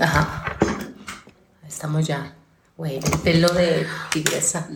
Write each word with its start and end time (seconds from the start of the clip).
Ajá. 0.00 0.56
Estamos 1.66 2.06
ya. 2.06 2.34
Güey, 2.76 2.96
el 2.96 3.18
pelo 3.20 3.48
de 3.50 3.86
tigresa. 4.10 4.66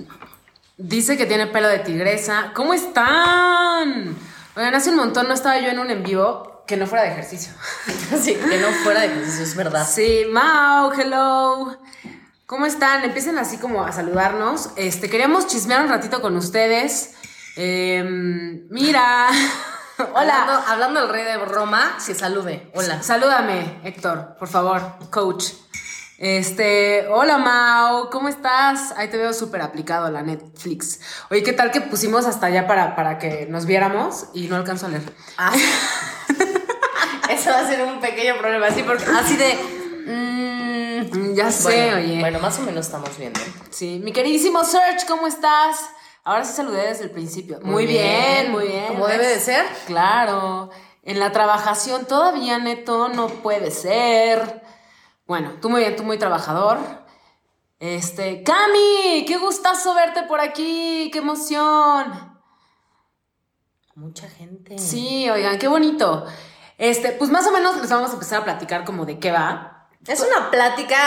Dice 0.76 1.16
que 1.16 1.26
tiene 1.26 1.46
pelo 1.46 1.68
de 1.68 1.78
tigresa. 1.78 2.52
¿Cómo 2.54 2.74
están? 2.74 4.16
Oigan, 4.54 4.74
hace 4.74 4.90
un 4.90 4.96
montón 4.96 5.26
no 5.26 5.34
estaba 5.34 5.58
yo 5.60 5.68
en 5.68 5.78
un 5.78 5.90
en 5.90 6.02
vivo 6.02 6.64
que 6.66 6.76
no 6.76 6.86
fuera 6.86 7.04
de 7.04 7.12
ejercicio. 7.12 7.52
sí, 8.20 8.34
que 8.34 8.58
no 8.58 8.68
fuera 8.84 9.00
de 9.00 9.06
ejercicio, 9.06 9.44
es 9.44 9.56
verdad. 9.56 9.88
Sí, 9.88 10.26
Mau, 10.30 10.92
hello. 10.92 11.78
¿Cómo 12.44 12.66
están? 12.66 13.02
Empiecen 13.02 13.38
así 13.38 13.56
como 13.56 13.84
a 13.84 13.92
saludarnos. 13.92 14.70
Este, 14.76 15.08
queríamos 15.08 15.46
chismear 15.46 15.82
un 15.82 15.88
ratito 15.88 16.20
con 16.20 16.36
ustedes. 16.36 17.14
Em, 17.56 18.68
mira. 18.68 19.28
Hola. 19.98 20.42
Hablando, 20.42 20.52
hablando 20.68 21.00
del 21.00 21.08
rey 21.08 21.24
de 21.24 21.36
Roma, 21.38 21.96
se 21.98 22.14
salude. 22.14 22.70
Hola. 22.74 23.02
Salúdame, 23.02 23.80
Héctor, 23.82 24.36
por 24.38 24.46
favor, 24.46 24.80
coach. 25.10 25.46
Este, 26.18 27.06
hola 27.08 27.38
Mau, 27.38 28.08
¿cómo 28.10 28.28
estás? 28.28 28.92
Ahí 28.96 29.08
te 29.08 29.16
veo 29.16 29.32
súper 29.32 29.60
aplicado 29.60 30.06
a 30.06 30.10
la 30.10 30.22
Netflix. 30.22 31.00
Oye, 31.30 31.42
¿qué 31.42 31.52
tal 31.52 31.72
que 31.72 31.80
pusimos 31.80 32.26
hasta 32.26 32.46
allá 32.46 32.68
para, 32.68 32.94
para 32.94 33.18
que 33.18 33.46
nos 33.50 33.66
viéramos 33.66 34.26
y 34.34 34.46
no 34.46 34.54
alcanzo 34.54 34.86
a 34.86 34.90
leer? 34.90 35.12
Ah. 35.36 35.52
Eso 37.30 37.50
va 37.50 37.60
a 37.60 37.66
ser 37.66 37.82
un 37.82 38.00
pequeño 38.00 38.38
problema, 38.38 38.66
así, 38.66 38.82
porque, 38.84 39.04
así 39.04 39.36
de... 39.36 39.58
Mm, 40.06 41.34
ya 41.34 41.50
sé, 41.50 41.94
oye. 41.94 42.20
Bueno, 42.20 42.38
más 42.38 42.56
o 42.58 42.62
menos 42.62 42.86
estamos 42.86 43.16
viendo. 43.18 43.40
Sí, 43.70 44.00
mi 44.02 44.12
queridísimo 44.12 44.64
Search, 44.64 45.06
¿cómo 45.06 45.26
estás? 45.26 45.90
Ahora 46.28 46.44
sí 46.44 46.52
saludé 46.52 46.88
desde 46.88 47.04
el 47.04 47.10
principio. 47.10 47.58
Muy, 47.62 47.86
bien, 47.86 48.52
muy 48.52 48.66
bien. 48.66 48.88
Como 48.88 49.06
debe 49.06 49.26
de 49.26 49.40
ser. 49.40 49.64
Claro. 49.86 50.68
En 51.02 51.20
la 51.20 51.32
trabajación 51.32 52.04
todavía, 52.04 52.58
neto, 52.58 53.08
no 53.08 53.28
puede 53.28 53.70
ser. 53.70 54.62
Bueno, 55.26 55.54
tú 55.62 55.70
muy 55.70 55.80
bien, 55.80 55.96
tú 55.96 56.02
muy 56.02 56.18
trabajador. 56.18 56.76
Este, 57.80 58.42
Cami, 58.42 59.24
qué 59.26 59.38
gustazo 59.38 59.94
verte 59.94 60.24
por 60.24 60.42
aquí, 60.42 61.08
qué 61.10 61.20
emoción. 61.20 62.36
Mucha 63.94 64.28
gente. 64.28 64.78
Sí, 64.78 65.30
oigan, 65.30 65.58
qué 65.58 65.68
bonito. 65.68 66.26
Este, 66.76 67.12
pues 67.12 67.30
más 67.30 67.46
o 67.46 67.52
menos 67.52 67.80
les 67.80 67.88
vamos 67.88 68.10
a 68.10 68.12
empezar 68.12 68.42
a 68.42 68.44
platicar 68.44 68.84
como 68.84 69.06
de 69.06 69.18
qué 69.18 69.32
va. 69.32 69.88
Es 70.06 70.20
una 70.20 70.50
plática 70.50 70.98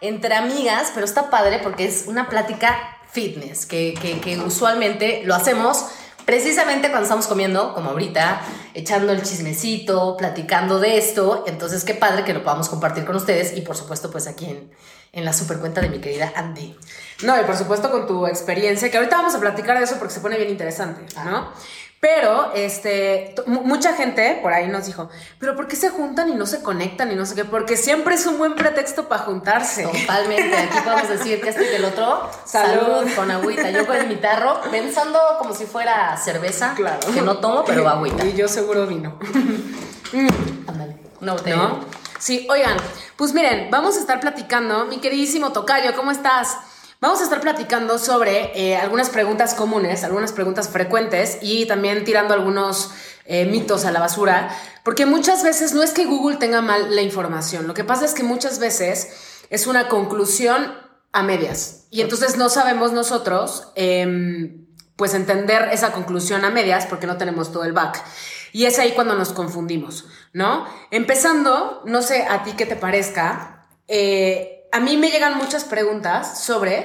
entre 0.00 0.36
amigas, 0.36 0.92
pero 0.94 1.04
está 1.04 1.30
padre 1.30 1.58
porque 1.64 1.84
es 1.84 2.04
una 2.06 2.28
plática 2.28 2.97
fitness, 3.18 3.66
que, 3.66 3.94
que, 4.00 4.20
que 4.20 4.38
usualmente 4.38 5.22
lo 5.24 5.34
hacemos 5.34 5.86
precisamente 6.24 6.90
cuando 6.90 7.04
estamos 7.04 7.26
comiendo, 7.26 7.74
como 7.74 7.90
ahorita, 7.90 8.42
echando 8.74 9.12
el 9.12 9.22
chismecito, 9.22 10.16
platicando 10.16 10.78
de 10.78 10.98
esto. 10.98 11.44
Entonces, 11.48 11.84
qué 11.84 11.94
padre 11.94 12.22
que 12.22 12.32
lo 12.32 12.44
podamos 12.44 12.68
compartir 12.68 13.04
con 13.04 13.16
ustedes 13.16 13.56
y, 13.56 13.62
por 13.62 13.76
supuesto, 13.76 14.10
pues 14.10 14.26
aquí 14.28 14.44
en, 14.44 14.70
en 15.12 15.24
la 15.24 15.32
supercuenta 15.32 15.80
de 15.80 15.88
mi 15.88 16.00
querida 16.00 16.32
Andy. 16.36 16.76
No, 17.22 17.40
y 17.40 17.44
por 17.44 17.56
supuesto 17.56 17.90
con 17.90 18.06
tu 18.06 18.26
experiencia, 18.26 18.90
que 18.90 18.98
ahorita 18.98 19.16
vamos 19.16 19.34
a 19.34 19.40
platicar 19.40 19.78
de 19.78 19.84
eso 19.84 19.96
porque 19.98 20.14
se 20.14 20.20
pone 20.20 20.36
bien 20.36 20.50
interesante, 20.50 21.00
¿no? 21.24 21.36
Ah. 21.36 21.54
Pero, 22.00 22.52
este, 22.54 23.34
mucha 23.46 23.94
gente 23.94 24.38
por 24.40 24.52
ahí 24.52 24.68
nos 24.68 24.86
dijo, 24.86 25.08
pero 25.40 25.56
¿por 25.56 25.66
qué 25.66 25.74
se 25.74 25.90
juntan 25.90 26.28
y 26.28 26.34
no 26.34 26.46
se 26.46 26.62
conectan 26.62 27.10
y 27.10 27.16
no 27.16 27.26
sé 27.26 27.34
qué? 27.34 27.44
Porque 27.44 27.76
siempre 27.76 28.14
es 28.14 28.24
un 28.26 28.38
buen 28.38 28.54
pretexto 28.54 29.08
para 29.08 29.24
juntarse. 29.24 29.82
Totalmente. 29.82 30.56
Aquí 30.56 30.78
podemos 30.84 31.08
decir 31.08 31.40
que 31.40 31.48
este 31.48 31.64
y 31.64 31.68
del 31.68 31.84
otro. 31.84 32.30
Salud. 32.44 33.04
Con 33.16 33.30
agüita. 33.32 33.70
Yo 33.70 33.84
con 33.84 34.06
mi 34.08 34.16
tarro, 34.16 34.60
pensando 34.70 35.18
como 35.38 35.52
si 35.54 35.66
fuera 35.66 36.16
cerveza. 36.16 36.74
Claro. 36.76 37.00
Que 37.12 37.20
no 37.20 37.38
tomo, 37.38 37.64
pero 37.64 37.88
agüita. 37.88 38.24
Y 38.24 38.34
yo 38.34 38.46
seguro 38.46 38.86
vino. 38.86 39.18
Ándale. 40.68 40.96
No, 41.20 41.36
¿No? 41.36 41.80
Sí, 42.20 42.46
oigan, 42.50 42.76
pues 43.16 43.32
miren, 43.32 43.70
vamos 43.70 43.96
a 43.96 44.00
estar 44.00 44.20
platicando. 44.20 44.86
Mi 44.86 44.98
queridísimo 44.98 45.52
Tocayo, 45.52 45.96
¿cómo 45.96 46.12
estás? 46.12 46.56
Vamos 47.00 47.20
a 47.20 47.24
estar 47.24 47.40
platicando 47.40 47.96
sobre 47.96 48.50
eh, 48.58 48.76
algunas 48.76 49.08
preguntas 49.08 49.54
comunes, 49.54 50.02
algunas 50.02 50.32
preguntas 50.32 50.68
frecuentes 50.68 51.38
y 51.40 51.64
también 51.66 52.04
tirando 52.04 52.34
algunos 52.34 52.90
eh, 53.24 53.46
mitos 53.46 53.84
a 53.84 53.92
la 53.92 54.00
basura, 54.00 54.50
porque 54.82 55.06
muchas 55.06 55.44
veces 55.44 55.74
no 55.74 55.84
es 55.84 55.92
que 55.92 56.06
Google 56.06 56.38
tenga 56.38 56.60
mal 56.60 56.96
la 56.96 57.02
información, 57.02 57.68
lo 57.68 57.74
que 57.74 57.84
pasa 57.84 58.04
es 58.04 58.14
que 58.14 58.24
muchas 58.24 58.58
veces 58.58 59.10
es 59.48 59.68
una 59.68 59.86
conclusión 59.86 60.74
a 61.12 61.22
medias 61.22 61.86
y 61.90 62.00
entonces 62.00 62.36
no 62.36 62.48
sabemos 62.48 62.90
nosotros 62.92 63.68
em, 63.76 64.66
pues 64.96 65.14
entender 65.14 65.68
esa 65.70 65.92
conclusión 65.92 66.44
a 66.44 66.50
medias 66.50 66.86
porque 66.86 67.06
no 67.06 67.16
tenemos 67.16 67.52
todo 67.52 67.62
el 67.62 67.72
back. 67.72 68.02
Y 68.50 68.64
es 68.64 68.78
ahí 68.80 68.92
cuando 68.92 69.14
nos 69.14 69.32
confundimos, 69.32 70.06
¿no? 70.32 70.66
Empezando, 70.90 71.82
no 71.84 72.02
sé 72.02 72.24
a 72.24 72.42
ti 72.42 72.54
qué 72.56 72.66
te 72.66 72.76
parezca, 72.76 73.68
eh, 73.86 74.57
a 74.72 74.80
mí 74.80 74.96
me 74.96 75.10
llegan 75.10 75.36
muchas 75.36 75.64
preguntas 75.64 76.42
sobre 76.42 76.84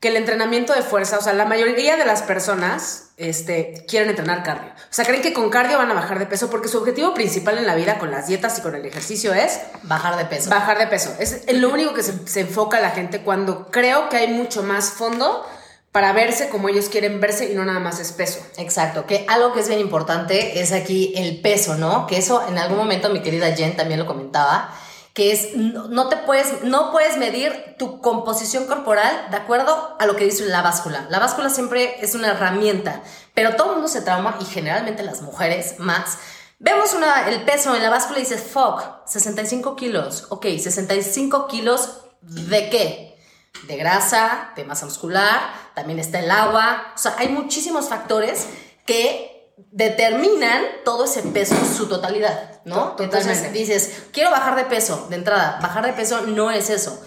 que 0.00 0.08
el 0.08 0.16
entrenamiento 0.16 0.72
de 0.72 0.80
fuerza, 0.80 1.18
o 1.18 1.20
sea, 1.20 1.34
la 1.34 1.44
mayoría 1.44 1.98
de 1.98 2.06
las 2.06 2.22
personas 2.22 3.10
este, 3.18 3.84
quieren 3.86 4.08
entrenar 4.08 4.42
cardio. 4.42 4.70
O 4.70 4.92
sea, 4.92 5.04
creen 5.04 5.20
que 5.20 5.34
con 5.34 5.50
cardio 5.50 5.76
van 5.76 5.90
a 5.90 5.94
bajar 5.94 6.18
de 6.18 6.24
peso 6.24 6.48
porque 6.48 6.68
su 6.68 6.78
objetivo 6.78 7.12
principal 7.12 7.58
en 7.58 7.66
la 7.66 7.74
vida 7.74 7.98
con 7.98 8.10
las 8.10 8.26
dietas 8.26 8.58
y 8.58 8.62
con 8.62 8.74
el 8.74 8.86
ejercicio 8.86 9.34
es 9.34 9.60
bajar 9.82 10.16
de 10.16 10.24
peso. 10.24 10.48
Bajar 10.48 10.78
de 10.78 10.86
peso. 10.86 11.14
Es 11.18 11.44
lo 11.52 11.68
único 11.68 11.92
que 11.92 12.02
se, 12.02 12.26
se 12.26 12.40
enfoca 12.40 12.80
la 12.80 12.90
gente 12.90 13.20
cuando 13.20 13.70
creo 13.70 14.08
que 14.08 14.16
hay 14.16 14.28
mucho 14.28 14.62
más 14.62 14.90
fondo 14.90 15.46
para 15.92 16.12
verse 16.12 16.48
como 16.48 16.68
ellos 16.68 16.88
quieren 16.88 17.20
verse 17.20 17.50
y 17.50 17.54
no 17.54 17.64
nada 17.64 17.80
más 17.80 18.00
es 18.00 18.12
peso. 18.12 18.40
Exacto, 18.56 19.04
que 19.04 19.26
algo 19.28 19.52
que 19.52 19.60
es 19.60 19.68
bien 19.68 19.80
importante 19.80 20.60
es 20.60 20.72
aquí 20.72 21.12
el 21.16 21.42
peso, 21.42 21.74
¿no? 21.74 22.06
Que 22.06 22.16
eso 22.16 22.46
en 22.48 22.56
algún 22.56 22.78
momento 22.78 23.10
mi 23.10 23.20
querida 23.20 23.54
Jen 23.54 23.76
también 23.76 24.00
lo 24.00 24.06
comentaba 24.06 24.74
que 25.14 25.32
es 25.32 25.56
no, 25.56 26.08
te 26.08 26.16
puedes 26.18 26.62
no 26.62 26.92
puedes 26.92 27.16
medir 27.16 27.74
tu 27.78 28.00
composición 28.00 28.66
corporal 28.66 29.26
de 29.30 29.36
acuerdo 29.36 29.96
a 29.98 30.06
lo 30.06 30.16
que 30.16 30.24
dice 30.24 30.46
la 30.46 30.62
báscula. 30.62 31.06
La 31.10 31.18
báscula 31.18 31.50
siempre 31.50 31.96
es 32.00 32.14
una 32.14 32.28
herramienta, 32.28 33.02
pero 33.34 33.56
todo 33.56 33.70
el 33.70 33.74
mundo 33.74 33.88
se 33.88 34.02
trauma 34.02 34.38
y 34.40 34.44
generalmente 34.44 35.02
las 35.02 35.22
mujeres 35.22 35.78
más 35.78 36.18
Vemos 36.62 36.92
una, 36.92 37.26
el 37.30 37.42
peso 37.44 37.74
en 37.74 37.82
la 37.82 37.88
báscula 37.88 38.18
y 38.18 38.22
dices, 38.22 38.42
fuck, 38.42 38.82
65 39.06 39.76
kilos. 39.76 40.26
Ok, 40.28 40.44
65 40.44 41.48
kilos 41.48 42.02
de 42.20 42.68
qué? 42.68 43.18
De 43.66 43.78
grasa, 43.78 44.52
de 44.56 44.66
masa 44.66 44.84
muscular, 44.84 45.40
también 45.74 45.98
está 45.98 46.18
el 46.18 46.30
agua. 46.30 46.92
O 46.94 46.98
sea, 46.98 47.14
hay 47.16 47.30
muchísimos 47.30 47.88
factores 47.88 48.46
que 48.84 49.29
determinan 49.70 50.62
todo 50.84 51.04
ese 51.04 51.22
peso 51.22 51.54
en 51.54 51.66
su 51.66 51.88
totalidad, 51.88 52.60
¿no? 52.64 52.96
Entonces 52.98 53.52
dices, 53.52 54.04
quiero 54.12 54.30
bajar 54.30 54.56
de 54.56 54.64
peso, 54.64 55.06
de 55.10 55.16
entrada, 55.16 55.58
bajar 55.62 55.86
de 55.86 55.92
peso 55.92 56.22
no 56.22 56.50
es 56.50 56.70
eso. 56.70 57.00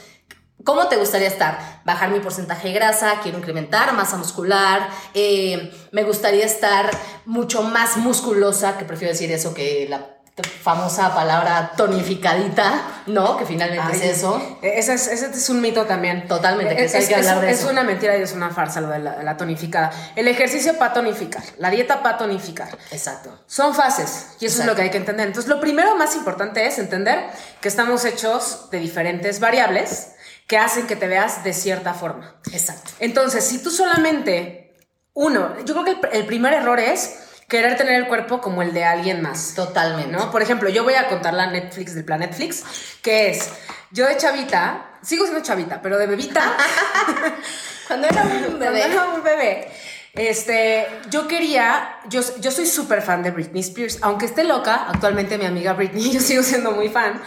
¿Cómo 0.63 0.87
te 0.87 0.95
gustaría 0.95 1.27
estar? 1.27 1.81
Bajar 1.83 2.09
mi 2.09 2.21
porcentaje 2.21 2.69
de 2.69 2.73
grasa, 2.73 3.19
quiero 3.21 3.37
incrementar 3.37 3.93
masa 3.93 4.15
muscular, 4.17 4.89
eh, 5.13 5.73
me 5.91 6.03
gustaría 6.03 6.45
estar 6.45 6.89
mucho 7.25 7.63
más 7.63 7.97
musculosa, 7.97 8.77
que 8.77 8.85
prefiero 8.85 9.11
decir 9.11 9.31
eso 9.31 9.53
que 9.53 9.87
la 9.89 10.22
famosa 10.41 11.13
palabra 11.13 11.73
tonificadita, 11.77 13.03
¿no? 13.05 13.37
Que 13.37 13.45
finalmente 13.45 13.95
es 13.95 14.17
eso. 14.17 14.57
Ese 14.63 14.93
es, 14.95 15.07
ese 15.07 15.27
es 15.27 15.49
un 15.49 15.61
mito 15.61 15.85
también. 15.85 16.27
Totalmente, 16.27 16.75
que 16.75 16.85
es, 16.85 16.95
hay 16.95 17.05
que 17.05 17.15
hablar 17.15 17.41
de 17.41 17.51
eso. 17.51 17.65
Es 17.65 17.71
una 17.71 17.83
mentira 17.83 18.17
y 18.17 18.23
es 18.23 18.33
una 18.33 18.49
farsa 18.49 18.81
lo 18.81 18.87
de 18.89 18.99
la, 18.99 19.37
tonificada. 19.37 19.91
El 20.15 20.27
ejercicio 20.27 20.77
para 20.79 20.93
tonificar, 20.93 21.43
la 21.59 21.69
dieta 21.69 22.01
para 22.01 22.17
tonificar. 22.17 22.75
Exacto. 22.91 23.43
Son 23.45 23.75
fases 23.75 24.29
y 24.39 24.47
eso 24.47 24.61
es 24.61 24.65
lo 24.65 24.75
que 24.75 24.81
hay 24.81 24.89
que 24.89 24.97
entender. 24.97 25.27
Entonces, 25.27 25.49
lo 25.49 25.59
primero 25.59 25.95
más 25.97 26.15
importante 26.15 26.65
es 26.65 26.79
entender 26.79 27.25
que 27.61 27.67
estamos 27.67 28.03
hechos 28.03 28.69
de 28.71 28.79
diferentes 28.79 29.39
variables 29.39 30.13
que 30.47 30.57
hacen 30.57 30.87
que 30.87 30.95
te 30.95 31.07
veas 31.07 31.43
de 31.43 31.53
cierta 31.53 31.93
forma. 31.93 32.35
Exacto. 32.51 32.89
Entonces, 32.99 33.43
si 33.43 33.61
tú 33.61 33.69
solamente, 33.69 34.75
uno, 35.13 35.63
yo 35.63 35.75
creo 35.75 36.01
que 36.01 36.17
el 36.17 36.25
primer 36.25 36.53
error 36.53 36.79
es 36.79 37.19
querer 37.47 37.77
tener 37.77 37.95
el 37.95 38.07
cuerpo 38.07 38.41
como 38.41 38.61
el 38.61 38.73
de 38.73 38.83
alguien 38.83 39.21
más. 39.21 39.53
Totalmente. 39.55 40.11
¿no? 40.11 40.31
Por 40.31 40.41
ejemplo, 40.41 40.69
yo 40.69 40.83
voy 40.83 40.95
a 40.95 41.07
contar 41.07 41.33
la 41.33 41.47
Netflix 41.47 41.95
del 41.95 42.05
plan 42.05 42.19
Netflix, 42.19 42.63
que 43.01 43.29
es, 43.29 43.49
yo 43.91 44.07
de 44.07 44.17
chavita, 44.17 44.97
sigo 45.01 45.25
siendo 45.25 45.43
chavita, 45.43 45.81
pero 45.81 45.97
de 45.97 46.07
bebita, 46.07 46.41
cuando 47.87 48.07
era 48.07 48.23
un 48.23 48.59
bebé. 48.59 48.79
Cuando 48.79 48.95
era 48.95 49.05
un 49.05 49.23
bebé. 49.23 49.71
Este, 50.13 50.87
yo 51.09 51.27
quería, 51.27 51.97
yo, 52.07 52.21
yo 52.39 52.51
soy 52.51 52.67
súper 52.67 53.01
fan 53.01 53.23
de 53.23 53.31
Britney 53.31 53.61
Spears, 53.61 53.97
aunque 54.01 54.27
esté 54.27 54.43
loca, 54.43 54.85
actualmente 54.87 55.39
mi 55.39 55.45
amiga 55.45 55.73
Britney, 55.73 56.11
yo 56.13 56.19
sigo 56.19 56.43
siendo 56.43 56.71
muy 56.71 56.89
fan, 56.89 57.19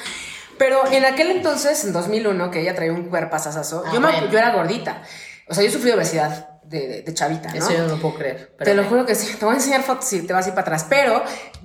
pero 0.56 0.86
en 0.92 1.04
aquel 1.04 1.32
entonces, 1.32 1.84
en 1.84 1.92
2001, 1.92 2.50
que 2.50 2.60
ella 2.60 2.76
traía 2.76 2.92
un 2.92 3.08
cuerpo 3.08 3.34
asasazo, 3.34 3.82
ah, 3.86 3.90
yo, 3.92 4.30
yo 4.30 4.38
era 4.38 4.52
gordita, 4.52 5.02
o 5.48 5.54
sea, 5.54 5.64
yo 5.64 5.70
sufrí 5.70 5.90
obesidad 5.90 6.55
de, 6.68 7.02
de, 7.02 7.14
chavita, 7.14 7.48
¿no? 7.48 7.54
Eso 7.54 7.72
yo 7.72 7.86
no 7.86 8.00
puedo 8.00 8.14
creer. 8.14 8.56
te 8.58 8.74
lo 8.74 8.84
juro 8.84 9.06
que 9.06 9.14
sí. 9.14 9.34
Te 9.38 9.44
voy 9.44 9.54
a 9.54 9.56
enseñar 9.56 9.82
fotos 9.82 10.12
y 10.12 10.26
te 10.26 10.32
vas 10.32 10.46
a 10.46 10.48
ir 10.48 10.54
para 10.54 10.66
atrás. 10.66 10.86
Pero 10.88 11.22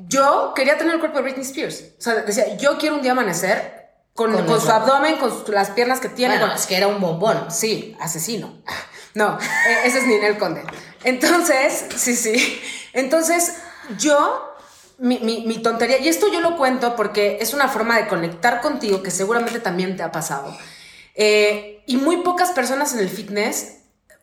yo 0.07 0.53
quería 0.55 0.77
tener 0.77 0.93
el 0.93 0.99
cuerpo 0.99 1.17
de 1.17 1.23
Britney 1.23 1.45
Spears. 1.45 1.83
O 1.97 2.01
sea, 2.01 2.15
decía, 2.15 2.55
yo 2.57 2.77
quiero 2.77 2.95
un 2.95 3.01
día 3.01 3.11
amanecer 3.11 3.89
con, 4.13 4.31
con, 4.45 4.61
su 4.61 4.69
abdomen, 4.69 5.17
con 5.17 5.31
las 5.47 5.71
piernas 5.71 5.99
que 5.99 6.09
tiene. 6.09 6.37
Bueno, 6.37 6.53
es 6.53 6.65
que 6.65 6.77
era 6.77 6.87
un 6.87 6.99
bombón. 6.99 7.49
Sí, 7.49 7.95
asesino. 7.99 8.61
No, 9.13 9.37
e, 9.37 9.87
ese 9.89 9.97
es 9.97 10.07
Ninel 10.07 10.37
Conde. 10.37 10.63
Entonces, 11.03 11.85
sí, 11.97 12.15
sí. 12.15 12.61
Entonces, 12.93 13.57
yo 13.99 14.55
mi, 14.99 15.19
mi, 15.19 15.45
mi 15.45 15.57
tontería, 15.57 15.97
y 15.97 16.07
esto 16.07 16.31
yo 16.31 16.39
lo 16.39 16.55
cuento 16.55 16.95
porque 16.95 17.39
es 17.41 17.53
una 17.53 17.67
forma 17.67 17.97
de 17.97 18.07
conectar 18.07 18.61
contigo 18.61 19.03
que 19.03 19.11
seguramente 19.11 19.59
también 19.59 19.97
te 19.97 20.03
ha 20.03 20.13
pasado. 20.13 20.55
Eh, 21.15 21.83
y 21.87 21.97
muy 21.97 22.17
pocas 22.17 22.51
personas 22.51 22.93
en 22.93 22.99
el 22.99 23.09
fitness 23.09 23.80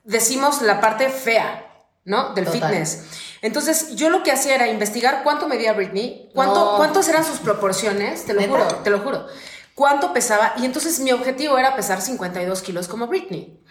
decimos 0.08 0.62
la 0.62 0.81
parte 0.81 1.08
fea, 1.08 1.64
¿no? 2.05 2.34
Del 2.34 2.46
Total. 2.46 2.60
fitness. 2.70 3.05
Entonces, 3.43 3.94
yo 3.94 4.10
lo 4.10 4.22
que 4.25 4.32
hacía 4.32 4.55
era 4.56 4.66
investigar 4.66 5.22
cuánto 5.22 5.46
medía 5.46 5.72
Britney, 5.75 6.31
cuánto, 6.34 6.72
No. 6.72 6.76
cuántos 6.76 7.08
eran 7.08 7.25
sus 7.25 7.38
proporciones, 7.38 8.25
te 8.25 8.32
lo 8.34 8.40
¿Neta? 8.40 8.52
juro, 8.52 8.66
te 8.82 8.90
lo 8.90 8.99
juro. 9.00 9.26
Cuánto 9.75 10.12
pesaba, 10.12 10.55
y 10.56 10.64
entonces 10.64 10.99
mi 10.99 11.12
objetivo 11.12 11.56
era 11.56 11.76
pesar 11.76 12.00
52 12.00 12.62
kilos 12.62 12.88
como 12.88 13.06
Britney. 13.06 13.62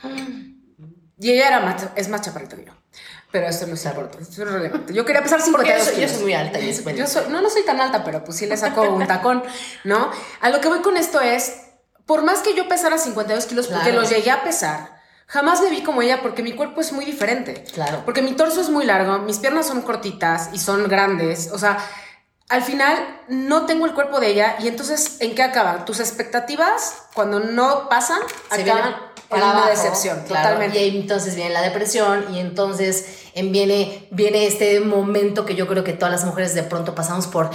Y 1.20 1.32
ella 1.32 1.48
era 1.48 1.60
más, 1.60 1.88
es 1.96 2.08
más 2.10 2.22
chaparrita 2.22 2.56
que 2.56 2.66
yo. 2.66 2.74
Pero 3.32 3.48
esto 3.48 3.68
no 3.68 3.74
es 3.74 3.84
importante, 3.86 4.24
esto 4.24 4.44
es 4.44 4.52
relevante. 4.52 4.94
Yo 4.94 5.04
quería 5.04 5.22
pesar 5.22 5.40
Porque 5.52 5.74
52 5.76 5.80
yo 5.80 5.84
soy, 5.86 5.94
yo 5.96 6.00
kilos. 6.00 6.12
soy 6.14 6.22
muy 6.24 6.34
alta 6.34 6.60
y. 6.60 6.96
Yo 6.96 7.08
soy- 7.08 7.26
no, 7.30 7.42
no 7.42 7.50
soy 7.50 7.64
tan 7.66 7.82
alta, 7.82 8.04
pero 8.06 8.24
pues 8.24 8.38
sí 8.38 8.46
le 8.46 8.56
saco 8.56 8.84
un 8.84 9.06
tacón, 9.08 9.44
¿no? 9.84 10.12
A 10.40 10.50
lo 10.50 10.62
que 10.62 10.70
voy 10.70 10.80
con 10.80 10.96
esto 10.96 11.20
es, 11.20 11.56
por 12.06 12.24
más 12.24 12.40
que 12.40 12.54
yo 12.56 12.70
pesara 12.70 12.98
52 12.98 13.46
kilos, 13.48 13.68
porque 13.68 13.92
lo 13.92 14.04
llegué 14.04 14.32
a 14.32 14.44
pesar, 14.44 14.97
jamás 15.28 15.62
me 15.62 15.70
vi 15.70 15.84
como 15.84 16.02
ella 16.02 16.22
porque 16.22 16.42
mi 16.42 16.54
cuerpo 16.54 16.82
es 16.82 16.92
muy 16.92 17.06
diferente. 17.06 17.64
Claro. 17.74 18.02
Porque 18.06 18.22
mi 18.22 18.34
torso 18.34 18.62
es 18.62 18.70
muy 18.70 18.86
largo, 18.86 19.20
mis 19.20 19.38
piernas 19.38 19.68
son 19.68 19.82
cortitas 19.82 20.50
y 20.54 20.60
son 20.60 20.88
grandes, 20.88 21.52
o 21.54 21.60
sea... 21.60 21.78
Al 22.50 22.64
final 22.64 22.98
no 23.28 23.66
tengo 23.66 23.86
el 23.86 23.94
cuerpo 23.94 24.22
de 24.22 24.30
ella 24.30 24.56
y 24.60 24.70
entonces 24.70 25.18
¿en 25.20 25.36
qué 25.36 25.44
acaban? 25.44 25.84
Tus 25.84 26.00
expectativas 26.00 27.04
cuando 27.14 27.42
no 27.42 27.90
pasan 27.90 28.22
se 28.50 28.62
acaban 28.62 28.96
en 29.30 29.38
una 29.38 29.52
abajo, 29.52 29.70
decepción, 29.70 30.24
claro, 30.26 30.44
totalmente. 30.44 30.86
Y 30.86 30.98
entonces 31.02 31.36
viene 31.36 31.52
la 31.52 31.62
depresión 31.62 32.34
y 32.34 32.40
entonces 32.40 33.06
en 33.34 33.52
viene, 33.52 34.08
viene 34.12 34.48
este 34.48 34.80
momento 34.80 35.46
que 35.46 35.56
yo 35.56 35.68
creo 35.68 35.84
que 35.84 35.94
todas 35.94 36.12
las 36.12 36.26
mujeres 36.26 36.56
de 36.56 36.64
pronto 36.64 36.96
pasamos 36.96 37.28
por, 37.28 37.50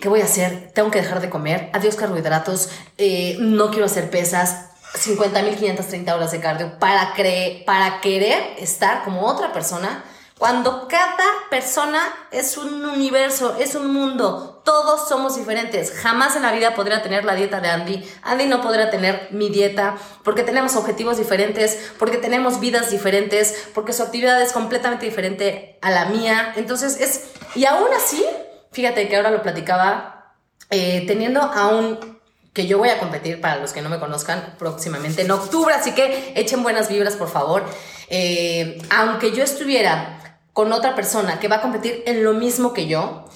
¿qué 0.00 0.08
voy 0.08 0.20
a 0.20 0.24
hacer? 0.24 0.72
Tengo 0.74 0.90
que 0.90 1.00
dejar 1.00 1.20
de 1.20 1.28
comer, 1.28 1.70
adiós 1.74 1.96
carbohidratos, 1.96 2.70
eh, 2.96 3.36
no 3.38 3.70
quiero 3.70 3.84
hacer 3.84 4.10
pesas, 4.10 4.67
50.530 4.94 6.14
horas 6.14 6.32
de 6.32 6.40
cardio 6.40 6.78
para, 6.78 7.12
cre 7.14 7.62
para 7.66 8.00
querer 8.00 8.54
estar 8.58 9.04
como 9.04 9.26
otra 9.26 9.52
persona. 9.52 10.04
Cuando 10.38 10.86
cada 10.86 11.24
persona 11.50 12.00
es 12.30 12.56
un 12.56 12.84
universo, 12.84 13.56
es 13.58 13.74
un 13.74 13.92
mundo, 13.92 14.62
todos 14.64 15.08
somos 15.08 15.36
diferentes. 15.36 15.92
Jamás 15.92 16.36
en 16.36 16.42
la 16.42 16.52
vida 16.52 16.76
podría 16.76 17.02
tener 17.02 17.24
la 17.24 17.34
dieta 17.34 17.60
de 17.60 17.68
Andy. 17.68 18.08
Andy 18.22 18.46
no 18.46 18.60
podría 18.60 18.88
tener 18.88 19.28
mi 19.32 19.48
dieta 19.48 19.96
porque 20.22 20.44
tenemos 20.44 20.76
objetivos 20.76 21.18
diferentes, 21.18 21.90
porque 21.98 22.18
tenemos 22.18 22.60
vidas 22.60 22.92
diferentes, 22.92 23.68
porque 23.74 23.92
su 23.92 24.04
actividad 24.04 24.40
es 24.40 24.52
completamente 24.52 25.06
diferente 25.06 25.76
a 25.82 25.90
la 25.90 26.04
mía. 26.04 26.52
Entonces 26.54 27.00
es, 27.00 27.32
y 27.56 27.64
aún 27.64 27.88
así, 27.96 28.24
fíjate 28.70 29.08
que 29.08 29.16
ahora 29.16 29.32
lo 29.32 29.42
platicaba, 29.42 30.36
eh, 30.70 31.04
teniendo 31.08 31.40
aún 31.40 32.17
que 32.58 32.66
yo 32.66 32.76
voy 32.76 32.88
a 32.88 32.98
competir 32.98 33.40
para 33.40 33.54
los 33.54 33.72
que 33.72 33.82
no 33.82 33.88
me 33.88 34.00
conozcan 34.00 34.56
próximamente 34.58 35.22
en 35.22 35.30
octubre, 35.30 35.72
así 35.72 35.92
que 35.92 36.32
echen 36.34 36.64
buenas 36.64 36.88
vibras 36.88 37.14
por 37.14 37.28
favor. 37.28 37.62
Eh, 38.08 38.82
aunque 38.90 39.30
yo 39.30 39.44
estuviera 39.44 40.40
con 40.52 40.72
otra 40.72 40.96
persona 40.96 41.38
que 41.38 41.46
va 41.46 41.58
a 41.58 41.60
competir 41.60 42.02
en 42.04 42.24
lo 42.24 42.32
mismo 42.32 42.72
que 42.72 42.88
yo, 42.88 43.26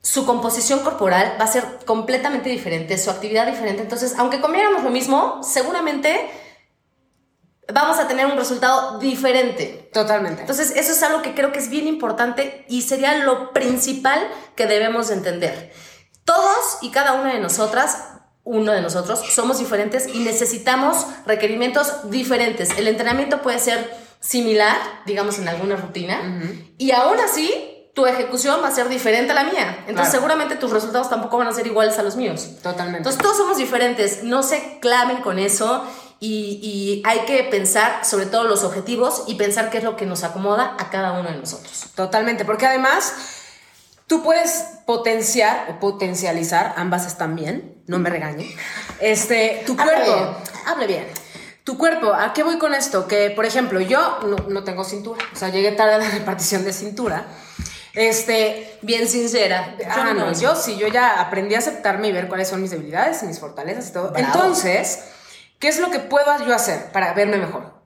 su 0.00 0.24
composición 0.24 0.78
corporal 0.78 1.36
va 1.38 1.44
a 1.44 1.48
ser 1.48 1.62
completamente 1.84 2.48
diferente, 2.48 2.96
su 2.96 3.10
actividad 3.10 3.46
diferente. 3.46 3.82
Entonces, 3.82 4.14
aunque 4.16 4.40
comiéramos 4.40 4.82
lo 4.82 4.88
mismo, 4.88 5.42
seguramente 5.42 6.30
vamos 7.70 7.98
a 7.98 8.08
tener 8.08 8.24
un 8.24 8.38
resultado 8.38 8.98
diferente. 8.98 9.90
Totalmente. 9.92 10.40
Entonces, 10.40 10.70
eso 10.74 10.92
es 10.92 11.02
algo 11.02 11.20
que 11.20 11.34
creo 11.34 11.52
que 11.52 11.58
es 11.58 11.68
bien 11.68 11.86
importante 11.86 12.64
y 12.66 12.80
sería 12.80 13.18
lo 13.26 13.52
principal 13.52 14.26
que 14.56 14.64
debemos 14.64 15.08
de 15.08 15.16
entender. 15.16 15.70
Todos 16.24 16.78
y 16.80 16.90
cada 16.90 17.12
una 17.12 17.34
de 17.34 17.40
nosotras, 17.40 18.19
uno 18.50 18.72
de 18.72 18.80
nosotros, 18.80 19.20
somos 19.32 19.58
diferentes 19.58 20.08
y 20.12 20.18
necesitamos 20.20 21.06
requerimientos 21.26 22.10
diferentes. 22.10 22.70
El 22.76 22.88
entrenamiento 22.88 23.42
puede 23.42 23.58
ser 23.60 23.90
similar, 24.18 24.76
digamos, 25.06 25.38
en 25.38 25.48
alguna 25.48 25.76
rutina, 25.76 26.20
y 26.76 26.90
aún 26.90 27.18
así 27.20 27.66
tu 27.94 28.06
ejecución 28.06 28.60
va 28.62 28.68
a 28.68 28.70
ser 28.70 28.88
diferente 28.88 29.32
a 29.32 29.34
la 29.34 29.44
mía. 29.44 29.68
Entonces, 29.86 29.94
Claro. 29.94 30.10
seguramente 30.10 30.56
tus 30.56 30.70
resultados 30.70 31.08
tampoco 31.08 31.38
van 31.38 31.48
a 31.48 31.52
ser 31.52 31.66
iguales 31.66 31.98
a 31.98 32.02
los 32.02 32.16
míos. 32.16 32.48
Totalmente. 32.62 32.98
Entonces 32.98 33.20
todos 33.22 33.36
somos 33.36 33.56
diferentes, 33.56 34.22
no 34.24 34.42
se 34.42 34.78
claven 34.80 35.18
con 35.22 35.38
eso 35.38 35.84
y, 36.20 36.60
y 36.62 37.02
hay 37.06 37.20
que 37.20 37.42
pensar 37.44 38.04
sobre 38.04 38.26
todo 38.26 38.44
los 38.44 38.62
objetivos 38.64 39.24
y 39.26 39.34
pensar 39.36 39.70
qué 39.70 39.78
es 39.78 39.84
lo 39.84 39.96
que 39.96 40.06
nos 40.06 40.22
acomoda 40.24 40.76
a 40.78 40.90
cada 40.90 41.12
uno 41.18 41.30
de 41.30 41.36
nosotros. 41.36 41.84
Totalmente, 41.94 42.44
porque 42.44 42.66
además 42.66 43.12
tú 44.10 44.24
puedes 44.24 44.64
potenciar 44.86 45.68
o 45.70 45.78
potencializar, 45.78 46.74
ambas 46.76 47.06
están 47.06 47.36
bien, 47.36 47.80
no 47.86 48.00
me 48.00 48.10
regañen, 48.10 48.50
este, 48.98 49.62
tu 49.64 49.76
cuerpo. 49.76 50.02
bien. 50.04 50.28
Hable 50.66 50.86
bien. 50.88 51.06
Tu 51.62 51.78
cuerpo, 51.78 52.12
¿a 52.12 52.32
qué 52.32 52.42
voy 52.42 52.58
con 52.58 52.74
esto? 52.74 53.06
Que, 53.06 53.30
por 53.30 53.46
ejemplo, 53.46 53.80
yo 53.80 54.18
no, 54.26 54.36
no 54.48 54.64
tengo 54.64 54.82
cintura, 54.82 55.24
o 55.32 55.36
sea, 55.36 55.50
llegué 55.50 55.70
tarde 55.70 55.94
a 55.94 55.98
la 55.98 56.10
repartición 56.18 56.64
de 56.64 56.72
cintura. 56.72 57.24
Este, 57.94 58.78
Bien 58.82 59.08
sincera. 59.08 59.76
ah, 59.88 60.12
no, 60.12 60.32
yo 60.32 60.56
sí, 60.56 60.76
yo 60.76 60.88
ya 60.88 61.20
aprendí 61.20 61.54
a 61.54 61.58
aceptarme 61.58 62.08
y 62.08 62.12
ver 62.12 62.26
cuáles 62.26 62.48
son 62.48 62.60
mis 62.60 62.72
debilidades 62.72 63.22
y 63.22 63.26
mis 63.26 63.38
fortalezas 63.38 63.90
y 63.90 63.92
todo. 63.92 64.10
Bravo. 64.10 64.26
Entonces, 64.26 65.04
¿qué 65.60 65.68
es 65.68 65.78
lo 65.78 65.92
que 65.92 66.00
puedo 66.00 66.26
yo 66.44 66.52
hacer 66.52 66.90
para 66.90 67.14
verme 67.14 67.36
mejor? 67.36 67.79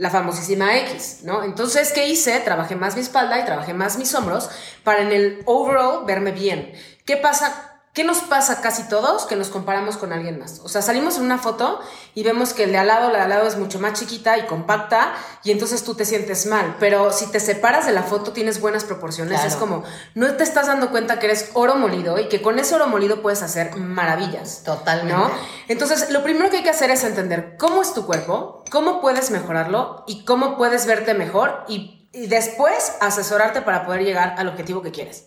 La 0.00 0.08
famosísima 0.08 0.78
X, 0.78 1.18
¿no? 1.24 1.44
Entonces, 1.44 1.92
¿qué 1.92 2.08
hice? 2.08 2.40
Trabajé 2.40 2.74
más 2.74 2.94
mi 2.94 3.02
espalda 3.02 3.38
y 3.38 3.44
trabajé 3.44 3.74
más 3.74 3.98
mis 3.98 4.14
hombros 4.14 4.48
para 4.82 5.02
en 5.02 5.12
el 5.12 5.42
overall 5.44 6.06
verme 6.06 6.32
bien. 6.32 6.72
¿Qué 7.04 7.18
pasa? 7.18 7.69
¿Qué 7.92 8.04
nos 8.04 8.18
pasa 8.18 8.60
casi 8.60 8.84
todos? 8.84 9.26
Que 9.26 9.34
nos 9.34 9.48
comparamos 9.48 9.96
con 9.96 10.12
alguien 10.12 10.38
más. 10.38 10.60
O 10.62 10.68
sea, 10.68 10.80
salimos 10.80 11.16
en 11.16 11.24
una 11.24 11.38
foto 11.38 11.80
y 12.14 12.22
vemos 12.22 12.52
que 12.52 12.62
el 12.62 12.70
de 12.70 12.78
al 12.78 12.86
lado, 12.86 13.10
la 13.10 13.18
de 13.18 13.24
al 13.24 13.30
lado 13.30 13.48
es 13.48 13.56
mucho 13.56 13.80
más 13.80 13.98
chiquita 13.98 14.38
y 14.38 14.46
compacta 14.46 15.12
y 15.42 15.50
entonces 15.50 15.82
tú 15.82 15.96
te 15.96 16.04
sientes 16.04 16.46
mal. 16.46 16.76
Pero 16.78 17.10
si 17.10 17.26
te 17.32 17.40
separas 17.40 17.86
de 17.86 17.92
la 17.92 18.04
foto, 18.04 18.32
tienes 18.32 18.60
buenas 18.60 18.84
proporciones. 18.84 19.40
Claro. 19.40 19.48
Es 19.48 19.56
como, 19.56 19.82
no 20.14 20.32
te 20.36 20.44
estás 20.44 20.68
dando 20.68 20.92
cuenta 20.92 21.18
que 21.18 21.26
eres 21.26 21.50
oro 21.54 21.74
molido 21.74 22.20
y 22.20 22.28
que 22.28 22.40
con 22.40 22.60
ese 22.60 22.76
oro 22.76 22.86
molido 22.86 23.22
puedes 23.22 23.42
hacer 23.42 23.74
maravillas. 23.74 24.62
Totalmente. 24.62 25.12
¿No? 25.12 25.28
Entonces, 25.66 26.10
lo 26.10 26.22
primero 26.22 26.48
que 26.48 26.58
hay 26.58 26.62
que 26.62 26.70
hacer 26.70 26.92
es 26.92 27.02
entender 27.02 27.56
cómo 27.58 27.82
es 27.82 27.92
tu 27.92 28.06
cuerpo, 28.06 28.62
cómo 28.70 29.00
puedes 29.00 29.32
mejorarlo 29.32 30.04
y 30.06 30.24
cómo 30.24 30.56
puedes 30.56 30.86
verte 30.86 31.14
mejor 31.14 31.64
y, 31.66 32.08
y 32.12 32.28
después 32.28 32.92
asesorarte 33.00 33.62
para 33.62 33.84
poder 33.84 34.04
llegar 34.04 34.36
al 34.38 34.46
objetivo 34.46 34.80
que 34.80 34.92
quieres. 34.92 35.26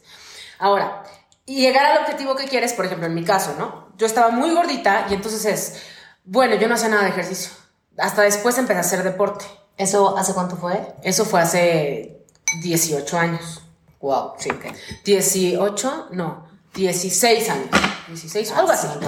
Ahora, 0.60 1.04
y 1.46 1.62
llegar 1.62 1.86
al 1.86 1.98
objetivo 2.00 2.36
que 2.36 2.46
quieres, 2.46 2.74
por 2.74 2.86
ejemplo, 2.86 3.08
en 3.08 3.14
mi 3.14 3.24
caso, 3.24 3.56
¿no? 3.58 3.90
Yo 3.98 4.06
estaba 4.06 4.30
muy 4.30 4.54
gordita 4.54 5.08
y 5.10 5.14
entonces 5.14 5.46
es, 5.46 5.84
bueno, 6.24 6.56
yo 6.56 6.68
no 6.68 6.76
hacía 6.76 6.90
nada 6.90 7.04
de 7.04 7.10
ejercicio. 7.10 7.52
Hasta 7.98 8.22
después 8.24 8.58
empecé 8.58 8.78
a 8.78 8.82
hacer 8.82 9.04
deporte. 9.04 9.46
¿Eso 9.78 10.18
hace 10.18 10.34
cuánto 10.34 10.56
fue? 10.56 10.96
Eso 11.04 11.26
fue 11.26 11.42
hace 11.42 12.26
18 12.62 13.18
años. 13.18 13.62
Wow. 14.00 14.34
Sí, 14.38 14.50
18, 15.06 16.08
no, 16.12 16.48
16 16.74 17.50
años. 17.50 17.70
16, 18.08 18.52
algo 18.52 18.72
así. 18.72 18.88
sí. 18.88 19.06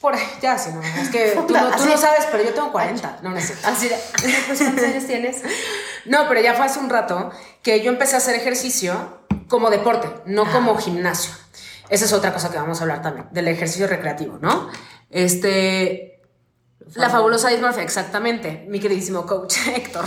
Por 0.00 0.14
ahí, 0.14 0.22
ya, 0.42 0.58
sí, 0.58 0.70
no. 0.72 0.82
Es 0.82 1.08
que 1.08 1.30
tú 1.48 1.54
no, 1.54 1.70
tú 1.70 1.86
no 1.86 1.96
sabes, 1.96 2.26
pero 2.30 2.44
yo 2.44 2.52
tengo 2.52 2.72
40. 2.72 3.20
No, 3.22 3.30
no 3.30 3.40
sé. 3.40 3.54
Así 3.64 3.88
de, 3.88 3.96
pues, 4.46 4.58
¿cuántos 4.58 4.84
años 4.84 5.06
tienes? 5.06 5.42
No, 6.04 6.28
pero 6.28 6.40
ya 6.40 6.54
fue 6.54 6.66
hace 6.66 6.78
un 6.78 6.90
rato 6.90 7.30
que 7.62 7.82
yo 7.82 7.90
empecé 7.90 8.14
a 8.14 8.18
hacer 8.18 8.34
ejercicio 8.34 9.18
como 9.48 9.70
deporte, 9.70 10.08
no 10.26 10.50
como 10.50 10.76
gimnasio. 10.76 11.32
Esa 11.88 12.04
es 12.04 12.12
otra 12.12 12.32
cosa 12.32 12.50
que 12.50 12.58
vamos 12.58 12.80
a 12.80 12.82
hablar 12.84 13.02
también, 13.02 13.26
del 13.30 13.48
ejercicio 13.48 13.86
recreativo, 13.86 14.38
¿no? 14.40 14.68
Este. 15.10 16.10
La 16.94 17.08
fabulosa 17.08 17.50
Ismorfia, 17.52 17.82
exactamente. 17.82 18.66
Mi 18.68 18.78
queridísimo 18.78 19.24
coach 19.26 19.56
Héctor. 19.74 20.04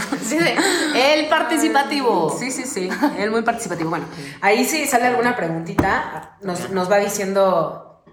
El 0.95 1.27
participativo. 1.27 2.35
Sí, 2.37 2.51
sí, 2.51 2.63
sí. 2.65 2.89
Él 3.17 3.31
muy 3.31 3.41
participativo. 3.41 3.89
Bueno, 3.89 4.05
ahí 4.41 4.63
sí 4.63 4.85
sale 4.85 5.07
alguna 5.07 5.35
preguntita. 5.35 6.37
Nos, 6.41 6.69
nos 6.69 6.89
va 6.91 6.97
diciendo 6.97 8.03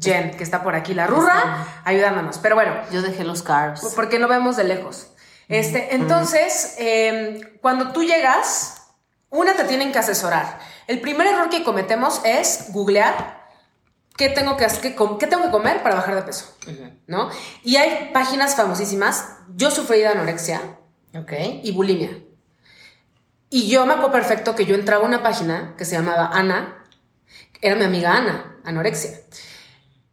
Jen, 0.00 0.32
que 0.36 0.42
está 0.42 0.62
por 0.62 0.74
aquí, 0.74 0.94
la 0.94 1.06
rurra, 1.06 1.66
ayudándonos. 1.84 2.38
Pero 2.38 2.54
bueno, 2.54 2.74
Yo 2.90 3.02
dejé 3.02 3.24
los 3.24 3.42
carbs. 3.42 3.92
porque 3.94 4.18
no 4.18 4.26
vemos 4.26 4.56
de 4.56 4.64
lejos. 4.64 5.08
Este, 5.48 5.94
entonces, 5.94 6.74
eh, 6.78 7.58
cuando 7.60 7.92
tú 7.92 8.02
llegas, 8.02 8.86
una 9.30 9.54
te 9.54 9.64
tienen 9.64 9.92
que 9.92 9.98
asesorar. 9.98 10.58
El 10.86 11.00
primer 11.00 11.26
error 11.26 11.50
que 11.50 11.64
cometemos 11.64 12.20
es 12.24 12.66
googlear 12.72 13.44
qué 14.16 14.28
tengo 14.28 14.56
que, 14.56 14.66
qué, 14.80 15.26
tengo 15.26 15.44
que 15.44 15.50
comer 15.50 15.82
para 15.82 15.96
bajar 15.96 16.14
de 16.14 16.22
peso, 16.22 16.56
¿no? 17.06 17.30
Y 17.62 17.76
hay 17.76 18.10
páginas 18.12 18.54
famosísimas. 18.54 19.26
Yo 19.54 19.70
sufrí 19.70 19.98
de 19.98 20.08
anorexia 20.08 20.60
Ok. 21.16 21.32
y 21.62 21.72
bulimia. 21.72 22.18
Y 23.50 23.68
yo 23.68 23.86
me 23.86 23.92
acuerdo 23.94 24.12
perfecto 24.12 24.54
que 24.54 24.66
yo 24.66 24.74
entraba 24.74 25.04
a 25.04 25.06
una 25.06 25.22
página 25.22 25.74
que 25.78 25.84
se 25.84 25.96
llamaba 25.96 26.30
Ana, 26.32 26.84
era 27.60 27.76
mi 27.76 27.84
amiga 27.84 28.14
Ana, 28.14 28.56
anorexia. 28.64 29.20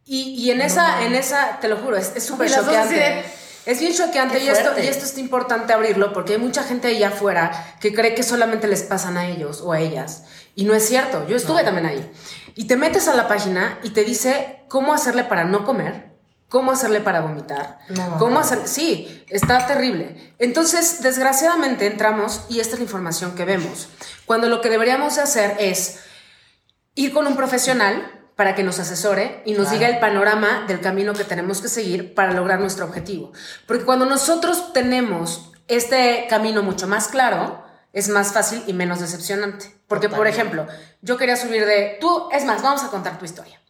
Y, 0.04 0.34
y 0.34 0.50
en, 0.50 0.60
esa, 0.60 1.04
en 1.04 1.14
esa, 1.14 1.58
te 1.60 1.68
lo 1.68 1.76
juro, 1.76 1.96
es 1.96 2.22
súper 2.22 2.50
choqueante. 2.50 3.24
Es 3.64 3.78
bien 3.78 3.94
choqueante 3.94 4.40
y 4.40 4.48
esto, 4.48 4.72
y 4.76 4.86
esto 4.88 5.04
es 5.04 5.16
importante 5.18 5.72
abrirlo 5.72 6.12
porque 6.12 6.32
hay 6.32 6.38
mucha 6.40 6.64
gente 6.64 6.88
allá 6.88 7.08
afuera 7.08 7.76
que 7.80 7.94
cree 7.94 8.14
que 8.14 8.24
solamente 8.24 8.66
les 8.66 8.82
pasan 8.82 9.16
a 9.16 9.28
ellos 9.28 9.60
o 9.60 9.72
a 9.72 9.78
ellas. 9.78 10.24
Y 10.54 10.64
no 10.64 10.74
es 10.74 10.86
cierto, 10.86 11.26
yo 11.28 11.36
estuve 11.36 11.64
también 11.64 11.86
ahí. 11.86 12.12
Y 12.54 12.66
te 12.66 12.76
metes 12.76 13.08
a 13.08 13.14
la 13.14 13.28
página 13.28 13.78
y 13.82 13.90
te 13.90 14.04
dice 14.04 14.64
cómo 14.68 14.92
hacerle 14.92 15.24
para 15.24 15.44
no 15.44 15.64
comer, 15.64 16.12
cómo 16.48 16.72
hacerle 16.72 17.00
para 17.00 17.20
vomitar, 17.22 17.78
No. 17.88 18.18
cómo 18.18 18.38
hacer... 18.40 18.68
Sí, 18.68 19.24
está 19.30 19.66
terrible. 19.66 20.34
Entonces, 20.38 21.02
desgraciadamente 21.02 21.86
entramos 21.86 22.44
y 22.50 22.60
esta 22.60 22.74
es 22.74 22.80
la 22.80 22.84
información 22.84 23.34
que 23.34 23.46
vemos. 23.46 23.88
Cuando 24.26 24.48
lo 24.48 24.60
que 24.60 24.68
deberíamos 24.68 25.16
de 25.16 25.22
hacer 25.22 25.56
es 25.58 26.00
ir 26.94 27.12
con 27.14 27.26
un 27.26 27.36
profesional 27.36 28.20
para 28.36 28.54
que 28.54 28.62
nos 28.62 28.78
asesore 28.78 29.42
y 29.46 29.52
nos 29.52 29.68
Claro. 29.68 29.78
diga 29.78 29.88
el 29.88 29.98
panorama 30.00 30.64
del 30.68 30.80
camino 30.80 31.14
que 31.14 31.24
tenemos 31.24 31.62
que 31.62 31.68
seguir 31.68 32.14
para 32.14 32.32
lograr 32.32 32.60
nuestro 32.60 32.84
objetivo. 32.84 33.32
Porque 33.66 33.84
cuando 33.84 34.04
nosotros 34.04 34.72
tenemos 34.74 35.52
este 35.68 36.26
camino 36.28 36.62
mucho 36.62 36.86
más 36.86 37.08
claro, 37.08 37.61
es 37.92 38.08
más 38.08 38.32
fácil 38.32 38.62
y 38.66 38.72
menos 38.72 39.00
decepcionante. 39.00 39.74
Porque, 39.86 40.08
por 40.08 40.26
ejemplo, 40.26 40.66
yo 41.02 41.16
quería 41.16 41.36
subir 41.36 41.66
de... 41.66 41.98
Tú, 42.00 42.28
es 42.32 42.44
más, 42.44 42.62
vamos 42.62 42.82
a 42.82 42.88
contar 42.88 43.18
tu 43.18 43.24
historia. 43.24 43.60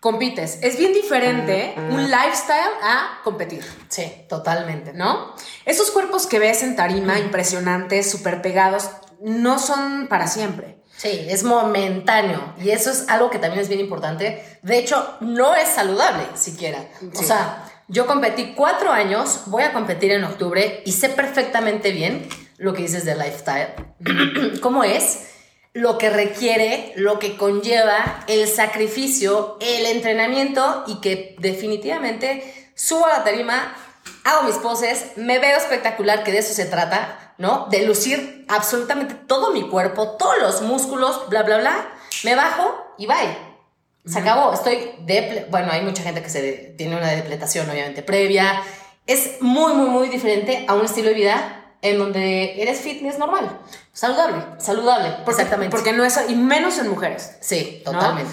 Compites. 0.00 0.58
Es 0.62 0.78
bien 0.78 0.92
diferente 0.92 1.74
un 1.76 2.10
lifestyle 2.10 2.74
a 2.82 3.20
competir. 3.24 3.64
Sí, 3.88 4.24
totalmente. 4.28 4.92
¿no? 4.92 5.34
Esos 5.64 5.90
cuerpos 5.90 6.26
que 6.26 6.38
ves 6.38 6.62
en 6.62 6.76
tarima, 6.76 7.18
impresionantes, 7.18 8.10
súper 8.10 8.40
pegados, 8.40 8.90
no 9.20 9.58
son 9.58 10.06
para 10.08 10.26
siempre. 10.28 10.76
Sí, 10.96 11.26
es 11.28 11.42
momentáneo 11.42 12.54
y 12.58 12.70
eso 12.70 12.90
es 12.90 13.06
algo 13.08 13.28
que 13.28 13.38
también 13.38 13.60
es 13.60 13.68
bien 13.68 13.80
importante. 13.80 14.58
De 14.62 14.78
hecho, 14.78 15.16
no 15.20 15.54
es 15.54 15.68
saludable 15.68 16.24
siquiera. 16.36 16.88
O 17.14 17.22
sea, 17.22 17.70
yo 17.88 18.06
competí 18.06 18.54
cuatro 18.54 18.90
años, 18.90 19.42
voy 19.46 19.62
a 19.62 19.74
competir 19.74 20.12
en 20.12 20.24
octubre 20.24 20.82
y 20.86 20.92
sé 20.92 21.10
perfectamente 21.10 21.92
bien 21.92 22.26
lo 22.58 22.72
que 22.74 22.82
dices 22.82 23.04
de 23.04 23.14
lifestyle. 23.14 23.68
¿Cómo 24.60 24.84
es? 24.84 25.28
Lo 25.72 25.98
que 25.98 26.08
requiere, 26.10 26.92
lo 26.96 27.18
que 27.18 27.36
conlleva 27.36 28.24
el 28.28 28.48
sacrificio, 28.48 29.58
el 29.60 29.84
entrenamiento 29.86 30.84
y 30.86 31.00
que 31.00 31.36
definitivamente 31.38 32.70
subo 32.74 33.04
a 33.06 33.18
la 33.18 33.24
tarima, 33.24 33.74
hago 34.24 34.44
mis 34.44 34.56
poses, 34.56 35.12
me 35.16 35.38
veo 35.38 35.56
espectacular, 35.58 36.24
que 36.24 36.32
de 36.32 36.38
eso 36.38 36.54
se 36.54 36.64
trata, 36.64 37.34
¿no? 37.38 37.66
De 37.70 37.84
lucir 37.84 38.46
absolutamente 38.48 39.14
todo 39.14 39.52
mi 39.52 39.68
cuerpo, 39.68 40.12
todos 40.18 40.38
los 40.40 40.62
músculos, 40.62 41.28
bla, 41.28 41.42
bla, 41.42 41.58
bla. 41.58 41.88
Me 42.24 42.34
bajo 42.34 42.94
y 42.96 43.06
bye. 43.06 43.36
Se 44.06 44.20
acabó. 44.20 44.54
Estoy 44.54 44.92
de... 45.00 45.46
Bueno, 45.50 45.72
hay 45.72 45.82
mucha 45.82 46.02
gente 46.02 46.22
que 46.22 46.30
se 46.30 46.40
de- 46.40 46.74
tiene 46.78 46.96
una 46.96 47.10
depletación, 47.10 47.68
obviamente, 47.68 48.02
previa. 48.02 48.62
Es 49.06 49.42
muy, 49.42 49.74
muy, 49.74 49.88
muy 49.88 50.08
diferente 50.08 50.64
a 50.68 50.74
un 50.74 50.84
estilo 50.86 51.08
de 51.08 51.14
vida 51.14 51.65
en 51.90 51.98
donde 51.98 52.60
eres 52.60 52.80
fitness 52.80 53.18
normal. 53.18 53.58
Saludable. 53.92 54.42
Saludable. 54.58 55.10
Porque, 55.24 55.30
exactamente. 55.42 55.74
Porque 55.76 55.92
no 55.92 56.04
es, 56.04 56.18
y 56.28 56.34
menos 56.34 56.78
en 56.78 56.88
mujeres. 56.88 57.36
sí, 57.40 57.82
¿no? 57.86 57.92
totalmente. 57.92 58.32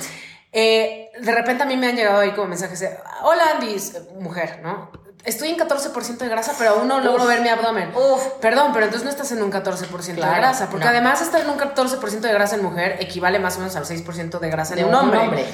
Eh, 0.56 1.10
de 1.20 1.32
repente 1.32 1.64
a 1.64 1.66
mí 1.66 1.76
me 1.78 1.88
han 1.88 1.96
llegado 1.96 2.20
ahí 2.20 2.32
como 2.32 2.48
mensajes 2.48 2.80
de, 2.80 2.96
hola 3.24 3.44
Andy, 3.56 3.76
mujer, 4.20 4.60
¿no? 4.62 4.92
Estoy 5.26 5.50
en 5.50 5.58
14% 5.58 6.18
de 6.18 6.28
grasa, 6.28 6.54
pero 6.58 6.72
aún 6.72 6.88
no 6.90 7.00
logro 7.00 7.24
Uf. 7.24 7.30
ver 7.30 7.42
mi 7.42 7.48
abdomen. 7.48 7.92
Uf. 7.96 8.22
Perdón, 8.42 8.72
pero 8.74 8.86
entonces 8.86 9.06
no 9.06 9.10
estás 9.10 9.32
en 9.32 9.42
un 9.42 9.52
14% 9.54 9.88
de 10.04 10.14
Claro, 10.16 10.36
grasa, 10.36 10.70
porque 10.70 10.84
no. 10.84 10.92
además 10.92 11.22
estar 11.22 11.40
en 11.40 11.50
un 11.50 11.58
14% 11.58 12.20
de 12.20 12.34
grasa 12.34 12.56
en 12.58 12.64
mujer 12.64 12.98
equivale 13.00 13.40
más 13.40 13.56
o 13.56 13.60
menos 13.60 13.74
al 13.78 13.86
6% 13.86 14.40
de 14.40 14.50
grasa 14.50 14.74
en 14.74 14.80
De 14.80 14.84
un 14.86 14.94
un 14.94 15.16
hombre. 15.16 15.46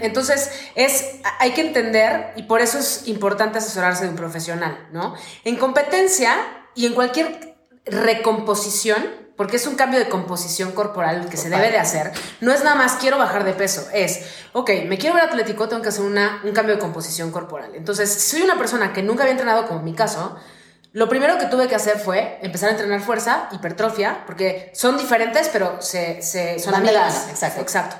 Entonces, 0.00 0.50
es, 0.76 1.16
hay 1.40 1.50
que 1.52 1.60
entender, 1.60 2.32
y 2.36 2.44
por 2.44 2.62
eso 2.62 2.78
es 2.78 3.06
importante 3.06 3.58
asesorarse 3.58 4.04
de 4.04 4.10
un 4.10 4.16
profesional, 4.16 4.88
¿no? 4.92 5.14
En 5.44 5.56
competencia 5.56 6.34
y 6.74 6.86
en 6.86 6.94
cualquier 6.94 7.54
recomposición, 7.84 9.02
porque 9.36 9.56
es 9.56 9.66
un 9.66 9.74
cambio 9.74 9.98
de 9.98 10.08
composición 10.08 10.72
corporal 10.72 11.28
que 11.28 11.36
se 11.36 11.48
debe 11.50 11.70
de 11.70 11.78
hacer, 11.78 12.12
no 12.40 12.52
es 12.52 12.62
nada 12.62 12.76
más 12.76 12.94
quiero 12.94 13.18
bajar 13.18 13.44
de 13.44 13.52
peso, 13.54 13.86
es, 13.92 14.20
ok, 14.52 14.70
me 14.86 14.98
quiero 14.98 15.14
ver 15.16 15.24
atlético, 15.24 15.68
tengo 15.68 15.82
que 15.82 15.88
hacer 15.88 16.04
una, 16.04 16.40
un 16.44 16.52
cambio 16.52 16.74
de 16.74 16.80
composición 16.80 17.30
corporal. 17.32 17.72
Entonces, 17.74 18.12
si 18.12 18.36
soy 18.36 18.42
una 18.42 18.56
persona 18.58 18.92
que 18.92 19.02
nunca 19.02 19.22
había 19.22 19.32
entrenado, 19.32 19.66
como 19.66 19.80
en 19.80 19.86
mi 19.86 19.94
caso, 19.94 20.36
lo 20.92 21.08
primero 21.08 21.38
que 21.38 21.46
tuve 21.46 21.68
que 21.68 21.74
hacer 21.74 21.98
fue 21.98 22.38
empezar 22.42 22.68
a 22.68 22.72
entrenar 22.72 23.00
fuerza, 23.00 23.48
hipertrofia, 23.52 24.24
porque 24.26 24.70
son 24.74 24.98
diferentes, 24.98 25.48
pero 25.48 25.80
se, 25.80 26.20
se- 26.20 26.58
son 26.58 26.74
amigas. 26.74 27.28
exacto. 27.30 27.60
Exacto. 27.62 27.96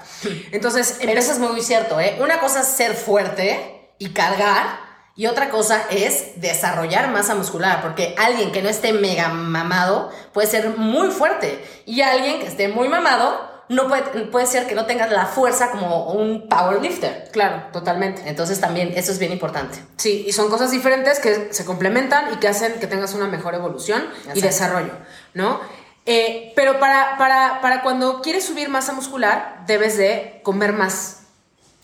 Entonces, 0.53 0.99
Pero 1.01 1.19
eso 1.19 1.33
es 1.33 1.39
muy 1.39 1.63
cierto, 1.63 1.99
¿eh? 1.99 2.19
Una 2.21 2.39
cosa 2.39 2.61
es 2.61 2.67
ser 2.67 2.95
fuerte 2.95 3.95
y 3.99 4.11
cargar, 4.11 4.79
y 5.15 5.27
otra 5.27 5.51
cosa 5.51 5.83
es 5.91 6.41
desarrollar 6.41 7.11
masa 7.11 7.35
muscular, 7.35 7.83
porque 7.83 8.15
alguien 8.19 8.53
que 8.53 8.63
no 8.63 8.69
esté 8.69 8.93
mega 8.93 9.29
mamado 9.29 10.11
puede 10.33 10.49
ser 10.49 10.77
muy 10.77 11.11
fuerte, 11.11 11.65
y 11.87 12.01
alguien 12.03 12.41
que 12.41 12.47
esté 12.47 12.69
muy 12.69 12.89
mamado 12.89 13.53
no 13.69 13.89
puede, 13.89 14.27
puede 14.27 14.47
ser 14.47 14.67
que 14.67 14.75
no 14.75 14.87
tenga 14.87 15.07
la 15.07 15.27
fuerza 15.27 15.71
como 15.71 16.13
un 16.13 16.49
powerlifter. 16.49 17.31
claro, 17.33 17.65
totalmente. 17.73 18.23
Entonces 18.27 18.61
también 18.61 18.93
eso 18.97 19.13
es 19.13 19.19
bien 19.19 19.33
importante. 19.33 19.79
Sí, 19.97 20.25
y 20.27 20.33
son 20.33 20.51
cosas 20.51 20.71
diferentes 20.71 21.21
que 21.21 21.53
se 21.53 21.65
complementan 21.65 22.35
y 22.35 22.37
que 22.37 22.49
hacen 22.49 22.75
que 22.75 22.87
tengas 22.87 23.15
una 23.15 23.27
mejor 23.27 23.55
evolución 23.55 24.05
y 24.35 24.41
desarrollo, 24.41 24.93
¿no? 25.35 25.61
Eh, 26.05 26.53
pero 26.57 26.81
para, 26.81 27.17
para, 27.17 27.61
para 27.61 27.83
cuando 27.83 28.21
quieres 28.23 28.45
subir 28.45 28.69
masa 28.69 28.93
muscular, 28.93 29.65
debes 29.67 29.97
de 29.97 30.41
comer 30.43 30.73
más, 30.73 31.22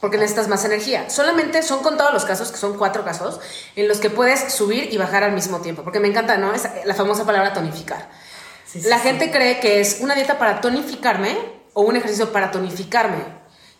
porque 0.00 0.16
necesitas 0.16 0.48
más 0.48 0.64
energía. 0.64 1.10
Solamente 1.10 1.62
son 1.62 1.82
contados 1.82 2.12
los 2.12 2.24
casos, 2.24 2.50
que 2.50 2.58
son 2.58 2.76
cuatro 2.76 3.04
casos, 3.04 3.40
en 3.76 3.88
los 3.88 3.98
que 3.98 4.10
puedes 4.10 4.52
subir 4.52 4.92
y 4.92 4.98
bajar 4.98 5.24
al 5.24 5.32
mismo 5.32 5.60
tiempo, 5.60 5.82
porque 5.82 6.00
me 6.00 6.08
encanta, 6.08 6.36
¿no? 6.36 6.54
Es 6.54 6.68
la 6.84 6.94
famosa 6.94 7.24
palabra 7.24 7.52
tonificar. 7.52 8.08
Sí, 8.66 8.80
sí, 8.80 8.88
la 8.88 8.98
sí. 8.98 9.04
gente 9.04 9.30
cree 9.30 9.60
que 9.60 9.80
es 9.80 9.98
una 10.00 10.14
dieta 10.14 10.38
para 10.38 10.60
tonificarme 10.60 11.36
o 11.72 11.82
un 11.82 11.96
ejercicio 11.96 12.32
para 12.32 12.50
tonificarme, 12.50 13.38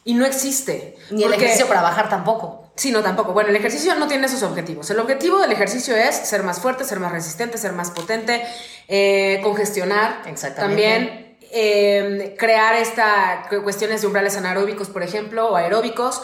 y 0.08 0.14
no 0.14 0.24
existe. 0.24 0.96
Ni 1.10 1.24
el 1.24 1.34
ejercicio 1.34 1.68
para 1.68 1.82
bajar 1.82 2.08
tampoco. 2.08 2.72
Sí, 2.76 2.90
no, 2.90 3.02
tampoco. 3.02 3.34
Bueno, 3.34 3.50
el 3.50 3.56
ejercicio 3.56 3.94
no 3.96 4.08
tiene 4.08 4.26
esos 4.26 4.42
objetivos. 4.42 4.88
El 4.88 5.00
objetivo 5.00 5.38
del 5.38 5.52
ejercicio 5.52 5.94
es 5.94 6.14
ser 6.14 6.44
más 6.44 6.60
fuerte, 6.60 6.84
ser 6.84 6.98
más 6.98 7.12
resistente, 7.12 7.58
ser 7.58 7.72
más 7.72 7.90
potente, 7.90 8.42
eh, 8.88 9.40
congestionar. 9.42 10.22
Exactamente. 10.24 10.82
También 10.82 11.27
eh, 11.52 12.34
crear 12.38 12.74
esta 12.74 13.46
cu- 13.48 13.62
cuestiones 13.62 14.00
de 14.00 14.06
umbrales 14.06 14.36
anaeróbicos, 14.36 14.88
por 14.88 15.02
ejemplo, 15.02 15.48
o 15.48 15.56
aeróbicos. 15.56 16.22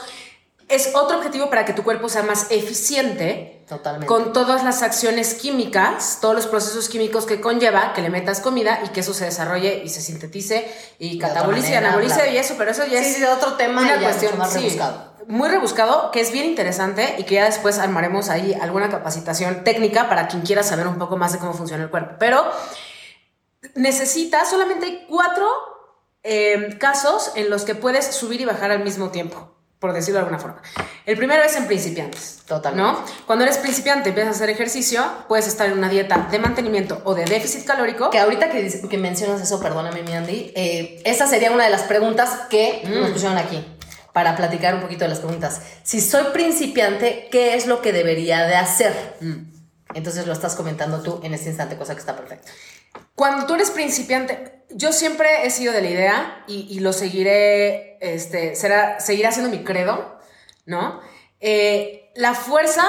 Es 0.68 0.92
otro 0.94 1.18
objetivo 1.18 1.50
para 1.50 1.66
que 1.66 1.74
tu 1.74 1.82
cuerpo 1.82 2.08
sea 2.08 2.22
más 2.22 2.46
eficiente 2.50 3.62
Totalmente. 3.68 4.06
con 4.06 4.32
todas 4.32 4.64
las 4.64 4.82
acciones 4.82 5.34
químicas, 5.34 6.18
todos 6.22 6.34
los 6.34 6.46
procesos 6.46 6.88
químicos 6.88 7.26
que 7.26 7.40
conlleva 7.40 7.92
que 7.92 8.00
le 8.00 8.08
metas 8.08 8.40
comida 8.40 8.80
y 8.84 8.88
que 8.88 9.00
eso 9.00 9.12
se 9.12 9.26
desarrolle 9.26 9.82
y 9.84 9.90
se 9.90 10.00
sintetice 10.00 10.66
y 10.98 11.18
catabolice 11.18 11.72
y 11.72 11.74
anabolice 11.74 12.30
y 12.32 12.38
eso, 12.38 12.54
pero 12.56 12.70
eso 12.70 12.86
ya 12.86 13.02
Sí, 13.02 13.10
es 13.10 13.16
sí, 13.16 13.24
otro 13.24 13.54
tema 13.54 13.82
una 13.82 13.96
ya 13.96 14.02
cuestión 14.04 14.38
más 14.38 14.52
sí, 14.54 14.60
rebuscado. 14.60 15.12
muy 15.28 15.48
rebuscado, 15.50 16.10
que 16.10 16.20
es 16.22 16.32
bien 16.32 16.46
interesante 16.46 17.14
y 17.18 17.24
que 17.24 17.34
ya 17.36 17.44
después 17.44 17.78
armaremos 17.78 18.30
ahí 18.30 18.54
alguna 18.54 18.88
capacitación 18.88 19.64
técnica 19.64 20.08
para 20.08 20.28
quien 20.28 20.42
quiera 20.42 20.62
saber 20.62 20.86
un 20.86 20.98
poco 20.98 21.18
más 21.18 21.32
de 21.34 21.38
cómo 21.40 21.52
funciona 21.52 21.84
el 21.84 21.90
cuerpo. 21.90 22.14
Pero 22.18 22.42
necesitas, 23.74 24.50
solamente 24.50 24.86
hay 24.86 25.06
cuatro 25.08 25.48
eh, 26.22 26.76
casos 26.78 27.32
en 27.34 27.50
los 27.50 27.64
que 27.64 27.74
puedes 27.74 28.06
subir 28.06 28.40
y 28.40 28.44
bajar 28.44 28.70
al 28.70 28.82
mismo 28.82 29.10
tiempo, 29.10 29.54
por 29.78 29.92
decirlo 29.92 30.18
de 30.18 30.26
alguna 30.26 30.38
forma. 30.38 30.62
El 31.06 31.16
primero 31.16 31.42
es 31.42 31.54
en 31.56 31.66
principiantes. 31.66 32.42
Totalmente. 32.46 32.92
¿no? 32.92 33.04
Cuando 33.26 33.44
eres 33.44 33.58
principiante, 33.58 34.10
empiezas 34.10 34.34
a 34.34 34.36
hacer 34.36 34.50
ejercicio, 34.50 35.04
puedes 35.28 35.46
estar 35.46 35.66
en 35.66 35.78
una 35.78 35.88
dieta 35.88 36.28
de 36.30 36.38
mantenimiento 36.38 37.02
o 37.04 37.14
de 37.14 37.24
déficit 37.24 37.64
calórico. 37.64 38.10
Que 38.10 38.18
ahorita 38.18 38.50
que, 38.50 38.98
mencionas 38.98 39.40
eso, 39.42 39.60
perdóname, 39.60 40.02
mi 40.02 40.12
Andy, 40.12 40.52
eh, 40.54 41.02
esa 41.04 41.26
sería 41.26 41.50
una 41.50 41.64
de 41.64 41.70
las 41.70 41.82
preguntas 41.82 42.30
que 42.48 42.82
nos 42.86 43.10
pusieron 43.10 43.36
aquí 43.36 43.64
para 44.14 44.36
platicar 44.36 44.76
un 44.76 44.80
poquito 44.80 45.04
de 45.04 45.08
las 45.08 45.18
preguntas. 45.18 45.60
Si 45.82 46.00
soy 46.00 46.24
principiante, 46.32 47.28
¿qué 47.32 47.54
es 47.54 47.66
lo 47.66 47.82
que 47.82 47.92
debería 47.92 48.46
de 48.46 48.54
hacer? 48.54 49.16
Entonces 49.92 50.26
lo 50.26 50.32
estás 50.32 50.54
comentando 50.54 51.02
tú 51.02 51.20
en 51.24 51.34
este 51.34 51.48
instante, 51.48 51.76
cosa 51.76 51.94
que 51.94 52.00
está 52.00 52.16
perfecta. 52.16 52.50
Cuando 53.14 53.46
tú 53.46 53.54
eres 53.54 53.70
principiante, 53.70 54.62
yo 54.70 54.92
siempre 54.92 55.46
he 55.46 55.50
sido 55.50 55.72
de 55.72 55.82
la 55.82 55.88
idea 55.90 56.44
y, 56.48 56.66
y 56.70 56.80
lo 56.80 56.92
seguiré, 56.92 57.96
este, 58.00 58.56
será, 58.56 58.98
seguirá 59.00 59.30
siendo 59.32 59.50
mi 59.50 59.62
credo, 59.62 60.18
¿no? 60.66 61.00
Eh, 61.40 62.10
la 62.16 62.34
fuerza 62.34 62.84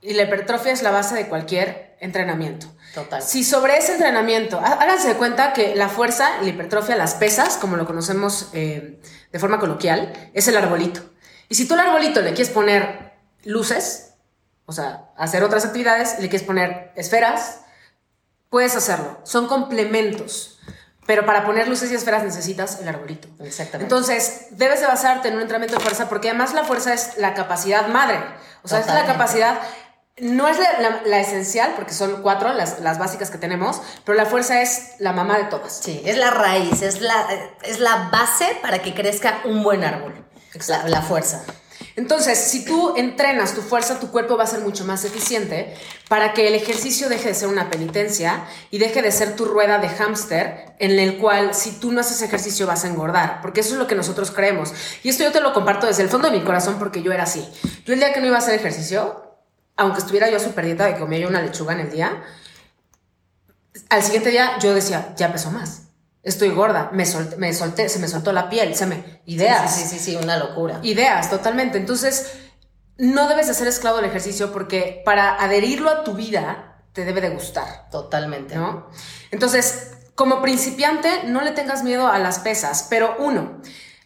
y 0.00 0.14
la 0.14 0.22
hipertrofia 0.22 0.72
es 0.72 0.82
la 0.82 0.90
base 0.90 1.14
de 1.14 1.26
cualquier 1.26 1.96
entrenamiento. 2.00 2.66
Total. 2.94 3.20
Si 3.22 3.44
sobre 3.44 3.76
ese 3.76 3.92
entrenamiento, 3.92 4.58
há- 4.58 4.74
háganse 4.74 5.08
de 5.08 5.14
cuenta 5.14 5.52
que 5.52 5.74
la 5.74 5.88
fuerza 5.88 6.30
y 6.40 6.44
la 6.44 6.50
hipertrofia, 6.50 6.96
las 6.96 7.14
pesas, 7.14 7.56
como 7.56 7.76
lo 7.76 7.86
conocemos 7.86 8.48
eh, 8.54 9.00
de 9.30 9.38
forma 9.38 9.58
coloquial, 9.58 10.30
es 10.32 10.48
el 10.48 10.56
arbolito. 10.56 11.00
Y 11.48 11.54
si 11.56 11.66
tú 11.68 11.74
al 11.74 11.80
arbolito 11.80 12.20
le 12.22 12.30
quieres 12.34 12.50
poner 12.50 13.12
luces, 13.44 14.14
o 14.66 14.72
sea, 14.72 15.10
hacer 15.16 15.42
otras 15.44 15.64
actividades, 15.64 16.18
le 16.20 16.28
quieres 16.28 16.46
poner 16.46 16.92
esferas, 16.94 17.62
puedes 18.50 18.76
hacerlo. 18.76 19.20
Son 19.24 19.46
complementos. 19.46 20.58
Pero 21.06 21.24
para 21.24 21.46
poner 21.46 21.68
luces 21.68 21.90
y 21.90 21.94
esferas 21.94 22.22
necesitas 22.22 22.80
el 22.82 22.88
arbolito. 22.88 23.28
Exactamente. 23.42 23.84
Entonces, 23.84 24.48
debes 24.50 24.80
de 24.80 24.86
basarte 24.86 25.28
en 25.28 25.36
un 25.36 25.40
entrenamiento 25.40 25.78
de 25.78 25.82
fuerza 25.82 26.06
porque 26.08 26.28
además 26.28 26.52
la 26.52 26.64
fuerza 26.64 26.92
es 26.92 27.16
la 27.16 27.32
capacidad 27.32 27.88
madre. 27.88 28.18
O 28.62 28.68
sea, 28.68 28.80
es 28.80 28.86
la 28.86 28.92
Totalmente. 28.92 29.12
capacidad 29.12 29.58
no 30.20 30.48
es 30.48 30.58
la, 31.06 31.20
esencial, 31.20 31.74
porque 31.76 31.92
son 31.92 32.22
cuatro 32.22 32.52
las, 32.52 32.80
las, 32.80 32.98
básicas 32.98 33.30
que 33.30 33.38
tenemos, 33.38 33.80
pero 34.04 34.16
la 34.16 34.26
fuerza 34.26 34.60
es 34.62 34.94
la 34.98 35.12
mamá 35.12 35.38
de 35.38 35.44
todas. 35.44 35.80
Sí, 35.82 36.02
es 36.04 36.16
la 36.16 36.30
raíz, 36.30 36.82
es 36.82 37.00
la, 37.00 37.26
es 37.62 37.78
la 37.78 38.08
base 38.10 38.58
para 38.60 38.80
que 38.80 38.94
crezca 38.94 39.40
un 39.44 39.62
buen 39.62 39.84
árbol. 39.84 40.24
Exacto. 40.54 40.88
la 40.88 41.02
fuerza. 41.02 41.44
Entonces, 41.98 42.38
si 42.38 42.64
tú 42.64 42.94
entrenas 42.96 43.56
tu 43.56 43.60
fuerza, 43.60 43.98
tu 43.98 44.12
cuerpo 44.12 44.36
va 44.36 44.44
a 44.44 44.46
ser 44.46 44.60
mucho 44.60 44.84
más 44.84 45.04
eficiente 45.04 45.74
para 46.08 46.32
que 46.32 46.46
el 46.46 46.54
ejercicio 46.54 47.08
deje 47.08 47.30
de 47.30 47.34
ser 47.34 47.48
una 47.48 47.70
penitencia 47.70 48.44
y 48.70 48.78
deje 48.78 49.02
de 49.02 49.10
ser 49.10 49.34
tu 49.34 49.46
rueda 49.46 49.78
de 49.78 49.88
hámster 49.88 50.76
en 50.78 50.96
el 50.96 51.18
cual 51.18 51.54
si 51.54 51.72
tú 51.72 51.90
no 51.90 52.00
haces 52.00 52.22
ejercicio 52.22 52.68
vas 52.68 52.84
a 52.84 52.88
engordar, 52.88 53.40
porque 53.42 53.62
eso 53.62 53.72
es 53.72 53.80
lo 53.80 53.88
que 53.88 53.96
nosotros 53.96 54.30
creemos. 54.30 54.72
Y 55.02 55.08
esto 55.08 55.24
yo 55.24 55.32
te 55.32 55.40
lo 55.40 55.52
comparto 55.52 55.88
desde 55.88 56.04
el 56.04 56.08
fondo 56.08 56.30
de 56.30 56.38
mi 56.38 56.44
corazón 56.44 56.76
porque 56.78 57.02
yo 57.02 57.10
era 57.10 57.24
así. 57.24 57.44
Yo 57.84 57.94
el 57.94 57.98
día 57.98 58.12
que 58.12 58.20
no 58.20 58.28
iba 58.28 58.36
a 58.36 58.38
hacer 58.38 58.54
ejercicio, 58.54 59.34
aunque 59.76 59.98
estuviera 59.98 60.30
yo 60.30 60.38
súper 60.38 60.66
dieta 60.66 60.88
y 60.90 61.00
comía 61.00 61.18
yo 61.18 61.28
una 61.28 61.42
lechuga 61.42 61.72
en 61.72 61.80
el 61.80 61.90
día, 61.90 62.22
al 63.90 64.04
siguiente 64.04 64.30
día 64.30 64.56
yo 64.60 64.72
decía, 64.72 65.14
ya 65.16 65.32
peso 65.32 65.50
más 65.50 65.87
estoy 66.28 66.50
gorda, 66.50 66.90
me 66.92 67.06
solté, 67.06 67.36
me 67.36 67.52
solté, 67.52 67.88
se 67.88 67.98
me 67.98 68.08
soltó 68.08 68.32
la 68.32 68.48
piel, 68.48 68.74
se 68.74 68.86
me... 68.86 69.22
Ideas. 69.26 69.74
Sí, 69.74 69.82
sí, 69.82 69.98
sí, 69.98 69.98
sí, 69.98 70.16
una 70.16 70.36
locura. 70.36 70.78
Ideas, 70.82 71.30
totalmente. 71.30 71.78
Entonces, 71.78 72.32
no 72.96 73.28
debes 73.28 73.46
de 73.46 73.54
ser 73.54 73.68
esclavo 73.68 73.96
del 73.96 74.06
ejercicio 74.06 74.52
porque 74.52 75.02
para 75.04 75.34
adherirlo 75.34 75.90
a 75.90 76.04
tu 76.04 76.14
vida 76.14 76.82
te 76.92 77.04
debe 77.04 77.20
de 77.20 77.30
gustar. 77.30 77.88
Totalmente. 77.90 78.56
¿No? 78.56 78.88
Entonces, 79.30 79.92
como 80.14 80.42
principiante, 80.42 81.24
no 81.24 81.40
le 81.42 81.52
tengas 81.52 81.84
miedo 81.84 82.08
a 82.08 82.18
las 82.18 82.40
pesas, 82.40 82.86
pero 82.90 83.16
uno, 83.18 83.60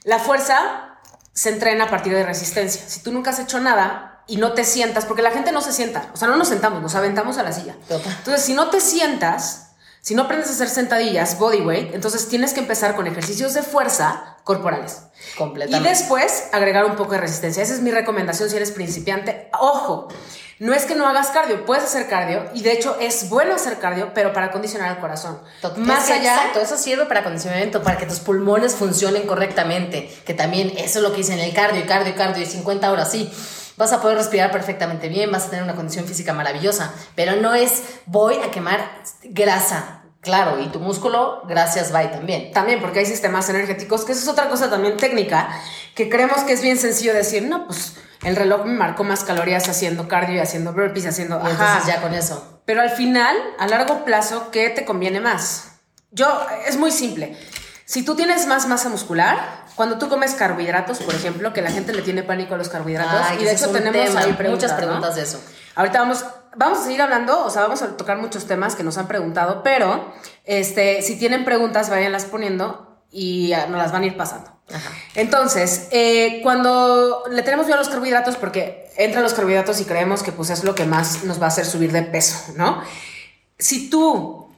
la 0.05 0.19
fuerza 0.19 0.99
se 1.33 1.49
entrena 1.49 1.85
a 1.85 1.91
partir 1.91 2.13
de 2.13 2.25
resistencia. 2.25 2.83
Si 2.87 3.03
tú 3.03 3.13
nunca 3.13 3.31
has 3.31 3.39
hecho 3.39 3.61
nada 3.61 4.23
y 4.27 4.37
no 4.37 4.53
te 4.53 4.65
sientas, 4.65 5.07
porque 5.07 5.23
la 5.23 5.31
gente 5.31 5.53
no 5.53 5.63
se 5.63 5.73
sienta, 5.73 6.11
o 6.13 6.17
sea, 6.17 6.29
no 6.29 6.37
nos 6.37 6.49
sentamos, 6.49 6.83
nos 6.83 6.95
aventamos 6.95 7.39
a 7.39 7.43
la 7.43 7.53
silla. 7.53 7.77
Entonces, 7.89 8.43
si 8.43 8.53
no 8.53 8.69
te 8.69 8.81
sientas, 8.81 9.72
si 10.03 10.17
no 10.17 10.23
aprendes 10.23 10.49
a 10.49 10.53
hacer 10.55 10.69
sentadillas, 10.69 11.39
body 11.39 11.61
weight, 11.61 11.95
entonces 11.95 12.29
tienes 12.29 12.53
que 12.53 12.59
empezar 12.59 12.97
con 12.97 13.07
ejercicios 13.07 13.55
de 13.55 13.63
fuerza 13.63 14.39
corporales. 14.43 15.03
Completamente. 15.39 15.89
Y 15.89 15.93
después 15.93 16.49
agregar 16.51 16.85
un 16.85 16.97
poco 16.97 17.13
de 17.13 17.19
resistencia. 17.19 17.63
Esa 17.63 17.75
es 17.75 17.83
mi 17.83 17.93
recomendación 17.93 18.51
si 18.51 18.57
eres 18.57 18.73
principiante. 18.73 19.49
Ojo, 19.61 20.09
no 20.59 20.75
es 20.75 20.87
que 20.87 20.97
no 20.97 21.07
hagas 21.07 21.29
cardio, 21.29 21.65
puedes 21.65 21.85
hacer 21.85 22.09
cardio 22.09 22.51
y 22.53 22.63
de 22.63 22.73
hecho 22.73 22.97
es 23.01 23.29
bueno 23.29 23.55
hacer 23.55 23.79
cardio, 23.79 24.11
pero 24.13 24.33
para 24.33 24.51
condicionar 24.51 24.91
el 24.91 24.99
corazón. 24.99 25.39
Más 25.77 26.11
allá. 26.11 26.35
Exacto, 26.35 26.59
eso 26.59 26.77
sirve 26.77 27.07
para 27.07 27.23
condicionamiento, 27.23 27.85
para 27.85 27.97
que 27.97 28.07
tus 28.07 28.19
pulmones 28.19 28.75
funcionen 28.75 29.25
correctamente. 29.29 30.13
Que 30.27 30.35
también 30.35 30.73
eso 30.79 30.99
es 30.99 31.03
lo 31.05 31.13
que 31.13 31.19
dicen 31.19 31.39
el 31.39 31.55
cardio, 31.55 31.87
cardio, 31.87 32.17
cardio 32.17 32.43
y 32.43 32.47
50 32.47 32.91
horas, 32.91 33.13
sí 33.13 33.33
vas 33.77 33.93
a 33.93 34.01
poder 34.01 34.19
respirar 34.19 34.51
perfectamente 34.51 35.09
bien, 35.09 35.31
vas 35.31 35.47
a 35.47 35.51
tener 35.51 35.65
una 35.65 35.75
condición 35.75 36.07
física 36.07 36.33
maravillosa, 36.33 36.93
pero 37.15 37.37
no 37.37 37.55
es 37.55 37.83
voy 38.07 38.37
a 38.37 38.51
quemar 38.51 39.03
grasa. 39.25 39.99
Claro, 40.21 40.61
y 40.61 40.69
tu 40.69 40.79
músculo, 40.79 41.43
gracias, 41.49 41.91
bye 41.91 42.07
también. 42.07 42.53
También, 42.53 42.81
porque 42.81 43.01
hay 43.01 43.07
sistemas 43.07 43.49
energéticos, 43.49 44.05
que 44.05 44.13
eso 44.13 44.23
es 44.23 44.29
otra 44.29 44.49
cosa 44.49 44.71
también 44.71 44.97
técnica, 44.97 45.49
que 45.97 46.09
creemos 46.09 46.45
que 46.45 46.53
es 46.53 46.63
bien 46.63 46.79
sencillo 46.79 47.13
decir, 47.13 47.43
no, 47.43 47.67
pues 47.67 47.97
el 48.23 48.37
reloj 48.37 48.65
me 48.65 48.75
marcó 48.75 49.03
más 49.03 49.25
calorías 49.25 49.69
haciendo 49.69 50.07
cardio 50.07 50.37
y 50.37 50.39
haciendo 50.39 50.73
burpees, 50.73 51.07
haciendo... 51.07 51.37
entonces 51.39 51.87
ya 51.87 52.01
con 52.01 52.15
eso. 52.15 52.61
Pero 52.65 52.83
al 52.83 52.91
final, 52.91 53.37
a 53.59 53.67
largo 53.67 54.05
plazo, 54.05 54.51
¿qué 54.53 54.71
te 54.71 54.85
conviene 54.85 55.21
más? 55.21 55.73
Yo, 56.13 56.47
es 56.67 56.77
muy 56.77 56.93
simple. 56.93 57.37
Si 57.85 58.05
tú 58.05 58.15
tienes 58.15 58.47
más 58.47 58.67
masa 58.69 58.89
muscular, 58.89 59.62
cuando 59.75 59.99
tú 59.99 60.09
comes 60.09 60.35
carbohidratos, 60.35 60.99
por 60.99 61.15
ejemplo, 61.15 61.53
que 61.53 61.63
la 61.63 61.71
gente 61.71 61.93
le 61.93 62.03
tiene 62.03 62.23
pánico 62.23 62.55
a 62.55 62.59
los 62.59 62.69
carbohidratos, 62.69 63.41
y 63.41 63.45
de 63.45 63.53
hecho 63.53 63.71
tenemos 63.71 64.15
ahí 64.17 64.37
muchas 64.49 64.73
preguntas 64.73 65.15
de 65.17 65.23
eso. 65.23 65.41
Ahorita 65.75 66.01
vamos, 66.01 66.25
vamos 66.57 66.81
a 66.81 66.85
seguir 66.85 67.01
hablando, 67.03 67.45
o 67.45 67.51
sea, 67.51 67.63
vamos 67.63 67.83
a 67.83 67.97
tocar 67.97 68.19
muchos 68.19 68.47
temas 68.47 68.75
que 68.75 68.83
nos 68.83 68.99
han 68.99 69.09
preguntado, 69.09 69.63
pero 69.63 70.13
este, 70.45 71.03
si 71.03 71.19
tienen 71.19 71.45
preguntas, 71.45 71.89
váyanlas 71.89 72.25
poniendo 72.27 73.03
y 73.11 73.53
nos 73.69 73.79
las 73.79 73.93
van 73.93 74.03
a 74.03 74.07
ir 74.07 74.17
pasando. 74.17 74.51
Entonces, 75.15 75.89
eh, 75.91 76.41
cuando 76.43 77.25
le 77.31 77.43
tenemos 77.43 77.67
miedo 77.67 77.79
a 77.79 77.83
los 77.83 77.91
carbohidratos, 77.91 78.37
porque 78.37 78.91
entran 78.97 79.23
los 79.23 79.35
carbohidratos 79.35 79.81
y 79.81 79.85
creemos 79.85 80.23
que 80.23 80.33
pues 80.33 80.51
es 80.51 80.65
lo 80.65 80.75
que 80.75 80.85
más 80.85 81.25
nos 81.25 81.41
va 81.41 81.47
a 81.47 81.49
hacer 81.49 81.67
subir 81.67 81.93
de 81.93 82.03
peso, 82.03 82.53
¿no? 82.57 82.83
Si 83.59 83.91
tú 83.91 84.51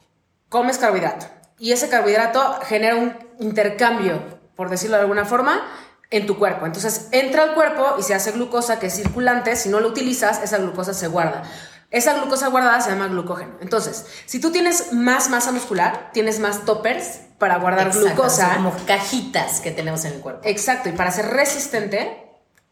comes 0.48 0.78
carbohidrato 0.78 1.26
y 1.58 1.72
ese 1.72 1.88
carbohidrato 1.88 2.60
genera 2.66 2.96
un 2.96 3.16
intercambio, 3.40 4.33
por 4.56 4.70
decirlo 4.70 4.96
de 4.96 5.02
alguna 5.02 5.24
forma, 5.24 5.62
en 6.10 6.26
tu 6.26 6.38
cuerpo. 6.38 6.66
Entonces 6.66 7.08
entra 7.12 7.42
al 7.42 7.54
cuerpo 7.54 7.96
y 7.98 8.02
se 8.02 8.14
hace 8.14 8.32
glucosa 8.32 8.78
que 8.78 8.86
es 8.86 8.94
circulante. 8.94 9.56
Si 9.56 9.68
no 9.68 9.80
lo 9.80 9.88
utilizas, 9.88 10.42
esa 10.42 10.58
glucosa 10.58 10.94
se 10.94 11.08
guarda. 11.08 11.42
Esa 11.90 12.14
glucosa 12.14 12.48
guardada 12.48 12.80
se 12.80 12.90
llama 12.90 13.06
glucógeno. 13.06 13.52
Entonces, 13.60 14.06
si 14.26 14.40
tú 14.40 14.50
tienes 14.50 14.92
más 14.92 15.30
masa 15.30 15.52
muscular, 15.52 16.10
tienes 16.12 16.40
más 16.40 16.64
toppers 16.64 17.20
para 17.38 17.58
guardar 17.58 17.92
glucosa. 17.92 18.54
como 18.56 18.74
cajitas 18.86 19.60
que 19.60 19.70
tenemos 19.70 20.04
en 20.04 20.14
el 20.14 20.20
cuerpo. 20.20 20.40
Exacto. 20.44 20.88
Y 20.88 20.92
para 20.92 21.10
ser 21.10 21.26
resistente, 21.26 22.23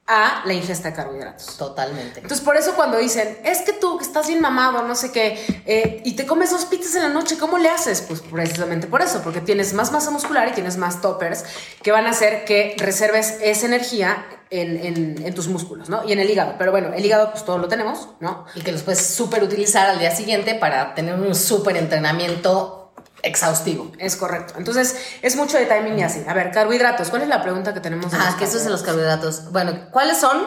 a 0.06 0.42
la 0.44 0.52
ingesta 0.52 0.90
de 0.90 0.94
carbohidratos. 0.96 1.56
Totalmente. 1.56 2.20
Entonces, 2.20 2.44
por 2.44 2.56
eso 2.56 2.74
cuando 2.74 2.98
dicen, 2.98 3.38
es 3.44 3.60
que 3.62 3.72
tú 3.72 3.98
que 3.98 4.04
estás 4.04 4.26
bien 4.26 4.40
mamado, 4.40 4.82
no 4.82 4.94
sé 4.94 5.12
qué, 5.12 5.62
eh, 5.64 6.02
y 6.04 6.14
te 6.14 6.26
comes 6.26 6.50
dos 6.50 6.64
pizzas 6.64 6.96
en 6.96 7.02
la 7.02 7.08
noche, 7.08 7.38
¿cómo 7.38 7.58
le 7.58 7.68
haces? 7.68 8.02
Pues 8.02 8.20
precisamente 8.20 8.88
por 8.88 9.00
eso, 9.00 9.22
porque 9.22 9.40
tienes 9.40 9.72
más 9.74 9.92
masa 9.92 10.10
muscular 10.10 10.48
y 10.48 10.52
tienes 10.52 10.76
más 10.76 11.00
toppers 11.00 11.44
que 11.82 11.92
van 11.92 12.06
a 12.06 12.10
hacer 12.10 12.44
que 12.44 12.74
reserves 12.78 13.38
esa 13.40 13.66
energía 13.66 14.26
en, 14.50 15.24
en, 15.24 15.34
tus 15.34 15.48
músculos, 15.48 15.88
¿no? 15.88 16.06
Y 16.06 16.12
en 16.12 16.18
el 16.18 16.28
hígado. 16.28 16.56
Pero 16.58 16.72
bueno, 16.72 16.92
el 16.92 17.04
hígado 17.04 17.30
pues 17.30 17.44
todo 17.44 17.56
lo 17.56 17.68
tenemos, 17.68 18.08
¿no? 18.20 18.44
Y 18.54 18.60
que 18.60 18.72
los 18.72 18.82
puedes 18.82 19.06
súper 19.06 19.42
utilizar 19.42 19.88
al 19.88 19.98
día 19.98 20.14
siguiente 20.14 20.54
para 20.54 20.94
tener 20.94 21.14
un 21.14 21.34
súper 21.34 21.78
entrenamiento 21.78 22.81
exhaustivo. 23.22 23.92
Es 23.98 24.16
correcto. 24.16 24.54
Entonces, 24.56 24.96
es 25.22 25.36
mucho 25.36 25.56
de 25.56 25.66
timing 25.66 25.98
y 25.98 26.02
así. 26.02 26.24
A 26.26 26.34
ver, 26.34 26.50
carbohidratos. 26.50 27.10
¿Cuál 27.10 27.22
es 27.22 27.28
la 27.28 27.42
pregunta 27.42 27.72
que 27.72 27.80
tenemos? 27.80 28.12
Ah, 28.14 28.36
que 28.38 28.44
eso 28.44 28.56
es 28.56 28.64
de 28.64 28.70
los 28.70 28.82
carbohidratos. 28.82 29.50
Bueno, 29.52 29.88
¿cuáles 29.90 30.18
son 30.18 30.42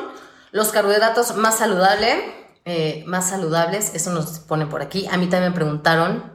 los 0.52 0.72
carbohidratos 0.72 1.36
más 1.36 1.58
saludables? 1.58 2.16
Eh, 2.68 3.04
más 3.06 3.30
saludables, 3.30 3.92
eso 3.94 4.12
nos 4.12 4.40
pone 4.40 4.66
por 4.66 4.82
aquí. 4.82 5.08
A 5.12 5.18
mí 5.18 5.28
también 5.28 5.52
me 5.52 5.56
preguntaron, 5.56 6.32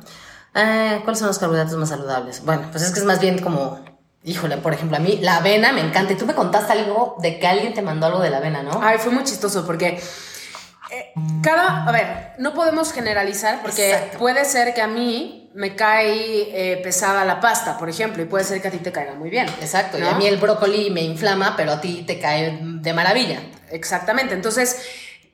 eh, 0.55 1.01
¿cuáles 1.03 1.19
son 1.19 1.27
los 1.27 1.41
carbohidratos 1.41 1.77
más 1.77 1.89
saludables? 1.89 2.45
Bueno, 2.45 2.69
pues 2.71 2.85
es 2.85 2.93
que 2.93 3.01
es 3.01 3.05
más 3.05 3.19
bien 3.19 3.41
como, 3.41 3.85
híjole, 4.23 4.57
por 4.59 4.73
ejemplo, 4.73 4.97
a 4.97 5.01
mí 5.01 5.19
la 5.21 5.39
avena 5.39 5.73
me 5.73 5.81
encanta. 5.81 6.13
Y 6.13 6.17
tú 6.17 6.27
me 6.27 6.35
contaste 6.35 6.73
algo 6.73 7.17
de 7.21 7.41
que 7.41 7.49
alguien 7.49 7.75
te 7.75 7.83
mandó 7.83 8.07
algo 8.07 8.21
de 8.21 8.31
la 8.31 8.37
avena, 8.37 8.63
¿no? 8.63 8.81
Ay, 8.81 8.99
fue 8.99 9.13
muy 9.13 9.25
chistoso 9.25 9.67
porque... 9.67 10.01
Eh, 10.93 11.13
cada, 11.43 11.85
a 11.85 11.93
ver, 11.93 12.33
no 12.39 12.53
podemos 12.53 12.93
generalizar 12.93 13.63
porque 13.63 14.13
puede 14.19 14.45
ser 14.45 14.75
que 14.75 14.83
a 14.83 14.89
mí 14.89 15.40
me 15.55 15.75
cae 15.75 16.73
eh, 16.73 16.77
pesada 16.79 17.25
la 17.25 17.41
pasta, 17.41 17.77
por 17.77 17.89
ejemplo, 17.89 18.23
y 18.23 18.27
puede 18.27 18.45
ser 18.45 18.63
que 18.63 18.69
a 18.69 18.71
ti 18.71 18.79
te 18.79 18.93
caiga 18.93 19.15
muy 19.15 19.31
bien. 19.31 19.47
Exacto, 19.61 19.99
y 19.99 20.03
a 20.03 20.13
mí 20.15 20.27
el 20.27 20.37
brócoli 20.37 20.91
me 20.91 21.03
inflama, 21.03 21.57
pero 21.57 21.73
a 21.73 21.81
ti 21.81 22.05
te 22.07 22.19
cae 22.21 22.59
de 22.63 22.93
maravilla. 22.93 23.41
Exactamente, 23.71 24.35
entonces, 24.35 24.85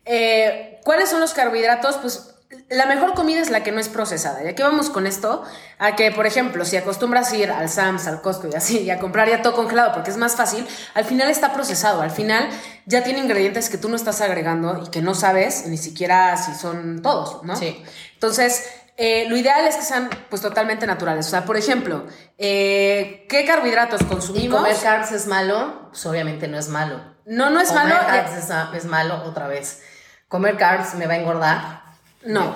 eh, 0.04 0.80
¿cuáles 0.84 1.10
son 1.10 1.20
los 1.20 1.34
carbohidratos? 1.34 1.96
Pues 1.96 2.36
la 2.68 2.86
mejor 2.86 3.14
comida 3.14 3.40
es 3.40 3.50
la 3.50 3.62
que 3.62 3.72
no 3.72 3.80
es 3.80 3.88
procesada. 3.88 4.42
¿Y 4.44 4.48
aquí 4.48 4.62
vamos 4.62 4.90
con 4.90 5.06
esto? 5.06 5.44
A 5.78 5.96
que, 5.96 6.10
por 6.10 6.26
ejemplo, 6.26 6.64
si 6.64 6.76
acostumbras 6.76 7.32
ir 7.32 7.50
al 7.50 7.68
Sams, 7.68 8.06
al 8.06 8.22
Costco 8.22 8.48
y 8.48 8.54
así, 8.54 8.80
y 8.80 8.90
a 8.90 8.98
comprar 8.98 9.28
ya 9.28 9.42
todo 9.42 9.54
congelado 9.54 9.92
porque 9.92 10.10
es 10.10 10.16
más 10.16 10.36
fácil, 10.36 10.66
al 10.94 11.04
final 11.04 11.30
está 11.30 11.52
procesado. 11.52 12.02
Al 12.02 12.10
final 12.10 12.48
ya 12.86 13.04
tiene 13.04 13.20
ingredientes 13.20 13.68
que 13.68 13.78
tú 13.78 13.88
no 13.88 13.96
estás 13.96 14.20
agregando 14.20 14.82
y 14.84 14.90
que 14.90 15.02
no 15.02 15.14
sabes 15.14 15.66
ni 15.66 15.76
siquiera 15.76 16.36
si 16.36 16.54
son 16.54 17.02
todos, 17.02 17.42
¿no? 17.44 17.56
Sí. 17.56 17.82
Entonces, 18.14 18.64
eh, 18.96 19.26
lo 19.28 19.36
ideal 19.36 19.66
es 19.66 19.76
que 19.76 19.82
sean 19.82 20.08
pues 20.30 20.40
totalmente 20.40 20.86
naturales. 20.86 21.26
O 21.26 21.30
sea, 21.30 21.44
por 21.44 21.56
ejemplo, 21.56 22.06
eh, 22.38 23.26
¿qué 23.28 23.44
carbohidratos 23.44 24.02
consumimos? 24.04 24.46
¿Y 24.46 24.62
comer 24.62 24.76
carbs 24.82 25.12
es 25.12 25.26
malo? 25.26 25.88
Pues 25.90 26.06
obviamente 26.06 26.48
no 26.48 26.58
es 26.58 26.68
malo. 26.68 27.00
No, 27.26 27.50
no 27.50 27.60
es 27.60 27.72
malo. 27.72 27.94
Comer 27.94 28.24
carbs 28.24 28.74
es, 28.74 28.84
malo 28.86 29.22
otra 29.24 29.48
vez. 29.48 29.82
¿Comer 30.28 30.56
carbs 30.56 30.94
me 30.94 31.06
va 31.06 31.14
a 31.14 31.18
engordar? 31.18 31.82
No. 32.24 32.54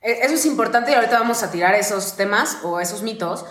E, 0.00 0.24
eso 0.24 0.34
es 0.34 0.46
importante 0.46 0.92
y 0.92 0.94
ahorita 0.94 1.18
vamos 1.18 1.42
a 1.42 1.50
tirar 1.50 1.74
esos 1.74 2.16
temas 2.16 2.58
o 2.62 2.80
esos 2.80 3.02
mitos. 3.02 3.44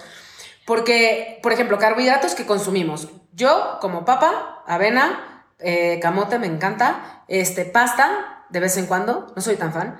Porque, 0.66 1.40
por 1.44 1.54
ejemplo, 1.54 1.78
carbohidratos 1.78 2.34
que 2.34 2.48
consumimos. 2.48 3.10
Yo, 3.34 3.78
como 3.82 4.04
papa, 4.04 4.64
avena, 4.66 5.46
eh, 5.60 6.00
camote, 6.02 6.40
me 6.40 6.48
encanta. 6.48 7.24
Este, 7.28 7.66
pasta, 7.66 8.46
de 8.50 8.60
vez 8.60 8.78
en 8.78 8.88
cuando, 8.88 9.32
no 9.36 9.42
soy 9.44 9.58
tan 9.58 9.72
fan. 9.72 10.00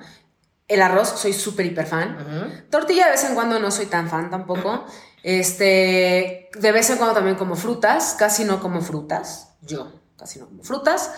El 0.68 0.82
arroz, 0.82 1.20
soy 1.20 1.32
súper 1.32 1.66
hiper 1.66 1.86
fan. 1.86 2.66
Tortilla 2.70 3.06
de 3.06 3.12
vez 3.12 3.24
en 3.24 3.34
cuando 3.34 3.58
no 3.58 3.70
soy 3.70 3.86
tan 3.86 4.08
fan 4.08 4.30
tampoco. 4.30 4.84
Este, 5.22 6.50
de 6.54 6.70
vez 6.70 6.88
en 6.88 6.98
cuando 6.98 7.12
también 7.12 7.34
como 7.34 7.56
frutas, 7.56 8.14
casi 8.16 8.44
no 8.44 8.60
como 8.60 8.80
frutas. 8.80 9.48
Yo 9.60 9.92
casi 10.16 10.38
no 10.38 10.46
como 10.46 10.62
frutas. 10.62 11.10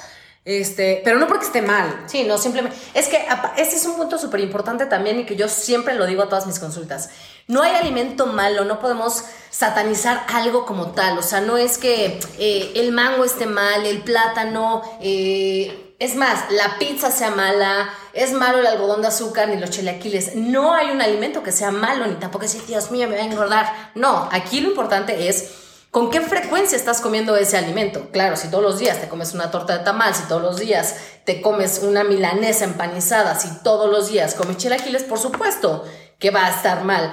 Este, 0.46 1.02
pero 1.04 1.18
no 1.18 1.26
porque 1.26 1.44
esté 1.44 1.60
mal. 1.60 2.04
Sí, 2.06 2.24
no, 2.24 2.38
simplemente. 2.38 2.74
Es 2.94 3.08
que 3.08 3.26
este 3.58 3.76
es 3.76 3.84
un 3.84 3.96
punto 3.96 4.16
súper 4.16 4.40
importante 4.40 4.86
también 4.86 5.20
y 5.20 5.26
que 5.26 5.36
yo 5.36 5.46
siempre 5.46 5.94
lo 5.94 6.06
digo 6.06 6.22
a 6.22 6.30
todas 6.30 6.46
mis 6.46 6.58
consultas. 6.58 7.10
No 7.48 7.62
hay 7.62 7.74
alimento 7.74 8.26
malo, 8.26 8.64
no 8.64 8.80
podemos 8.80 9.24
satanizar 9.50 10.24
algo 10.32 10.64
como 10.64 10.92
tal. 10.92 11.18
O 11.18 11.22
sea, 11.22 11.42
no 11.42 11.58
es 11.58 11.76
que 11.76 12.18
eh, 12.38 12.72
el 12.76 12.92
mango 12.92 13.24
esté 13.24 13.44
mal, 13.44 13.84
el 13.84 14.02
plátano, 14.02 14.80
eh, 15.02 15.87
es 15.98 16.14
más, 16.14 16.50
la 16.52 16.78
pizza 16.78 17.10
sea 17.10 17.30
mala, 17.30 17.90
es 18.12 18.32
malo 18.32 18.58
el 18.58 18.66
algodón 18.66 19.02
de 19.02 19.08
azúcar 19.08 19.48
ni 19.48 19.56
los 19.56 19.70
chilaquiles. 19.70 20.36
No 20.36 20.72
hay 20.72 20.90
un 20.90 21.02
alimento 21.02 21.42
que 21.42 21.50
sea 21.50 21.72
malo, 21.72 22.06
ni 22.06 22.14
tampoco 22.14 22.44
decir, 22.44 22.64
Dios 22.66 22.92
mío, 22.92 23.08
me 23.08 23.16
va 23.16 23.22
a 23.22 23.26
engordar. 23.26 23.90
No, 23.96 24.28
aquí 24.30 24.60
lo 24.60 24.68
importante 24.68 25.28
es 25.28 25.50
con 25.90 26.10
qué 26.10 26.20
frecuencia 26.20 26.76
estás 26.76 27.00
comiendo 27.00 27.34
ese 27.36 27.56
alimento. 27.56 28.10
Claro, 28.12 28.36
si 28.36 28.48
todos 28.48 28.62
los 28.62 28.78
días 28.78 29.00
te 29.00 29.08
comes 29.08 29.34
una 29.34 29.50
torta 29.50 29.76
de 29.76 29.84
tamal, 29.84 30.14
si 30.14 30.22
todos 30.28 30.42
los 30.42 30.58
días 30.58 30.94
te 31.24 31.42
comes 31.42 31.80
una 31.82 32.04
milanesa 32.04 32.64
empanizada, 32.64 33.34
si 33.34 33.48
todos 33.64 33.90
los 33.90 34.08
días 34.08 34.36
comes 34.36 34.56
chilaquiles, 34.56 35.02
por 35.02 35.18
supuesto 35.18 35.84
que 36.20 36.30
va 36.30 36.46
a 36.46 36.50
estar 36.50 36.84
mal. 36.84 37.12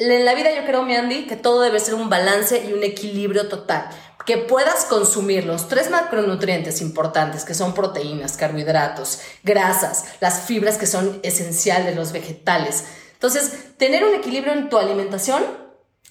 En 0.00 0.24
la 0.24 0.34
vida 0.34 0.52
yo 0.52 0.64
creo, 0.64 0.82
mi 0.82 0.96
Andy, 0.96 1.26
que 1.26 1.36
todo 1.36 1.60
debe 1.60 1.78
ser 1.78 1.94
un 1.94 2.08
balance 2.08 2.64
y 2.64 2.72
un 2.72 2.82
equilibrio 2.82 3.48
total 3.48 3.88
que 4.28 4.36
puedas 4.36 4.84
consumir 4.84 5.46
los 5.46 5.68
tres 5.68 5.88
macronutrientes 5.88 6.82
importantes, 6.82 7.46
que 7.46 7.54
son 7.54 7.72
proteínas, 7.72 8.36
carbohidratos, 8.36 9.20
grasas, 9.42 10.04
las 10.20 10.42
fibras 10.42 10.76
que 10.76 10.86
son 10.86 11.18
esenciales 11.22 11.96
los 11.96 12.12
vegetales. 12.12 12.84
Entonces, 13.14 13.74
tener 13.78 14.04
un 14.04 14.14
equilibrio 14.14 14.52
en 14.52 14.68
tu 14.68 14.76
alimentación, 14.76 15.42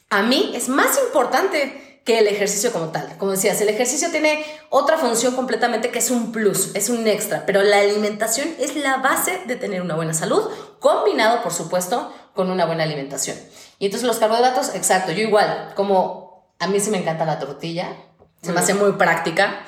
a 0.10 0.24
mí 0.24 0.52
es 0.56 0.68
más 0.68 0.98
importante 1.06 2.02
que 2.06 2.18
el 2.18 2.26
ejercicio 2.26 2.74
como 2.74 2.88
tal. 2.88 3.20
Como 3.20 3.34
decías, 3.34 3.62
el 3.62 3.70
ejercicio 3.70 4.10
tiene 4.10 4.44
otra 4.72 4.98
función 4.98 5.36
completamente 5.36 5.92
que 5.92 6.00
es 6.00 6.10
un 6.10 6.32
plus, 6.32 6.72
es 6.74 6.90
un 6.90 7.08
extra, 7.08 7.46
pero 7.46 7.62
la 7.62 7.82
alimentación 7.82 8.50
es 8.58 8.76
la 8.76 8.98
base 8.98 9.42
de 9.46 9.58
tener 9.58 9.84
una 9.84 9.94
buena 9.94 10.16
salud, 10.16 10.50
combinado, 10.80 11.44
por 11.44 11.54
supuesto, 11.54 12.12
con 12.34 12.50
una 12.50 12.66
buena 12.66 12.82
alimentación. 12.82 13.38
Y 13.78 13.86
entonces 13.86 14.08
los 14.08 14.18
carbohidratos, 14.18 14.74
exacto, 14.74 15.12
yo 15.12 15.22
igual, 15.22 15.74
como 15.76 16.48
a 16.58 16.66
mí 16.66 16.80
sí 16.80 16.90
me 16.90 16.98
encanta 16.98 17.24
la 17.24 17.38
tortilla, 17.38 17.96
se 18.42 18.52
me 18.52 18.60
hace 18.60 18.74
muy 18.74 18.94
práctica. 18.94 19.62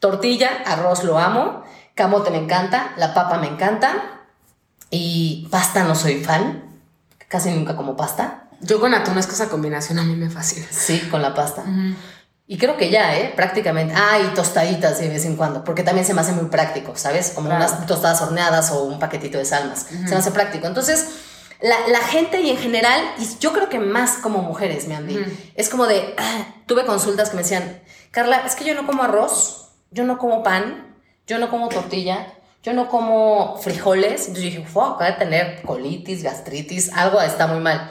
Tortilla, 0.00 0.62
arroz 0.66 1.04
lo 1.04 1.18
amo, 1.18 1.64
camote 1.94 2.30
me 2.30 2.38
encanta, 2.38 2.92
la 2.96 3.14
papa 3.14 3.38
me 3.38 3.48
encanta 3.48 4.22
y 4.90 5.48
pasta 5.50 5.84
no 5.84 5.94
soy 5.94 6.22
fan, 6.22 6.64
casi 7.28 7.50
nunca 7.50 7.76
como 7.76 7.96
pasta. 7.96 8.48
Yo 8.60 8.80
con 8.80 8.94
atún 8.94 9.18
es 9.18 9.26
que 9.26 9.34
esa 9.34 9.48
combinación 9.48 9.98
a 9.98 10.02
mí 10.02 10.16
me 10.16 10.30
fascina. 10.30 10.66
Sí, 10.70 11.00
con 11.10 11.22
la 11.22 11.34
pasta. 11.34 11.64
Y 12.46 12.58
creo 12.58 12.76
que 12.76 12.90
ya, 12.90 13.16
¿eh? 13.18 13.32
Prácticamente. 13.34 13.94
Ah, 13.96 14.18
y 14.20 14.34
tostaditas 14.34 14.98
de 15.00 15.08
vez 15.08 15.24
en 15.24 15.36
cuando, 15.36 15.64
porque 15.64 15.82
también 15.82 16.06
se 16.06 16.14
me 16.14 16.20
hace 16.20 16.32
muy 16.32 16.46
práctico, 16.46 16.92
¿sabes? 16.96 17.32
Como 17.34 17.48
unas 17.48 17.86
tostadas 17.86 18.22
horneadas 18.22 18.70
o 18.70 18.84
un 18.84 18.98
paquetito 18.98 19.38
de 19.38 19.44
salmas. 19.44 19.86
Se 19.88 20.10
me 20.10 20.16
hace 20.16 20.30
práctico. 20.30 20.66
Entonces, 20.66 21.06
la, 21.60 22.00
gente 22.00 22.40
y 22.40 22.50
en 22.50 22.56
general, 22.56 23.02
y 23.18 23.26
yo 23.40 23.52
creo 23.52 23.68
que 23.68 23.78
más 23.78 24.18
como 24.18 24.42
mujeres, 24.42 24.86
me 24.86 24.94
Andy, 24.94 25.18
es 25.54 25.68
como 25.68 25.86
de, 25.86 26.14
ah, 26.18 26.46
tuve 26.66 26.86
consultas 26.86 27.30
que 27.30 27.36
me 27.36 27.42
decían, 27.42 27.80
Carla, 28.16 28.44
es 28.46 28.56
que 28.56 28.64
yo 28.64 28.72
no 28.72 28.86
como 28.86 29.02
arroz, 29.02 29.72
yo 29.90 30.04
no 30.04 30.16
como 30.16 30.42
pan, 30.42 30.96
yo 31.26 31.36
no 31.38 31.50
como 31.50 31.68
tortilla, 31.68 32.32
yo 32.62 32.72
no 32.72 32.88
como 32.88 33.58
frijoles. 33.58 34.28
Entonces 34.28 34.44
dije, 34.44 34.66
wow, 34.72 34.94
acaba 34.94 35.10
de 35.10 35.18
tener 35.18 35.60
colitis, 35.60 36.22
gastritis, 36.22 36.90
algo 36.94 37.20
está 37.20 37.46
muy 37.46 37.60
mal. 37.60 37.90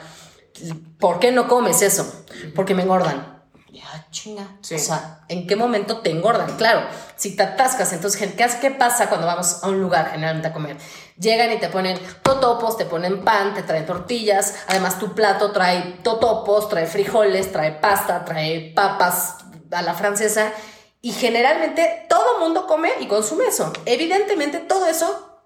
¿Por 0.98 1.20
qué 1.20 1.30
no 1.30 1.46
comes 1.46 1.80
eso? 1.80 2.24
Porque 2.56 2.74
me 2.74 2.82
engordan. 2.82 3.44
Ya, 3.70 4.08
chinga. 4.10 4.42
O 4.42 4.64
sea, 4.64 5.20
¿en 5.28 5.46
qué 5.46 5.54
momento 5.54 5.98
te 5.98 6.10
engordan? 6.10 6.56
Claro, 6.56 6.88
si 7.14 7.36
te 7.36 7.44
atascas, 7.44 7.92
entonces, 7.92 8.32
¿qué, 8.32 8.48
¿qué 8.60 8.70
pasa 8.72 9.08
cuando 9.08 9.28
vamos 9.28 9.62
a 9.62 9.68
un 9.68 9.80
lugar 9.80 10.10
generalmente 10.10 10.48
a 10.48 10.52
comer? 10.52 10.76
Llegan 11.20 11.52
y 11.52 11.60
te 11.60 11.68
ponen 11.68 12.00
totopos, 12.24 12.76
te 12.76 12.84
ponen 12.84 13.22
pan, 13.22 13.54
te 13.54 13.62
traen 13.62 13.86
tortillas. 13.86 14.56
Además, 14.66 14.98
tu 14.98 15.14
plato 15.14 15.52
trae 15.52 16.00
totopos, 16.02 16.68
trae 16.68 16.86
frijoles, 16.86 17.52
trae 17.52 17.70
pasta, 17.70 18.24
trae 18.24 18.72
papas, 18.74 19.36
a 19.70 19.82
la 19.82 19.94
francesa 19.94 20.52
y 21.00 21.12
generalmente 21.12 22.06
todo 22.08 22.40
mundo 22.40 22.66
come 22.66 22.90
y 23.00 23.06
consume 23.06 23.46
eso. 23.46 23.72
Evidentemente 23.84 24.58
todo 24.58 24.86
eso 24.86 25.40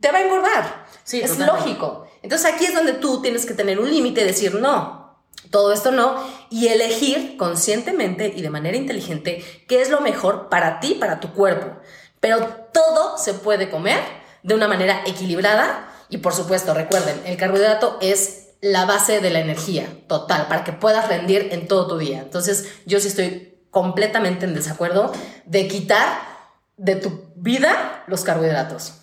te 0.00 0.12
va 0.12 0.18
a 0.18 0.22
engordar. 0.22 0.86
Sí, 1.04 1.20
es 1.20 1.38
lógico. 1.38 2.06
Entonces 2.22 2.52
aquí 2.52 2.66
es 2.66 2.74
donde 2.74 2.94
tú 2.94 3.22
tienes 3.22 3.46
que 3.46 3.54
tener 3.54 3.78
un 3.78 3.90
límite, 3.90 4.24
decir 4.24 4.54
no, 4.56 5.22
todo 5.50 5.72
esto 5.72 5.90
no, 5.90 6.16
y 6.50 6.68
elegir 6.68 7.36
conscientemente 7.36 8.32
y 8.34 8.42
de 8.42 8.50
manera 8.50 8.76
inteligente 8.76 9.44
qué 9.68 9.80
es 9.80 9.88
lo 9.88 10.00
mejor 10.00 10.48
para 10.48 10.80
ti, 10.80 10.94
para 10.94 11.20
tu 11.20 11.32
cuerpo. 11.32 11.80
Pero 12.20 12.46
todo 12.72 13.16
se 13.16 13.34
puede 13.34 13.70
comer 13.70 14.00
de 14.42 14.54
una 14.54 14.68
manera 14.68 15.02
equilibrada 15.06 15.88
y 16.10 16.18
por 16.18 16.34
supuesto, 16.34 16.74
recuerden, 16.74 17.20
el 17.26 17.36
carbohidrato 17.36 17.98
es 18.00 18.47
la 18.60 18.84
base 18.84 19.20
de 19.20 19.30
la 19.30 19.40
energía 19.40 19.88
total 20.08 20.48
para 20.48 20.64
que 20.64 20.72
puedas 20.72 21.08
rendir 21.08 21.48
en 21.52 21.68
todo 21.68 21.86
tu 21.86 21.98
día. 21.98 22.20
Entonces, 22.20 22.68
yo 22.86 23.00
sí 23.00 23.08
estoy 23.08 23.58
completamente 23.70 24.46
en 24.46 24.54
desacuerdo 24.54 25.12
de 25.44 25.68
quitar 25.68 26.20
de 26.76 26.96
tu 26.96 27.24
vida 27.36 28.04
los 28.06 28.24
carbohidratos. 28.24 28.94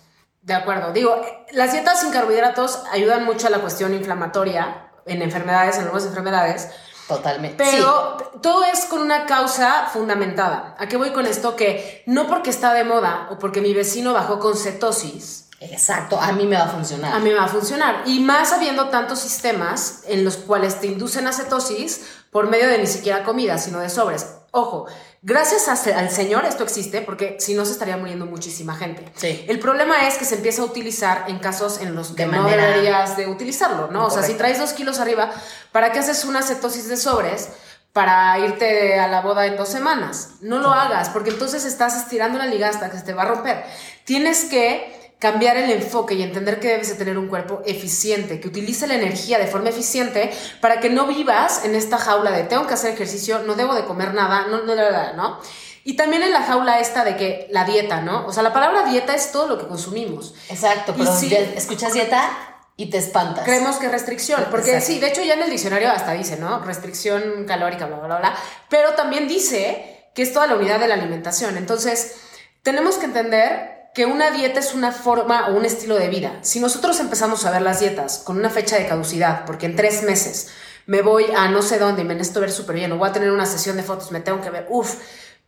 De 0.42 0.54
acuerdo. 0.54 0.92
Digo, 0.92 1.20
las 1.52 1.72
dietas 1.72 2.00
sin 2.00 2.10
carbohidratos 2.10 2.82
ayudan 2.92 3.24
mucho 3.24 3.46
a 3.46 3.50
la 3.50 3.58
cuestión 3.58 3.94
inflamatoria 3.94 4.90
en 5.04 5.22
enfermedades, 5.22 5.76
en 5.76 5.82
algunas 5.82 6.06
enfermedades. 6.06 6.68
Totalmente. 7.08 7.64
Pero 7.64 8.16
todo 8.42 8.64
es 8.64 8.84
con 8.86 9.00
una 9.00 9.26
causa 9.26 9.86
fundamentada. 9.92 10.74
¿A 10.78 10.88
qué 10.88 10.96
voy 10.96 11.12
con 11.12 11.26
esto? 11.26 11.54
Que 11.54 12.02
no 12.06 12.26
porque 12.26 12.50
está 12.50 12.74
de 12.74 12.84
moda 12.84 13.28
o 13.30 13.38
porque 13.38 13.60
mi 13.60 13.72
vecino 13.72 14.12
bajó 14.12 14.40
con 14.40 14.56
cetosis, 14.56 15.45
Exacto, 15.60 16.20
a 16.20 16.32
mí 16.32 16.46
me 16.46 16.56
va 16.56 16.64
a 16.64 16.68
funcionar. 16.68 17.14
A 17.14 17.18
mí 17.18 17.30
me 17.30 17.36
va 17.36 17.44
a 17.44 17.48
funcionar. 17.48 18.02
Y 18.06 18.20
más 18.20 18.52
habiendo 18.52 18.88
tantos 18.88 19.20
sistemas 19.20 20.02
en 20.06 20.24
los 20.24 20.36
cuales 20.36 20.80
te 20.80 20.86
inducen 20.86 21.26
a 21.26 21.32
cetosis 21.32 22.02
por 22.30 22.48
medio 22.48 22.68
de 22.68 22.78
ni 22.78 22.86
siquiera 22.86 23.24
comida, 23.24 23.56
sino 23.58 23.80
de 23.80 23.88
sobres. 23.88 24.26
Ojo, 24.50 24.86
gracias 25.22 25.68
al 25.68 26.10
Señor 26.10 26.44
esto 26.44 26.62
existe 26.64 27.00
porque 27.02 27.36
si 27.40 27.54
no 27.54 27.64
se 27.64 27.72
estaría 27.72 27.96
muriendo 27.96 28.26
muchísima 28.26 28.74
gente. 28.74 29.04
Sí. 29.16 29.44
El 29.48 29.58
problema 29.58 30.06
es 30.06 30.16
que 30.16 30.24
se 30.24 30.36
empieza 30.36 30.62
a 30.62 30.66
utilizar 30.66 31.24
en 31.28 31.38
casos 31.38 31.80
en 31.80 31.94
los 31.94 32.12
que 32.12 32.26
no 32.26 32.44
deberías 32.48 33.16
de 33.16 33.26
utilizarlo, 33.26 33.90
¿no? 33.90 34.06
O 34.06 34.10
sea, 34.10 34.22
si 34.22 34.34
traes 34.34 34.58
dos 34.58 34.72
kilos 34.72 34.98
arriba, 34.98 35.30
¿para 35.72 35.92
qué 35.92 35.98
haces 35.98 36.24
una 36.24 36.42
cetosis 36.42 36.88
de 36.88 36.96
sobres? 36.96 37.48
para 37.96 38.38
irte 38.40 39.00
a 39.00 39.08
la 39.08 39.22
boda 39.22 39.46
en 39.46 39.56
dos 39.56 39.70
semanas. 39.70 40.32
No 40.42 40.58
lo 40.58 40.70
hagas, 40.70 41.08
porque 41.08 41.30
entonces 41.30 41.64
estás 41.64 41.96
estirando 41.96 42.36
la 42.36 42.44
liga 42.44 42.68
hasta 42.68 42.90
que 42.90 42.98
se 42.98 43.04
te 43.04 43.14
va 43.14 43.22
a 43.22 43.24
romper. 43.24 43.64
Tienes 44.04 44.44
que 44.44 44.95
cambiar 45.18 45.56
el 45.56 45.70
enfoque 45.70 46.14
y 46.14 46.22
entender 46.22 46.60
que 46.60 46.68
debes 46.68 46.90
de 46.90 46.94
tener 46.94 47.16
un 47.16 47.28
cuerpo 47.28 47.62
eficiente, 47.64 48.38
que 48.38 48.48
utilice 48.48 48.86
la 48.86 48.94
energía 48.94 49.38
de 49.38 49.46
forma 49.46 49.70
eficiente 49.70 50.30
para 50.60 50.80
que 50.80 50.90
no 50.90 51.06
vivas 51.06 51.64
en 51.64 51.74
esta 51.74 51.98
jaula 51.98 52.30
de 52.32 52.44
tengo 52.44 52.66
que 52.66 52.74
hacer 52.74 52.92
ejercicio, 52.92 53.40
no 53.40 53.54
debo 53.54 53.74
de 53.74 53.84
comer 53.84 54.12
nada, 54.12 54.46
no, 54.48 54.62
no, 54.62 54.74
no, 54.74 55.12
no. 55.14 55.40
Y 55.84 55.94
también 55.94 56.22
en 56.22 56.32
la 56.32 56.42
jaula 56.42 56.80
esta 56.80 57.04
de 57.04 57.16
que 57.16 57.46
la 57.50 57.64
dieta, 57.64 58.00
¿no? 58.00 58.26
O 58.26 58.32
sea, 58.32 58.42
la 58.42 58.52
palabra 58.52 58.84
dieta 58.84 59.14
es 59.14 59.30
todo 59.30 59.46
lo 59.46 59.56
que 59.56 59.68
consumimos. 59.68 60.34
Exacto, 60.48 60.94
pero 60.98 61.16
si 61.16 61.32
escuchas 61.32 61.92
dieta 61.92 62.28
y 62.76 62.90
te 62.90 62.98
espantas. 62.98 63.44
Creemos 63.44 63.76
que 63.76 63.88
restricción, 63.88 64.46
porque 64.50 64.80
sí, 64.80 64.98
de 64.98 65.08
hecho 65.08 65.22
ya 65.22 65.34
en 65.34 65.42
el 65.44 65.50
diccionario 65.50 65.90
hasta 65.90 66.12
dice, 66.12 66.36
¿no? 66.36 66.58
Restricción 66.58 67.44
calórica, 67.46 67.86
bla, 67.86 67.98
bla, 67.98 68.18
bla, 68.18 68.36
pero 68.68 68.94
también 68.94 69.28
dice 69.28 70.10
que 70.14 70.22
es 70.22 70.32
toda 70.32 70.46
la 70.46 70.56
unidad 70.56 70.80
de 70.80 70.88
la 70.88 70.94
alimentación. 70.94 71.56
Entonces, 71.56 72.16
tenemos 72.62 72.96
que 72.96 73.06
entender 73.06 73.75
que 73.96 74.04
una 74.04 74.30
dieta 74.30 74.60
es 74.60 74.74
una 74.74 74.92
forma 74.92 75.48
o 75.48 75.56
un 75.56 75.64
estilo 75.64 75.94
de 75.94 76.08
vida. 76.08 76.38
Si 76.42 76.60
nosotros 76.60 77.00
empezamos 77.00 77.46
a 77.46 77.50
ver 77.50 77.62
las 77.62 77.80
dietas 77.80 78.18
con 78.18 78.36
una 78.36 78.50
fecha 78.50 78.76
de 78.76 78.86
caducidad, 78.86 79.46
porque 79.46 79.64
en 79.64 79.74
tres 79.74 80.02
meses 80.02 80.48
me 80.84 81.00
voy 81.00 81.24
a 81.34 81.48
no 81.48 81.62
sé 81.62 81.78
dónde 81.78 82.02
y 82.02 82.04
me 82.04 82.14
necesito 82.14 82.40
ver 82.40 82.52
súper 82.52 82.76
bien, 82.76 82.92
o 82.92 82.98
voy 82.98 83.08
a 83.08 83.12
tener 83.14 83.30
una 83.30 83.46
sesión 83.46 83.74
de 83.78 83.82
fotos, 83.82 84.12
me 84.12 84.20
tengo 84.20 84.42
que 84.42 84.50
ver, 84.50 84.66
uff, 84.68 84.96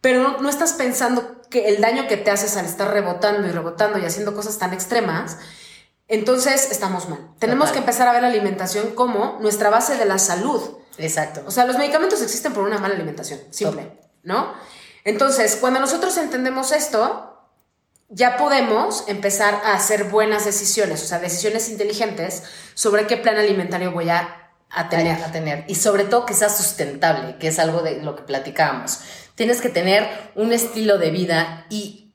pero 0.01 0.39
no, 0.41 0.49
estás 0.49 0.73
pensando 0.73 1.43
que 1.51 1.69
el 1.69 1.83
daño 1.83 2.09
que 2.09 2.17
te 2.17 2.31
haces 2.31 2.57
al 2.57 2.65
estar 2.65 2.91
rebotando 2.91 3.47
y 3.47 3.51
rebotando 3.51 3.99
y 3.99 4.07
haciendo 4.07 4.35
cosas 4.35 4.57
tan 4.57 4.73
extremas, 4.73 5.37
entonces 6.09 6.71
estamos 6.71 7.07
mal. 7.11 7.35
Tenemos 7.39 7.71
que 7.71 7.81
empezar 7.81 8.09
a 8.09 8.13
ver 8.13 8.23
la 8.23 8.29
alimentación 8.29 8.95
como 8.95 9.37
nuestra 9.43 9.69
base 9.69 9.99
de 9.99 10.07
la 10.07 10.19
salud. 10.19 10.63
Exacto. 10.97 11.43
O 11.47 11.51
sea, 11.51 11.67
los 11.67 11.77
medicamentos 11.77 12.23
existen 12.23 12.55
por 12.55 12.65
una 12.65 12.79
mala 12.79 12.95
alimentación, 12.95 13.41
simple, 13.51 14.01
¿no? 14.23 14.55
Entonces, 15.05 15.57
cuando 15.57 15.81
nosotros 15.81 16.17
entendemos 16.17 16.73
esto, 16.73 17.35
ya 18.09 18.37
podemos 18.39 19.05
empezar 19.07 19.61
a 19.65 19.75
hacer 19.75 20.05
buenas 20.05 20.45
decisiones, 20.45 21.03
o 21.03 21.07
sea, 21.07 21.19
decisiones 21.19 21.69
inteligentes 21.69 22.43
sobre 22.75 23.07
qué 23.07 23.17
plan 23.17 23.37
alimentario 23.37 23.93
voy 23.93 24.09
a, 24.09 24.51
tener. 24.89 25.23
A 25.23 25.31
tener. 25.31 25.65
Y 25.69 25.75
sobre 25.75 26.05
todo 26.05 26.27
que 26.27 26.35
sea 26.35 26.49
sustentable, 26.49 27.37
que 27.39 27.49
es 27.49 27.59
algo 27.59 27.83
de 27.83 28.03
lo 28.03 28.17
que 28.17 28.23
platicábamos. 28.23 29.01
Tienes 29.35 29.61
que 29.61 29.69
tener 29.69 30.09
un 30.35 30.53
estilo 30.53 30.99
de 30.99 31.11
vida 31.11 31.67
y 31.69 32.13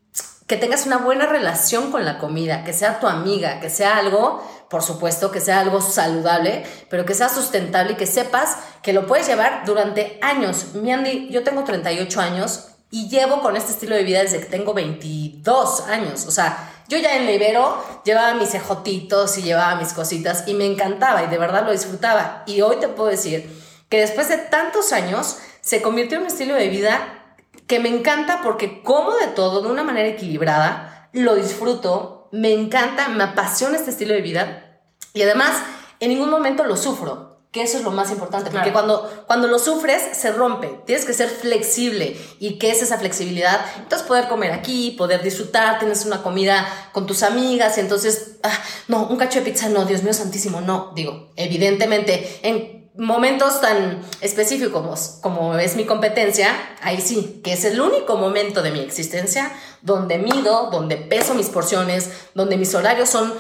que 0.47 0.57
tengas 0.57 0.85
una 0.85 0.97
buena 0.97 1.25
relación 1.25 1.91
con 1.91 2.05
la 2.05 2.17
comida, 2.17 2.63
que 2.63 2.73
sea 2.73 2.99
tu 2.99 3.07
amiga, 3.07 3.59
que 3.59 3.69
sea 3.69 3.97
algo, 3.97 4.43
por 4.69 4.81
supuesto, 4.83 5.31
que 5.31 5.39
sea 5.39 5.59
algo 5.59 5.79
saludable, 5.79 6.65
pero 6.89 7.05
que 7.05 7.13
sea 7.13 7.29
sustentable 7.29 7.93
y 7.93 7.95
que 7.95 8.07
sepas 8.07 8.57
que 8.81 8.93
lo 8.93 9.07
puedes 9.07 9.27
llevar 9.27 9.63
durante 9.65 10.19
años. 10.21 10.73
Mi 10.73 10.91
Andy, 10.91 11.29
yo 11.29 11.43
tengo 11.43 11.63
38 11.63 12.19
años, 12.19 12.72
y 12.93 13.09
llevo 13.09 13.41
con 13.41 13.57
este 13.57 13.71
estilo 13.71 13.95
de 13.95 14.03
vida 14.03 14.21
desde 14.21 14.39
que 14.39 14.45
tengo 14.45 14.75
22 14.75 15.87
años. 15.87 16.27
O 16.27 16.31
sea, 16.31 16.71
yo 16.87 16.99
ya 16.99 17.15
en 17.17 17.25
la 17.25 17.31
Ibero 17.31 17.83
llevaba 18.05 18.35
mis 18.35 18.53
ejotitos 18.53 19.35
y 19.39 19.41
llevaba 19.41 19.73
mis 19.77 19.93
cositas 19.93 20.43
y 20.45 20.53
me 20.53 20.67
encantaba 20.67 21.23
y 21.23 21.27
de 21.27 21.39
verdad 21.39 21.65
lo 21.65 21.71
disfrutaba. 21.71 22.43
Y 22.45 22.61
hoy 22.61 22.75
te 22.75 22.87
puedo 22.87 23.09
decir 23.09 23.49
que 23.89 23.99
después 23.99 24.29
de 24.29 24.37
tantos 24.37 24.93
años 24.93 25.39
se 25.61 25.81
convirtió 25.81 26.17
en 26.17 26.25
un 26.25 26.27
estilo 26.27 26.53
de 26.53 26.69
vida 26.69 27.35
que 27.65 27.79
me 27.79 27.89
encanta 27.89 28.41
porque 28.43 28.83
como 28.83 29.15
de 29.15 29.25
todo 29.25 29.63
de 29.63 29.69
una 29.69 29.83
manera 29.83 30.09
equilibrada, 30.09 31.09
lo 31.13 31.33
disfruto, 31.33 32.29
me 32.31 32.53
encanta, 32.53 33.07
me 33.07 33.23
apasiona 33.23 33.77
este 33.77 33.89
estilo 33.89 34.13
de 34.13 34.21
vida 34.21 34.81
y 35.15 35.23
además 35.23 35.63
en 35.99 36.09
ningún 36.09 36.29
momento 36.29 36.63
lo 36.63 36.77
sufro 36.77 37.32
que 37.53 37.61
eso 37.61 37.77
es 37.77 37.83
lo 37.83 37.91
más 37.91 38.09
importante, 38.09 38.49
porque 38.49 38.73
cuando, 38.73 39.25
cuando 39.27 39.47
lo 39.47 39.59
sufres 39.59 40.01
se 40.17 40.31
rompe, 40.31 40.79
tienes 40.87 41.05
que 41.05 41.13
ser 41.13 41.29
flexible. 41.29 42.17
Y 42.39 42.57
qué 42.57 42.71
es 42.71 42.81
esa 42.81 42.97
flexibilidad, 42.97 43.63
entonces 43.77 44.07
poder 44.07 44.27
comer 44.27 44.51
aquí, 44.51 44.95
poder 44.97 45.21
disfrutar, 45.21 45.77
tienes 45.77 46.03
una 46.03 46.23
comida 46.23 46.67
con 46.93 47.05
tus 47.05 47.21
amigas, 47.21 47.77
y 47.77 47.81
entonces, 47.81 48.37
ah, 48.41 48.59
no, 48.87 49.05
un 49.05 49.17
cacho 49.17 49.37
de 49.37 49.45
pizza, 49.45 49.69
no, 49.69 49.85
Dios 49.85 50.01
mío 50.01 50.13
santísimo, 50.13 50.61
no, 50.61 50.93
digo, 50.95 51.29
evidentemente 51.35 52.39
en 52.41 52.89
momentos 52.95 53.61
tan 53.61 54.01
específicos 54.21 55.19
como, 55.21 55.55
es 55.59 55.75
mi 55.75 55.85
competencia, 55.85 56.49
ahí 56.81 57.01
sí, 57.01 57.39
que 57.43 57.53
es 57.53 57.65
el 57.65 57.79
único 57.79 58.17
momento 58.17 58.63
de 58.63 58.71
mi 58.71 58.79
existencia 58.79 59.51
donde 59.83 60.17
mido, 60.17 60.71
donde 60.71 60.97
peso 60.97 61.35
mis 61.35 61.49
porciones, 61.49 62.09
donde 62.33 62.57
mis 62.57 62.73
horarios 62.73 63.09
son 63.09 63.31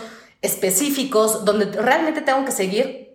específicos, 0.43 1.45
donde 1.45 1.65
realmente 1.65 2.21
tengo 2.21 2.45
que 2.45 2.51
seguir 2.51 3.12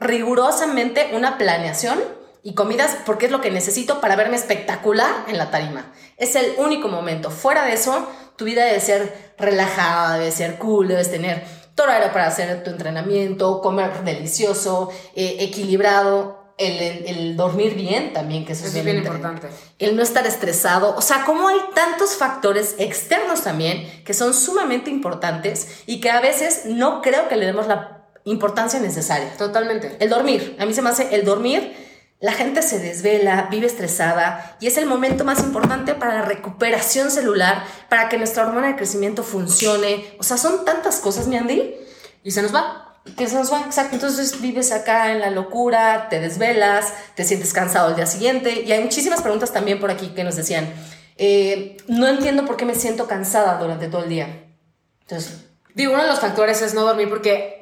rigurosamente 0.00 1.10
una 1.12 1.38
planeación 1.38 2.00
y 2.42 2.54
comidas 2.54 2.96
porque 3.04 3.26
es 3.26 3.32
lo 3.32 3.40
que 3.40 3.50
necesito 3.50 4.00
para 4.00 4.16
verme 4.16 4.36
espectacular 4.36 5.26
en 5.28 5.38
la 5.38 5.50
tarima. 5.50 5.92
Es 6.16 6.36
el 6.36 6.54
único 6.58 6.88
momento. 6.88 7.30
Fuera 7.30 7.64
de 7.64 7.74
eso, 7.74 8.08
tu 8.36 8.46
vida 8.46 8.64
debe 8.64 8.80
ser 8.80 9.34
relajada, 9.38 10.18
debe 10.18 10.32
ser 10.32 10.56
cool, 10.56 10.88
debes 10.88 11.10
tener 11.10 11.44
todo 11.74 11.86
horario 11.88 12.12
para 12.12 12.26
hacer 12.26 12.64
tu 12.64 12.70
entrenamiento, 12.70 13.60
comer 13.60 14.02
delicioso, 14.02 14.90
eh, 15.14 15.36
equilibrado. 15.40 16.40
El, 16.62 17.38
dormir 17.38 17.74
bien 17.74 18.12
también, 18.12 18.44
que 18.44 18.52
eso, 18.52 18.66
es 18.66 18.74
bien, 18.84 18.98
importante. 18.98 19.48
El 19.78 19.96
no 19.96 20.02
estar 20.02 20.26
estresado. 20.26 20.94
O 20.94 21.00
sea, 21.00 21.24
como 21.24 21.48
hay 21.48 21.56
tantos 21.74 22.16
factores 22.16 22.74
externos 22.78 23.40
también 23.40 24.02
que 24.04 24.12
son 24.12 24.34
sumamente 24.34 24.90
importantes 24.90 25.82
y 25.86 26.02
que 26.02 26.10
a 26.10 26.20
veces 26.20 26.66
no 26.66 27.00
creo 27.00 27.30
que 27.30 27.36
le 27.36 27.46
demos 27.46 27.66
la 27.66 27.99
importancia 28.24 28.80
necesaria. 28.80 29.32
Totalmente. 29.36 29.96
El 30.00 30.10
dormir. 30.10 30.56
A 30.58 30.66
mí 30.66 30.74
se 30.74 30.82
me 30.82 30.90
hace 30.90 31.14
el 31.14 31.24
dormir. 31.24 31.88
La 32.20 32.32
gente 32.32 32.60
se 32.60 32.78
desvela, 32.78 33.48
vive 33.50 33.66
estresada 33.66 34.58
y 34.60 34.66
es 34.66 34.76
el 34.76 34.84
momento 34.84 35.24
más 35.24 35.40
importante 35.40 35.94
para 35.94 36.16
la 36.16 36.22
recuperación 36.22 37.10
celular, 37.10 37.64
para 37.88 38.10
que 38.10 38.18
nuestra 38.18 38.46
hormona 38.46 38.68
de 38.68 38.76
crecimiento 38.76 39.22
funcione. 39.22 40.14
O 40.18 40.22
sea, 40.22 40.36
son 40.36 40.66
tantas 40.66 40.96
cosas, 40.96 41.28
mi 41.28 41.38
Andy. 41.38 41.76
Y 42.22 42.30
se 42.32 42.42
nos 42.42 42.54
va. 42.54 43.00
Que 43.16 43.26
se 43.26 43.36
nos 43.36 43.50
va, 43.50 43.62
exacto. 43.62 43.94
Entonces 43.94 44.38
vives 44.42 44.70
acá 44.70 45.12
en 45.12 45.20
la 45.20 45.30
locura, 45.30 46.08
te 46.10 46.20
desvelas, 46.20 46.92
te 47.14 47.24
sientes 47.24 47.54
cansado 47.54 47.88
el 47.88 47.96
día 47.96 48.04
siguiente. 48.04 48.64
Y 48.66 48.72
hay 48.72 48.82
muchísimas 48.82 49.22
preguntas 49.22 49.52
también 49.52 49.80
por 49.80 49.90
aquí 49.90 50.08
que 50.08 50.22
nos 50.22 50.36
decían, 50.36 50.70
eh, 51.16 51.78
no 51.88 52.06
entiendo 52.06 52.44
por 52.44 52.58
qué 52.58 52.66
me 52.66 52.74
siento 52.74 53.06
cansada 53.06 53.58
durante 53.58 53.88
todo 53.88 54.04
el 54.04 54.10
día. 54.10 54.44
Entonces, 55.02 55.46
digo, 55.74 55.94
uno 55.94 56.02
de 56.02 56.08
los 56.08 56.20
factores 56.20 56.60
es 56.60 56.74
no 56.74 56.82
dormir 56.82 57.08
porque 57.08 57.59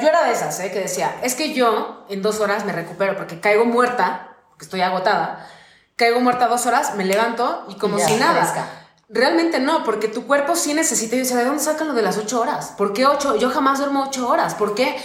yo 0.00 0.08
era 0.08 0.24
de 0.24 0.32
esas, 0.32 0.58
¿eh? 0.60 0.70
que 0.70 0.80
decía, 0.80 1.16
es 1.22 1.34
que 1.34 1.54
yo 1.54 2.04
en 2.08 2.22
dos 2.22 2.40
horas 2.40 2.64
me 2.64 2.72
recupero 2.72 3.16
porque 3.16 3.40
caigo 3.40 3.64
muerta, 3.64 4.36
porque 4.50 4.64
estoy 4.64 4.80
agotada, 4.80 5.48
caigo 5.96 6.20
muerta 6.20 6.48
dos 6.48 6.66
horas, 6.66 6.94
me 6.94 7.04
levanto 7.04 7.66
y 7.68 7.76
como 7.76 7.98
si 7.98 8.14
nada. 8.14 8.78
Realmente 9.08 9.60
no, 9.60 9.84
porque 9.84 10.08
tu 10.08 10.26
cuerpo 10.26 10.56
sí 10.56 10.72
necesita. 10.72 11.16
Y 11.16 11.18
yo 11.18 11.24
decía, 11.24 11.36
¿de 11.38 11.44
dónde 11.44 11.62
sacan 11.62 11.88
lo 11.88 11.94
de 11.94 12.00
las 12.00 12.16
ocho 12.16 12.40
horas? 12.40 12.72
¿Por 12.78 12.94
qué 12.94 13.06
ocho? 13.06 13.36
Yo 13.36 13.50
jamás 13.50 13.78
duermo 13.78 14.04
ocho 14.08 14.26
horas. 14.26 14.54
¿Por 14.54 14.74
qué? 14.74 14.96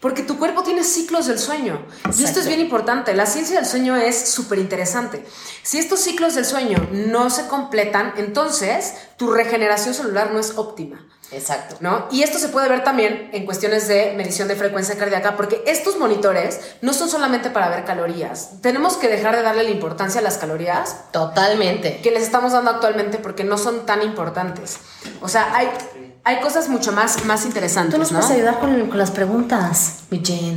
Porque 0.00 0.22
tu 0.22 0.38
cuerpo 0.38 0.62
tiene 0.62 0.84
ciclos 0.84 1.26
del 1.26 1.38
sueño. 1.38 1.86
Y 2.14 2.24
esto 2.24 2.40
es 2.40 2.46
bien 2.46 2.60
importante. 2.60 3.14
La 3.14 3.24
ciencia 3.24 3.56
del 3.56 3.64
sueño 3.64 3.96
es 3.96 4.28
súper 4.28 4.58
interesante. 4.58 5.24
Si 5.62 5.78
estos 5.78 6.00
ciclos 6.00 6.34
del 6.34 6.44
sueño 6.44 6.76
no 6.92 7.30
se 7.30 7.46
completan, 7.46 8.12
entonces 8.18 8.96
tu 9.16 9.32
regeneración 9.32 9.94
celular 9.94 10.30
no 10.30 10.40
es 10.40 10.58
óptima. 10.58 11.06
Exacto. 11.32 11.76
¿No? 11.80 12.06
Y 12.10 12.22
esto 12.22 12.38
se 12.38 12.48
puede 12.48 12.68
ver 12.68 12.84
también 12.84 13.30
en 13.32 13.44
cuestiones 13.44 13.88
de 13.88 14.14
medición 14.16 14.48
de 14.48 14.56
frecuencia 14.56 14.96
cardíaca, 14.96 15.36
porque 15.36 15.62
estos 15.66 15.98
monitores 15.98 16.60
no 16.80 16.92
son 16.92 17.08
solamente 17.08 17.50
para 17.50 17.68
ver 17.68 17.84
calorías. 17.84 18.60
Tenemos 18.60 18.96
que 18.96 19.08
dejar 19.08 19.34
de 19.36 19.42
darle 19.42 19.64
la 19.64 19.70
importancia 19.70 20.20
a 20.20 20.24
las 20.24 20.38
calorías. 20.38 21.10
Totalmente. 21.12 22.00
Que 22.02 22.10
les 22.10 22.22
estamos 22.22 22.52
dando 22.52 22.70
actualmente 22.70 23.18
porque 23.18 23.44
no 23.44 23.58
son 23.58 23.86
tan 23.86 24.02
importantes. 24.02 24.78
O 25.20 25.28
sea, 25.28 25.54
hay 25.54 25.68
hay 26.26 26.40
cosas 26.40 26.70
mucho 26.70 26.90
más, 26.92 27.22
más 27.26 27.44
interesantes. 27.44 27.94
Tú 27.94 28.00
nos 28.00 28.10
puedes 28.10 28.30
ayudar 28.30 28.58
con, 28.58 28.98
las 28.98 29.10
preguntas, 29.10 30.04
mi 30.10 30.22
Jane. 30.24 30.56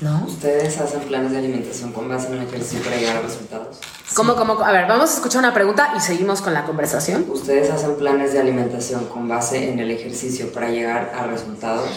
¿No? 0.00 0.24
¿Ustedes 0.26 0.78
hacen 0.80 1.02
planes 1.02 1.30
de 1.30 1.38
alimentación 1.38 1.92
con 1.92 2.08
base 2.08 2.26
en 2.28 2.34
el 2.34 2.48
ejercicio 2.48 2.82
para 2.82 2.96
llegar 2.96 3.18
a 3.18 3.20
resultados? 3.20 3.78
¿Cómo, 4.14 4.34
cómo? 4.34 4.60
A 4.64 4.72
ver, 4.72 4.86
vamos 4.88 5.10
a 5.10 5.14
escuchar 5.14 5.38
una 5.38 5.54
pregunta 5.54 5.92
y 5.96 6.00
seguimos 6.00 6.42
con 6.42 6.52
la 6.52 6.64
conversación. 6.64 7.26
¿Ustedes 7.28 7.70
hacen 7.70 7.96
planes 7.96 8.32
de 8.32 8.40
alimentación 8.40 9.06
con 9.06 9.28
base 9.28 9.70
en 9.70 9.78
el 9.78 9.90
ejercicio 9.90 10.52
para 10.52 10.68
llegar 10.68 11.12
a 11.14 11.26
resultados? 11.26 11.88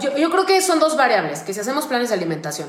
yo, 0.00 0.16
yo, 0.16 0.30
creo 0.30 0.46
que 0.46 0.60
son 0.60 0.78
dos 0.78 0.96
variables, 0.96 1.40
que 1.40 1.54
si 1.54 1.60
hacemos 1.60 1.86
planes 1.86 2.10
de 2.10 2.14
alimentación. 2.14 2.68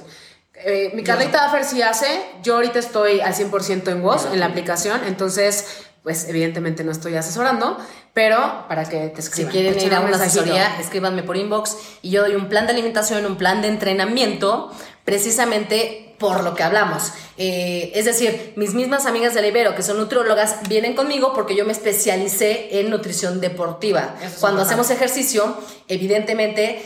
Eh, 0.53 0.91
mi 0.93 1.03
Carlita 1.03 1.41
Daffer 1.41 1.65
sí 1.65 1.81
hace, 1.81 2.07
yo 2.41 2.55
ahorita 2.55 2.79
estoy 2.79 3.19
al 3.19 3.33
100% 3.33 3.91
en 3.91 4.01
WOS, 4.01 4.27
en 4.31 4.39
la 4.39 4.45
aplicación, 4.45 5.01
entonces 5.05 5.83
pues 6.01 6.29
evidentemente 6.29 6.83
no 6.83 6.91
estoy 6.91 7.15
asesorando, 7.15 7.77
pero 8.13 8.65
para 8.67 8.87
que 8.87 9.07
te 9.09 9.21
escriban. 9.21 9.51
Si 9.51 9.57
quieren 9.57 9.81
ir 9.81 9.93
a 9.93 10.01
una 10.01 10.17
asesoría, 10.17 10.79
escríbanme 10.79 11.23
por 11.23 11.35
inbox 11.35 11.77
y 12.03 12.11
yo 12.11 12.21
doy 12.21 12.35
un 12.35 12.47
plan 12.47 12.67
de 12.67 12.73
alimentación, 12.73 13.25
un 13.25 13.37
plan 13.37 13.63
de 13.63 13.69
entrenamiento, 13.69 14.71
precisamente 15.03 16.04
por 16.17 16.43
lo 16.43 16.55
que 16.55 16.63
hablamos. 16.63 17.11
Eh, 17.37 17.91
es 17.95 18.05
decir, 18.05 18.53
mis 18.55 18.73
mismas 18.73 19.05
amigas 19.05 19.33
de 19.33 19.41
la 19.41 19.47
Ibero, 19.47 19.75
que 19.75 19.83
son 19.83 19.97
nutriólogas, 19.97 20.67
vienen 20.67 20.95
conmigo 20.95 21.33
porque 21.33 21.55
yo 21.55 21.65
me 21.65 21.71
especialicé 21.71 22.79
en 22.79 22.89
nutrición 22.89 23.41
deportiva. 23.41 24.15
Cuando 24.39 24.61
hacemos 24.61 24.89
ejercicio, 24.89 25.57
evidentemente, 25.87 26.81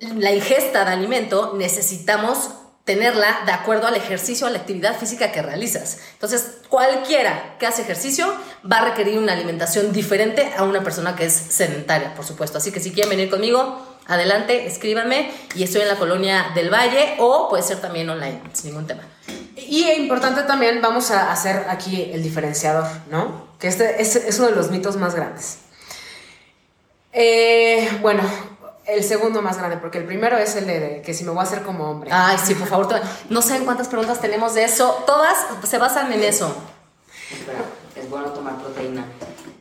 la 0.00 0.32
ingesta 0.32 0.84
de 0.84 0.92
alimento 0.92 1.54
necesitamos 1.56 2.50
tenerla 2.84 3.42
de 3.44 3.52
acuerdo 3.52 3.88
al 3.88 3.96
ejercicio, 3.96 4.46
a 4.46 4.50
la 4.50 4.58
actividad 4.58 4.96
física 4.96 5.32
que 5.32 5.42
realizas. 5.42 5.98
Entonces, 6.12 6.58
cualquiera 6.68 7.56
que 7.58 7.66
hace 7.66 7.82
ejercicio 7.82 8.32
va 8.70 8.78
a 8.78 8.84
requerir 8.90 9.18
una 9.18 9.32
alimentación 9.32 9.92
diferente 9.92 10.52
a 10.56 10.62
una 10.62 10.84
persona 10.84 11.16
que 11.16 11.24
es 11.24 11.32
sedentaria, 11.32 12.14
por 12.14 12.24
supuesto. 12.24 12.58
Así 12.58 12.70
que 12.70 12.78
si 12.78 12.92
quieren 12.92 13.10
venir 13.10 13.28
conmigo, 13.28 13.95
adelante, 14.08 14.66
escríbanme 14.66 15.30
y 15.54 15.62
estoy 15.62 15.82
en 15.82 15.88
la 15.88 15.96
colonia 15.96 16.52
del 16.54 16.72
Valle 16.72 17.16
o 17.18 17.48
puede 17.48 17.62
ser 17.62 17.80
también 17.80 18.08
online, 18.08 18.40
sin 18.52 18.70
ningún 18.70 18.86
tema. 18.86 19.02
Y 19.56 19.84
es 19.84 19.98
importante 19.98 20.42
también, 20.42 20.80
vamos 20.82 21.10
a 21.10 21.32
hacer 21.32 21.66
aquí 21.68 22.10
el 22.12 22.22
diferenciador, 22.22 22.86
¿no? 23.10 23.46
Que 23.58 23.68
este 23.68 24.00
es, 24.00 24.38
uno 24.38 24.48
de 24.48 24.54
los 24.54 24.70
mitos 24.70 24.96
más 24.96 25.14
grandes. 25.14 25.58
Eh, 27.12 27.98
bueno, 28.02 28.22
el 28.86 29.02
segundo 29.02 29.42
más 29.42 29.58
grande, 29.58 29.78
porque 29.78 29.98
el 29.98 30.04
primero 30.04 30.36
es 30.36 30.54
el 30.56 30.66
de, 30.66 31.02
que 31.04 31.14
si 31.14 31.24
me 31.24 31.30
voy 31.30 31.40
a 31.40 31.42
hacer 31.42 31.62
como 31.62 31.90
hombre. 31.90 32.10
Ay, 32.12 32.36
sí, 32.42 32.54
por 32.54 32.68
favor. 32.68 33.00
No 33.30 33.42
sé 33.42 33.58
cuántas 33.60 33.88
preguntas 33.88 34.20
tenemos 34.20 34.54
de 34.54 34.64
eso. 34.64 35.02
Todas 35.06 35.36
se 35.64 35.78
basan 35.78 36.12
en 36.12 36.22
eso. 36.22 36.54
Espera, 37.32 37.58
es 37.96 38.08
bueno 38.08 38.28
tomar 38.28 38.56
proteína. 38.58 39.04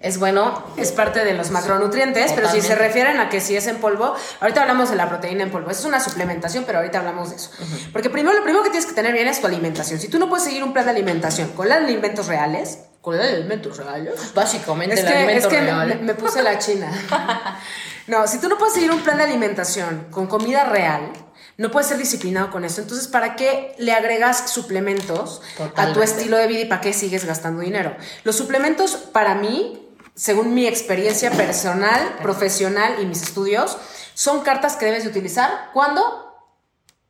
Es 0.05 0.19
bueno. 0.19 0.63
Es 0.77 0.91
parte 0.91 1.25
de 1.25 1.33
los 1.33 1.49
macronutrientes, 1.49 2.31
pero 2.33 2.47
si 2.47 2.61
se 2.61 2.75
refieren 2.75 3.19
a 3.19 3.27
que 3.27 3.41
si 3.41 3.55
es 3.55 3.65
en 3.65 3.77
polvo, 3.77 4.13
ahorita 4.39 4.61
hablamos 4.61 4.91
de 4.91 4.95
la 4.95 5.09
proteína 5.09 5.41
en 5.41 5.49
polvo. 5.49 5.71
Eso 5.71 5.79
es 5.79 5.85
una 5.87 5.99
suplementación, 5.99 6.63
pero 6.63 6.77
ahorita 6.77 6.99
hablamos 6.99 7.31
de 7.31 7.37
eso. 7.37 7.49
Porque 7.91 8.11
primero, 8.11 8.37
lo 8.37 8.43
primero 8.43 8.63
que 8.63 8.69
tienes 8.69 8.85
que 8.85 8.93
tener 8.93 9.13
bien 9.13 9.27
es 9.27 9.41
tu 9.41 9.47
alimentación. 9.47 9.99
Si 9.99 10.07
tú 10.07 10.19
no 10.19 10.29
puedes 10.29 10.45
seguir 10.45 10.63
un 10.63 10.73
plan 10.73 10.85
de 10.85 10.91
alimentación 10.91 11.49
con 11.53 11.67
los 11.67 11.75
alimentos 11.75 12.27
reales, 12.27 12.81
con 13.01 13.17
los 13.17 13.25
alimentos 13.25 13.77
reales, 13.77 14.13
básicamente 14.35 14.93
es 14.93 15.03
que, 15.03 15.37
es 15.37 15.47
que 15.47 15.61
me 16.01 16.13
puse 16.13 16.43
la 16.43 16.59
china. 16.59 16.91
No, 18.07 18.27
si 18.27 18.37
tú 18.39 18.49
no 18.49 18.59
puedes 18.59 18.75
seguir 18.75 18.91
un 18.91 19.01
plan 19.01 19.17
de 19.17 19.23
alimentación 19.23 20.05
con 20.11 20.27
comida 20.27 20.65
real, 20.65 21.11
no 21.57 21.71
puedes 21.71 21.87
ser 21.87 21.97
disciplinado 21.97 22.51
con 22.51 22.63
eso. 22.63 22.81
Entonces, 22.81 23.07
¿para 23.07 23.35
qué 23.35 23.73
le 23.79 23.93
agregas 23.93 24.51
suplementos 24.51 25.41
a 25.75 25.91
tu 25.91 26.03
estilo 26.03 26.37
de 26.37 26.45
vida 26.45 26.59
y 26.59 26.65
para 26.65 26.81
qué 26.81 26.93
sigues 26.93 27.25
gastando 27.25 27.61
dinero? 27.61 27.95
Los 28.23 28.35
suplementos, 28.35 28.95
para 29.11 29.33
mí, 29.33 29.84
según 30.15 30.53
mi 30.53 30.65
experiencia 30.65 31.29
personal, 31.31 32.17
profesional 32.21 32.95
y 33.01 33.05
mis 33.05 33.21
estudios, 33.21 33.77
son 34.13 34.41
cartas 34.41 34.77
que 34.77 34.85
debes 34.85 35.03
de 35.03 35.09
utilizar. 35.09 35.71
Cuando 35.73 36.24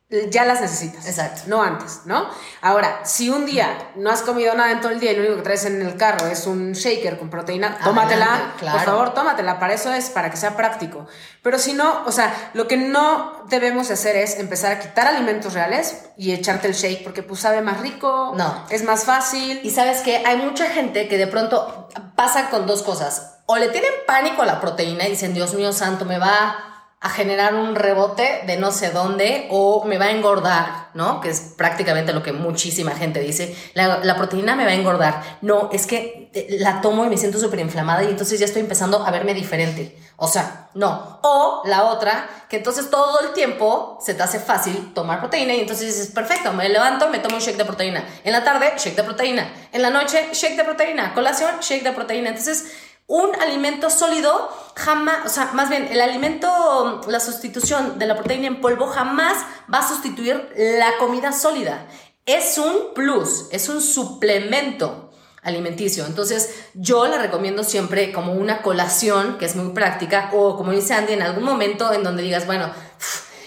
ya 0.08 0.44
las 0.44 0.60
necesitas. 0.60 1.06
Exacto. 1.06 1.42
No 1.46 1.62
antes, 1.62 2.02
¿no? 2.04 2.28
Ahora, 2.62 3.04
si 3.04 3.28
un 3.28 3.44
día 3.44 3.90
no 3.96 4.10
has 4.10 4.22
comido 4.22 4.54
nada 4.54 4.70
en 4.70 4.80
todo 4.80 4.92
el 4.92 5.00
día 5.00 5.10
y 5.10 5.16
lo 5.16 5.22
único 5.22 5.36
que 5.38 5.42
traes 5.42 5.64
en 5.64 5.82
el 5.82 5.96
carro 5.96 6.28
es 6.28 6.46
un 6.46 6.72
shaker 6.74 7.18
con 7.18 7.28
proteína, 7.28 7.78
tómatela. 7.82 8.54
Por 8.60 8.80
favor, 8.82 9.14
tómatela. 9.14 9.58
Para 9.58 9.74
eso 9.74 9.92
es, 9.92 10.08
para 10.10 10.30
que 10.30 10.36
sea 10.36 10.56
práctico. 10.56 11.06
Pero 11.42 11.58
si 11.58 11.72
no, 11.72 12.04
o 12.06 12.12
sea, 12.12 12.50
lo 12.54 12.68
que 12.68 12.76
no 12.76 13.44
debemos 13.48 13.90
hacer 13.90 14.14
es 14.14 14.38
empezar 14.38 14.72
a 14.72 14.78
quitar 14.78 15.08
alimentos 15.08 15.54
reales 15.54 16.04
y 16.16 16.32
echarte 16.32 16.68
el 16.68 16.74
shake 16.74 17.02
porque 17.02 17.24
pues 17.24 17.40
sabe 17.40 17.60
más 17.60 17.80
rico. 17.80 18.32
No. 18.36 18.64
Es 18.70 18.84
más 18.84 19.04
fácil. 19.04 19.60
Y 19.64 19.70
sabes 19.70 20.02
que 20.02 20.24
hay 20.24 20.36
mucha 20.36 20.66
gente 20.66 21.08
que 21.08 21.18
de 21.18 21.26
pronto 21.26 21.88
pasa 22.14 22.48
con 22.50 22.66
dos 22.68 22.84
cosas. 22.84 23.40
O 23.46 23.56
le 23.56 23.68
tienen 23.68 23.90
pánico 24.06 24.42
a 24.42 24.46
la 24.46 24.60
proteína 24.60 25.06
y 25.06 25.10
dicen, 25.10 25.34
Dios 25.34 25.54
mío 25.54 25.72
santo, 25.72 26.04
me 26.04 26.18
va 26.18 26.75
a 26.98 27.10
generar 27.10 27.54
un 27.54 27.74
rebote 27.74 28.42
de 28.46 28.56
no 28.56 28.72
sé 28.72 28.90
dónde 28.90 29.48
o 29.50 29.84
me 29.84 29.98
va 29.98 30.06
a 30.06 30.10
engordar, 30.12 30.88
¿no? 30.94 31.20
Que 31.20 31.28
es 31.28 31.52
prácticamente 31.56 32.14
lo 32.14 32.22
que 32.22 32.32
muchísima 32.32 32.92
gente 32.92 33.20
dice. 33.20 33.54
La, 33.74 34.16
proteína 34.16 34.56
me 34.56 34.64
va 34.64 34.70
a 34.70 34.74
engordar. 34.74 35.38
No, 35.42 35.68
es 35.72 35.86
que 35.86 36.30
eh, 36.32 36.56
la 36.58 36.80
tomo 36.80 37.04
y 37.04 37.08
me 37.08 37.18
siento 37.18 37.38
súper 37.38 37.60
inflamada 37.60 38.02
y 38.02 38.06
entonces 38.06 38.40
ya 38.40 38.46
estoy 38.46 38.62
empezando 38.62 39.04
a 39.04 39.10
verme 39.10 39.34
diferente. 39.34 39.96
O 40.16 40.26
sea, 40.26 40.70
no. 40.72 41.20
O 41.22 41.62
la 41.66 41.84
otra, 41.84 42.28
que 42.48 42.56
entonces 42.56 42.88
todo 42.88 43.20
el 43.20 43.34
tiempo 43.34 43.98
se 44.00 44.14
te 44.14 44.22
hace 44.22 44.40
fácil 44.40 44.94
tomar 44.94 45.20
proteína 45.20 45.52
y 45.52 45.60
entonces 45.60 45.94
dices, 45.94 46.10
perfecto, 46.14 46.54
me 46.54 46.66
levanto, 46.70 47.10
me 47.10 47.18
tomo 47.18 47.36
un 47.36 47.42
shake 47.42 47.58
de 47.58 47.66
proteína. 47.66 48.04
En 48.24 48.32
la 48.32 48.42
tarde, 48.42 48.72
shake 48.78 48.96
de 48.96 49.04
proteína. 49.04 49.52
En 49.70 49.82
la 49.82 49.90
noche, 49.90 50.30
shake 50.32 50.56
de 50.56 50.64
proteína. 50.64 51.12
Colación, 51.12 51.60
shake 51.60 51.84
de 51.84 51.92
proteína. 51.92 52.30
Entonces, 52.30 52.72
un 53.06 53.30
alimento 53.40 53.90
sólido 53.90 54.50
jamás, 54.76 55.24
o 55.24 55.28
sea, 55.28 55.50
más 55.54 55.70
bien, 55.70 55.88
el 55.90 56.00
alimento, 56.00 57.00
la 57.08 57.18
sustitución 57.18 57.98
de 57.98 58.06
la 58.06 58.14
proteína 58.14 58.46
en 58.46 58.60
polvo 58.60 58.86
jamás 58.86 59.38
va 59.72 59.78
a 59.78 59.88
sustituir 59.88 60.52
la 60.56 60.98
comida 60.98 61.32
sólida. 61.32 61.86
Es 62.26 62.58
un 62.58 62.92
plus, 62.94 63.46
es 63.50 63.68
un 63.68 63.80
suplemento 63.80 65.10
alimenticio. 65.42 66.04
Entonces, 66.04 66.54
yo 66.74 67.06
la 67.06 67.18
recomiendo 67.18 67.64
siempre 67.64 68.12
como 68.12 68.32
una 68.32 68.62
colación, 68.62 69.38
que 69.38 69.46
es 69.46 69.56
muy 69.56 69.72
práctica, 69.72 70.30
o 70.34 70.56
como 70.56 70.72
dice 70.72 70.92
Andy, 70.92 71.14
en 71.14 71.22
algún 71.22 71.44
momento 71.44 71.92
en 71.92 72.02
donde 72.02 72.22
digas, 72.22 72.46
bueno, 72.46 72.70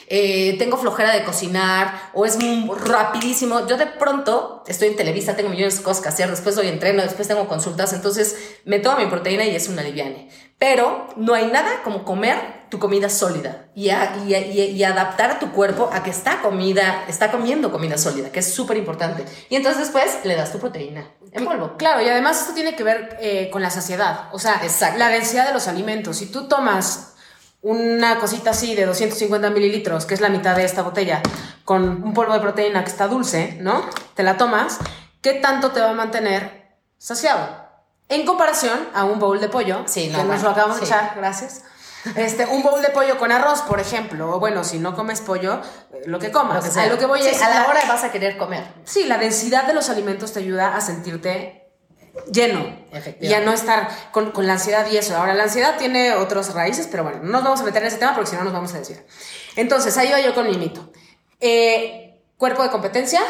eh, 0.07 0.55
tengo 0.57 0.77
flojera 0.77 1.13
de 1.13 1.23
cocinar 1.23 2.09
o 2.15 2.25
es 2.25 2.37
muy 2.37 2.75
rapidísimo. 2.79 3.67
Yo 3.67 3.77
de 3.77 3.85
pronto 3.85 4.63
estoy 4.65 4.87
en 4.87 4.95
Televisa, 4.95 5.35
tengo 5.35 5.49
millones 5.49 5.77
de 5.77 5.83
cosas 5.83 6.01
que 6.01 6.09
hacer, 6.09 6.29
después 6.31 6.55
doy 6.55 6.67
entreno, 6.67 7.03
después 7.03 7.27
tengo 7.27 7.47
consultas, 7.47 7.93
entonces 7.93 8.55
me 8.65 8.79
tomo 8.79 8.97
mi 8.97 9.05
proteína 9.05 9.45
y 9.45 9.55
es 9.55 9.67
una 9.67 9.83
liviane. 9.83 10.29
Pero 10.59 11.07
no 11.15 11.33
hay 11.33 11.47
nada 11.47 11.81
como 11.83 12.03
comer 12.03 12.59
tu 12.69 12.77
comida 12.77 13.09
sólida 13.09 13.65
y, 13.73 13.89
y, 13.89 14.35
y, 14.35 14.83
adaptar 14.83 15.31
a 15.31 15.39
tu 15.39 15.51
cuerpo 15.51 15.89
a 15.91 16.03
que 16.03 16.11
está 16.11 16.41
comida, 16.41 17.05
está 17.07 17.31
comiendo 17.31 17.71
comida 17.71 17.97
sólida, 17.97 18.31
que 18.31 18.39
es 18.39 18.53
súper 18.53 18.77
importante. 18.77 19.25
Y 19.49 19.55
entonces 19.55 19.81
después 19.81 20.19
le 20.23 20.35
das 20.35 20.51
tu 20.51 20.59
proteína 20.59 21.09
en 21.31 21.45
polvo. 21.45 21.77
Claro, 21.77 22.01
y 22.01 22.09
además 22.09 22.41
esto 22.41 22.53
tiene 22.53 22.75
que 22.75 22.83
ver 22.83 23.17
eh, 23.21 23.49
con 23.51 23.61
la 23.61 23.71
saciedad, 23.71 24.29
o 24.33 24.39
sea, 24.39 24.61
la 24.97 25.09
densidad 25.09 25.47
de 25.47 25.53
los 25.53 25.67
alimentos. 25.67 26.17
Si 26.17 26.27
tú 26.27 26.47
tomas 26.47 27.13
una 27.61 28.19
cosita 28.19 28.51
así 28.51 28.75
de 28.75 28.85
250 28.85 29.49
mililitros, 29.49 30.05
que 30.05 30.13
es 30.13 30.21
la 30.21 30.29
mitad 30.29 30.55
de 30.55 30.63
esta 30.63 30.81
botella, 30.81 31.21
con 31.65 32.03
un 32.03 32.13
polvo 32.13 32.33
de 32.33 32.39
proteína 32.39 32.83
que 32.83 32.89
está 32.89 33.07
dulce, 33.07 33.57
¿no? 33.61 33.83
Te 34.13 34.23
la 34.23 34.37
tomas, 34.37 34.77
¿qué 35.21 35.33
tanto 35.33 35.71
te 35.71 35.81
va 35.81 35.89
a 35.89 35.93
mantener 35.93 36.77
saciado? 36.97 37.68
En 38.09 38.25
comparación 38.25 38.89
a 38.93 39.05
un 39.05 39.19
bowl 39.19 39.39
de 39.39 39.49
pollo, 39.49 39.83
sí, 39.85 40.11
que 40.13 40.23
nos 40.23 40.41
lo 40.41 40.49
acabamos 40.49 40.79
de 40.79 40.85
echar, 40.85 41.13
gracias. 41.15 41.63
Este, 42.15 42.45
un 42.45 42.63
bowl 42.63 42.81
de 42.81 42.89
pollo 42.89 43.17
con 43.17 43.31
arroz, 43.31 43.61
por 43.61 43.79
ejemplo, 43.79 44.35
o 44.35 44.39
bueno, 44.39 44.63
si 44.63 44.79
no 44.79 44.95
comes 44.95 45.21
pollo, 45.21 45.61
eh, 45.93 46.03
lo 46.05 46.17
que 46.17 46.31
comas. 46.31 46.65
Lo 46.65 46.81
que, 46.81 46.89
lo 46.89 46.97
que 46.97 47.05
voy 47.05 47.19
a, 47.27 47.45
a 47.45 47.49
la 47.49 47.67
hora 47.67 47.81
vas 47.87 48.03
a 48.03 48.11
querer 48.11 48.37
comer. 48.37 48.63
Sí, 48.85 49.05
la 49.05 49.17
densidad 49.17 49.65
de 49.65 49.73
los 49.73 49.89
alimentos 49.89 50.33
te 50.33 50.39
ayuda 50.39 50.75
a 50.75 50.81
sentirte 50.81 51.59
lleno 52.31 52.77
y 53.19 53.33
a 53.33 53.41
no 53.41 53.51
estar 53.51 53.89
con, 54.11 54.31
la 54.35 54.53
ansiedad 54.53 54.89
y 54.89 54.97
eso. 54.97 55.15
Ahora, 55.15 55.33
la 55.33 55.43
ansiedad 55.43 55.77
tiene 55.77 56.13
otras 56.13 56.53
raíces, 56.53 56.87
pero 56.89 57.03
bueno, 57.03 57.19
no 57.23 57.31
nos 57.31 57.43
vamos 57.43 57.61
a 57.61 57.63
meter 57.63 57.81
en 57.81 57.89
ese 57.89 57.97
tema 57.97 58.13
porque 58.13 58.29
si 58.29 58.35
no 58.35 58.43
nos 58.43 58.53
vamos 58.53 58.73
a 58.73 58.79
decir. 58.79 59.05
Entonces, 59.55 59.97
ahí 59.97 60.11
va 60.11 60.19
yo 60.21 60.33
con 60.33 60.47
mi 60.47 60.57
mito. 60.57 60.91
Eh, 61.39 62.21
cuerpo 62.37 62.63
de 62.63 62.69
competencia. 62.69 63.21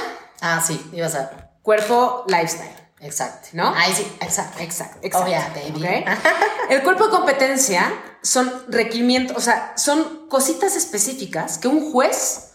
Ah, 0.41 0.63
sí, 0.65 0.89
ibas 0.93 1.15
a... 1.15 1.49
Cuerpo 1.61 2.23
lifestyle. 2.27 2.78
Exacto. 3.01 3.49
¿No? 3.53 3.73
Ahí 3.75 3.93
sí, 3.93 4.05
exacto. 4.21 4.59
Exacto. 4.59 4.99
exacto. 5.01 5.27
Oh, 5.27 6.69
El 6.69 6.83
cuerpo 6.83 7.05
de 7.05 7.11
competencia 7.11 7.91
son 8.21 8.51
requerimientos, 8.67 9.37
o 9.37 9.41
sea, 9.41 9.73
son 9.77 10.27
cositas 10.27 10.75
específicas 10.75 11.57
que 11.57 11.67
un 11.67 11.91
juez 11.91 12.49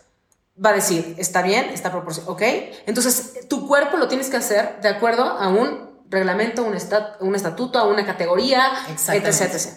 va 0.65 0.71
a 0.71 0.73
decir, 0.75 1.15
está 1.19 1.43
bien, 1.43 1.67
está 1.71 1.91
proporcionado, 1.91 2.33
¿ok? 2.35 2.43
Entonces, 2.87 3.49
tu 3.49 3.67
cuerpo 3.67 3.97
lo 3.97 4.09
tienes 4.09 4.29
que 4.29 4.37
hacer 4.37 4.81
de 4.83 4.89
acuerdo 4.89 5.25
a 5.25 5.49
un 5.49 6.05
reglamento, 6.09 6.63
un, 6.63 6.77
un 7.21 7.35
estatuto, 7.35 7.79
a 7.79 7.87
una 7.87 8.07
categoría, 8.07 8.71
etc, 8.89 9.25
etc. 9.27 9.69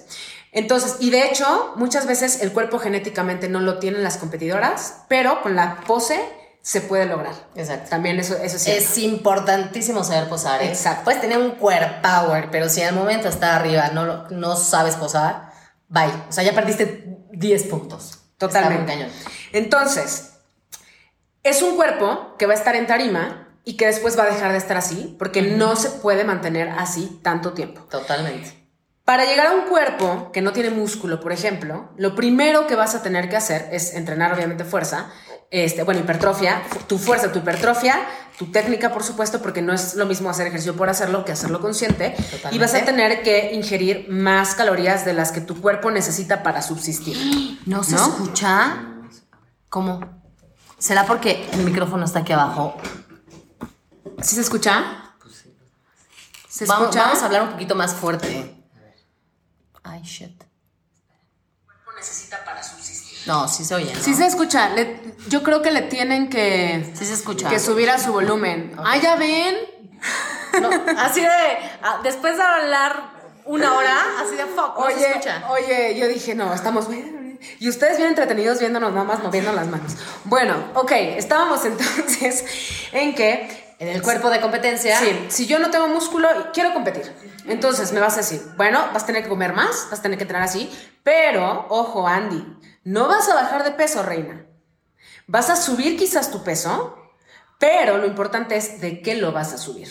Entonces, 0.51 0.97
y 0.99 1.09
de 1.09 1.25
hecho, 1.25 1.73
muchas 1.75 2.05
veces 2.05 2.41
el 2.41 2.51
cuerpo 2.51 2.79
genéticamente 2.79 3.49
no 3.49 3.59
lo 3.59 3.79
tienen 3.79 4.03
las 4.03 4.17
competidoras, 4.17 5.03
pero 5.07 5.41
con 5.41 5.55
la 5.55 5.81
pose 5.87 6.19
se 6.67 6.81
puede 6.81 7.05
lograr. 7.05 7.33
Exacto. 7.55 7.91
También 7.91 8.19
eso, 8.19 8.35
eso 8.35 8.57
es 8.57 8.67
Es 8.67 8.97
importantísimo 8.97 10.03
saber 10.03 10.27
posar. 10.27 10.61
¿eh? 10.61 10.67
Exacto. 10.67 11.05
Puedes 11.05 11.21
tener 11.21 11.37
un 11.37 11.51
cuerpo 11.51 12.01
power, 12.01 12.51
pero 12.51 12.67
si 12.67 12.81
al 12.81 12.93
momento 12.93 13.29
está 13.29 13.55
arriba 13.55 13.87
no, 13.93 14.27
no 14.31 14.57
sabes 14.57 14.95
posar, 14.95 15.49
bye. 15.87 16.11
O 16.27 16.31
sea, 16.33 16.43
ya 16.43 16.53
perdiste 16.53 17.05
10 17.31 17.63
puntos. 17.67 18.19
Totalmente. 18.37 19.07
Entonces, 19.53 20.33
es 21.41 21.61
un 21.61 21.77
cuerpo 21.77 22.35
que 22.37 22.47
va 22.47 22.51
a 22.51 22.57
estar 22.57 22.75
en 22.75 22.85
tarima 22.85 23.47
y 23.63 23.77
que 23.77 23.85
después 23.85 24.19
va 24.19 24.23
a 24.23 24.29
dejar 24.29 24.51
de 24.51 24.57
estar 24.57 24.75
así, 24.75 25.15
porque 25.17 25.41
no 25.41 25.77
se 25.77 25.89
puede 25.89 26.25
mantener 26.25 26.67
así 26.77 27.21
tanto 27.23 27.53
tiempo. 27.53 27.79
Totalmente. 27.89 28.51
Para 29.05 29.23
llegar 29.23 29.47
a 29.47 29.53
un 29.53 29.69
cuerpo 29.69 30.33
que 30.33 30.41
no 30.41 30.51
tiene 30.51 30.69
músculo, 30.69 31.21
por 31.21 31.31
ejemplo, 31.31 31.91
lo 31.95 32.13
primero 32.13 32.67
que 32.67 32.75
vas 32.75 32.93
a 32.93 33.01
tener 33.01 33.29
que 33.29 33.37
hacer 33.37 33.69
es 33.71 33.93
entrenar 33.93 34.33
obviamente 34.33 34.65
fuerza, 34.65 35.13
este, 35.49 35.83
bueno, 35.83 36.01
hipertrofia, 36.01 36.63
tu 36.87 36.97
fuerza, 36.97 37.31
tu 37.31 37.39
hipertrofia, 37.39 38.05
tu 38.37 38.51
técnica, 38.51 38.93
por 38.93 39.03
supuesto, 39.03 39.41
porque 39.41 39.61
no 39.61 39.73
es 39.73 39.95
lo 39.95 40.05
mismo 40.05 40.29
hacer 40.29 40.47
ejercicio 40.47 40.75
por 40.75 40.89
hacerlo 40.89 41.25
que 41.25 41.31
hacerlo 41.31 41.61
consciente. 41.61 42.15
Y 42.51 42.59
vas 42.59 42.73
a 42.73 42.85
tener 42.85 43.23
que 43.23 43.53
ingerir 43.53 44.07
más 44.09 44.55
calorías 44.55 45.05
de 45.05 45.13
las 45.13 45.31
que 45.31 45.41
tu 45.41 45.59
cuerpo 45.61 45.89
necesita 45.89 46.43
para 46.43 46.61
subsistir. 46.61 47.59
¿No 47.65 47.83
se 47.83 47.95
escucha? 47.95 48.83
¿Cómo? 49.69 50.01
¿Será 50.77 51.05
porque 51.05 51.47
el 51.53 51.63
micrófono 51.63 52.05
está 52.05 52.19
aquí 52.19 52.33
abajo? 52.33 52.77
¿Sí 54.21 54.35
se 54.35 54.41
escucha? 54.41 55.13
¿Se 56.47 56.65
vamos, 56.65 56.87
escucha? 56.87 57.05
Vamos 57.05 57.21
a 57.21 57.25
hablar 57.25 57.43
un 57.43 57.51
poquito 57.51 57.75
más 57.75 57.93
fuerte. 57.93 58.55
Ay, 59.83 60.01
shit. 60.01 60.46
Necesita 61.97 62.43
para 62.45 62.63
subsistir. 62.63 63.17
No, 63.27 63.47
sí 63.47 63.65
se 63.65 63.75
oye. 63.75 63.93
¿no? 63.93 64.01
Sí 64.01 64.13
se 64.13 64.25
escucha. 64.25 64.71
yo 65.27 65.43
creo 65.43 65.61
que 65.61 65.71
le 65.71 65.81
tienen 65.81 66.29
que. 66.29 66.93
Sí 66.97 67.05
se 67.05 67.13
escucha. 67.13 67.49
Que 67.49 67.59
subir 67.59 67.89
a 67.89 67.99
su 67.99 68.13
volumen. 68.13 68.73
Ah, 68.77 68.97
ya 68.97 69.15
ven. 69.15 69.55
No, 70.61 70.69
así 70.97 71.21
de. 71.21 71.27
Ah, 71.81 71.99
después 72.03 72.37
de 72.37 72.43
hablar 72.43 73.17
una 73.45 73.75
hora, 73.75 73.97
así 74.21 74.35
de 74.35 74.45
fuck, 74.45 74.77
oye, 74.77 74.95
se 74.95 75.07
escucha. 75.07 75.43
Oye, 75.49 75.97
yo 75.97 76.07
dije, 76.07 76.35
no, 76.35 76.53
estamos 76.53 76.87
bien. 76.87 77.39
Y 77.59 77.69
ustedes 77.69 77.97
bien 77.97 78.09
entretenidos 78.09 78.59
viéndonos 78.59 78.91
nada 78.93 79.05
más 79.05 79.23
moviendo 79.23 79.51
las 79.53 79.67
manos. 79.67 79.93
Bueno, 80.25 80.55
ok, 80.73 80.91
estábamos 80.91 81.63
entonces 81.65 82.45
en 82.91 83.15
que 83.15 83.75
en 83.79 83.89
el 83.89 84.01
cuerpo 84.01 84.29
de 84.29 84.41
competencia. 84.41 84.99
Sí, 84.99 85.25
si 85.29 85.45
yo 85.45 85.59
no 85.59 85.69
tengo 85.69 85.87
músculo 85.87 86.27
y 86.39 86.43
quiero 86.53 86.73
competir, 86.73 87.11
entonces 87.47 87.91
me 87.91 87.99
vas 87.99 88.13
a 88.15 88.17
decir, 88.17 88.41
bueno, 88.57 88.83
vas 88.93 89.03
a 89.03 89.05
tener 89.05 89.23
que 89.23 89.29
comer 89.29 89.53
más, 89.53 89.87
vas 89.89 89.99
a 89.99 90.01
tener 90.01 90.17
que 90.17 90.23
entrenar 90.23 90.47
así, 90.47 90.69
pero, 91.07 91.67
ojo, 91.69 92.05
Andy, 92.05 92.43
no 92.83 93.07
vas 93.07 93.29
a 93.29 93.35
bajar 93.35 93.63
de 93.63 93.71
peso, 93.71 94.03
reina. 94.03 94.45
Vas 95.25 95.49
a 95.49 95.55
subir 95.55 95.97
quizás 95.97 96.31
tu 96.31 96.43
peso, 96.43 96.97
pero 97.57 97.97
lo 97.97 98.07
importante 98.07 98.57
es 98.57 98.81
de 98.81 99.01
qué 99.01 99.15
lo 99.15 99.31
vas 99.31 99.53
a 99.53 99.57
subir. 99.57 99.87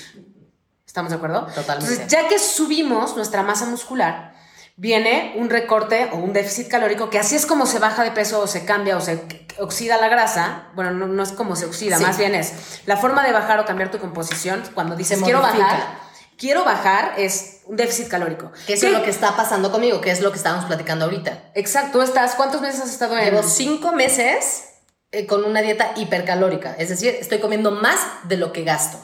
¿Estamos 0.86 1.08
de 1.08 1.16
acuerdo? 1.16 1.46
Totalmente. 1.46 1.90
Entonces, 1.90 2.08
ya 2.08 2.28
que 2.28 2.38
subimos 2.38 3.16
nuestra 3.16 3.42
masa 3.42 3.64
muscular, 3.64 4.34
viene 4.76 5.32
un 5.38 5.48
recorte 5.48 6.10
o 6.12 6.16
un 6.16 6.34
déficit 6.34 6.68
calórico, 6.68 7.08
que 7.08 7.18
así 7.18 7.34
es 7.34 7.46
como 7.46 7.64
se 7.64 7.78
baja 7.78 8.04
de 8.04 8.10
peso 8.10 8.42
o 8.42 8.46
se 8.46 8.66
cambia 8.66 8.98
o 8.98 9.00
se 9.00 9.26
oxida 9.58 9.96
la 9.96 10.08
grasa. 10.08 10.68
Bueno, 10.74 10.90
no, 10.90 11.22
es 11.22 11.32
como 11.32 11.56
se 11.56 11.64
oxida, 11.64 11.98
más 11.98 12.18
bien 12.18 12.34
es 12.34 12.82
la 12.84 12.98
forma 12.98 13.24
de 13.24 13.32
bajar 13.32 13.58
o 13.58 13.64
cambiar 13.64 13.90
tu 13.90 13.98
composición. 13.98 14.62
Cuando 14.74 14.94
dices 14.94 15.22
quiero 15.22 15.40
bajar, 15.40 15.98
quiero 16.36 16.62
bajar 16.66 17.14
es 17.16 17.55
un 17.66 17.76
déficit 17.76 18.08
calórico. 18.08 18.52
Que 18.66 18.74
eso 18.74 18.86
es 18.86 18.92
lo 18.92 19.02
que 19.02 19.10
está 19.10 19.36
pasando 19.36 19.70
conmigo, 19.70 20.00
que 20.00 20.10
es 20.10 20.20
lo 20.20 20.30
que 20.30 20.38
estábamos 20.38 20.64
platicando 20.66 21.04
ahorita. 21.04 21.50
Exacto, 21.54 22.02
estás, 22.02 22.34
¿cuántos 22.34 22.60
meses 22.60 22.80
has 22.80 22.90
estado 22.90 23.16
en? 23.18 23.24
Llevo 23.24 23.42
cinco 23.42 23.92
meses 23.92 24.64
eh, 25.12 25.26
con 25.26 25.44
una 25.44 25.62
dieta 25.62 25.92
hipercalórica, 25.96 26.74
es 26.78 26.88
decir, 26.88 27.16
estoy 27.20 27.38
comiendo 27.38 27.70
más 27.70 27.98
de 28.24 28.36
lo 28.36 28.52
que 28.52 28.64
gasto. 28.64 28.98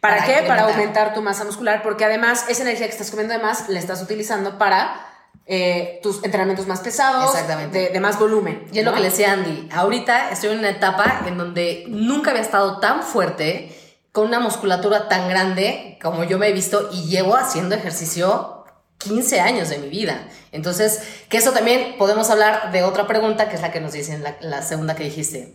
¿Para, 0.00 0.24
qué? 0.24 0.44
Para 0.46 0.62
aumentar 0.62 1.12
tu 1.12 1.22
masa 1.22 1.44
muscular, 1.44 1.82
porque 1.82 2.04
además 2.04 2.44
esa 2.48 2.62
energía 2.62 2.86
que 2.86 2.92
estás 2.92 3.10
comiendo 3.10 3.34
además 3.34 3.68
la 3.68 3.80
estás 3.80 4.00
utilizando 4.00 4.56
para 4.56 5.04
eh, 5.44 5.98
tus 6.02 6.22
entrenamientos 6.24 6.66
más 6.66 6.80
pesados, 6.80 7.34
de, 7.72 7.88
de, 7.88 8.00
más 8.00 8.18
volumen. 8.18 8.66
Y 8.72 8.78
es 8.78 8.84
lo 8.84 8.92
que 8.94 9.00
le 9.00 9.10
decía 9.10 9.32
Andy, 9.32 9.68
ahorita 9.72 10.30
estoy 10.30 10.50
en 10.50 10.60
una 10.60 10.70
etapa 10.70 11.22
en 11.26 11.36
donde 11.36 11.86
nunca 11.88 12.30
había 12.30 12.42
estado 12.42 12.78
tan 12.78 13.02
fuerte, 13.02 13.74
con 14.12 14.26
una 14.26 14.40
musculatura 14.40 15.08
tan 15.08 15.28
grande 15.28 15.98
como 16.02 16.24
yo 16.24 16.38
me 16.38 16.48
he 16.48 16.52
visto 16.52 16.90
y 16.92 17.08
llevo 17.08 17.36
haciendo 17.36 17.74
ejercicio 17.74 18.64
15 18.98 19.40
años 19.40 19.68
de 19.68 19.78
mi 19.78 19.88
vida. 19.88 20.28
Entonces, 20.50 21.02
que 21.28 21.38
eso 21.38 21.52
también 21.52 21.96
podemos 21.98 22.30
hablar 22.30 22.72
de 22.72 22.82
otra 22.82 23.06
pregunta, 23.06 23.48
que 23.48 23.56
es 23.56 23.62
la 23.62 23.70
que 23.70 23.80
nos 23.80 23.92
dicen, 23.92 24.22
la, 24.22 24.36
la 24.40 24.62
segunda 24.62 24.96
que 24.96 25.04
dijiste. 25.04 25.52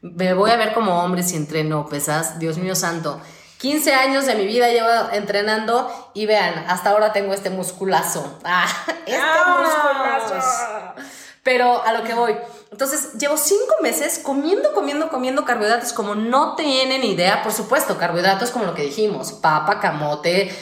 Me 0.00 0.32
voy 0.32 0.50
a 0.50 0.56
ver 0.56 0.72
como 0.72 1.02
hombre 1.02 1.22
si 1.22 1.36
entreno 1.36 1.86
pesas, 1.88 2.38
Dios 2.38 2.56
mío 2.56 2.74
santo. 2.74 3.20
15 3.58 3.92
años 3.92 4.24
de 4.24 4.34
mi 4.36 4.46
vida 4.46 4.68
llevo 4.68 4.88
entrenando 5.12 5.90
y 6.14 6.24
vean, 6.24 6.64
hasta 6.66 6.90
ahora 6.90 7.12
tengo 7.12 7.34
este 7.34 7.50
musculazo. 7.50 8.38
Ah, 8.42 8.66
este 9.06 9.18
musculazo. 9.18 10.94
Pero 11.42 11.82
a 11.82 11.92
lo 11.92 12.04
que 12.04 12.14
voy. 12.14 12.36
Entonces, 12.70 13.14
llevo 13.14 13.36
cinco 13.36 13.74
meses 13.82 14.18
comiendo, 14.18 14.74
comiendo, 14.74 15.08
comiendo 15.08 15.44
carbohidratos 15.44 15.92
como 15.92 16.14
no 16.14 16.54
tienen 16.54 17.02
idea. 17.02 17.42
Por 17.42 17.52
supuesto, 17.52 17.96
carbohidratos 17.96 18.50
como 18.50 18.66
lo 18.66 18.74
que 18.74 18.82
dijimos, 18.82 19.32
papa, 19.32 19.80
camote, 19.80 20.54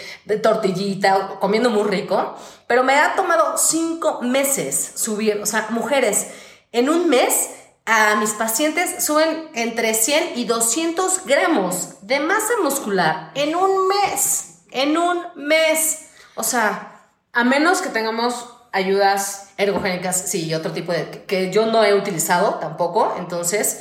tortillita, 0.43 1.39
comiendo 1.41 1.70
muy 1.70 1.89
rico. 1.89 2.37
Pero 2.66 2.85
me 2.85 2.95
ha 2.95 3.16
tomado 3.16 3.59
cinco 3.59 4.20
meses 4.22 4.93
subir, 4.95 5.41
o 5.43 5.47
sea, 5.47 5.66
mujeres, 5.70 6.29
en 6.70 6.89
un 6.89 7.09
mes 7.09 7.51
a 7.91 8.16
mis 8.16 8.33
pacientes 8.33 9.03
suben 9.03 9.49
entre 9.55 9.95
100 9.95 10.39
y 10.39 10.45
200 10.45 11.24
gramos 11.24 12.07
de 12.07 12.20
masa 12.20 12.53
muscular 12.62 13.31
en 13.35 13.57
un 13.57 13.89
mes. 13.89 14.59
En 14.70 14.99
un 14.99 15.24
mes. 15.37 16.11
O 16.35 16.43
sea, 16.43 16.95
A 17.33 17.45
menos 17.45 17.81
que 17.81 17.89
tengamos 17.89 18.49
ayudas. 18.72 19.48
Ergogénicas, 19.59 20.17
sí, 20.31 20.55
otro 20.55 20.73
tipo 20.73 20.93
de 20.93 21.25
que 21.27 21.51
yo 21.51 21.67
no 21.67 21.85
he 21.85 21.93
utilizado 21.93 22.55
tampoco, 22.55 23.15
entonces 23.19 23.81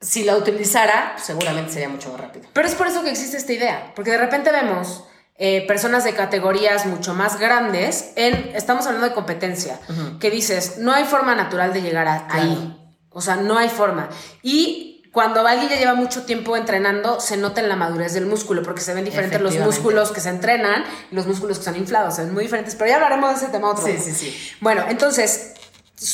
si 0.00 0.22
la 0.24 0.36
utilizara, 0.36 1.12
pues, 1.14 1.26
seguramente 1.26 1.72
sería 1.72 1.88
mucho 1.88 2.10
más 2.12 2.20
rápido. 2.20 2.46
Pero 2.52 2.66
es 2.68 2.74
por 2.76 2.86
eso 2.86 3.02
que 3.02 3.10
existe 3.10 3.36
esta 3.36 3.52
idea. 3.52 3.92
Porque 3.96 4.12
de 4.12 4.18
repente 4.18 4.52
vemos 4.52 5.02
eh, 5.34 5.66
personas 5.66 6.04
de 6.04 6.14
categorías 6.14 6.86
mucho 6.86 7.14
más 7.14 7.38
grandes 7.40 8.12
en. 8.14 8.52
Estamos 8.54 8.86
hablando 8.86 9.08
de 9.08 9.14
competencia. 9.14 9.80
Que 10.20 10.30
dices, 10.30 10.78
no 10.78 10.92
hay 10.92 11.04
forma 11.04 11.34
natural 11.34 11.72
de 11.72 11.82
llegar 11.82 12.06
a- 12.06 12.26
Claro. 12.28 12.42
ahí. 12.42 12.74
O 13.10 13.20
sea, 13.20 13.34
no 13.36 13.58
hay 13.58 13.68
forma. 13.68 14.08
Y 14.42 14.87
cuando 15.12 15.46
alguien 15.46 15.68
ya 15.70 15.76
lleva 15.76 15.94
mucho 15.94 16.24
tiempo 16.24 16.56
entrenando, 16.56 17.20
se 17.20 17.36
nota 17.36 17.60
en 17.60 17.68
la 17.68 17.76
madurez 17.76 18.12
del 18.14 18.26
músculo, 18.26 18.62
porque 18.62 18.80
se 18.80 18.94
ven 18.94 19.04
diferentes 19.04 19.40
los 19.40 19.56
músculos 19.58 20.12
que 20.12 20.20
se 20.20 20.28
entrenan 20.28 20.84
y 21.10 21.14
los 21.14 21.26
músculos 21.26 21.58
que 21.58 21.62
están 21.62 21.76
inflados. 21.76 22.16
Se 22.16 22.24
ven 22.24 22.34
muy 22.34 22.44
diferentes, 22.44 22.74
pero 22.74 22.90
ya 22.90 22.96
hablaremos 22.96 23.30
de 23.30 23.36
ese 23.36 23.46
tema 23.52 23.70
otro. 23.70 23.84
Sí, 23.84 23.98
sí, 23.98 24.12
sí. 24.12 24.52
Bueno, 24.60 24.84
entonces 24.88 25.54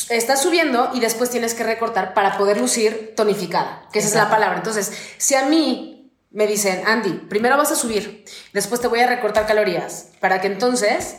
estás 0.09 0.43
subiendo 0.43 0.91
y 0.95 1.01
después 1.01 1.31
tienes 1.31 1.55
que 1.55 1.65
recortar 1.65 2.15
para 2.15 2.39
poder 2.39 2.59
lucir 2.61 3.13
tonificada, 3.17 3.87
que 3.93 3.99
esa 3.99 4.09
es 4.09 4.15
la 4.15 4.21
Exacto. 4.23 4.37
palabra. 4.37 4.57
Entonces, 4.59 4.93
si 5.19 5.35
a 5.35 5.45
mí 5.45 6.13
me 6.31 6.47
dicen, 6.47 6.83
Andy, 6.87 7.13
primero 7.29 7.57
vas 7.57 7.71
a 7.71 7.77
subir, 7.77 8.25
después 8.53 8.81
te 8.81 8.89
voy 8.89 9.01
a 9.01 9.07
recortar 9.07 9.47
calorías, 9.47 10.09
para 10.21 10.41
que 10.41 10.47
entonces 10.47 11.17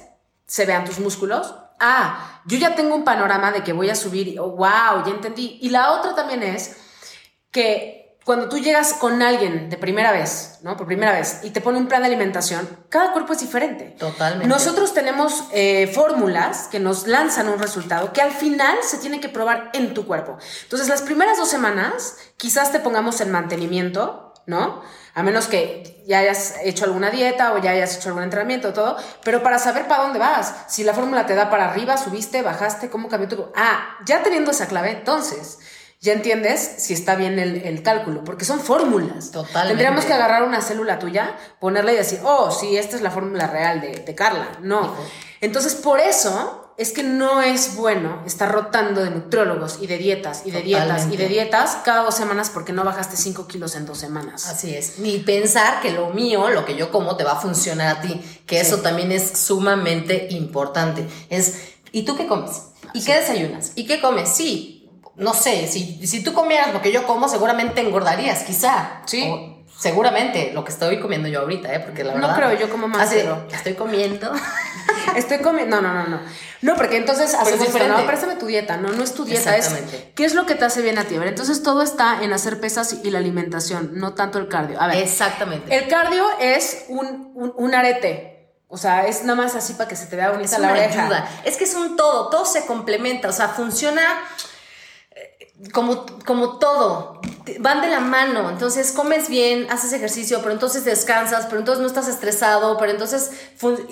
se 0.47 0.65
vean 0.65 0.85
tus 0.85 0.99
músculos. 0.99 1.55
Ah, 1.79 2.41
yo 2.45 2.57
ya 2.57 2.75
tengo 2.75 2.95
un 2.95 3.03
panorama 3.03 3.51
de 3.51 3.63
que 3.63 3.73
voy 3.73 3.89
a 3.89 3.95
subir, 3.95 4.39
oh, 4.39 4.51
wow, 4.51 5.03
ya 5.05 5.11
entendí. 5.11 5.59
Y 5.61 5.69
la 5.69 5.91
otra 5.91 6.15
también 6.15 6.41
es 6.43 6.77
que 7.55 8.17
cuando 8.25 8.49
tú 8.49 8.57
llegas 8.57 8.91
con 8.91 9.21
alguien 9.21 9.69
de 9.69 9.77
primera 9.77 10.11
vez, 10.11 10.57
¿no? 10.61 10.75
Por 10.75 10.87
primera 10.87 11.13
vez, 11.13 11.39
y 11.43 11.51
te 11.51 11.61
pone 11.61 11.77
un 11.77 11.87
plan 11.87 12.01
de 12.01 12.07
alimentación, 12.07 12.67
cada 12.89 13.13
cuerpo 13.13 13.31
es 13.31 13.39
diferente. 13.39 13.95
Totalmente. 13.97 14.45
Nosotros 14.45 14.93
tenemos 14.93 15.45
eh, 15.53 15.89
fórmulas 15.93 16.67
que 16.67 16.81
nos 16.81 17.07
lanzan 17.07 17.47
un 17.47 17.57
resultado 17.57 18.11
que 18.11 18.21
al 18.21 18.31
final 18.31 18.79
se 18.81 18.97
tiene 18.97 19.21
que 19.21 19.29
probar 19.29 19.69
en 19.73 19.93
tu 19.93 20.05
cuerpo. 20.05 20.37
Entonces, 20.63 20.89
las 20.89 21.01
primeras 21.03 21.37
dos 21.37 21.47
semanas, 21.47 22.17
quizás 22.35 22.73
te 22.73 22.81
pongamos 22.81 23.21
en 23.21 23.31
mantenimiento, 23.31 24.33
¿no? 24.47 24.81
A 25.13 25.23
menos 25.23 25.47
que 25.47 26.03
ya 26.05 26.19
hayas 26.19 26.55
hecho 26.61 26.83
alguna 26.83 27.11
dieta 27.11 27.53
o 27.53 27.59
ya 27.59 27.71
hayas 27.71 27.95
hecho 27.95 28.09
algún 28.09 28.23
entrenamiento, 28.23 28.73
todo, 28.73 28.97
pero 29.23 29.43
para 29.43 29.59
saber 29.59 29.87
para 29.87 30.03
dónde 30.03 30.19
vas, 30.19 30.53
si 30.67 30.83
la 30.83 30.93
fórmula 30.93 31.25
te 31.25 31.35
da 31.35 31.49
para 31.49 31.69
arriba, 31.69 31.95
subiste, 31.95 32.41
bajaste, 32.41 32.89
cómo 32.89 33.07
cambió 33.07 33.29
tu... 33.29 33.51
Ah, 33.55 33.97
ya 34.05 34.23
teniendo 34.23 34.51
esa 34.51 34.67
clave, 34.67 34.91
entonces 34.91 35.59
ya 36.05 36.13
entiendes 36.13 36.75
si 36.77 36.93
está 36.93 37.15
bien 37.15 37.39
el, 37.39 37.63
el 37.63 37.81
cálculo, 37.81 38.23
porque 38.23 38.45
son 38.45 38.59
fórmulas. 38.59 39.31
Totalmente. 39.31 39.69
Tendríamos 39.69 40.05
que 40.05 40.13
agarrar 40.13 40.43
una 40.43 40.61
célula 40.61 40.99
tuya, 40.99 41.35
ponerla 41.59 41.93
y 41.93 41.95
decir, 41.95 42.19
oh, 42.23 42.51
sí, 42.51 42.77
esta 42.77 42.95
es 42.95 43.01
la 43.01 43.09
fórmula 43.09 43.47
real 43.47 43.81
de, 43.81 44.01
de 44.01 44.15
Carla. 44.15 44.47
No. 44.61 44.93
Entonces, 45.41 45.73
por 45.73 45.99
eso 45.99 46.73
es 46.77 46.91
que 46.91 47.01
no 47.01 47.41
es 47.41 47.75
bueno 47.75 48.21
estar 48.27 48.51
rotando 48.51 49.03
de 49.03 49.09
nutriólogos 49.09 49.79
y 49.81 49.87
de 49.87 49.97
dietas 49.97 50.43
y 50.45 50.51
de 50.51 50.61
dietas 50.61 51.07
y 51.09 51.17
de 51.17 51.27
dietas 51.27 51.77
cada 51.83 52.03
dos 52.03 52.13
semanas 52.13 52.51
porque 52.53 52.71
no 52.71 52.83
bajaste 52.83 53.17
5 53.17 53.47
kilos 53.47 53.75
en 53.75 53.87
dos 53.87 53.97
semanas. 53.97 54.47
Así 54.47 54.75
es. 54.75 54.99
Ni 54.99 55.17
pensar 55.17 55.81
que 55.81 55.89
lo 55.89 56.11
mío, 56.11 56.49
lo 56.49 56.65
que 56.65 56.75
yo 56.75 56.91
como, 56.91 57.17
te 57.17 57.23
va 57.23 57.31
a 57.31 57.41
funcionar 57.41 57.97
a 57.97 58.01
ti. 58.01 58.21
Que 58.45 58.59
eso 58.59 58.81
también 58.81 59.11
es 59.11 59.39
sumamente 59.39 60.27
importante. 60.29 61.07
Es, 61.31 61.61
¿y 61.91 62.03
tú 62.03 62.15
qué 62.15 62.27
comes? 62.27 62.61
¿Y 62.93 63.03
qué 63.03 63.15
desayunas? 63.19 63.71
¿Y 63.73 63.87
qué 63.87 63.99
comes? 63.99 64.29
Sí, 64.29 64.74
no 65.17 65.33
sé, 65.33 65.67
si, 65.67 66.05
si 66.07 66.23
tú 66.23 66.33
comieras 66.33 66.73
lo 66.73 66.81
que 66.81 66.91
yo 66.91 67.05
como, 67.07 67.27
seguramente 67.29 67.81
engordarías, 67.81 68.43
quizá. 68.43 69.01
Sí. 69.05 69.23
O 69.29 69.55
seguramente 69.77 70.51
lo 70.53 70.63
que 70.63 70.71
estoy 70.71 70.99
comiendo 70.99 71.27
yo 71.27 71.41
ahorita, 71.41 71.73
¿eh? 71.73 71.79
Porque 71.81 72.03
la 72.03 72.15
No 72.15 72.27
verdad. 72.27 72.35
creo, 72.35 72.53
yo 72.59 72.69
como 72.69 72.87
más, 72.87 73.07
Así, 73.07 73.15
pero- 73.17 73.45
Estoy 73.51 73.73
comiendo. 73.73 74.31
Estoy 75.15 75.39
comiendo. 75.39 75.81
No, 75.81 75.93
no, 75.93 76.03
no, 76.03 76.07
no. 76.09 76.19
No, 76.61 76.75
porque 76.75 76.97
entonces 76.97 77.29
es 77.33 77.35
hacemos 77.35 77.67
diferente. 77.67 77.95
no, 78.01 78.05
préstame 78.07 78.35
tu 78.35 78.45
dieta. 78.47 78.77
No, 78.77 78.89
no 78.91 79.03
es 79.03 79.13
tu 79.13 79.23
dieta, 79.25 79.55
es 79.55 79.65
Exactamente. 79.67 80.11
qué 80.15 80.25
es 80.25 80.33
lo 80.33 80.45
que 80.45 80.55
te 80.55 80.65
hace 80.65 80.81
bien 80.81 80.97
a 80.97 81.03
ti. 81.03 81.15
A 81.15 81.19
ver, 81.19 81.27
entonces 81.29 81.61
todo 81.63 81.81
está 81.83 82.23
en 82.23 82.33
hacer 82.33 82.59
pesas 82.59 82.95
y 83.03 83.11
la 83.11 83.19
alimentación, 83.19 83.91
no 83.93 84.13
tanto 84.13 84.39
el 84.39 84.47
cardio. 84.47 84.81
A 84.81 84.87
ver, 84.87 84.97
Exactamente. 84.97 85.75
el 85.75 85.87
cardio 85.87 86.25
es 86.39 86.85
un, 86.89 87.31
un, 87.35 87.53
un 87.55 87.75
arete. 87.75 88.31
O 88.67 88.77
sea, 88.77 89.05
es 89.07 89.23
nada 89.23 89.35
más 89.43 89.55
así 89.55 89.73
para 89.73 89.87
que 89.87 89.95
se 89.95 90.07
te 90.07 90.15
vea 90.15 90.31
bonita 90.31 90.55
Es 90.55 90.59
la 90.59 90.69
una 90.69 90.71
oreja. 90.79 91.03
ayuda. 91.03 91.29
Es 91.45 91.55
que 91.57 91.65
es 91.65 91.75
un 91.75 91.95
todo, 91.95 92.29
todo 92.29 92.45
se 92.45 92.65
complementa, 92.65 93.29
o 93.29 93.33
sea, 93.33 93.49
funciona 93.49 94.01
como, 95.71 96.05
como 96.25 96.57
todo, 96.59 97.21
van 97.59 97.81
de 97.81 97.87
la 97.87 98.01
mano, 98.01 98.49
entonces 98.49 98.91
comes 98.91 99.29
bien, 99.29 99.67
haces 99.69 99.93
ejercicio, 99.93 100.39
pero 100.41 100.51
entonces 100.51 100.83
descansas, 100.83 101.45
pero 101.45 101.59
entonces 101.59 101.81
no 101.81 101.87
estás 101.87 102.07
estresado, 102.07 102.77
pero 102.77 102.91
entonces 102.91 103.31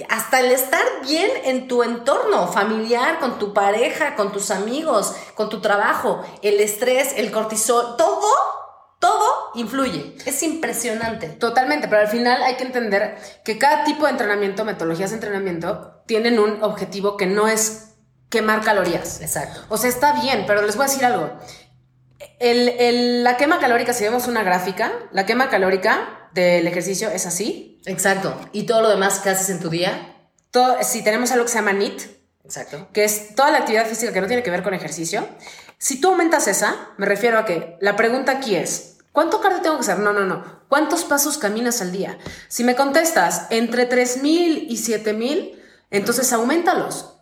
hasta 0.10 0.42
el 0.42 0.52
estar 0.52 0.84
bien 1.04 1.30
en 1.46 1.68
tu 1.68 1.84
entorno 1.84 2.48
familiar, 2.48 3.20
con 3.20 3.40
tu 3.40 3.54
pareja, 3.54 4.16
con 4.16 4.32
tus 4.32 4.52
amigos, 4.52 5.16
con 5.36 5.50
tu 5.50 5.62
trabajo, 5.62 6.24
el 6.42 6.60
estrés, 6.60 7.14
el 7.16 7.32
cortisol, 7.32 7.96
todo, 7.98 8.28
todo 9.00 9.52
influye. 9.56 10.16
Es 10.26 10.44
impresionante. 10.44 11.30
Totalmente, 11.30 11.88
pero 11.88 12.02
al 12.02 12.08
final 12.08 12.44
hay 12.44 12.56
que 12.56 12.64
entender 12.64 13.18
que 13.46 13.58
cada 13.58 13.84
tipo 13.84 14.06
de 14.06 14.12
entrenamiento, 14.12 14.66
metodologías 14.66 15.12
de 15.12 15.18
entrenamiento, 15.18 16.02
tienen 16.06 16.40
un 16.40 16.62
objetivo 16.64 17.16
que 17.16 17.26
no 17.26 17.48
es 17.48 17.93
quemar 18.34 18.62
calorías. 18.62 19.22
Exacto. 19.22 19.62
O 19.70 19.78
sea, 19.78 19.90
está 19.90 20.20
bien, 20.24 20.46
pero 20.48 20.64
les 20.64 20.76
voy 20.76 20.86
a 20.86 20.90
decir 20.90 21.06
algo. 21.06 21.32
El- 22.40 22.70
el- 22.70 23.24
la 23.24 23.38
quema 23.38 23.60
calórica, 23.60 23.94
si 23.94 24.04
vemos 24.04 24.28
una 24.28 24.42
gráfica, 24.44 24.92
la 25.12 25.26
quema 25.28 25.50
calórica 25.50 26.30
del 26.34 26.66
ejercicio 26.66 27.10
es 27.12 27.28
así. 27.28 27.80
Exacto. 27.86 28.36
Y 28.52 28.64
todo 28.64 28.82
lo 28.82 28.90
demás 28.90 29.20
que 29.20 29.30
haces 29.30 29.50
en 29.52 29.60
tu 29.60 29.70
día. 29.70 30.18
Todo, 30.50 30.78
si 30.82 31.04
tenemos 31.04 31.32
algo 31.32 31.46
que 31.46 31.52
se 31.52 31.58
llama 31.60 31.74
NIT, 31.74 32.02
Exacto. 32.44 32.88
que 32.92 33.04
es 33.04 33.36
toda 33.36 33.52
la 33.52 33.60
actividad 33.60 33.86
física 33.86 34.12
que 34.12 34.22
no 34.22 34.28
tiene 34.28 34.42
que 34.42 34.50
ver 34.52 34.64
con 34.64 34.74
ejercicio, 34.74 35.28
si 35.78 36.02
tú 36.02 36.10
aumentas 36.10 36.48
esa, 36.48 36.90
me 36.98 37.06
refiero 37.06 37.38
a 37.38 37.46
que 37.46 37.78
la 37.82 37.96
pregunta 37.96 38.32
aquí 38.32 38.56
es, 38.56 38.98
¿cuánto 39.12 39.42
cardio 39.42 39.62
tengo 39.62 39.76
que 39.76 39.82
hacer? 39.82 40.00
No, 40.00 40.12
no, 40.12 40.22
no. 40.26 40.64
¿Cuántos 40.70 41.04
pasos 41.04 41.38
caminas 41.38 41.82
al 41.82 41.92
día? 41.92 42.18
Si 42.48 42.64
me 42.64 42.76
contestas 42.76 43.48
entre 43.52 43.86
3.000 43.88 44.66
y 44.70 44.78
7.000, 44.78 45.60
entonces 45.92 46.34
aumentalos. 46.34 47.13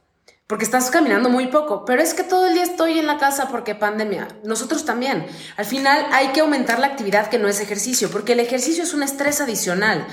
Porque 0.51 0.65
estás 0.65 0.91
caminando 0.91 1.29
muy 1.29 1.47
poco, 1.47 1.85
pero 1.85 2.01
es 2.01 2.13
que 2.13 2.25
todo 2.25 2.47
el 2.47 2.55
día 2.55 2.63
estoy 2.63 2.99
en 2.99 3.07
la 3.07 3.17
casa 3.17 3.47
porque 3.47 3.73
pandemia. 3.73 4.27
Nosotros 4.43 4.83
también. 4.83 5.25
Al 5.55 5.63
final 5.63 6.05
hay 6.11 6.33
que 6.33 6.41
aumentar 6.41 6.77
la 6.77 6.87
actividad 6.87 7.29
que 7.29 7.39
no 7.39 7.47
es 7.47 7.61
ejercicio, 7.61 8.11
porque 8.11 8.33
el 8.33 8.41
ejercicio 8.41 8.83
es 8.83 8.93
un 8.93 9.01
estrés 9.01 9.39
adicional. 9.39 10.05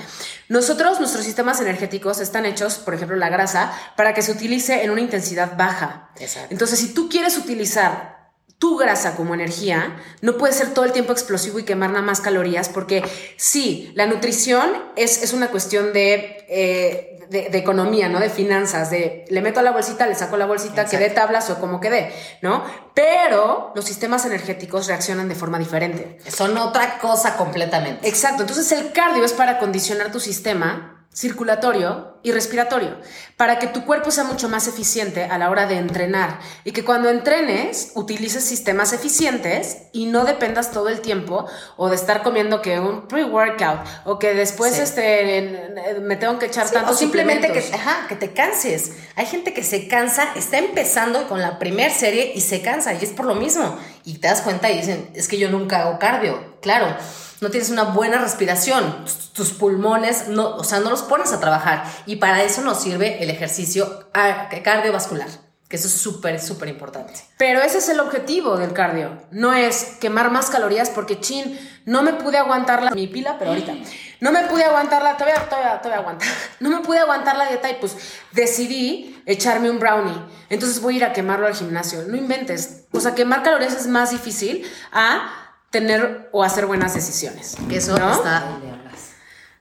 Nosotros, 0.47 1.01
nuestros 1.01 1.25
sistemas 1.25 1.59
energéticos 1.59 2.21
están 2.21 2.45
hechos, 2.45 2.75
por 2.75 2.93
ejemplo, 2.93 3.17
la 3.17 3.27
grasa, 3.27 3.73
para 3.97 4.13
que 4.13 4.21
se 4.21 4.31
utilice 4.31 4.81
en 4.81 4.91
una 4.91 5.01
intensidad 5.01 5.57
baja. 5.57 6.09
Exacto. 6.17 6.47
Entonces, 6.51 6.79
si 6.79 6.93
tú 6.93 7.09
quieres 7.09 7.37
utilizar 7.37 8.31
tu 8.59 8.77
grasa 8.77 9.17
como 9.17 9.33
energía, 9.33 9.97
no 10.21 10.37
puede 10.37 10.53
ser 10.53 10.73
todo 10.73 10.85
el 10.85 10.93
tiempo 10.93 11.11
explosivo 11.11 11.59
y 11.59 11.63
quemar 11.63 11.89
nada 11.89 12.01
más 12.01 12.21
calorías, 12.21 12.69
porque 12.69 13.03
sí, 13.35 13.91
la 13.93 14.05
nutrición 14.05 14.69
es, 14.95 15.21
es 15.21 15.33
una 15.33 15.49
cuestión 15.49 15.91
de, 15.91 16.45
eh, 16.47 17.18
de, 17.29 17.49
de 17.49 17.57
economía, 17.57 18.09
¿no? 18.09 18.19
De 18.19 18.29
finanzas, 18.29 18.89
de 18.89 19.25
le 19.29 19.41
meto 19.41 19.59
a 19.59 19.63
la 19.63 19.71
bolsita, 19.71 20.07
le 20.07 20.15
saco 20.15 20.37
la 20.37 20.45
bolsita, 20.45 20.85
que 20.85 20.97
dé 20.97 21.09
tablas 21.09 21.49
o 21.49 21.59
como 21.59 21.79
quede, 21.79 22.13
¿no? 22.41 22.63
Pero 22.93 23.71
los 23.75 23.85
sistemas 23.85 24.25
energéticos 24.25 24.87
reaccionan 24.87 25.29
de 25.29 25.35
forma 25.35 25.59
diferente. 25.59 26.17
Son 26.29 26.57
otra 26.57 26.99
cosa 26.99 27.37
completamente. 27.37 28.07
Exacto, 28.07 28.43
entonces 28.43 28.71
el 28.71 28.91
cardio 28.91 29.23
es 29.23 29.33
para 29.33 29.59
condicionar 29.59 30.11
tu 30.11 30.19
sistema 30.19 30.98
circulatorio 31.13 32.17
y 32.21 32.31
respiratorio, 32.31 32.97
para 33.37 33.59
que 33.59 33.67
tu 33.67 33.85
cuerpo 33.85 34.11
sea 34.11 34.23
mucho 34.25 34.47
más 34.49 34.67
eficiente 34.67 35.23
a 35.25 35.37
la 35.37 35.49
hora 35.49 35.65
de 35.67 35.77
entrenar 35.77 36.39
y 36.63 36.71
que 36.71 36.83
cuando 36.85 37.09
entrenes 37.09 37.91
utilices 37.95 38.43
sistemas 38.43 38.93
eficientes 38.93 39.77
y 39.91 40.05
no 40.05 40.25
dependas 40.25 40.71
todo 40.71 40.89
el 40.89 41.01
tiempo 41.01 41.45
o 41.77 41.89
de 41.89 41.95
estar 41.95 42.23
comiendo 42.23 42.61
que 42.61 42.79
un 42.79 43.07
pre-workout 43.07 43.79
o 44.05 44.19
que 44.19 44.33
después 44.33 44.75
Sí. 44.75 44.81
este, 44.81 45.69
me 46.01 46.15
tengo 46.17 46.37
que 46.39 46.45
echar 46.47 46.67
Sí, 46.67 46.73
tantos 46.73 46.95
o 46.95 46.99
simplemente 46.99 47.51
que, 47.51 47.59
ajá, 47.73 48.07
que 48.07 48.15
te 48.15 48.33
canses. 48.33 48.91
Hay 49.15 49.25
gente 49.25 49.53
que 49.53 49.63
se 49.63 49.87
cansa, 49.87 50.33
está 50.35 50.57
empezando 50.57 51.27
con 51.27 51.41
la 51.41 51.57
primer 51.59 51.91
serie 51.91 52.33
y 52.35 52.41
se 52.41 52.61
cansa 52.61 52.93
y 52.93 53.03
es 53.03 53.09
por 53.11 53.25
lo 53.25 53.35
mismo. 53.35 53.77
Y 54.05 54.19
te 54.19 54.27
das 54.27 54.41
cuenta 54.41 54.69
y 54.69 54.77
dicen, 54.77 55.09
es 55.13 55.27
que 55.27 55.37
yo 55.37 55.49
nunca 55.49 55.81
hago 55.83 55.99
cardio. 55.99 56.57
Claro, 56.61 56.95
no 57.41 57.49
tienes 57.49 57.69
una 57.69 57.83
buena 57.83 58.17
respiración, 58.19 59.05
tus- 59.33 59.51
pulmones, 59.53 60.27
no, 60.27 60.55
o 60.55 60.63
sea, 60.63 60.79
no 60.79 60.89
los 60.89 61.03
pones 61.03 61.31
a 61.31 61.39
trabajar. 61.39 61.83
Y 62.05 62.17
para 62.17 62.43
eso 62.43 62.61
nos 62.61 62.81
sirve 62.81 63.23
el 63.23 63.29
ejercicio 63.29 64.09
ah, 64.13 64.49
cardiovascular. 64.63 65.27
Que 65.69 65.75
eso 65.75 65.87
es 65.87 65.93
súper, 65.93 66.41
súper 66.41 66.67
importante. 66.67 67.13
Pero 67.37 67.61
ese 67.61 67.77
es 67.77 67.89
el 67.89 67.99
objetivo 67.99 68.57
del 68.57 68.73
cardio. 68.73 69.21
No 69.29 69.53
es 69.53 69.97
quemar 70.01 70.31
más 70.31 70.49
calorías 70.49 70.89
porque, 70.89 71.19
chin, 71.19 71.59
no 71.85 72.01
me 72.01 72.13
pude 72.13 72.39
aguantar 72.39 72.81
la, 72.81 72.89
mi 72.89 73.05
pila, 73.05 73.37
pero 73.37 73.51
ahorita. 73.51 73.75
No 74.19 74.31
me 74.31 74.41
pude 74.45 74.63
aguantar 74.63 75.03
la, 75.03 75.15
todavía, 75.15 75.47
todavía, 75.47 75.79
todavía 75.79 75.99
aguantar. 75.99 76.27
No 76.59 76.71
me 76.71 76.79
pude 76.79 76.97
aguantar 76.97 77.37
la 77.37 77.45
dieta 77.47 77.69
y 77.69 77.75
pues 77.75 77.95
decidí 78.31 79.21
echarme 79.27 79.69
un 79.69 79.77
brownie. 79.79 80.19
Entonces 80.49 80.81
voy 80.81 80.95
a 80.95 80.97
ir 80.97 81.03
a 81.05 81.13
quemarlo 81.13 81.45
al 81.45 81.53
gimnasio. 81.55 82.01
No 82.07 82.17
inventes. 82.17 82.85
O 82.91 82.99
sea, 82.99 83.13
quemar 83.13 83.43
calorías 83.43 83.73
es 83.73 83.85
más 83.85 84.09
difícil 84.11 84.65
a 84.91 85.38
tener 85.69 86.29
o 86.31 86.43
hacer 86.43 86.65
buenas 86.65 86.93
decisiones. 86.93 87.55
Eso 87.69 87.97
¿no? 87.97 88.11
está 88.11 88.43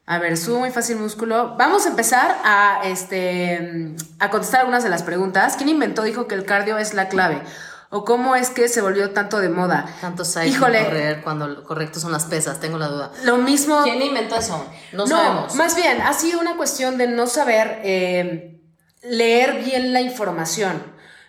A 0.07 0.19
ver, 0.19 0.37
subo 0.37 0.61
muy 0.61 0.71
fácil 0.71 0.97
músculo. 0.97 1.55
Vamos 1.57 1.87
a 1.87 1.91
empezar 1.91 2.39
a, 2.45 2.81
este, 2.85 3.95
a 4.19 4.31
contestar 4.31 4.61
algunas 4.61 4.83
de 4.83 4.89
las 4.91 5.03
preguntas. 5.03 5.57
¿Quién 5.57 5.69
inventó, 5.69 6.03
dijo 6.03 6.27
que 6.27 6.35
el 6.35 6.45
cardio 6.45 6.79
es 6.79 6.95
la 6.95 7.09
clave? 7.09 7.43
¿O 7.91 8.05
cómo 8.05 8.37
es 8.37 8.51
que 8.51 8.69
se 8.69 8.83
volvió 8.83 9.13
tanto 9.13 9.39
de 9.39 9.49
moda? 9.49 9.87
Tanto 10.03 10.23
cycling, 10.25 10.53
Híjole. 10.53 10.85
correr 10.85 11.23
cuando 11.23 11.49
lo 11.49 11.65
correcto 11.65 12.01
son 12.01 12.13
las 12.13 12.27
pesas, 12.27 12.61
tengo 12.61 12.77
la 12.77 12.89
duda. 12.89 13.13
Lo 13.25 13.39
mismo... 13.39 13.83
¿Quién 13.83 14.03
inventó 14.03 14.37
eso? 14.37 14.67
No, 14.93 15.07
No, 15.07 15.17
sabemos. 15.17 15.55
más 15.55 15.75
bien, 15.75 16.03
ha 16.03 16.13
sido 16.13 16.39
una 16.39 16.57
cuestión 16.57 16.99
de 16.99 17.07
no 17.07 17.27
saber 17.27 17.81
eh, 17.85 18.61
leer 19.03 19.65
bien 19.65 19.95
la 19.95 20.03
información. 20.03 20.83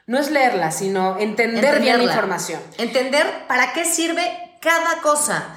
No 0.06 0.20
es 0.20 0.32
leerla, 0.32 0.72
sino 0.72 1.18
entender 1.18 1.80
bien 1.80 1.98
la 2.00 2.04
información. 2.04 2.60
Entender 2.78 3.46
para 3.48 3.72
qué 3.72 3.86
sirve 3.86 4.49
cada 4.60 5.02
cosa. 5.02 5.56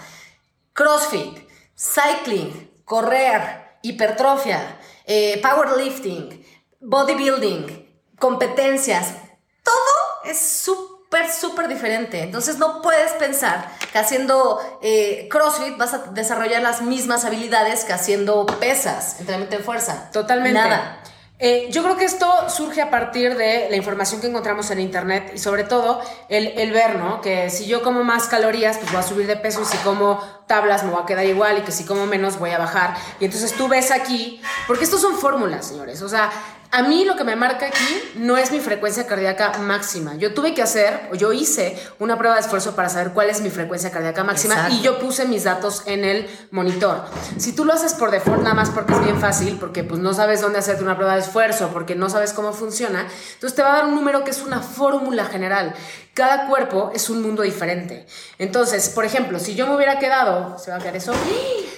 CrossFit, 0.73 1.39
cycling, 1.77 2.71
correr, 2.85 3.79
hipertrofia, 3.83 4.79
eh, 5.07 5.41
powerlifting, 5.43 6.45
bodybuilding, 6.81 7.89
competencias. 8.19 9.15
Todo 9.63 10.31
es 10.31 10.39
súper, 10.39 11.31
súper 11.31 11.69
diferente. 11.69 12.23
Entonces 12.23 12.59
no 12.59 12.81
puedes 12.83 13.13
pensar 13.13 13.71
que 13.93 13.99
haciendo 13.99 14.61
eh, 14.83 15.29
CrossFit 15.31 15.77
vas 15.77 15.95
a 15.95 15.99
desarrollar 15.99 16.63
las 16.63 16.83
mismas 16.83 17.25
habilidades 17.25 17.85
que 17.85 17.93
haciendo 17.93 18.47
pesas, 18.47 19.21
entrenamiento 19.21 19.59
de 19.59 19.63
fuerza. 19.63 20.11
Totalmente. 20.13 20.59
Nada. 20.59 21.03
Eh, 21.45 21.67
yo 21.73 21.83
creo 21.83 21.97
que 21.97 22.05
esto 22.05 22.49
surge 22.49 22.81
a 22.81 22.89
partir 22.89 23.37
de 23.37 23.67
la 23.69 23.75
información 23.75 24.21
que 24.21 24.29
encontramos 24.29 24.71
en 24.71 24.79
internet 24.79 25.33
y 25.35 25.39
sobre 25.39 25.65
todo 25.65 26.01
el, 26.29 26.47
el 26.57 26.71
ver, 26.71 27.01
¿no? 27.01 27.21
Que 27.21 27.51
si 27.51 27.67
yo 27.67 27.83
como 27.83 28.05
más 28.05 28.29
calorías, 28.29 28.79
pues 28.79 28.93
voy 28.93 29.01
a 29.01 29.03
subir 29.03 29.27
de 29.27 29.35
peso 29.35 29.61
y 29.63 29.65
si 29.65 29.77
como 29.79 30.23
tablas 30.47 30.85
me 30.85 30.93
voy 30.93 31.03
a 31.03 31.05
quedar 31.05 31.27
igual 31.27 31.59
y 31.59 31.63
que 31.63 31.73
si 31.73 31.85
como 31.85 32.07
menos 32.07 32.39
voy 32.39 32.51
a 32.51 32.59
bajar. 32.59 32.95
Y 33.19 33.25
entonces 33.25 33.55
tú 33.55 33.67
ves 33.67 33.91
aquí, 33.91 34.41
porque 34.69 34.85
estos 34.85 35.01
son 35.01 35.19
fórmulas, 35.19 35.67
señores. 35.67 36.01
O 36.03 36.09
sea, 36.09 36.31
a 36.75 36.83
mí 36.83 37.05
lo 37.05 37.17
que 37.17 37.25
me 37.25 37.37
marca 37.37 37.67
aquí 37.67 38.03
no 38.17 38.39
es 38.39 38.51
mi 38.51 38.59
frecuencia 38.59 39.07
cardíaca 39.07 39.59
máxima. 39.59 40.17
Yo 40.17 40.33
tuve 40.33 40.55
que 40.55 40.63
hacer, 40.63 41.11
o 41.13 41.15
yo 41.15 41.35
hice 41.35 41.79
una 41.99 42.17
prueba 42.17 42.37
de 42.37 42.41
esfuerzo 42.41 42.75
para 42.75 42.89
saber 42.89 43.13
cuál 43.13 43.29
es 43.29 43.43
mi 43.43 43.51
frecuencia 43.51 43.91
cardíaca 43.91 44.25
máxima 44.25 44.55
Exacto. 44.55 44.77
y 44.77 44.81
yo 44.81 44.99
puse 44.99 45.27
mis 45.27 45.45
datos 45.45 45.83
en 45.85 46.03
el 46.03 46.31
monitor. 46.51 47.05
Si 47.37 47.55
tú 47.55 47.67
lo 47.67 47.75
haces 47.75 47.93
por 47.93 48.11
default 48.11 48.43
nada 48.43 48.55
más 48.55 48.71
porque 48.71 48.95
es 48.95 49.05
bien 49.05 49.21
fácil, 49.21 49.59
porque 49.61 49.85
pues 49.85 50.01
no 50.01 50.15
sabes 50.15 50.41
dónde 50.41 50.61
hacerte 50.61 50.83
una 50.83 50.97
prueba 50.97 51.15
de 51.15 51.21
esfuerzo, 51.21 51.69
porque 51.75 51.95
no 51.95 52.09
sabes 52.09 52.33
cómo 52.33 52.55
funciona, 52.55 53.07
entonces 53.35 53.55
te 53.55 53.63
va 53.63 53.75
a 53.75 53.77
dar 53.77 53.85
un 53.85 53.95
número 53.95 54.25
que 54.25 54.31
es 54.31 54.41
una 54.41 54.61
fórmula 54.61 55.27
general. 55.27 55.75
Cada 56.15 56.47
cuerpo 56.47 56.91
es 56.95 57.09
un 57.09 57.23
mundo 57.23 57.43
diferente. 57.43 58.07
Entonces, 58.39 58.91
por 58.91 59.05
ejemplo, 59.05 59.39
si 59.39 59.55
yo 59.55 59.67
me 59.67 59.75
hubiera 59.77 59.99
quedado, 59.99 60.59
se 60.59 60.71
va 60.71 60.77
a 60.77 60.81
quedar 60.81 60.97
eso, 60.97 61.13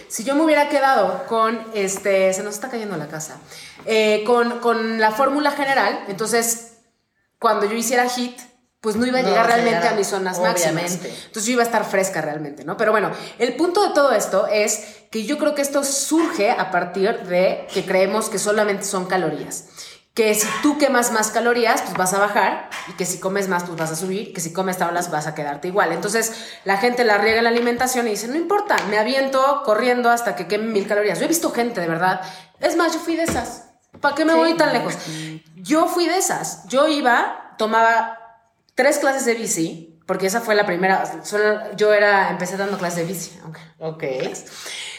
si 0.08 0.24
yo 0.24 0.34
me 0.34 0.42
hubiera 0.42 0.68
quedado 0.68 1.24
con, 1.26 1.60
este, 1.74 2.32
se 2.32 2.42
nos 2.42 2.54
está 2.54 2.68
cayendo 2.68 2.96
la 2.96 3.06
casa, 3.08 3.36
Eh, 3.86 4.24
con, 4.26 4.60
con 4.60 4.98
la 4.98 5.10
fórmula 5.10 5.50
general, 5.50 6.04
entonces 6.08 6.78
cuando 7.38 7.66
yo 7.66 7.74
hiciera 7.76 8.06
HIT, 8.08 8.40
pues 8.80 8.96
no 8.96 9.06
iba 9.06 9.18
a 9.18 9.22
llegar 9.22 9.46
realmente 9.46 9.88
a 9.88 9.92
mis 9.92 10.06
zonas 10.08 10.38
máximas. 10.38 10.72
obviamente. 10.72 11.08
Entonces 11.08 11.44
yo 11.46 11.52
iba 11.52 11.62
a 11.62 11.66
estar 11.66 11.84
fresca 11.84 12.20
realmente, 12.20 12.64
¿no? 12.64 12.76
Pero 12.76 12.92
bueno, 12.92 13.10
el 13.38 13.54
punto 13.56 13.82
de 13.86 13.94
todo 13.94 14.12
esto 14.12 14.46
es 14.46 15.04
que 15.10 15.24
yo 15.24 15.38
creo 15.38 15.54
que 15.54 15.62
esto 15.62 15.84
surge 15.84 16.50
a 16.50 16.70
partir 16.70 17.18
de 17.24 17.66
que 17.72 17.84
creemos 17.86 18.28
que 18.28 18.38
solamente 18.38 18.84
son 18.84 19.06
calorías. 19.06 19.64
Que 20.14 20.32
si 20.36 20.46
tú 20.62 20.78
quemas 20.78 21.10
más 21.10 21.30
calorías, 21.32 21.82
pues 21.82 21.94
vas 21.96 22.14
a 22.14 22.18
bajar, 22.20 22.70
y 22.88 22.92
que 22.92 23.04
si 23.04 23.18
comes 23.18 23.48
más, 23.48 23.64
pues 23.64 23.76
vas 23.76 23.90
a 23.90 23.96
subir, 23.96 24.32
que 24.32 24.40
si 24.40 24.52
comes 24.52 24.78
tablas 24.78 25.10
vas 25.10 25.26
a 25.26 25.34
quedarte 25.34 25.66
igual. 25.68 25.90
Entonces 25.90 26.32
la 26.64 26.76
gente 26.76 27.02
la 27.04 27.18
riega 27.18 27.38
en 27.38 27.44
la 27.44 27.50
alimentación 27.50 28.06
y 28.06 28.10
dice, 28.10 28.28
no 28.28 28.36
importa, 28.36 28.76
me 28.90 28.98
aviento 28.98 29.62
corriendo 29.64 30.10
hasta 30.10 30.36
que 30.36 30.46
queme 30.46 30.66
mil 30.70 30.86
calorías. 30.86 31.18
Yo 31.18 31.24
he 31.24 31.28
visto 31.28 31.50
gente, 31.50 31.80
de 31.80 31.88
verdad. 31.88 32.20
Es 32.60 32.76
más, 32.76 32.92
yo 32.92 33.00
fui 33.00 33.16
de 33.16 33.24
esas. 33.24 33.64
¿Para 34.00 34.14
qué 34.14 34.24
me 34.24 34.32
Sí. 34.34 34.38
voy 34.38 34.54
tan 34.56 34.72
lejos? 34.72 34.94
Yo 35.56 35.86
fui 35.88 36.06
de 36.06 36.16
esas. 36.18 36.64
Yo 36.68 36.86
iba, 36.86 37.54
tomaba 37.58 38.20
tres 38.76 38.98
clases 38.98 39.24
de 39.24 39.34
bici, 39.34 39.98
porque 40.06 40.26
esa 40.28 40.40
fue 40.40 40.54
la 40.54 40.64
primera. 40.64 41.24
solo- 41.24 41.74
yo 41.76 41.92
era, 41.92 42.30
empecé 42.30 42.56
dando 42.56 42.78
clases 42.78 42.98
de 43.00 43.04
bici. 43.12 43.40
Ok. 43.80 44.04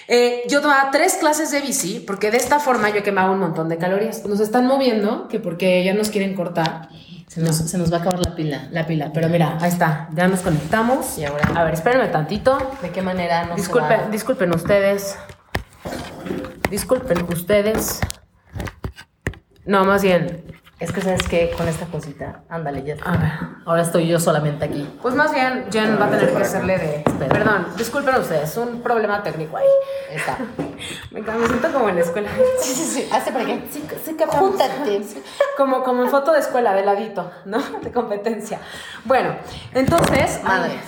Eh, 0.07 0.43
yo 0.49 0.61
tomaba 0.61 0.91
tres 0.91 1.15
clases 1.15 1.49
de 1.51 1.61
bici, 1.61 1.99
porque 2.05 2.29
de 2.31 2.37
esta 2.37 2.59
forma 2.59 2.89
yo 2.89 3.01
quemaba 3.03 3.31
un 3.31 3.39
montón 3.39 3.69
de 3.69 3.77
calorías. 3.77 4.23
Nos 4.25 4.39
están 4.39 4.67
moviendo, 4.67 5.27
que 5.27 5.39
porque 5.39 5.83
ya 5.83 5.93
nos 5.95 6.09
quieren 6.09 6.35
cortar 6.35 6.89
Se 7.27 7.41
nos, 7.41 7.55
se 7.57 7.77
nos 7.79 7.91
va 7.91 7.97
a 7.97 7.99
acabar 8.01 8.19
la 8.19 8.35
pila. 8.35 8.67
la 8.71 8.85
pila. 8.85 9.11
Pero 9.13 9.29
mira, 9.29 9.57
ahí 9.61 9.69
está, 9.69 10.07
ya 10.13 10.27
nos 10.27 10.41
conectamos. 10.41 11.17
Y 11.17 11.25
ahora- 11.25 11.49
A 11.55 11.63
ver, 11.63 11.73
espérenme 11.73 12.07
tantito. 12.09 12.57
¿De 12.83 12.91
qué 12.91 13.01
manera 13.01 13.45
no 13.45 13.55
se 13.55 13.61
Disculpen, 13.61 13.99
va? 14.01 14.09
disculpen 14.09 14.53
ustedes. 14.53 15.17
Disculpen 16.69 17.23
ustedes. 17.31 17.99
No, 19.65 19.83
más 19.85 20.03
bien, 20.03 20.43
Es 20.77 20.91
que 20.91 20.99
sabes 20.99 21.25
que 21.27 21.51
con 21.57 21.69
esta 21.69 21.85
cosita, 21.85 22.43
ándale, 22.49 22.83
ya 22.83 22.95
está. 22.95 23.09
a 23.13 23.17
ver. 23.17 23.31
Ahora 23.65 23.81
estoy 23.81 24.07
yo 24.07 24.19
solamente 24.19 24.65
aquí. 24.65 24.85
Pues 25.01 25.15
más 25.15 25.33
bien, 25.33 25.67
Jen 25.71 25.97
va 25.99 26.07
a 26.07 26.09
tener 26.09 26.33
que 26.33 26.41
hacerle 26.43 26.77
de. 26.77 26.95
Espera. 26.97 27.29
Perdón, 27.29 27.67
disculpen 27.77 28.15
ustedes, 28.15 28.57
un 28.57 28.81
problema 28.81 29.23
técnico 29.23 29.55
ahí. 29.55 29.65
Está. 30.11 30.37
Me, 31.11 31.21
me 31.21 31.47
siento 31.47 31.71
como 31.71 31.87
en 31.87 31.95
la 31.95 32.01
escuela. 32.01 32.29
Sí, 32.59 32.73
sí, 32.73 32.83
sí. 32.83 33.09
Hazte 33.09 33.31
para 33.31 33.45
qué. 33.45 33.63
Sí, 33.71 33.87
sí 34.03 34.17
que 34.17 34.25
Júntate. 34.25 35.01
Como, 35.55 35.81
como 35.81 36.03
en 36.03 36.09
foto 36.09 36.33
de 36.33 36.39
escuela, 36.39 36.73
de 36.73 36.83
ladito, 36.85 37.31
¿no? 37.45 37.59
De 37.81 37.91
competencia. 37.93 38.59
Bueno, 39.05 39.37
entonces. 39.73 40.43
Madre. 40.43 40.73
ay, 40.73 40.79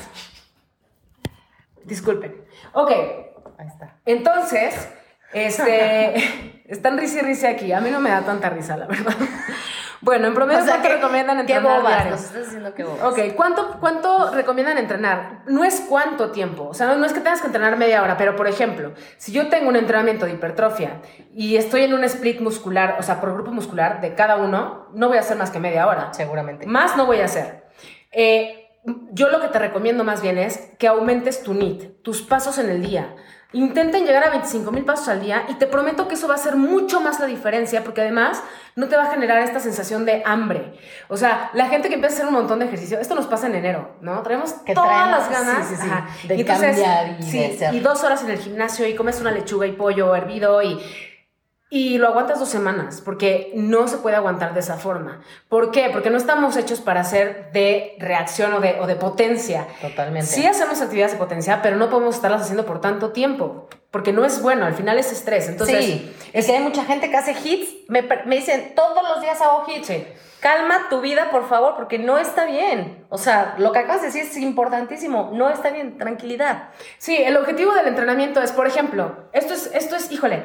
disculpen. 1.85 2.43
Ok, 2.73 2.91
Ahí 3.57 3.67
está. 3.67 3.95
entonces, 4.05 4.89
este. 5.34 6.53
Están 6.67 6.97
risa 6.97 7.19
y 7.19 7.21
risa 7.21 7.49
aquí. 7.49 7.71
A 7.71 7.80
mí 7.80 7.89
no 7.89 8.01
me 8.01 8.09
da 8.09 8.21
tanta 8.21 8.49
risa, 8.49 8.75
la 8.78 8.88
verdad. 8.88 9.13
Bueno, 9.99 10.28
en 10.28 10.36
promedio, 10.36 10.63
¿cuánto 10.63 10.84
que- 10.88 10.93
recomiendan 10.93 11.38
Qué 11.47 11.53
entrenar 11.53 11.80
bobas. 11.80 11.93
diario? 11.95 12.11
Nos 12.11 12.21
estás 12.23 12.45
diciendo 12.45 12.73
que 12.75 12.84
bobas. 12.84 13.03
Ok, 13.03 13.34
¿cuánto, 13.36 13.78
¿cuánto 13.80 14.32
recomiendan 14.32 14.78
entrenar? 14.78 15.39
No 15.47 15.63
es 15.63 15.84
cuánto 15.89 16.30
tiempo, 16.30 16.67
o 16.67 16.73
sea, 16.75 16.86
no, 16.86 16.97
no 16.97 17.05
es 17.07 17.13
que 17.13 17.19
tengas 17.19 17.41
que 17.41 17.47
entrenar 17.47 17.78
media 17.78 18.03
hora, 18.03 18.15
pero 18.15 18.36
por 18.36 18.47
ejemplo, 18.47 18.93
si 19.17 19.32
yo 19.32 19.49
tengo 19.49 19.67
un 19.69 19.75
entrenamiento 19.75 20.28
de 20.28 20.34
hipertrofia 20.34 21.01
y 21.34 21.55
estoy 21.57 21.82
en 21.82 21.95
un 21.95 22.03
split 22.03 22.41
muscular, 22.41 22.97
o 22.99 23.03
sea, 23.03 23.19
por 23.19 23.34
grupo 23.34 23.49
muscular 23.51 23.99
de 23.99 24.13
cada 24.13 24.36
uno, 24.36 24.88
no 24.93 25.07
voy 25.07 25.17
a 25.17 25.21
hacer 25.21 25.36
más 25.36 25.49
que 25.49 25.57
media 25.59 25.88
hora. 25.88 26.13
Seguramente. 26.13 26.67
Más 26.67 26.95
no 26.95 27.07
voy 27.07 27.21
a 27.21 27.25
hacer. 27.25 27.63
Eh, 28.11 28.69
yo 29.13 29.30
lo 29.30 29.41
que 29.41 29.47
te 29.47 29.57
recomiendo 29.57 30.03
más 30.03 30.21
bien 30.21 30.38
es 30.38 30.57
que 30.78 30.88
aumentes 30.88 31.41
tu 31.41 31.55
NIT, 31.55 32.03
tus 32.03 32.21
pasos 32.21 32.59
en 32.59 32.69
el 32.69 32.84
día. 32.84 33.15
Intenten 33.54 34.06
llegar 34.06 34.26
a 34.28 34.30
25 34.32 34.72
mil 34.74 34.84
pasos 34.84 35.08
al 35.08 35.22
día 35.22 35.45
y 35.48 35.54
te 35.54 35.68
prometo 35.68 36.10
que 36.10 36.16
eso 36.16 36.28
va 36.28 36.34
a 36.34 36.38
hacer 36.38 36.58
mucho 36.58 37.00
más 37.00 37.20
la 37.22 37.28
diferencia 37.28 37.82
porque 37.82 38.02
además 38.02 38.43
no 38.76 38.89
te 38.89 38.98
va 38.98 39.06
a 39.06 39.12
generar 39.12 39.39
esta 39.39 39.62
sensación 39.62 40.06
de 40.06 40.22
hambre. 40.26 40.74
O 41.08 41.16
sea, 41.16 41.50
la 41.54 41.68
gente 41.68 41.88
que 41.88 41.95
empieza 41.95 42.16
a 42.16 42.18
hacer 42.18 42.28
un 42.28 42.34
montón 42.34 42.60
de 42.60 42.66
ejercicio, 42.66 43.00
esto 43.00 43.16
nos 43.16 43.26
pasa 43.28 43.48
en 43.48 43.56
enero, 43.56 43.95
¿no? 44.02 44.22
Traemos 44.22 44.52
Que 44.66 44.74
todas 44.74 44.89
traemos- 44.89 45.12
las 45.18 45.30
ganas 45.30 45.68
sí, 45.68 45.76
sí, 45.76 45.82
sí, 45.82 45.88
ajá. 45.89 46.08
de 46.28 46.36
Y 46.36 46.41
entonces, 46.41 46.68
cambiar 46.76 47.08
y 47.22 47.32
de 47.32 47.58
ser. 47.58 47.74
y 47.74 47.80
dos 47.80 48.04
horas 48.04 48.22
en 48.24 48.32
el 48.32 48.38
gimnasio 48.38 48.86
y 48.86 48.95
comes 48.95 49.22
una 49.22 49.32
lechuga 49.32 49.66
y 49.66 49.72
pollo 49.72 50.14
hervido 50.14 50.62
y 50.62 50.78
y 51.70 51.97
lo 51.97 52.07
aguantas 52.07 52.39
dos 52.39 52.47
semanas, 52.47 53.01
porque 53.03 53.51
no 53.53 53.89
se 53.89 53.97
puede 53.97 54.15
aguantar 54.15 54.53
de 54.53 54.61
esa 54.61 54.78
forma. 54.78 55.22
¿Por 55.49 55.72
qué? 55.72 55.89
Porque 55.91 56.09
no 56.09 56.18
estamos 56.18 56.55
hechos 56.55 56.80
para 56.80 57.01
hacer 57.01 57.51
de 57.51 57.95
reacción 57.99 58.53
o 58.53 58.61
de, 58.61 58.80
o 58.80 58.88
de 58.88 58.95
potencia. 58.95 59.68
Totalmente. 59.82 60.28
Sí 60.28 60.45
hacemos 60.45 60.82
actividades 60.82 61.13
de 61.13 61.18
potencia, 61.18 61.61
pero 61.61 61.76
no 61.76 61.89
podemos 61.89 62.15
estarlas 62.15 62.43
haciendo 62.43 62.65
por 62.65 62.80
tanto 62.80 63.11
tiempo, 63.11 63.68
porque 63.91 64.13
no 64.13 64.24
es 64.24 64.41
bueno, 64.41 64.65
al 64.65 64.76
final 64.76 64.97
es 64.97 65.11
estrés. 65.11 65.49
Entonces, 65.49 65.84
sí, 65.84 66.15
es 66.32 66.45
que 66.45 66.53
hay 66.53 66.63
mucha 66.63 66.86
gente 66.86 67.09
que 67.09 67.18
hace 67.18 67.32
hits. 67.32 67.89
Me, 67.89 68.01
dicen, 68.28 68.74
todos 68.74 69.03
los 69.03 69.22
días 69.22 69.41
hago 69.41 69.65
hits. 69.68 69.88
Sí. 69.88 70.07
Calma 70.39 70.88
tu 70.89 71.01
vida, 71.01 71.32
por 71.32 71.49
favor, 71.49 71.76
porque 71.76 71.97
no 71.97 72.18
está 72.18 72.45
bien. 72.45 73.05
O 73.09 73.18
sea, 73.18 73.55
lo 73.57 73.72
que 73.72 73.80
acabas 73.80 74.01
de 74.01 74.07
decir 74.07 74.22
es 74.22 74.38
importantísimo. 74.38 75.32
No 75.34 75.49
está 75.49 75.72
bien, 75.72 75.97
tranquilidad. 75.97 76.70
Sí, 76.99 77.18
el 77.18 77.36
objetivo 77.36 77.74
del 77.74 77.88
entrenamiento 77.88 78.41
es, 78.41 78.51
por 78.51 78.68
ejemplo, 78.68 79.30
esto 79.34 79.55
es, 79.55 79.72
esto 79.74 79.95
es, 79.95 80.11
híjole, 80.11 80.43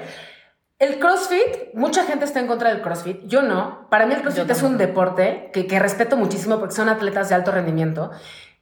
el 0.82 0.98
CrossFit, 0.98 1.74
mucha 1.74 2.02
gente 2.02 2.24
está 2.24 2.40
en 2.40 2.48
contra 2.48 2.70
del 2.70 2.82
CrossFit, 2.82 3.24
yo 3.28 3.42
no. 3.42 3.86
Para 3.88 4.04
mí 4.04 4.14
el 4.14 4.20
CrossFit 4.20 4.50
es 4.50 4.64
un 4.64 4.78
deporte 4.78 5.48
que, 5.52 5.68
que 5.68 5.78
respeto 5.78 6.16
muchísimo 6.16 6.58
porque 6.58 6.74
son 6.74 6.88
atletas 6.88 7.28
de 7.28 7.36
alto 7.36 7.52
rendimiento. 7.52 8.10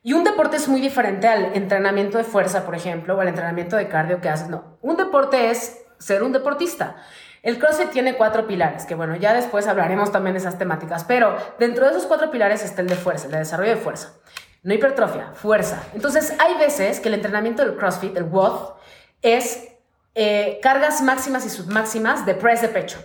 Y 0.03 0.13
un 0.13 0.23
deporte 0.23 0.59
es 0.59 0.69
muy 0.69 0.83
diferente 0.83 1.29
al 1.29 1.57
entrenamiento 1.57 2.19
de 2.19 2.25
fuerza, 2.25 2.67
por 2.67 2.75
ejemplo, 2.75 3.17
o 3.17 3.23
al 3.23 3.29
entrenamiento 3.29 3.77
de 3.77 3.89
cardio 3.89 4.21
que 4.21 4.29
haces. 4.29 4.51
No, 4.51 4.77
un 4.83 4.99
deporte 4.99 5.51
es 5.51 5.79
ser 5.99 6.23
un 6.23 6.33
deportista. 6.33 6.97
El 7.43 7.59
CrossFit 7.59 7.89
tiene 7.89 8.15
cuatro 8.19 8.47
pilares, 8.47 8.85
que 8.85 8.95
bueno, 8.95 9.17
ya 9.17 9.33
después 9.33 9.67
hablaremos 9.67 10.13
también 10.13 10.35
de 10.35 10.41
esas 10.41 10.59
temáticas, 10.59 11.05
pero 11.05 11.39
dentro 11.59 11.87
de 11.87 11.93
esos 11.93 12.05
cuatro 12.05 12.31
pilares 12.31 12.63
está 12.63 12.83
el 12.83 12.89
de 12.89 12.97
fuerza, 12.97 13.29
el 13.29 13.33
de 13.33 13.39
desarrollo 13.39 13.71
de 13.71 13.77
fuerza. 13.77 14.13
No 14.63 14.75
hipertrofia, 14.75 15.33
fuerza. 15.33 15.83
Entonces, 15.95 16.35
hay 16.39 16.59
veces 16.59 17.01
que 17.01 17.09
el 17.09 17.15
entrenamiento 17.15 17.65
del 17.65 17.77
CrossFit, 17.77 18.15
el 18.19 18.25
WOD, 18.25 18.75
es 19.23 19.70
eh, 20.23 20.59
cargas 20.63 21.01
máximas 21.01 21.47
y 21.47 21.49
submáximas 21.51 22.27
de 22.27 22.35
press 22.35 22.61
de 22.61 22.69
pecho. 22.69 22.99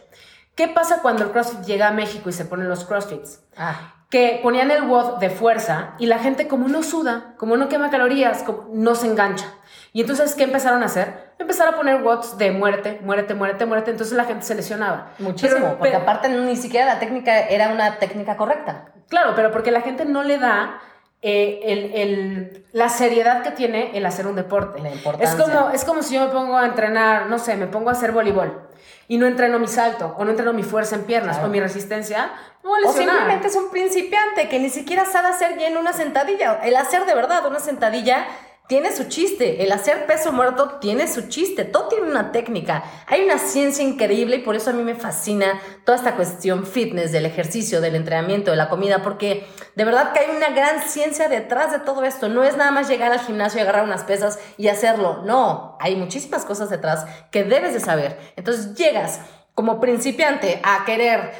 ¿Qué 0.55 0.67
pasa 0.67 0.99
cuando 1.01 1.23
el 1.23 1.31
CrossFit 1.31 1.61
llega 1.61 1.87
a 1.87 1.91
México 1.91 2.29
y 2.29 2.33
se 2.33 2.43
ponen 2.43 2.67
los 2.67 2.83
CrossFits? 2.83 3.39
Ah, 3.57 3.93
Que 4.09 4.39
ponían 4.43 4.69
el 4.69 4.83
WOD 4.83 5.17
de 5.19 5.29
fuerza 5.29 5.93
y 5.97 6.05
la 6.07 6.19
gente 6.19 6.47
como 6.49 6.67
no 6.67 6.83
suda, 6.83 7.33
como 7.37 7.55
no 7.57 7.69
quema 7.69 7.89
calorías, 7.89 8.43
como 8.43 8.67
no 8.73 8.95
se 8.95 9.07
engancha. 9.07 9.45
Y 9.93 10.01
entonces, 10.01 10.35
¿qué 10.35 10.43
empezaron 10.43 10.83
a 10.83 10.87
hacer? 10.87 11.33
Empezaron 11.39 11.73
a 11.73 11.77
poner 11.77 12.01
WODs 12.03 12.37
de 12.37 12.51
muerte, 12.51 12.99
muerte, 13.01 13.33
muerte, 13.33 13.65
muerte. 13.65 13.91
Entonces 13.91 14.15
la 14.15 14.25
gente 14.25 14.45
se 14.45 14.55
lesionaba. 14.55 15.11
muchísimo, 15.19 15.55
Pero- 15.61 15.77
porque 15.77 15.91
pero- 15.91 16.03
aparte 16.03 16.27
ni 16.29 16.55
siquiera 16.57 16.85
la 16.85 16.99
técnica 16.99 17.39
era 17.47 17.69
una 17.69 17.97
técnica 17.97 18.35
correcta. 18.37 18.85
Claro, 19.09 19.33
pero 19.35 19.51
porque 19.51 19.71
la 19.71 19.81
gente 19.81 20.03
no 20.05 20.23
le 20.23 20.37
da 20.37 20.79
eh, 21.21 21.59
el- 21.63 21.93
el- 21.93 22.65
la 22.71 22.89
seriedad 22.89 23.41
que 23.43 23.51
tiene 23.51 23.97
el 23.97 24.05
hacer 24.05 24.27
un 24.27 24.35
deporte. 24.35 24.81
Es 25.19 25.35
como, 25.35 25.69
es 25.71 25.83
como 25.85 26.03
si 26.03 26.15
yo 26.15 26.21
me 26.27 26.31
pongo 26.31 26.57
a 26.57 26.65
entrenar, 26.65 27.27
no 27.27 27.39
sé, 27.39 27.55
me 27.55 27.67
pongo 27.67 27.89
a 27.89 27.93
hacer 27.93 28.11
voleibol 28.11 28.61
y 29.07 29.17
no 29.17 29.25
entreno 29.25 29.57
mi 29.59 29.67
salto, 29.67 30.15
o 30.17 30.23
no 30.25 30.31
entreno 30.31 30.53
mi 30.53 30.63
fuerza 30.63 30.95
en 30.95 31.03
piernas, 31.03 31.37
Claro. 31.37 31.49
o 31.49 31.51
mi 31.51 31.59
resistencia, 31.59 32.31
O 32.63 32.91
simplemente 32.91 33.47
es 33.47 33.55
un 33.55 33.69
principiante 33.69 34.49
que 34.49 34.59
ni 34.59 34.69
siquiera 34.69 35.05
sabe 35.05 35.27
hacer 35.29 35.55
bien 35.57 35.77
una 35.77 35.93
sentadilla. 35.93 36.59
El 36.63 36.75
hacer 36.75 37.05
de 37.05 37.13
verdad 37.15 37.45
una 37.45 37.59
sentadilla 37.59 38.25
tiene 38.67 38.95
su 38.95 39.05
chiste. 39.05 39.63
El 39.63 39.71
hacer 39.71 40.05
peso 40.05 40.31
muerto 40.31 40.77
tiene 40.79 41.07
su 41.07 41.27
chiste. 41.27 41.65
Todo 41.65 41.87
tiene 41.87 42.09
una 42.09 42.31
técnica. 42.31 42.83
Hay 43.07 43.23
una 43.23 43.37
ciencia 43.37 43.83
increíble 43.83 44.37
y 44.37 44.39
por 44.39 44.55
eso 44.55 44.71
a 44.71 44.73
mí 44.73 44.83
me 44.83 44.95
fascina 44.95 45.59
toda 45.85 45.97
esta 45.97 46.15
cuestión 46.15 46.65
fitness, 46.65 47.11
del 47.11 47.25
ejercicio, 47.25 47.81
del 47.81 47.95
entrenamiento, 47.95 48.51
de 48.51 48.57
la 48.57 48.69
comida, 48.69 49.03
porque 49.03 49.47
de 49.75 49.85
verdad 49.85 50.13
que 50.13 50.19
hay 50.19 50.35
una 50.35 50.49
gran 50.49 50.81
ciencia 50.81 51.29
detrás 51.29 51.71
de 51.71 51.79
todo 51.79 52.03
esto. 52.03 52.27
No 52.27 52.43
es 52.43 52.57
nada 52.57 52.71
más 52.71 52.87
llegar 52.87 53.11
al 53.11 53.19
gimnasio 53.19 53.59
y 53.59 53.63
agarrar 53.63 53.83
unas 53.83 54.03
pesas 54.03 54.39
y 54.57 54.67
hacerlo. 54.67 55.21
No, 55.23 55.77
hay 55.79 55.95
muchísimas 55.95 56.45
cosas 56.45 56.69
detrás 56.69 57.05
que 57.31 57.43
debes 57.43 57.73
de 57.73 57.79
saber. 57.79 58.19
Entonces 58.35 58.73
llegas 58.75 59.21
como 59.53 59.79
principiante 59.79 60.59
a 60.63 60.83
querer 60.85 61.31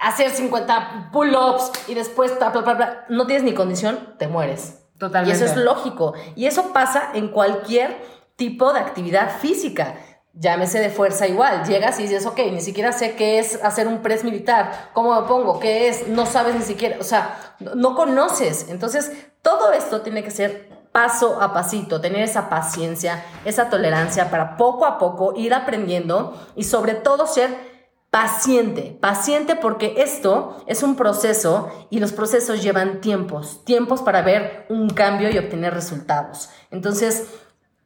hacer 0.00 0.30
50 0.30 1.10
pull-ups 1.12 1.70
y 1.88 1.94
después 1.94 2.36
bla, 2.38 2.50
bla, 2.50 2.74
bla, 2.74 3.04
no 3.08 3.26
tienes 3.26 3.44
ni 3.44 3.54
condición, 3.54 4.16
te 4.18 4.26
mueres. 4.26 4.81
Y 5.26 5.30
eso 5.30 5.44
es 5.44 5.56
lógico. 5.56 6.14
Y 6.36 6.46
eso 6.46 6.72
pasa 6.72 7.10
en 7.14 7.28
cualquier 7.28 7.96
tipo 8.36 8.72
de 8.72 8.80
actividad 8.80 9.38
física. 9.38 9.96
Llámese 10.34 10.80
de 10.80 10.90
fuerza 10.90 11.26
igual. 11.26 11.64
Llegas 11.64 11.98
y 12.00 12.04
dices, 12.04 12.24
ok, 12.26 12.38
ni 12.50 12.60
siquiera 12.60 12.92
sé 12.92 13.14
qué 13.16 13.38
es 13.38 13.62
hacer 13.62 13.86
un 13.86 14.02
press 14.02 14.24
militar. 14.24 14.90
¿Cómo 14.92 15.20
me 15.20 15.26
pongo? 15.26 15.60
¿Qué 15.60 15.88
es? 15.88 16.08
No 16.08 16.26
sabes 16.26 16.54
ni 16.54 16.62
siquiera. 16.62 16.96
O 17.00 17.04
sea, 17.04 17.56
no 17.60 17.94
conoces. 17.94 18.68
Entonces, 18.68 19.12
todo 19.42 19.72
esto 19.72 20.00
tiene 20.00 20.22
que 20.22 20.30
ser 20.30 20.72
paso 20.92 21.40
a 21.40 21.52
pasito, 21.54 22.00
tener 22.00 22.22
esa 22.22 22.50
paciencia, 22.50 23.24
esa 23.44 23.70
tolerancia 23.70 24.30
para 24.30 24.56
poco 24.56 24.84
a 24.84 24.98
poco 24.98 25.32
ir 25.34 25.54
aprendiendo 25.54 26.38
y 26.54 26.64
sobre 26.64 26.94
todo 26.94 27.26
ser 27.26 27.71
Paciente, 28.12 28.94
paciente 29.00 29.56
porque 29.56 29.94
esto 29.96 30.62
es 30.66 30.82
un 30.82 30.96
proceso 30.96 31.86
y 31.88 31.98
los 31.98 32.12
procesos 32.12 32.62
llevan 32.62 33.00
tiempos, 33.00 33.64
tiempos 33.64 34.02
para 34.02 34.20
ver 34.20 34.66
un 34.68 34.90
cambio 34.90 35.30
y 35.30 35.38
obtener 35.38 35.72
resultados. 35.72 36.50
Entonces, 36.70 37.28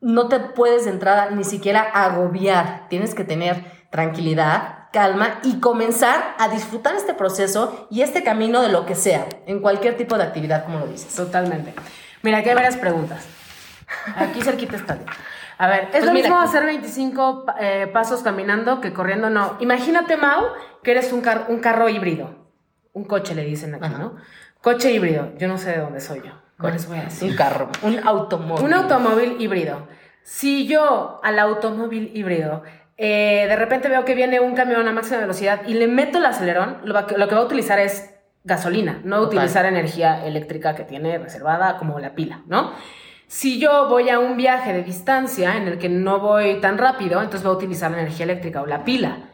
no 0.00 0.26
te 0.26 0.40
puedes 0.40 0.84
de 0.84 0.90
entrada 0.90 1.30
ni 1.30 1.44
siquiera 1.44 1.80
agobiar, 1.80 2.88
tienes 2.88 3.14
que 3.14 3.22
tener 3.22 3.86
tranquilidad, 3.92 4.88
calma 4.92 5.38
y 5.44 5.60
comenzar 5.60 6.34
a 6.40 6.48
disfrutar 6.48 6.96
este 6.96 7.14
proceso 7.14 7.86
y 7.88 8.02
este 8.02 8.24
camino 8.24 8.62
de 8.62 8.68
lo 8.70 8.84
que 8.84 8.96
sea, 8.96 9.28
en 9.46 9.60
cualquier 9.60 9.96
tipo 9.96 10.18
de 10.18 10.24
actividad, 10.24 10.64
como 10.64 10.80
lo 10.80 10.88
dices. 10.88 11.14
Totalmente. 11.14 11.72
Mira, 12.22 12.38
aquí 12.38 12.48
hay 12.48 12.56
varias 12.56 12.76
preguntas. 12.76 13.24
Aquí 14.16 14.42
cerquita 14.42 14.74
está. 14.74 14.98
A 15.58 15.66
ver, 15.68 15.84
¿es 15.84 15.90
Pues 15.90 16.04
lo 16.04 16.12
mismo 16.12 16.36
aquí- 16.38 16.48
hacer 16.48 16.64
25 16.66 17.44
pa- 17.46 17.56
eh, 17.60 17.86
pasos 17.86 18.22
caminando 18.22 18.80
que 18.80 18.92
corriendo? 18.92 19.30
No. 19.30 19.56
Imagínate, 19.60 20.16
Mau, 20.16 20.44
que 20.82 20.90
eres 20.90 21.12
un, 21.12 21.20
car- 21.22 21.46
un 21.48 21.60
carro 21.60 21.88
híbrido. 21.88 22.46
Un 22.92 23.04
coche 23.04 23.34
le 23.34 23.44
dicen 23.44 23.74
aquí, 23.74 23.84
Ajá. 23.86 23.98
¿no? 23.98 24.16
Coche 24.60 24.92
híbrido. 24.92 25.32
Yo 25.38 25.48
no 25.48 25.58
sé 25.58 25.72
de 25.72 25.78
dónde 25.78 26.00
soy 26.00 26.22
yo. 26.24 26.32
¿Cuál 26.58 26.72
les 26.74 26.86
voy 26.88 26.98
a 26.98 27.04
decir? 27.04 27.30
Un 27.30 27.36
carro, 27.44 27.68
un 27.82 27.98
automóvil. 28.06 28.64
Un 28.64 28.74
automóvil 28.74 29.36
híbrido. 29.40 29.86
Si 30.22 30.66
yo 30.66 31.20
al 31.22 31.38
automóvil 31.38 32.10
híbrido 32.14 32.62
eh, 32.98 33.44
de 33.48 33.56
repente 33.56 33.88
veo 33.90 34.04
que 34.06 34.14
viene 34.14 34.40
un 34.40 34.54
camión 34.54 34.88
a 34.88 34.92
máxima 34.92 35.20
velocidad 35.20 35.60
y 35.66 35.74
le 35.74 35.86
meto 35.86 36.16
el 36.18 36.24
acelerón, 36.26 36.78
lo, 36.84 36.94
va- 36.94 37.06
lo 37.14 37.28
que 37.28 37.34
va 37.34 37.42
a 37.42 37.44
utilizar 37.44 37.78
es 37.78 38.14
gasolina, 38.42 39.00
no 39.04 39.16
Total. 39.20 39.36
utilizar 39.36 39.66
energía 39.66 40.24
eléctrica 40.26 40.74
que 40.74 40.84
tiene 40.84 41.18
reservada 41.18 41.76
como 41.76 41.98
la 42.00 42.14
pila, 42.14 42.40
¿no? 42.46 42.72
Si 43.28 43.58
yo 43.58 43.88
voy 43.88 44.08
a 44.08 44.18
un 44.20 44.36
viaje 44.36 44.72
de 44.72 44.82
distancia 44.82 45.56
en 45.56 45.66
el 45.68 45.78
que 45.78 45.88
no 45.88 46.20
voy 46.20 46.60
tan 46.60 46.78
rápido, 46.78 47.20
entonces 47.20 47.42
voy 47.42 47.54
a 47.54 47.56
utilizar 47.56 47.90
la 47.90 47.98
energía 48.00 48.24
eléctrica 48.24 48.62
o 48.62 48.66
la 48.66 48.84
pila. 48.84 49.30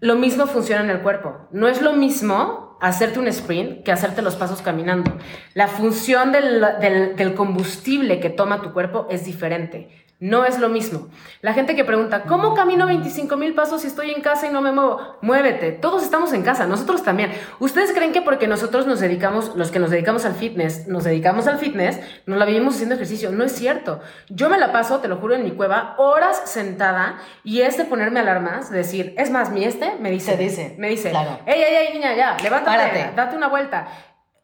Lo 0.00 0.16
mismo 0.16 0.46
funciona 0.46 0.82
en 0.82 0.90
el 0.90 1.00
cuerpo. 1.00 1.48
No 1.52 1.68
es 1.68 1.80
lo 1.82 1.92
mismo 1.92 2.78
hacerte 2.80 3.18
un 3.18 3.28
sprint 3.28 3.82
que 3.84 3.92
hacerte 3.92 4.22
los 4.22 4.34
pasos 4.36 4.62
caminando. 4.62 5.16
La 5.54 5.68
función 5.68 6.32
del, 6.32 6.64
del- 6.80 7.14
del 7.14 7.34
combustible 7.34 8.18
que 8.20 8.30
toma 8.30 8.62
tu 8.62 8.72
cuerpo 8.72 9.06
es 9.10 9.24
diferente. 9.26 9.90
No 10.20 10.44
es 10.44 10.58
lo 10.58 10.68
mismo. 10.68 11.08
La 11.40 11.54
gente 11.54 11.74
que 11.74 11.82
pregunta, 11.82 12.24
¿cómo 12.24 12.52
camino 12.52 12.86
25 12.86 13.38
mil 13.38 13.54
pasos 13.54 13.80
si 13.80 13.86
estoy 13.86 14.10
en 14.10 14.20
casa 14.20 14.46
y 14.46 14.50
no 14.50 14.60
me 14.60 14.70
muevo? 14.70 15.00
Muévete. 15.22 15.72
Todos 15.72 16.02
estamos 16.02 16.34
en 16.34 16.42
casa, 16.42 16.66
nosotros 16.66 17.02
también. 17.02 17.32
¿Ustedes 17.58 17.92
creen 17.94 18.12
que 18.12 18.20
porque 18.20 18.46
nosotros 18.46 18.86
nos 18.86 19.00
dedicamos, 19.00 19.56
los 19.56 19.70
que 19.70 19.78
nos 19.78 19.88
dedicamos 19.88 20.26
al 20.26 20.34
fitness, 20.34 20.86
nos 20.88 21.04
dedicamos 21.04 21.46
al 21.46 21.58
fitness, 21.58 22.00
nos 22.26 22.38
la 22.38 22.44
vivimos 22.44 22.74
haciendo 22.74 22.96
ejercicio? 22.96 23.32
No 23.32 23.44
es 23.44 23.52
cierto. 23.52 24.00
Yo 24.28 24.50
me 24.50 24.58
la 24.58 24.72
paso, 24.72 24.98
te 24.98 25.08
lo 25.08 25.16
juro, 25.16 25.34
en 25.34 25.42
mi 25.42 25.52
cueva, 25.52 25.94
horas 25.96 26.42
sentada 26.44 27.18
y 27.42 27.62
es 27.62 27.78
de 27.78 27.86
ponerme 27.86 28.20
alarmas, 28.20 28.70
de 28.70 28.76
decir, 28.76 29.14
es 29.16 29.30
más, 29.30 29.50
mi 29.50 29.64
este 29.64 29.94
me 30.00 30.10
dice, 30.10 30.36
dice, 30.36 30.74
me 30.78 30.90
dice, 30.90 31.10
claro. 31.12 31.38
ey, 31.46 31.62
ey, 31.62 31.86
ey, 31.86 31.94
niña, 31.94 32.14
ya, 32.14 32.36
levántate, 32.42 32.76
Párate. 32.76 33.12
date 33.16 33.36
una 33.36 33.48
vuelta. 33.48 33.88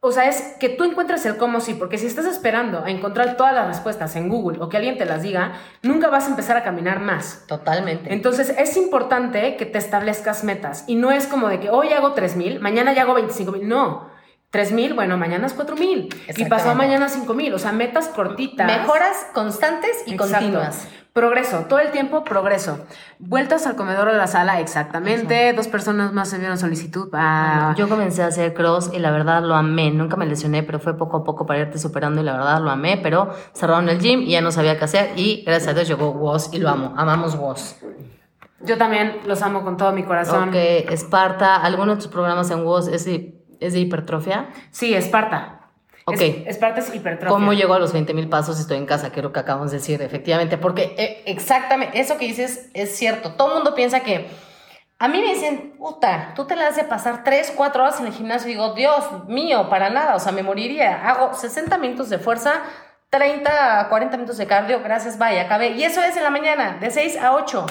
O 0.00 0.12
sea, 0.12 0.28
es 0.28 0.54
que 0.60 0.68
tú 0.68 0.84
encuentres 0.84 1.24
el 1.26 1.36
cómo 1.36 1.60
sí, 1.60 1.74
porque 1.74 1.98
si 1.98 2.06
estás 2.06 2.26
esperando 2.26 2.84
a 2.84 2.90
encontrar 2.90 3.36
todas 3.36 3.54
las 3.54 3.66
respuestas 3.66 4.14
en 4.14 4.28
Google 4.28 4.58
o 4.60 4.68
que 4.68 4.76
alguien 4.76 4.98
te 4.98 5.06
las 5.06 5.22
diga, 5.22 5.54
nunca 5.82 6.08
vas 6.08 6.26
a 6.26 6.30
empezar 6.30 6.56
a 6.56 6.62
caminar 6.62 7.00
más. 7.00 7.44
Totalmente. 7.48 8.12
Entonces 8.12 8.54
es 8.56 8.76
importante 8.76 9.56
que 9.56 9.66
te 9.66 9.78
establezcas 9.78 10.44
metas 10.44 10.84
y 10.86 10.96
no 10.96 11.10
es 11.10 11.26
como 11.26 11.48
de 11.48 11.60
que 11.60 11.70
hoy 11.70 11.88
hago 11.92 12.12
3000, 12.12 12.60
mañana 12.60 12.92
ya 12.92 13.02
hago 13.02 13.14
25000, 13.14 13.66
no. 13.66 14.15
3000, 14.50 14.94
bueno, 14.94 15.18
mañana 15.18 15.46
es 15.46 15.54
4000 15.54 15.98
y 15.98 16.08
pasado 16.08 16.26
Exactamente. 16.28 16.74
mañana 16.76 17.08
5000, 17.08 17.54
o 17.54 17.58
sea, 17.58 17.72
metas 17.72 18.08
cortitas. 18.08 18.66
Mejoras 18.66 19.26
constantes 19.34 20.02
y 20.06 20.14
Exacto. 20.14 20.34
continuas. 20.34 20.88
Progreso, 21.12 21.64
todo 21.66 21.78
el 21.78 21.92
tiempo 21.92 22.24
progreso. 22.24 22.78
Vueltas 23.18 23.66
al 23.66 23.74
comedor 23.74 24.08
o 24.08 24.10
a 24.10 24.14
la 24.14 24.26
sala, 24.26 24.60
exactamente. 24.60 25.54
Dos 25.54 25.66
personas 25.66 26.12
más 26.12 26.30
enviaron 26.34 26.58
solicitud 26.58 27.08
para... 27.08 27.74
Yo 27.74 27.88
comencé 27.88 28.22
a 28.22 28.26
hacer 28.26 28.52
cross 28.52 28.90
y 28.92 28.98
la 28.98 29.10
verdad 29.10 29.42
lo 29.42 29.54
amé. 29.54 29.90
Nunca 29.90 30.16
me 30.16 30.26
lesioné, 30.26 30.62
pero 30.62 30.78
fue 30.78 30.94
poco 30.98 31.16
a 31.16 31.24
poco 31.24 31.46
para 31.46 31.60
irte 31.60 31.78
superando 31.78 32.20
y 32.20 32.24
la 32.24 32.34
verdad 32.34 32.60
lo 32.60 32.70
amé. 32.70 32.98
Pero 33.02 33.30
cerraron 33.54 33.88
el 33.88 33.98
gym 33.98 34.20
y 34.24 34.32
ya 34.32 34.42
no 34.42 34.52
sabía 34.52 34.78
qué 34.78 34.84
hacer. 34.84 35.12
Y 35.16 35.42
gracias 35.46 35.68
a 35.70 35.74
Dios 35.74 35.88
llegó 35.88 36.10
WOS 36.12 36.50
y 36.52 36.58
lo 36.58 36.68
amo. 36.68 36.92
Amamos 36.98 37.34
WOS. 37.38 37.76
Yo 38.60 38.76
también 38.76 39.20
los 39.26 39.40
amo 39.40 39.64
con 39.64 39.78
todo 39.78 39.92
mi 39.92 40.02
corazón. 40.02 40.50
Ok, 40.50 40.54
Esparta, 40.54 41.56
¿alguno 41.56 41.92
de 41.94 42.02
tus 42.02 42.08
programas 42.08 42.50
en 42.50 42.62
WOS 42.62 42.88
es 42.88 43.06
de, 43.06 43.35
es 43.60 43.72
de 43.72 43.80
hipertrofia? 43.80 44.48
Sí, 44.70 44.94
Esparta. 44.94 45.52
Ok. 46.04 46.20
Es- 46.20 46.46
Esparta 46.46 46.80
es 46.80 46.94
hipertrofia. 46.94 47.28
¿Cómo 47.34 47.52
llego 47.52 47.74
a 47.74 47.78
los 47.78 47.92
20 47.92 48.14
mil 48.14 48.28
pasos? 48.28 48.60
Estoy 48.60 48.76
en 48.78 48.86
casa, 48.86 49.10
que 49.10 49.20
es 49.20 49.24
lo 49.24 49.32
que 49.32 49.40
acabamos 49.40 49.70
de 49.72 49.78
decir, 49.78 50.00
efectivamente. 50.02 50.56
Porque 50.58 50.94
eh, 50.98 51.22
exactamente, 51.26 51.98
eso 52.00 52.16
que 52.16 52.26
dices 52.26 52.70
es 52.74 52.96
cierto. 52.96 53.32
Todo 53.34 53.48
el 53.48 53.54
mundo 53.54 53.74
piensa 53.74 54.00
que. 54.00 54.28
A 54.98 55.08
mí 55.08 55.20
me 55.20 55.34
dicen, 55.34 55.74
puta, 55.76 56.32
tú 56.34 56.46
te 56.46 56.56
la 56.56 56.68
has 56.68 56.76
de 56.76 56.84
pasar 56.84 57.22
3, 57.22 57.52
4 57.54 57.82
horas 57.82 58.00
en 58.00 58.06
el 58.06 58.12
gimnasio. 58.14 58.48
Y 58.48 58.52
digo, 58.54 58.72
Dios 58.72 59.04
mío, 59.28 59.68
para 59.68 59.90
nada, 59.90 60.14
o 60.14 60.18
sea, 60.20 60.32
me 60.32 60.42
moriría. 60.42 61.06
Hago 61.10 61.34
60 61.34 61.76
minutos 61.76 62.08
de 62.08 62.18
fuerza, 62.18 62.62
30 63.10 63.80
a 63.80 63.88
40 63.90 64.16
minutos 64.16 64.38
de 64.38 64.46
cardio, 64.46 64.80
gracias, 64.82 65.18
bye, 65.18 65.38
acabé. 65.38 65.72
Y 65.72 65.84
eso 65.84 66.02
es 66.02 66.16
en 66.16 66.22
la 66.24 66.30
mañana, 66.30 66.78
de 66.80 66.90
6 66.90 67.18
a 67.18 67.34
8. 67.34 67.66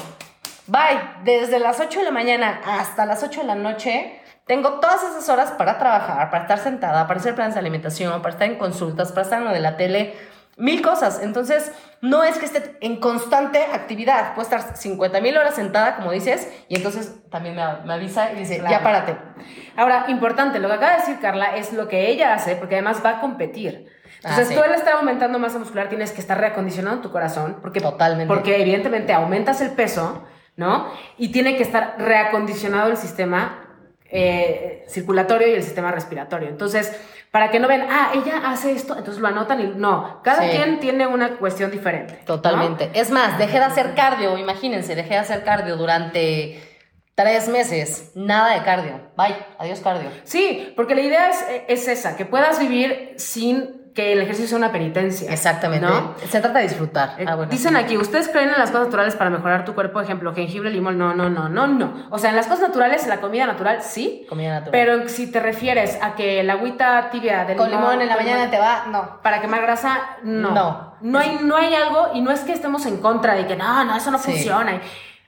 Bye, 0.67 0.99
desde 1.23 1.57
las 1.59 1.79
8 1.79 1.99
de 1.99 2.05
la 2.05 2.11
mañana 2.11 2.61
hasta 2.65 3.05
las 3.07 3.23
8 3.23 3.41
de 3.41 3.47
la 3.47 3.55
noche, 3.55 4.19
tengo 4.45 4.73
todas 4.79 5.03
esas 5.03 5.27
horas 5.29 5.51
para 5.51 5.77
trabajar, 5.77 6.29
para 6.29 6.43
estar 6.43 6.59
sentada, 6.59 7.07
para 7.07 7.19
hacer 7.19 7.35
planes 7.35 7.55
de 7.55 7.59
alimentación, 7.59 8.21
para 8.21 8.33
estar 8.33 8.47
en 8.47 8.57
consultas, 8.57 9.11
para 9.11 9.23
estar 9.23 9.39
en 9.39 9.45
lo 9.45 9.51
de 9.51 9.59
la 9.59 9.75
tele, 9.77 10.13
mil 10.57 10.81
cosas. 10.81 11.19
Entonces, 11.21 11.71
no 12.01 12.23
es 12.23 12.37
que 12.37 12.45
esté 12.45 12.77
en 12.81 12.99
constante 12.99 13.59
actividad, 13.73 14.35
puedo 14.35 14.47
estar 14.47 14.77
50 14.77 15.19
mil 15.19 15.35
horas 15.37 15.55
sentada, 15.55 15.95
como 15.95 16.11
dices, 16.11 16.47
y 16.69 16.75
entonces 16.75 17.15
también 17.31 17.55
me, 17.55 17.63
me 17.85 17.93
avisa 17.95 18.31
y 18.33 18.35
dice, 18.35 18.59
Claro. 18.59 18.71
ya 18.71 18.83
párate. 18.83 19.17
Ahora, 19.75 20.05
importante, 20.09 20.59
lo 20.59 20.67
que 20.67 20.75
acaba 20.75 20.91
de 20.93 20.97
decir 20.99 21.19
Carla 21.19 21.55
es 21.57 21.73
lo 21.73 21.87
que 21.87 22.09
ella 22.09 22.33
hace, 22.35 22.55
porque 22.55 22.75
además 22.75 23.01
va 23.03 23.09
a 23.11 23.19
competir. 23.21 23.91
Entonces, 24.17 24.45
Ah, 24.47 24.49
sí. 24.49 24.55
tú 24.55 24.61
al 24.61 24.73
estar 24.73 24.93
aumentando 24.93 25.39
masa 25.39 25.59
muscular 25.59 25.89
tienes 25.89 26.11
que 26.11 26.21
estar 26.21 26.39
reacondicionando 26.39 27.01
tu 27.01 27.11
corazón, 27.11 27.57
porque, 27.61 27.81
Totalmente. 27.81 28.33
porque 28.33 28.61
evidentemente 28.61 29.11
aumentas 29.11 29.59
el 29.61 29.71
peso, 29.71 30.23
¿no? 30.55 30.87
Y 31.17 31.31
tiene 31.31 31.57
que 31.57 31.63
estar 31.63 31.95
reacondicionado 31.97 32.89
el 32.91 32.97
sistema 32.97 33.64
eh, 34.09 34.85
circulatorio 34.87 35.47
y 35.47 35.53
el 35.53 35.63
sistema 35.63 35.91
respiratorio. 35.91 36.49
Entonces, 36.49 36.95
para 37.31 37.51
que 37.51 37.59
no 37.59 37.67
vean, 37.67 37.87
ah, 37.89 38.11
ella 38.13 38.41
hace 38.45 38.71
esto, 38.71 38.97
entonces 38.97 39.21
lo 39.21 39.27
anotan 39.27 39.59
y 39.59 39.67
no, 39.75 40.21
cada 40.23 40.43
Sí. 40.43 40.55
quien 40.55 40.79
tiene 40.79 41.07
una 41.07 41.37
cuestión 41.37 41.71
diferente. 41.71 42.17
¿no? 42.19 42.25
Totalmente. 42.25 42.91
Es 42.93 43.09
más, 43.11 43.37
dejé 43.37 43.57
de 43.59 43.65
hacer 43.65 43.93
cardio, 43.95 44.37
imagínense, 44.37 44.95
dejé 44.95 45.15
de 45.15 45.17
hacer 45.17 45.43
cardio 45.43 45.75
durante 45.75 46.61
tres 47.15 47.47
meses. 47.49 48.11
Nada 48.15 48.53
de 48.53 48.63
cardio. 48.63 49.01
Bye, 49.17 49.35
adiós 49.57 49.79
cardio. 49.81 50.09
Sí, 50.23 50.73
porque 50.75 50.95
la 50.95 51.01
idea 51.01 51.29
es, 51.29 51.45
es 51.67 51.87
esa, 51.87 52.15
que 52.15 52.25
puedas 52.25 52.59
vivir 52.59 53.13
sin 53.17 53.84
que 53.95 54.11
el 54.11 54.19
ejercicio 54.21 54.49
sea 54.49 54.57
una 54.57 54.71
penitencia. 54.73 55.31
Exactamente. 55.31 55.85
¿no? 55.87 56.13
Se 56.29 56.41
trata 56.41 56.59
de 56.59 56.67
disfrutar. 56.67 57.15
Eh, 57.17 57.25
Ah, 57.27 57.35
bueno, 57.35 57.49
Dicen 57.49 57.77
aquí, 57.77 57.97
¿ustedes 57.97 58.27
creen 58.27 58.49
en 58.49 58.59
las 58.59 58.69
cosas 58.69 58.87
naturales 58.87 59.15
para 59.15 59.29
mejorar 59.29 59.63
tu 59.63 59.73
cuerpo? 59.73 60.01
Ejemplo, 60.01 60.35
jengibre, 60.35 60.69
limón. 60.69 60.97
No, 60.97 61.15
no, 61.15 61.29
no, 61.29 61.47
no, 61.47 61.65
no. 61.65 62.07
O 62.11 62.19
sea, 62.19 62.29
en 62.29 62.35
las 62.35 62.45
cosas 62.47 62.67
naturales, 62.67 63.07
la 63.07 63.21
comida 63.21 63.47
natural, 63.47 63.81
sí. 63.81 64.25
Comida 64.27 64.49
natural. 64.59 64.71
Pero 64.73 65.07
si 65.07 65.31
te 65.31 65.39
refieres 65.39 65.97
a 66.01 66.13
que 66.15 66.43
la 66.43 66.53
agüita 66.53 67.09
tibia 67.09 67.45
de 67.45 67.55
con 67.55 67.71
limón 67.71 68.01
en 68.01 68.09
la 68.09 68.17
mañana 68.17 68.51
te 68.51 68.59
va, 68.59 68.85
no. 68.91 69.21
para 69.23 69.39
quemar 69.39 69.61
grasa, 69.61 69.97
no. 70.23 70.51
No. 70.51 70.95
No 71.01 71.19
hay, 71.19 71.39
no 71.43 71.55
hay 71.55 71.73
algo, 71.73 72.09
y 72.13 72.21
no 72.21 72.31
es 72.31 72.41
que 72.41 72.51
estemos 72.51 72.85
en 72.85 72.97
contra 72.97 73.33
de 73.35 73.47
que 73.47 73.55
no, 73.55 73.83
no, 73.85 73.95
eso 73.95 74.11
no 74.11 74.17
Sí. 74.17 74.31
funciona. 74.31 74.81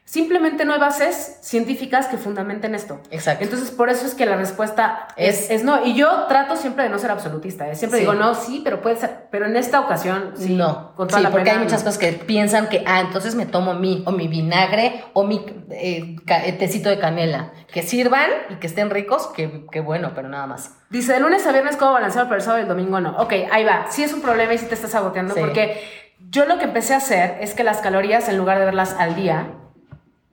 Simplemente 0.10 0.64
no 0.64 0.72
hay 0.74 0.80
bases 0.80 1.38
científicas 1.42 2.08
que 2.08 2.16
fundamenten 2.16 2.74
esto. 2.76 3.02
Exacto. 3.12 3.44
Entonces, 3.44 3.72
por 3.72 3.90
eso 3.90 4.06
es 4.06 4.14
que 4.16 4.26
la 4.26 4.38
respuesta 4.38 5.10
es, 5.18 5.42
Es- 5.44 5.52
es 5.52 5.64
no. 5.66 5.86
Y 5.86 5.96
yo 5.96 6.28
trato 6.30 6.56
siempre 6.56 6.86
de 6.86 6.90
no 6.90 6.98
ser 6.98 7.12
absolutista. 7.12 7.70
¿eh? 7.70 7.76
Siempre 7.76 8.00
Sí. 8.00 8.06
digo, 8.06 8.14
no, 8.14 8.34
sí, 8.34 8.62
pero 8.64 8.82
puede 8.82 8.96
ser. 8.96 9.28
Pero 9.32 9.48
en 9.48 9.58
esta 9.58 9.82
ocasión, 9.82 10.32
sí. 10.38 10.56
no, 10.56 10.94
Con 10.96 11.10
toda 11.10 11.20
sí, 11.20 11.24
la 11.26 11.30
porque 11.30 11.44
pena, 11.44 11.58
hay 11.58 11.64
muchas 11.66 11.82
no. 11.82 11.88
cosas 11.88 11.98
que 12.00 12.14
piensan 12.14 12.70
que, 12.70 12.86
ah, 12.88 13.02
entonces 13.02 13.36
me 13.36 13.46
tomo 13.46 13.74
mi, 13.74 14.04
o 14.08 14.14
mi 14.14 14.30
vinagre, 14.30 15.04
o 15.12 15.26
mi 15.26 15.46
eh, 15.72 16.16
eh, 16.26 16.54
tecito 16.54 16.88
de 16.88 17.00
canela. 17.00 17.52
Que 17.74 17.84
sirvan 17.84 18.30
y 18.50 18.56
que 18.56 18.68
estén 18.68 18.90
ricos, 18.90 19.28
que, 19.36 19.66
que 19.70 19.82
bueno, 19.82 20.14
pero 20.16 20.30
nada 20.30 20.48
más. 20.48 20.72
Dice, 20.90 21.12
de 21.12 21.20
lunes 21.20 21.46
a 21.46 21.52
viernes, 21.52 21.76
¿cómo 21.76 21.92
balancear? 21.92 22.28
Pero 22.28 22.38
el 22.38 22.42
sábado 22.44 22.60
y 22.60 22.62
el 22.64 22.70
domingo 22.70 23.02
no. 23.02 23.18
Ok, 23.18 23.34
ahí 23.52 23.66
va. 23.66 23.88
Sí 23.90 24.04
es 24.06 24.14
un 24.14 24.22
problema 24.22 24.54
y 24.54 24.58
sí 24.58 24.68
te 24.68 24.76
estás 24.76 24.92
saboteando 24.92 25.34
Sí. 25.34 25.42
porque 25.42 25.84
yo 26.30 26.46
lo 26.46 26.60
que 26.60 26.64
empecé 26.64 26.94
a 26.94 26.98
hacer 26.98 27.40
es 27.42 27.54
que 27.54 27.66
las 27.66 27.80
calorías, 27.80 28.30
en 28.30 28.38
lugar 28.38 28.58
de 28.58 28.64
verlas 28.64 28.96
al 28.98 29.14
día, 29.16 29.48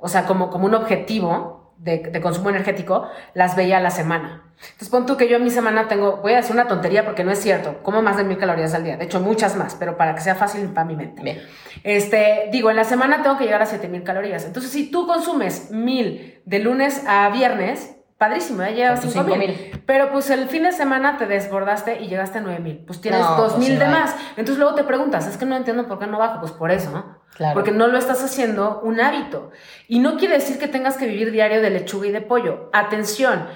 o 0.05 0.09
sea, 0.09 0.27
como, 0.27 0.51
como 0.51 0.67
un 0.67 0.75
objetivo 0.75 1.73
de, 1.79 1.99
de 1.99 2.21
consumo 2.21 2.51
energético, 2.51 3.09
las 3.33 3.57
veía 3.57 3.79
a 3.79 3.81
la 3.81 3.91
semana. 3.91 4.43
Entonces 4.61 4.91
pon 4.91 5.07
tú 5.07 5.17
que 5.17 5.29
yo 5.29 5.37
en 5.37 5.45
mi 5.45 5.51
semana 5.51 5.89
tengo, 5.89 6.19
voy 6.19 6.35
a 6.35 6.37
decir 6.37 6.53
una 6.53 6.69
tontería 6.69 7.07
porque 7.07 7.25
no 7.25 7.33
es 7.33 7.41
cierto, 7.41 7.83
como 7.83 8.03
más 8.03 8.19
de 8.19 8.25
mil 8.25 8.37
calorías 8.37 8.75
al 8.75 8.85
día, 8.85 8.99
de 8.99 9.05
hecho 9.07 9.21
muchas 9.21 9.57
más, 9.57 9.75
pero 9.75 9.97
para 9.97 10.15
que 10.15 10.21
sea 10.21 10.35
fácil 10.35 10.69
para 10.69 10.87
mi 10.87 10.95
mente. 10.95 11.23
Bien. 11.23 11.43
Este, 11.83 12.49
digo, 12.53 12.69
en 12.69 12.77
la 12.77 12.85
semana 12.85 13.23
tengo 13.23 13.39
que 13.39 13.45
llegar 13.45 13.63
a 13.63 13.67
7000 13.67 14.03
calorías. 14.03 14.45
Entonces, 14.45 14.71
si 14.71 14.91
tú 14.91 15.07
consumes 15.07 15.71
1000 15.71 16.43
de 16.45 16.59
lunes 16.59 17.03
a 17.07 17.31
viernes, 17.31 17.97
padrísimo, 18.19 18.63
ya 18.63 18.71
llegas 18.71 18.99
a 18.99 19.03
Son 19.03 19.05
tus 19.05 19.13
5000. 19.15 19.51
5000. 19.51 19.83
Pero 19.87 20.13
pues 20.13 20.31
el 20.31 20.49
fin 20.49 20.65
de 20.65 20.73
semana 20.73 21.17
te 21.17 21.27
desbordaste 21.27 22.01
y 22.01 22.09
llegaste 22.09 22.39
a 22.39 22.41
9000. 22.43 22.85
Pues 22.87 23.01
tienes 23.01 23.21
No, 23.21 23.37
2000 23.37 23.51
pues 23.57 23.67
sí, 23.67 23.77
de 23.77 23.87
más. 23.87 24.17
Entonces 24.37 24.59
luego 24.59 24.75
te 24.75 24.85
preguntas, 24.85 25.27
es 25.27 25.37
que 25.37 25.47
no 25.47 25.57
entiendo 25.57 25.89
por 25.89 25.99
qué 25.99 26.07
no 26.07 26.19
bajo. 26.19 26.41
Pues 26.41 26.53
por 26.53 26.71
eso, 26.71 26.91
¿no? 26.91 27.24
Claro. 27.35 27.55
Porque 27.55 27.73
no 27.73 27.89
lo 27.89 27.99
estás 27.99 28.23
haciendo 28.23 28.81
un 28.83 29.01
hábito. 29.01 29.51
Y 29.89 29.99
no 29.99 30.17
quiere 30.17 30.35
decir 30.35 30.59
que 30.59 30.69
tengas 30.69 30.97
que 30.97 31.07
vivir 31.07 31.33
diario 31.33 31.61
de 31.61 31.71
lechuga 31.71 32.07
y 32.07 32.13
de 32.13 32.21
pollo. 32.21 32.71
Atención, 32.73 33.49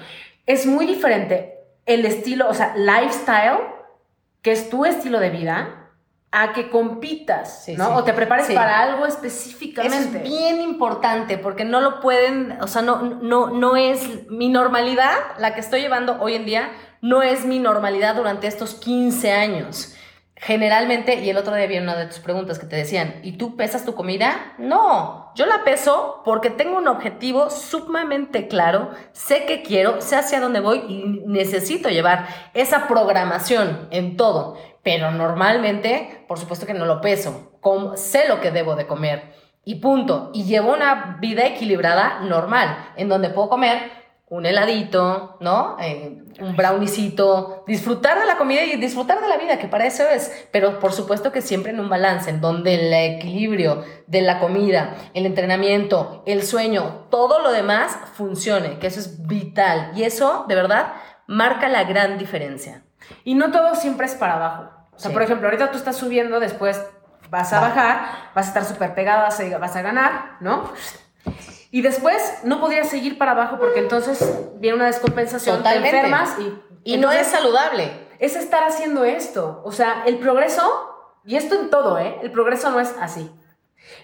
es 0.45 0.65
muy 0.65 0.85
diferente 0.85 1.59
el 1.85 2.05
estilo, 2.05 2.49
o 2.49 2.53
sea, 2.53 2.75
lifestyle, 2.75 3.59
que 4.41 4.51
es 4.51 4.69
tu 4.69 4.85
estilo 4.85 5.19
de 5.19 5.29
vida, 5.29 5.75
a 6.31 6.53
que 6.53 6.69
compitas, 6.69 7.63
Sí, 7.65 7.75
¿no? 7.75 7.85
sí. 7.87 7.91
O 7.95 8.03
te 8.03 8.13
prepares 8.13 8.45
Sí. 8.47 8.53
para 8.53 8.79
algo 8.81 9.05
Eso 9.07 9.15
específicamente. 9.15 10.17
es 10.19 10.23
bien 10.23 10.61
importante 10.61 11.37
porque 11.39 11.65
no 11.65 11.81
lo 11.81 11.99
pueden, 12.01 12.57
o 12.61 12.67
sea, 12.67 12.81
no, 12.83 13.01
no, 13.01 13.47
no 13.49 13.75
es 13.75 14.29
mi 14.29 14.49
normalidad, 14.49 15.13
la 15.39 15.55
que 15.55 15.61
estoy 15.61 15.81
llevando 15.81 16.17
hoy 16.21 16.35
en 16.35 16.45
día, 16.45 16.69
no 17.01 17.23
es 17.23 17.45
mi 17.45 17.57
normalidad 17.59 18.13
durante 18.15 18.45
estos 18.47 18.75
15 18.75 19.31
años. 19.31 19.95
Generalmente, 20.41 21.15
y 21.15 21.29
el 21.29 21.35
otro 21.35 21.53
día 21.53 21.67
vi 21.67 21.77
una 21.79 21.97
de 21.97 22.05
tus 22.05 22.19
preguntas 22.19 22.59
que 22.59 22.65
te 22.65 22.77
decían, 22.77 23.19
¿y 23.23 23.33
tú 23.33 23.57
pesas 23.57 23.83
tu 23.83 23.93
comida? 23.93 24.53
No, 24.57 25.33
yo 25.35 25.45
la 25.45 25.65
peso 25.65 26.21
porque 26.23 26.49
tengo 26.49 26.77
un 26.77 26.87
objetivo 26.87 27.49
sumamente 27.49 28.47
claro, 28.47 28.91
sé 29.11 29.45
que 29.45 29.63
quiero, 29.63 29.99
sé 29.99 30.15
hacia 30.15 30.39
dónde 30.39 30.61
voy 30.61 30.77
y 30.87 31.23
necesito 31.25 31.89
llevar 31.89 32.27
esa 32.53 32.87
programación 32.87 33.89
en 33.91 34.15
todo. 34.15 34.57
Pero 34.81 35.11
normalmente, 35.11 36.23
por 36.29 36.39
supuesto 36.39 36.65
que 36.65 36.73
no 36.73 36.85
lo 36.85 37.01
peso, 37.01 37.59
sé 37.95 38.29
lo 38.29 38.39
que 38.39 38.51
debo 38.51 38.77
de 38.77 38.87
comer 38.87 39.33
y 39.65 39.75
punto. 39.75 40.31
Y 40.33 40.45
llevo 40.45 40.73
una 40.73 41.17
vida 41.19 41.45
equilibrada 41.47 42.21
normal, 42.21 42.93
en 42.95 43.09
donde 43.09 43.29
puedo 43.29 43.49
comer 43.49 43.98
un 44.29 44.45
heladito, 44.45 45.37
¿no? 45.39 45.75
Eh, 45.79 46.23
un 46.39 46.55
browniecito, 46.55 47.63
disfrutar 47.67 48.19
de 48.19 48.25
la 48.27 48.37
comida 48.37 48.63
y 48.63 48.75
disfrutar 48.77 49.19
de 49.21 49.27
la 49.27 49.37
vida, 49.37 49.57
que 49.57 49.67
para 49.67 49.85
eso 49.87 50.03
es. 50.07 50.47
Pero 50.51 50.79
por 50.79 50.93
supuesto 50.93 51.31
que 51.31 51.41
siempre 51.41 51.71
en 51.71 51.79
un 51.79 51.89
balance, 51.89 52.29
en 52.29 52.39
donde 52.39 52.75
el 52.75 52.93
equilibrio 53.15 53.83
de 54.07 54.21
la 54.21 54.39
comida, 54.39 54.95
el 55.15 55.25
entrenamiento, 55.25 56.21
el 56.27 56.43
sueño, 56.43 57.07
todo 57.09 57.39
lo 57.39 57.51
demás 57.51 57.97
funcione, 58.13 58.77
que 58.79 58.87
eso 58.87 58.99
es 58.99 59.25
vital. 59.27 59.91
Y 59.95 60.03
eso, 60.03 60.45
de 60.47 60.55
verdad, 60.55 60.93
marca 61.27 61.67
la 61.67 61.83
gran 61.85 62.17
diferencia. 62.19 62.83
Y 63.23 63.33
no 63.33 63.51
todo 63.51 63.73
siempre 63.75 64.05
es 64.05 64.13
para 64.13 64.35
abajo. 64.35 64.69
O 64.93 64.99
sea, 64.99 65.09
Sí. 65.09 65.13
por 65.13 65.23
ejemplo, 65.23 65.47
ahorita 65.47 65.71
tú 65.71 65.77
estás 65.77 65.97
subiendo, 65.97 66.39
después 66.39 66.79
vas 67.31 67.51
a 67.53 67.61
Va. 67.61 67.67
bajar, 67.69 68.01
vas 68.35 68.45
a 68.45 68.49
estar 68.49 68.65
súper 68.65 68.93
pegada, 68.93 69.23
vas 69.23 69.39
a- 69.39 69.57
vas 69.57 69.75
a 69.75 69.81
ganar, 69.81 70.37
¿no? 70.39 70.71
Y 71.71 71.81
después 71.81 72.39
no 72.43 72.59
podrías 72.59 72.89
seguir 72.89 73.17
para 73.17 73.31
abajo 73.31 73.57
porque 73.59 73.79
entonces 73.79 74.23
viene 74.55 74.77
una 74.77 74.87
descompensación, 74.87 75.57
Totalmente. 75.57 75.89
te 75.91 75.95
enfermas 75.97 76.35
y, 76.39 76.93
Y 76.93 76.97
no 76.97 77.11
es 77.11 77.27
saludable. 77.27 77.91
es 78.19 78.35
estar 78.35 78.63
haciendo 78.63 79.05
esto. 79.05 79.61
O 79.63 79.71
sea, 79.71 80.03
el 80.05 80.17
progreso, 80.17 80.61
y 81.25 81.35
esto 81.35 81.59
en 81.59 81.69
todo, 81.69 81.99
¿eh? 81.99 82.17
El 82.23 82.31
progreso 82.31 82.71
no 82.71 82.79
es 82.79 82.93
así. 82.99 83.31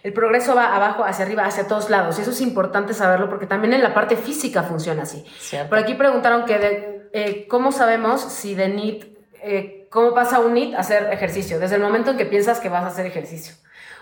El 0.04 0.14
progreso 0.14 0.56
va 0.56 0.76
abajo, 0.76 1.04
hacia 1.04 1.26
arriba, 1.26 1.44
hacia 1.46 1.68
todos 1.68 1.90
lados. 1.90 2.18
Y 2.18 2.22
eso 2.22 2.32
es 2.32 2.42
importante 2.42 2.94
saberlo 2.94 3.30
porque 3.30 3.46
también 3.48 3.74
en 3.74 3.84
la 3.84 3.94
parte 3.94 4.16
física 4.16 4.64
funciona 4.64 5.04
así. 5.04 5.26
Cierto. 5.40 5.70
Por 5.70 5.78
aquí 5.80 5.96
preguntaron 5.96 6.46
que 6.46 6.58
de, 6.60 7.10
eh, 7.14 7.48
cómo 7.50 7.72
sabemos 7.72 8.22
si 8.22 8.56
de 8.56 8.70
NIT, 8.70 9.06
eh, 9.44 9.88
cómo 9.92 10.14
pasa 10.14 10.40
un 10.40 10.54
NIT 10.54 10.76
a 10.76 10.80
hacer 10.80 11.12
ejercicio, 11.12 11.60
desde 11.60 11.76
el 11.76 11.82
momento 11.82 12.12
en 12.12 12.18
que 12.18 12.26
piensas 12.26 12.60
que 12.60 12.70
vas 12.70 12.84
a 12.84 12.88
hacer 12.88 13.06
ejercicio. 13.06 13.56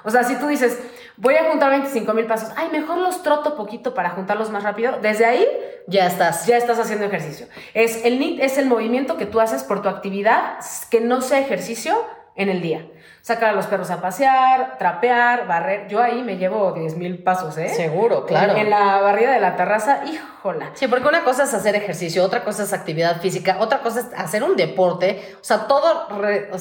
O 0.03 0.09
sea, 0.09 0.23
si 0.23 0.35
tú 0.35 0.47
dices, 0.47 0.77
voy 1.17 1.35
a 1.35 1.49
juntar 1.49 1.69
25 1.71 2.13
mil 2.13 2.25
pasos, 2.25 2.49
ay, 2.55 2.69
mejor 2.71 2.97
los 2.97 3.23
troto 3.23 3.55
poquito 3.55 3.93
para 3.93 4.11
juntarlos 4.11 4.49
más 4.49 4.63
rápido, 4.63 4.97
desde 5.01 5.25
ahí 5.25 5.47
Ya 5.87 6.07
estás. 6.07 6.45
ya 6.45 6.57
estás 6.57 6.79
haciendo 6.79 7.05
ejercicio. 7.05 7.47
Es, 7.73 8.03
el 8.05 8.19
NIT 8.19 8.39
es 8.41 8.57
el 8.57 8.65
movimiento 8.67 9.17
que 9.17 9.25
tú 9.25 9.39
haces 9.39 9.63
por 9.63 9.81
tu 9.81 9.89
actividad 9.89 10.57
que 10.89 11.01
no 11.01 11.21
sea 11.21 11.39
ejercicio 11.39 11.95
en 12.35 12.49
el 12.49 12.61
día. 12.61 12.85
Sacar 13.23 13.51
a 13.51 13.53
los 13.53 13.67
perros 13.67 13.89
a 13.89 14.01
pasear, 14.01 14.77
trapear, 14.77 15.47
barrer. 15.47 15.87
Yo 15.87 16.01
ahí 16.03 16.21
me 16.23 16.35
llevo 16.35 16.73
10 16.73 16.97
mil 16.97 17.23
pasos, 17.23 17.57
¿eh? 17.57 17.69
Seguro, 17.69 18.25
claro. 18.25 18.57
En, 18.57 18.69
la 18.69 18.99
barrida 18.99 19.31
de 19.31 19.39
la 19.39 19.55
terraza, 19.55 20.01
híjola. 20.05 20.71
Sí, 20.73 20.89
porque 20.89 21.07
una 21.07 21.23
cosa 21.23 21.43
es 21.43 21.53
hacer 21.53 21.73
ejercicio, 21.77 22.21
otra 22.21 22.43
cosa 22.43 22.63
es 22.63 22.73
actividad 22.73 23.21
física, 23.21 23.55
otra 23.61 23.79
cosa 23.79 24.01
es 24.01 24.07
hacer 24.17 24.43
un 24.43 24.57
deporte. 24.57 25.37
O 25.39 25.43
sea, 25.43 25.67
todo 25.67 26.09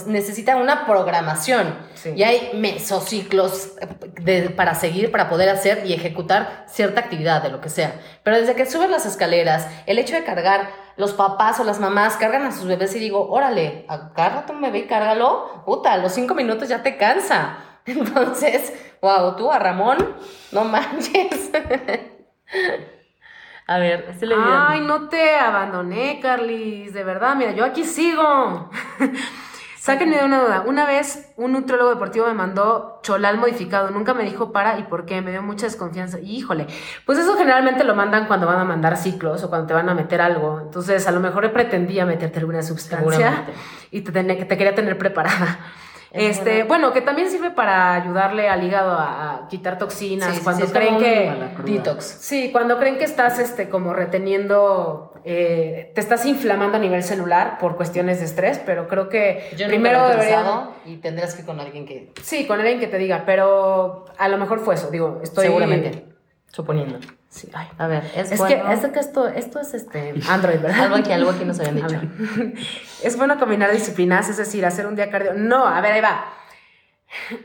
necesita 0.07 0.55
una 0.55 0.87
programación. 0.87 1.77
Sí. 1.95 2.13
Y 2.15 2.23
hay 2.23 2.53
mesociclos 2.55 3.73
eh, 3.81 3.89
de- 4.21 4.51
para 4.51 4.77
seguir, 4.77 5.11
para 5.11 5.29
poder 5.29 5.49
hacer 5.49 5.85
y 5.85 5.93
ejecutar 5.95 6.65
cierta 6.69 7.01
actividad 7.01 7.43
de 7.43 7.49
lo 7.49 7.61
que 7.61 7.71
sea. 7.71 7.95
Pero 8.23 8.39
desde 8.39 8.55
que 8.55 8.67
subes 8.67 8.89
las 8.89 9.05
escaleras, 9.05 9.67
el 9.87 9.99
hecho 9.99 10.15
de 10.15 10.23
cargar, 10.23 10.69
los 10.97 11.13
papás 11.13 11.59
o 11.61 11.65
las 11.65 11.81
mamás 11.81 12.17
cargan 12.17 12.45
a 12.45 12.53
sus 12.53 12.67
bebés 12.67 12.95
y 12.95 12.99
digo, 12.99 13.29
órale, 13.31 13.87
agárrate 13.89 14.53
un 14.53 14.61
bebé 14.61 14.81
y 14.81 14.87
cárgalo, 14.87 15.63
puta, 15.65 15.93
a 15.93 15.99
los 15.99 16.13
cinco 16.13 16.35
minutos 16.35 16.69
ya 16.69 16.83
te 16.83 16.97
cansa. 16.97 17.59
Entonces, 17.87 18.73
wow, 19.01 19.37
tú 19.37 19.51
a 19.51 19.59
Ramón, 19.59 19.99
no 20.53 20.65
manches. 20.65 21.51
A 23.67 23.79
ver, 23.79 24.07
este 24.11 24.27
le 24.27 24.35
Ay, 24.37 24.81
no 24.81 25.09
te 25.09 25.37
abandoné, 25.37 26.19
Carlis. 26.21 26.93
De 26.93 27.05
verdad, 27.05 27.37
mira, 27.37 27.53
yo 27.53 27.65
aquí 27.65 27.85
sigo. 27.85 28.71
Sáquenme 29.83 30.17
de 30.17 30.25
una 30.25 30.45
duda. 30.45 30.63
Una 30.65 30.87
vez 30.87 31.33
un 31.37 31.51
nutriólogo 31.51 31.91
deportivo 31.91 32.27
me 32.27 32.35
mandó 32.35 33.01
cholal 33.03 33.39
modificado. 33.39 33.91
Nunca 33.91 34.15
me 34.15 34.23
dijo 34.23 34.53
para 34.53 34.79
y 34.79 34.85
por 34.85 35.07
qué. 35.07 35.21
Me 35.23 35.33
dio 35.33 35.43
mucha 35.43 35.67
desconfianza. 35.67 36.21
Híjole. 36.21 36.69
Pues 37.05 37.19
eso 37.19 37.37
generalmente 37.37 37.83
lo 37.83 37.97
mandan 37.97 38.29
cuando 38.29 38.47
van 38.47 38.61
a 38.61 38.65
mandar 38.65 38.97
ciclos 38.97 39.43
o 39.43 39.49
cuando 39.49 39.67
te 39.67 39.75
van 39.75 39.89
a 39.89 39.95
meter 39.95 40.21
algo. 40.21 40.61
Entonces, 40.61 41.09
a 41.09 41.11
lo 41.11 41.19
mejor 41.19 41.53
pretendía 41.53 42.07
meterte 42.07 42.39
alguna 42.39 42.63
sustancia 42.63 43.47
y 43.91 44.03
te, 44.03 44.13
te 44.13 44.57
quería 44.57 44.73
tener 44.73 44.97
preparada. 44.97 45.59
Este, 46.13 46.65
bueno, 46.65 46.93
que 46.93 47.01
también 47.01 47.31
sirve 47.31 47.51
para 47.51 47.95
ayudarle 47.95 48.49
al 48.49 48.63
hígado 48.63 48.93
a, 48.93 49.33
a 49.33 49.49
quitar 49.49 49.79
toxinas 49.79 50.35
Sí, 50.35 50.43
cuando 50.45 50.67
sí, 50.67 50.73
creen 50.73 50.99
que 50.99 51.33
detox. 51.65 52.05
Sí, 52.05 52.51
cuando 52.53 52.79
creen 52.79 52.99
que 52.99 53.05
estás 53.05 53.39
este, 53.39 53.71
como 53.71 53.95
reteniendo, 53.95 55.12
eh, 55.25 55.93
te 55.95 56.01
estás 56.01 56.27
inflamando 56.27 56.77
a 56.77 56.81
nivel 56.81 57.03
celular 57.03 57.59
por 57.59 57.77
cuestiones 57.77 58.19
de 58.21 58.27
estrés, 58.27 58.61
pero 58.65 58.89
creo 58.89 59.09
que 59.09 59.51
Yo 59.57 59.67
primero 59.69 60.09
utilizado 60.09 60.75
y 60.85 60.97
tendrás 60.97 61.35
que 61.35 61.45
con 61.45 61.61
alguien 61.61 61.87
que... 61.87 62.13
Sí, 62.23 62.47
con 62.47 62.59
alguien 62.61 62.81
que 62.81 62.87
te 62.89 62.99
diga, 62.99 63.25
pero 63.25 64.07
a 64.19 64.29
lo 64.29 64.39
mejor 64.39 64.61
fue 64.61 64.75
eso, 64.75 64.91
digo, 64.91 65.21
estoy... 65.23 65.47
Seguramente. 65.47 66.07
Suponiendo. 66.51 66.99
Sí, 67.31 67.49
ay. 67.55 67.67
A 67.79 67.87
ver, 67.87 68.05
es, 68.15 68.33
Es 68.33 68.39
bueno. 68.39 68.67
que, 68.67 68.73
es 68.75 68.87
que 68.87 69.01
esto, 69.01 69.27
esto 69.27 69.59
es 69.59 69.73
este 69.73 70.13
Android, 70.29 70.61
¿verdad? 70.61 70.81
Algo 70.81 70.97
aquí, 70.97 71.11
algo 71.11 71.31
aquí 71.31 71.47
nos 71.47 71.59
habían 71.61 71.77
dicho. 71.87 71.99
Es 73.03 73.17
bueno 73.17 73.39
combinar 73.39 73.73
disciplinas, 73.73 74.29
es 74.29 74.37
decir, 74.37 74.67
hacer 74.67 74.87
un 74.87 74.95
día 74.95 75.11
cardio. 75.11 75.33
No, 75.33 75.67
a 75.67 75.81
ver, 75.81 75.93
ahí 75.93 76.01
va. 76.03 76.27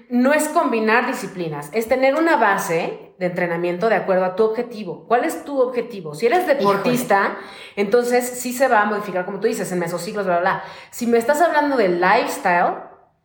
No 0.09 0.34
es 0.34 0.47
combinar 0.49 1.07
disciplinas, 1.07 1.70
es 1.74 1.88
tener 1.88 2.15
una 2.15 2.38
base 2.38 3.11
de 3.20 3.26
entrenamiento 3.26 3.89
de 3.89 3.95
acuerdo 3.95 4.24
a 4.26 4.36
tu 4.36 4.43
objetivo. 4.45 5.05
¿Cuál 5.07 5.26
es 5.26 5.43
tu 5.43 5.59
objetivo? 5.59 6.15
Si 6.15 6.26
eres 6.26 6.47
deportista, 6.47 7.38
entonces 7.76 8.28
sí 8.28 8.53
se 8.53 8.68
va 8.68 8.82
a 8.82 8.86
modificar, 8.86 9.26
como 9.26 9.39
tú 9.39 9.47
dices, 9.47 9.72
en 9.72 9.80
mesociclos, 9.80 10.26
bla, 10.26 10.39
bla, 10.39 10.51
bla. 10.61 10.63
Si 10.91 11.05
me 11.07 11.18
estás 11.18 11.41
hablando 11.41 11.76
de 11.78 11.89
lifestyle, 11.89 12.76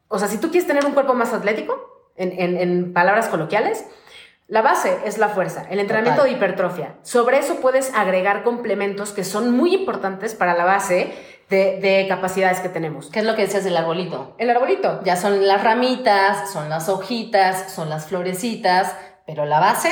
o 0.09 0.19
sea, 0.19 0.29
si 0.29 0.39
tú 0.39 0.51
quieres 0.51 0.67
tener 0.67 0.85
un 0.85 0.93
cuerpo 0.93 1.15
más 1.15 1.33
atlético, 1.33 2.11
en, 2.17 2.33
en- 2.39 2.57
en 2.59 2.93
palabras 2.93 3.29
coloquiales, 3.29 3.87
la 4.49 4.61
base 4.61 4.99
es 5.07 5.17
la 5.17 5.29
fuerza, 5.31 5.67
el 5.71 5.79
entrenamiento 5.81 6.21
Total. 6.23 6.31
de 6.33 6.37
hipertrofia. 6.37 6.95
Sobre 7.03 7.39
eso 7.39 7.61
puedes 7.61 7.95
agregar 7.95 8.43
complementos 8.43 9.13
que 9.13 9.25
son 9.25 9.51
muy 9.57 9.75
importantes 9.75 10.35
para 10.35 10.55
la 10.55 10.65
base 10.67 11.15
de, 11.49 11.81
de 11.81 12.07
capacidades 12.09 12.61
que 12.61 12.69
tenemos. 12.69 13.11
¿Qué 13.11 13.21
es 13.21 13.25
lo 13.25 13.35
que 13.35 13.43
decías 13.43 13.65
del 13.65 13.77
arbolito? 13.77 14.35
El 14.39 14.51
arbolito. 14.51 15.01
Ya 15.05 15.17
son 15.17 15.47
las 15.47 15.63
ramitas, 15.63 16.51
son 16.53 16.69
las 16.69 16.89
hojitas, 16.89 17.73
son 17.73 17.89
las 17.89 18.07
florecitas, 18.07 18.97
pero 19.27 19.45
la 19.45 19.61
base, 19.61 19.91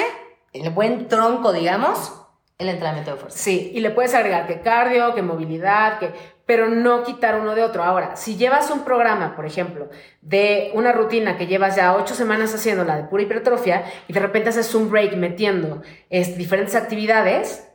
el 0.53 0.71
buen 0.71 1.09
tronco, 1.09 1.53
digamos, 1.53 2.13
el 2.59 2.69
entrenamiento 2.69 3.13
de 3.13 3.17
fuerza. 3.17 3.39
Sí, 3.39 3.73
y 3.75 3.81
le 3.81 3.91
puedes 3.91 4.15
agregar 4.15 4.47
que 4.47 4.61
cardio, 4.61 5.15
que 5.15 5.23
movilidad, 5.23 5.99
que 5.99 6.13
pero 6.51 6.69
no 6.69 7.05
quitar 7.05 7.39
uno 7.39 7.55
de 7.55 7.63
otro. 7.63 7.85
Ahora, 7.85 8.17
si 8.17 8.37
llevas 8.37 8.73
un 8.73 8.81
programa, 8.81 9.37
por 9.37 9.47
ejemplo, 9.47 9.89
de 10.21 10.73
una 10.75 10.91
rutina 10.91 11.39
que 11.39 11.47
llevas 11.47 11.77
ya 11.77 11.95
ocho 11.95 12.17
semanas 12.17 12.53
haciéndola 12.53 12.97
de 12.97 13.05
pura 13.05 13.23
hipertrofia 13.23 13.85
y 14.09 14.13
de 14.13 14.19
repente 14.19 14.49
haces 14.49 14.75
un 14.75 14.91
break 14.91 15.15
metiendo 15.15 15.81
este, 16.09 16.37
diferentes 16.37 16.75
actividades, 16.75 17.70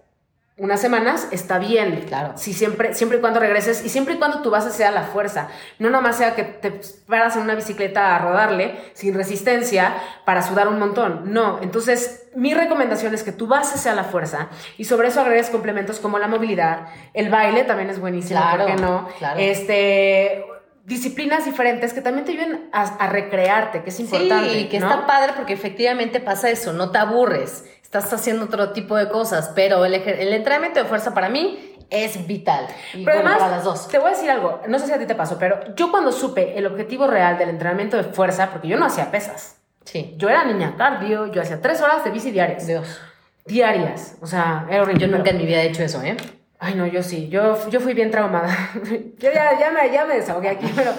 unas 0.57 0.79
semanas 0.79 1.27
está 1.31 1.59
bien. 1.59 2.05
Claro. 2.07 2.33
Si 2.37 2.53
siempre, 2.53 2.93
siempre 2.93 3.17
y 3.17 3.21
cuando 3.21 3.41
regreses 3.41 3.83
y 3.85 3.89
siempre 3.89 4.13
y 4.13 4.17
cuando 4.17 4.41
tu 4.41 4.49
base 4.49 4.71
sea 4.71 4.89
la 4.91 5.03
fuerza. 5.03 5.49
No 5.79 5.89
nomás 5.89 6.15
sea 6.17 6.33
que 6.33 6.43
te 6.43 6.71
paras 7.07 7.35
en 7.35 7.41
una 7.41 7.55
bicicleta 7.55 8.15
a 8.15 8.19
rodarle 8.19 8.75
sin 8.93 9.13
resistencia 9.15 9.95
para 10.23 10.41
sudar 10.41 10.69
un 10.69 10.79
montón. 10.79 11.33
No. 11.33 11.59
Entonces, 11.61 12.27
mi 12.35 12.53
recomendación 12.53 13.13
es 13.13 13.23
que 13.23 13.33
tu 13.33 13.47
base 13.47 13.77
sea 13.77 13.95
la 13.95 14.05
fuerza 14.05 14.47
y 14.77 14.85
sobre 14.85 15.09
eso 15.09 15.19
agregues 15.21 15.49
complementos 15.49 15.99
como 15.99 16.19
la 16.19 16.27
movilidad. 16.29 16.87
El 17.13 17.29
baile 17.29 17.63
también 17.65 17.89
es 17.89 17.99
buenísimo, 17.99 18.39
Claro, 18.39 18.65
¿por 18.65 18.75
qué 18.75 18.81
no? 18.81 19.07
claro. 19.19 19.39
Este. 19.39 20.45
Disciplinas 20.85 21.45
diferentes 21.45 21.93
que 21.93 22.01
también 22.01 22.25
te 22.25 22.33
ayuden 22.33 22.69
a, 22.71 22.83
a 22.83 23.07
recrearte, 23.07 23.81
que 23.81 23.89
es 23.89 23.99
importante. 23.99 24.51
Sí, 24.51 24.67
que 24.69 24.79
¿no? 24.79 24.87
está 24.87 25.07
padre 25.07 25.33
porque 25.35 25.53
efectivamente 25.53 26.19
pasa 26.19 26.51
eso, 26.51 26.73
no 26.73 26.91
te 26.91 26.99
aburres, 26.99 27.65
estás 27.97 28.13
haciendo 28.13 28.45
otro 28.45 28.71
tipo 28.71 28.95
de 28.97 29.09
cosas, 29.09 29.51
pero 29.55 29.85
el, 29.85 29.93
el 29.95 30.33
entrenamiento 30.33 30.79
de 30.81 30.85
fuerza 30.87 31.13
para 31.13 31.29
mí 31.29 31.71
es 31.89 32.25
vital. 32.27 32.65
Y 32.93 33.03
Pero 33.05 33.17
además, 33.19 33.39
las 33.51 33.63
dos. 33.63 33.87
te 33.87 33.99
voy 33.99 34.07
a 34.07 34.11
decir 34.11 34.29
algo, 34.29 34.61
no 34.67 34.79
sé 34.79 34.87
si 34.87 34.93
a 34.93 34.97
ti 34.99 35.05
te 35.05 35.15
pasó, 35.15 35.37
pero 35.37 35.59
yo 35.75 35.91
cuando 35.91 36.11
supe 36.11 36.57
el 36.57 36.65
objetivo 36.65 37.07
real 37.07 37.37
del 37.37 37.49
entrenamiento 37.49 37.95
de 37.97 38.03
fuerza, 38.03 38.49
porque 38.51 38.67
yo 38.67 38.77
no 38.77 38.85
hacía 38.85 39.11
pesas, 39.11 39.57
Sí. 39.83 40.15
yo 40.17 40.29
era 40.29 40.43
niña 40.45 40.73
cardio, 40.77 41.27
yo 41.27 41.41
hacía 41.41 41.61
tres 41.61 41.79
horas 41.81 42.03
de 42.03 42.09
bici 42.11 42.31
diarias. 42.31 42.65
Dios. 42.65 42.99
Diarias, 43.45 44.15
o 44.21 44.25
sea, 44.27 44.65
era 44.69 44.81
horrible. 44.81 45.01
Yo 45.01 45.07
nunca 45.07 45.25
pero- 45.25 45.35
en 45.35 45.41
mi 45.41 45.45
vida 45.47 45.61
he 45.61 45.67
hecho 45.67 45.83
eso, 45.83 46.01
¿eh? 46.01 46.17
Ay, 46.57 46.75
no, 46.75 46.87
yo 46.87 47.03
sí, 47.03 47.27
yo, 47.27 47.69
yo 47.69 47.81
fui 47.81 47.93
bien 47.93 48.11
traumada. 48.11 48.55
yo 49.17 49.31
ya, 49.31 49.59
ya, 49.59 49.71
me, 49.71 49.91
ya 49.91 50.05
me 50.05 50.15
desahogué 50.15 50.49
aquí, 50.49 50.71
pero 50.75 50.91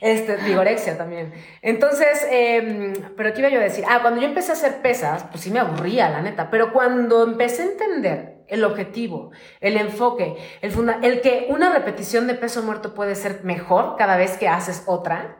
este, 0.00 0.36
vigorexia 0.36 0.98
también. 0.98 1.32
Entonces, 1.62 2.26
em, 2.30 2.92
pero 3.16 3.32
¿qué 3.32 3.40
iba 3.40 3.48
yo 3.48 3.60
a 3.60 3.62
decir? 3.62 3.84
Ah, 3.88 4.00
cuando 4.02 4.20
yo 4.20 4.26
empecé 4.26 4.50
a 4.50 4.54
hacer 4.54 4.82
pesas, 4.82 5.24
pues 5.30 5.42
sí 5.42 5.50
me 5.50 5.60
aburría, 5.60 6.10
la 6.10 6.22
neta, 6.22 6.50
pero 6.50 6.72
cuando 6.72 7.22
empecé 7.22 7.62
a 7.62 7.66
entender 7.66 8.36
el 8.48 8.64
objetivo, 8.64 9.30
el 9.60 9.76
enfoque, 9.76 10.36
el, 10.60 10.72
funda 10.72 10.98
el 11.02 11.20
que 11.20 11.46
una 11.50 11.72
repetición 11.72 12.26
de 12.26 12.34
peso 12.34 12.62
muerto 12.62 12.94
puede 12.94 13.14
ser 13.14 13.44
mejor 13.44 13.96
cada 13.96 14.16
vez 14.16 14.36
que 14.36 14.48
haces 14.48 14.82
otra, 14.86 15.38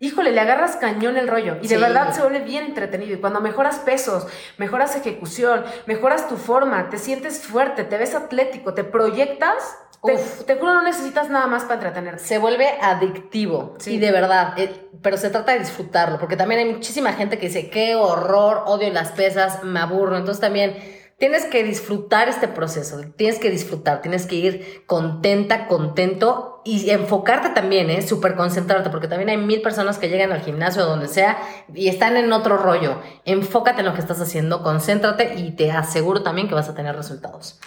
híjole, 0.00 0.32
le 0.32 0.40
agarras 0.40 0.76
cañón 0.76 1.16
el 1.16 1.28
rollo 1.28 1.56
y 1.62 1.68
de 1.68 1.76
Sí. 1.76 1.80
verdad 1.80 2.12
se 2.12 2.20
vuelve 2.20 2.40
bien 2.40 2.64
entretenido. 2.64 3.14
Y 3.14 3.20
cuando 3.20 3.40
mejoras 3.40 3.78
pesos, 3.78 4.26
mejoras 4.58 4.96
ejecución, 4.96 5.64
mejoras 5.86 6.28
tu 6.28 6.36
forma, 6.36 6.90
te 6.90 6.98
sientes 6.98 7.40
fuerte, 7.46 7.84
te 7.84 7.96
ves 7.96 8.14
atlético, 8.14 8.74
te 8.74 8.84
proyectas, 8.84 9.78
te, 10.04 10.14
Uf. 10.14 10.44
te 10.44 10.56
juro, 10.56 10.74
no 10.74 10.82
necesitas 10.82 11.30
nada 11.30 11.46
más 11.46 11.62
para 11.62 11.76
entretenerte. 11.76 12.22
Se 12.22 12.36
vuelve 12.38 12.68
adictivo. 12.82 13.76
Sí. 13.78 13.94
Y 13.94 13.98
de 13.98 14.12
verdad, 14.12 14.52
eh, 14.58 14.88
pero 15.00 15.16
se 15.16 15.30
trata 15.30 15.52
de 15.52 15.60
disfrutarlo, 15.60 16.18
porque 16.18 16.36
también 16.36 16.60
hay 16.60 16.72
muchísima 16.74 17.12
gente 17.14 17.38
que 17.38 17.46
dice, 17.46 17.70
qué 17.70 17.94
horror, 17.94 18.64
odio 18.66 18.92
las 18.92 19.12
pesas, 19.12 19.62
me 19.64 19.80
aburro. 19.80 20.16
Entonces 20.18 20.40
también 20.40 20.76
tienes 21.24 21.46
que 21.46 21.64
disfrutar 21.64 22.28
este 22.28 22.48
proceso, 22.48 23.00
tienes 23.16 23.38
que 23.38 23.48
disfrutar, 23.48 24.02
tienes 24.02 24.26
que 24.26 24.34
ir 24.34 24.84
contenta, 24.84 25.68
contento 25.68 26.60
y 26.66 26.90
enfocarte 26.90 27.48
también, 27.48 27.88
¿eh? 27.88 28.02
Súper 28.02 28.34
concentrarte, 28.34 28.90
porque 28.90 29.08
también 29.08 29.30
hay 29.30 29.38
mil 29.38 29.62
personas 29.62 29.96
que 29.96 30.10
llegan 30.10 30.32
al 30.32 30.42
gimnasio 30.42 30.82
o 30.82 30.86
donde 30.86 31.08
sea 31.08 31.38
y 31.72 31.88
están 31.88 32.18
en 32.18 32.30
otro 32.30 32.58
rollo. 32.58 33.00
Enfócate 33.24 33.80
en 33.80 33.86
lo 33.86 33.94
que 33.94 34.00
estás 34.00 34.20
haciendo, 34.20 34.62
concéntrate 34.62 35.36
y 35.36 35.52
te 35.52 35.72
aseguro 35.72 36.22
también 36.22 36.46
que 36.46 36.54
vas 36.54 36.68
a 36.68 36.74
tener 36.74 36.94
resultados. 36.94 37.58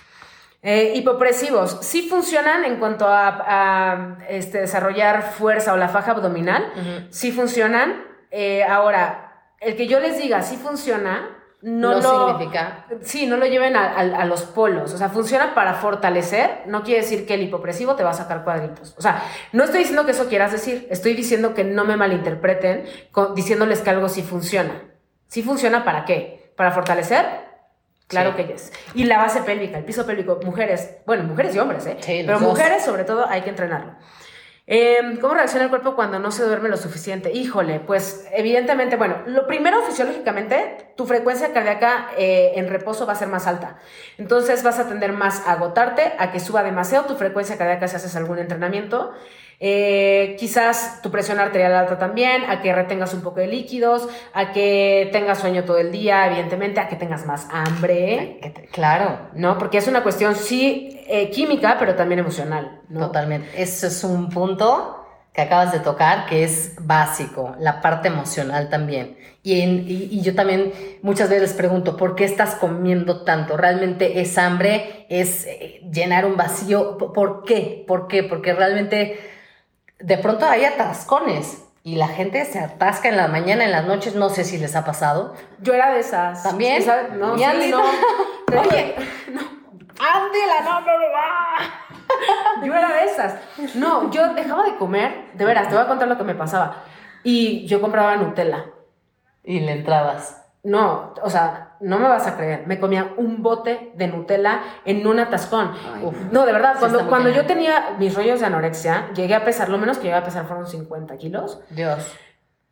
Eh, 0.62 0.94
hipopresivos, 0.96 1.80
sí 1.82 2.08
funcionan 2.08 2.64
en 2.64 2.76
cuanto 2.76 3.08
a, 3.08 3.28
a, 3.48 4.18
este, 4.30 4.60
desarrollar 4.60 5.32
fuerza 5.32 5.74
o 5.74 5.78
la 5.78 5.90
faja 5.90 6.12
abdominal, 6.12 6.64
Ujú. 6.76 7.08
sí 7.10 7.32
funcionan. 7.32 8.04
Eh, 8.30 8.64
ahora, 8.64 9.50
el 9.62 9.76
que 9.76 9.88
yo 9.88 10.00
les 10.00 10.20
diga 10.20 10.44
sí 10.44 10.58
funciona, 10.58 11.34
no, 11.70 11.96
No 11.96 12.00
lo, 12.02 12.30
significa- 12.30 12.86
Sí, 13.02 13.28
no 13.28 13.36
lo 13.36 13.46
lleven 13.46 13.76
a, 13.76 13.88
a- 13.92 14.22
a 14.22 14.26
los 14.26 14.44
polos. 14.44 14.94
O 14.94 14.98
sea, 14.98 15.10
funciona 15.10 15.54
para 15.54 15.74
fortalecer. 15.74 16.62
No 16.66 16.84
quiere 16.84 17.02
decir 17.02 17.26
que 17.28 17.34
el 17.34 17.42
hipopresivo 17.44 17.96
te 17.96 18.04
va 18.04 18.12
a 18.12 18.14
sacar 18.14 18.44
cuadritos. 18.46 18.96
O 18.98 19.02
sea, 19.02 19.22
no 19.52 19.66
estoy 19.66 19.80
diciendo 19.80 20.06
que 20.06 20.12
eso 20.12 20.28
quieras 20.30 20.54
decir. 20.54 20.88
Estoy 20.90 21.14
diciendo 21.14 21.54
que 21.54 21.66
no 21.66 21.84
me 21.84 21.98
malinterpreten 21.98 22.86
con- 23.12 23.36
diciéndoles 23.36 23.82
que 23.82 23.90
algo 23.90 24.08
sí 24.08 24.22
funciona. 24.22 24.82
¿Sí 25.28 25.44
funciona 25.44 25.84
para 25.84 26.06
qué? 26.06 26.54
¿Para 26.56 26.72
fortalecer? 26.72 27.26
Claro 28.08 28.32
Sí. 28.32 28.38
que 28.38 28.54
yes. 28.54 28.72
Y 28.96 29.04
la 29.04 29.18
base 29.18 29.42
pélvica, 29.42 29.78
el 29.78 29.84
piso 29.84 30.06
pélvico, 30.06 30.40
mujeres, 30.46 30.96
bueno, 31.06 31.26
mujeres 31.26 31.54
y 31.54 31.60
hombres, 31.60 31.86
¿eh? 31.88 31.98
Sí, 32.00 32.24
Pero 32.26 32.40
dos. 32.40 32.48
mujeres, 32.50 32.86
sobre 32.86 33.04
todo, 33.04 33.28
hay 33.28 33.42
que 33.42 33.50
entrenarlo. 33.50 33.96
Eh, 34.70 35.18
¿Cómo 35.22 35.34
reacciona 35.34 35.64
el 35.64 35.70
cuerpo 35.70 35.96
cuando 35.96 36.20
no 36.20 36.30
se 36.30 36.44
duerme 36.44 36.68
lo 36.68 36.76
suficiente? 36.76 37.32
Híjole, 37.32 37.80
pues 37.80 38.28
evidentemente, 38.34 38.98
bueno, 38.98 39.16
lo 39.26 39.48
primero 39.48 39.82
fisiológicamente, 39.84 40.90
tu 40.98 41.06
frecuencia 41.06 41.54
cardíaca 41.54 42.10
eh, 42.18 42.52
en 42.56 42.68
reposo 42.68 43.06
va 43.08 43.14
a 43.14 43.16
ser 43.16 43.30
más 43.30 43.48
alta. 43.48 43.78
Entonces 44.18 44.64
vas 44.64 44.78
a 44.78 44.90
tender 44.90 45.14
más 45.14 45.48
a 45.48 45.54
agotarte, 45.54 46.12
a 46.20 46.34
que 46.34 46.42
suba 46.42 46.64
demasiado 46.64 47.06
tu 47.06 47.16
frecuencia 47.16 47.58
cardíaca 47.58 47.88
si 47.88 47.96
haces 47.96 48.14
algún 48.18 48.40
entrenamiento. 48.40 49.14
Eh, 49.60 50.36
quizás 50.40 51.02
tu 51.02 51.10
presión 51.10 51.40
arterial 51.40 51.74
alta 51.74 51.98
también, 51.98 52.44
a 52.48 52.62
que 52.62 52.74
retengas 52.74 53.14
un 53.16 53.22
poco 53.22 53.40
de 53.40 53.48
líquidos, 53.48 54.08
a 54.34 54.52
que 54.52 55.10
tengas 55.12 55.40
sueño 55.40 55.64
todo 55.64 55.80
el 55.80 55.92
día, 55.92 56.28
evidentemente, 56.28 56.80
a 56.80 56.88
que 56.88 56.96
tengas 56.96 57.26
más 57.26 57.48
hambre, 57.52 58.40
Claro, 58.72 59.30
¿no? 59.34 59.58
Porque 59.58 59.80
es 59.80 59.88
una 59.88 60.04
cuestión, 60.04 60.36
sí, 60.36 61.02
eh, 61.08 61.30
química, 61.32 61.78
pero 61.80 61.96
también 61.96 62.20
emocional, 62.20 62.82
¿no? 62.90 63.08
Totalmente. 63.08 63.50
Eso 63.60 63.88
es 63.88 64.04
un 64.04 64.30
punto 64.30 64.94
que 65.34 65.42
acabas 65.42 65.72
de 65.72 65.80
tocar 65.80 66.26
que 66.28 66.44
es 66.44 66.74
básico, 66.82 67.56
la 67.60 67.82
parte 67.82 68.08
emocional 68.08 68.70
también. 68.70 69.18
Y, 69.44 69.62
en- 69.62 69.86
y, 69.88 70.10
y 70.12 70.22
yo 70.22 70.34
también 70.36 70.72
muchas 71.04 71.30
veces 71.30 71.54
pregunto, 71.54 71.96
¿por 71.96 72.16
qué 72.16 72.26
estás 72.26 72.56
comiendo 72.56 73.24
tanto? 73.24 73.56
¿Realmente 73.58 74.20
es 74.20 74.38
hambre? 74.38 75.06
¿Es 75.10 75.46
eh, 75.46 75.82
llenar 75.92 76.26
un 76.26 76.38
vacío? 76.38 76.98
¿Por- 76.98 77.14
¿Por 77.14 77.44
qué? 77.44 77.84
¿Por 77.88 78.08
qué? 78.08 78.24
Porque 78.24 78.54
realmente 78.54 79.20
de 80.00 80.18
pronto 80.18 80.46
hay 80.46 80.66
atascones 80.66 81.64
y 81.84 81.96
la 81.96 82.08
gente 82.08 82.44
se 82.46 82.60
atasca 82.60 83.08
en 83.10 83.18
la 83.18 83.28
mañana, 83.28 83.64
en 83.66 83.72
las 83.72 83.86
noches, 83.86 84.16
no 84.16 84.30
sé 84.30 84.44
si 84.44 84.58
les 84.58 84.76
ha 84.76 84.84
pasado. 84.86 85.34
Yo 85.60 85.74
era 85.74 85.92
de 85.92 86.00
esas. 86.02 86.44
¿También? 86.44 86.82
Esa- 86.82 87.04
no, 87.16 87.36
¿Y 87.36 87.40
sí, 87.40 87.46
no. 87.46 87.52
Te 87.52 87.60
digo- 87.66 87.82
Oye. 88.70 88.96
¡Ándela, 90.00 90.62
no, 90.64 90.82
no, 90.82 90.88
no, 90.88 91.00
no! 92.60 92.66
Yo 92.66 92.74
era 92.76 92.94
de 92.94 93.06
esas. 93.06 93.36
No, 93.76 94.12
yo 94.12 94.34
dejaba 94.34 94.64
de 94.64 94.76
comer, 94.78 95.32
de 95.34 95.46
veras, 95.46 95.68
te 95.70 95.76
voy 95.76 95.84
a 95.84 95.88
contar 95.88 96.08
lo 96.08 96.18
que 96.18 96.24
me 96.24 96.36
pasaba. 96.36 96.84
Y 97.24 97.66
yo 97.68 97.82
compraba 97.82 98.16
Nutella. 98.16 98.66
Y 99.44 99.60
le 99.62 99.72
entrabas. 99.74 100.44
No, 100.64 101.14
o 101.22 101.30
sea, 101.30 101.67
no 101.80 102.00
me 102.00 102.08
vas 102.08 102.28
a 102.28 102.36
creer. 102.36 102.66
Me 102.68 102.80
comía 102.80 103.14
un 103.18 103.42
bote 103.42 103.92
de 103.96 104.08
Nutella 104.08 104.62
en 104.86 105.06
un 105.06 105.20
atascón. 105.20 105.72
Ay, 105.94 106.10
no, 106.32 106.46
de 106.46 106.54
verdad, 106.54 106.76
cuando, 106.80 107.08
cuando 107.08 107.30
yo 107.30 107.46
tenía 107.46 107.96
mis 108.00 108.16
rollos 108.16 108.40
de 108.40 108.46
anorexia, 108.46 109.12
llegué 109.14 109.36
a 109.36 109.44
pesar, 109.44 109.70
lo 109.70 109.78
menos 109.78 109.98
que 109.98 110.06
llegué 110.06 110.16
a 110.16 110.24
pesar 110.24 110.46
fueron 110.46 110.68
50 110.68 111.18
kilos. 111.18 111.60
Dios. 111.70 112.16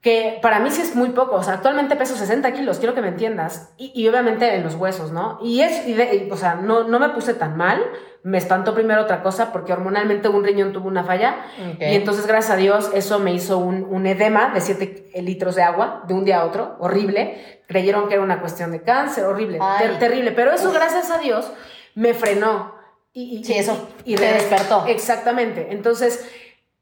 Que 0.06 0.38
para 0.40 0.60
mí 0.60 0.70
sí 0.70 0.84
es 0.84 0.96
muy 0.96 1.10
poco. 1.10 1.36
O 1.38 1.42
sea, 1.44 1.56
actualmente 1.56 1.96
peso 1.96 2.16
60 2.16 2.54
kilos, 2.54 2.78
quiero 2.78 2.94
que 2.94 3.02
me 3.02 3.08
entiendas. 3.08 3.74
Y, 3.76 3.92
y 4.00 4.08
obviamente 4.08 4.54
en 4.54 4.64
los 4.64 4.76
huesos, 4.76 5.12
¿no? 5.12 5.40
Y 5.42 5.62
es, 5.62 5.88
y 5.88 5.94
de- 5.94 6.28
y, 6.28 6.32
o 6.32 6.38
sea, 6.38 6.54
no, 6.54 6.84
no 6.84 7.00
me 7.00 7.10
puse 7.10 7.34
tan 7.34 7.58
mal. 7.58 7.84
Me 8.22 8.38
espantó 8.38 8.76
primero 8.76 9.02
otra 9.02 9.24
cosa 9.24 9.52
porque 9.52 9.74
hormonalmente 9.74 10.30
un 10.30 10.44
riñón 10.44 10.74
tuvo 10.74 10.88
una 10.90 11.04
falla. 11.04 11.38
Y 11.80 11.96
entonces, 11.96 12.28
gracias 12.28 12.52
a 12.54 12.56
Dios, 12.56 12.92
eso 12.94 13.18
me 13.18 13.34
hizo 13.34 13.58
un, 13.58 13.84
un 13.84 14.06
edema 14.06 14.52
de 14.54 14.62
7 14.62 15.12
litros 15.24 15.56
de 15.56 15.64
agua 15.64 16.04
de 16.08 16.14
un 16.14 16.24
día 16.24 16.42
a 16.42 16.46
otro, 16.46 16.76
horrible. 16.80 17.64
Creyeron 17.68 18.08
que 18.08 18.14
era 18.14 18.22
una 18.24 18.40
cuestión 18.42 18.72
de 18.72 18.84
cáncer, 18.84 19.24
horrible, 19.26 19.58
ter- 19.80 19.98
terrible. 19.98 20.34
Pero 20.34 20.52
eso, 20.52 20.72
gracias 20.72 21.10
a 21.10 21.18
Dios, 21.18 21.52
me 21.96 22.14
frenó. 22.14 22.76
Y, 23.12 23.40
y- 23.40 23.44
Sí, 23.44 23.54
eso 23.54 23.90
te 24.06 24.16
re- 24.18 24.34
despertó. 24.34 24.86
Exactamente. 24.88 25.70
Entonces, 25.72 26.30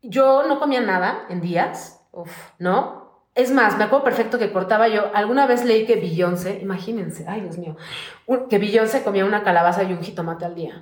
yo 0.01 0.43
no 0.45 0.59
comía 0.59 0.81
nada 0.81 1.25
en 1.29 1.39
días, 1.39 2.01
Uf. 2.11 2.29
¿no? 2.59 3.02
Es 3.35 3.51
más, 3.51 3.77
me 3.77 3.85
acuerdo 3.85 4.03
perfecto 4.03 4.37
que 4.37 4.51
cortaba 4.51 4.87
yo. 4.87 5.09
Alguna 5.15 5.47
vez 5.47 5.65
leí 5.65 5.85
que 5.85 5.95
Beyoncé, 5.95 6.59
imagínense, 6.61 7.25
ay 7.27 7.41
Dios 7.41 7.57
mío, 7.57 7.75
que 8.49 8.59
Beyoncé 8.59 9.03
comía 9.03 9.25
una 9.25 9.43
calabaza 9.43 9.83
y 9.83 9.91
un 9.91 10.03
jitomate 10.03 10.45
al 10.45 10.53
día. 10.53 10.79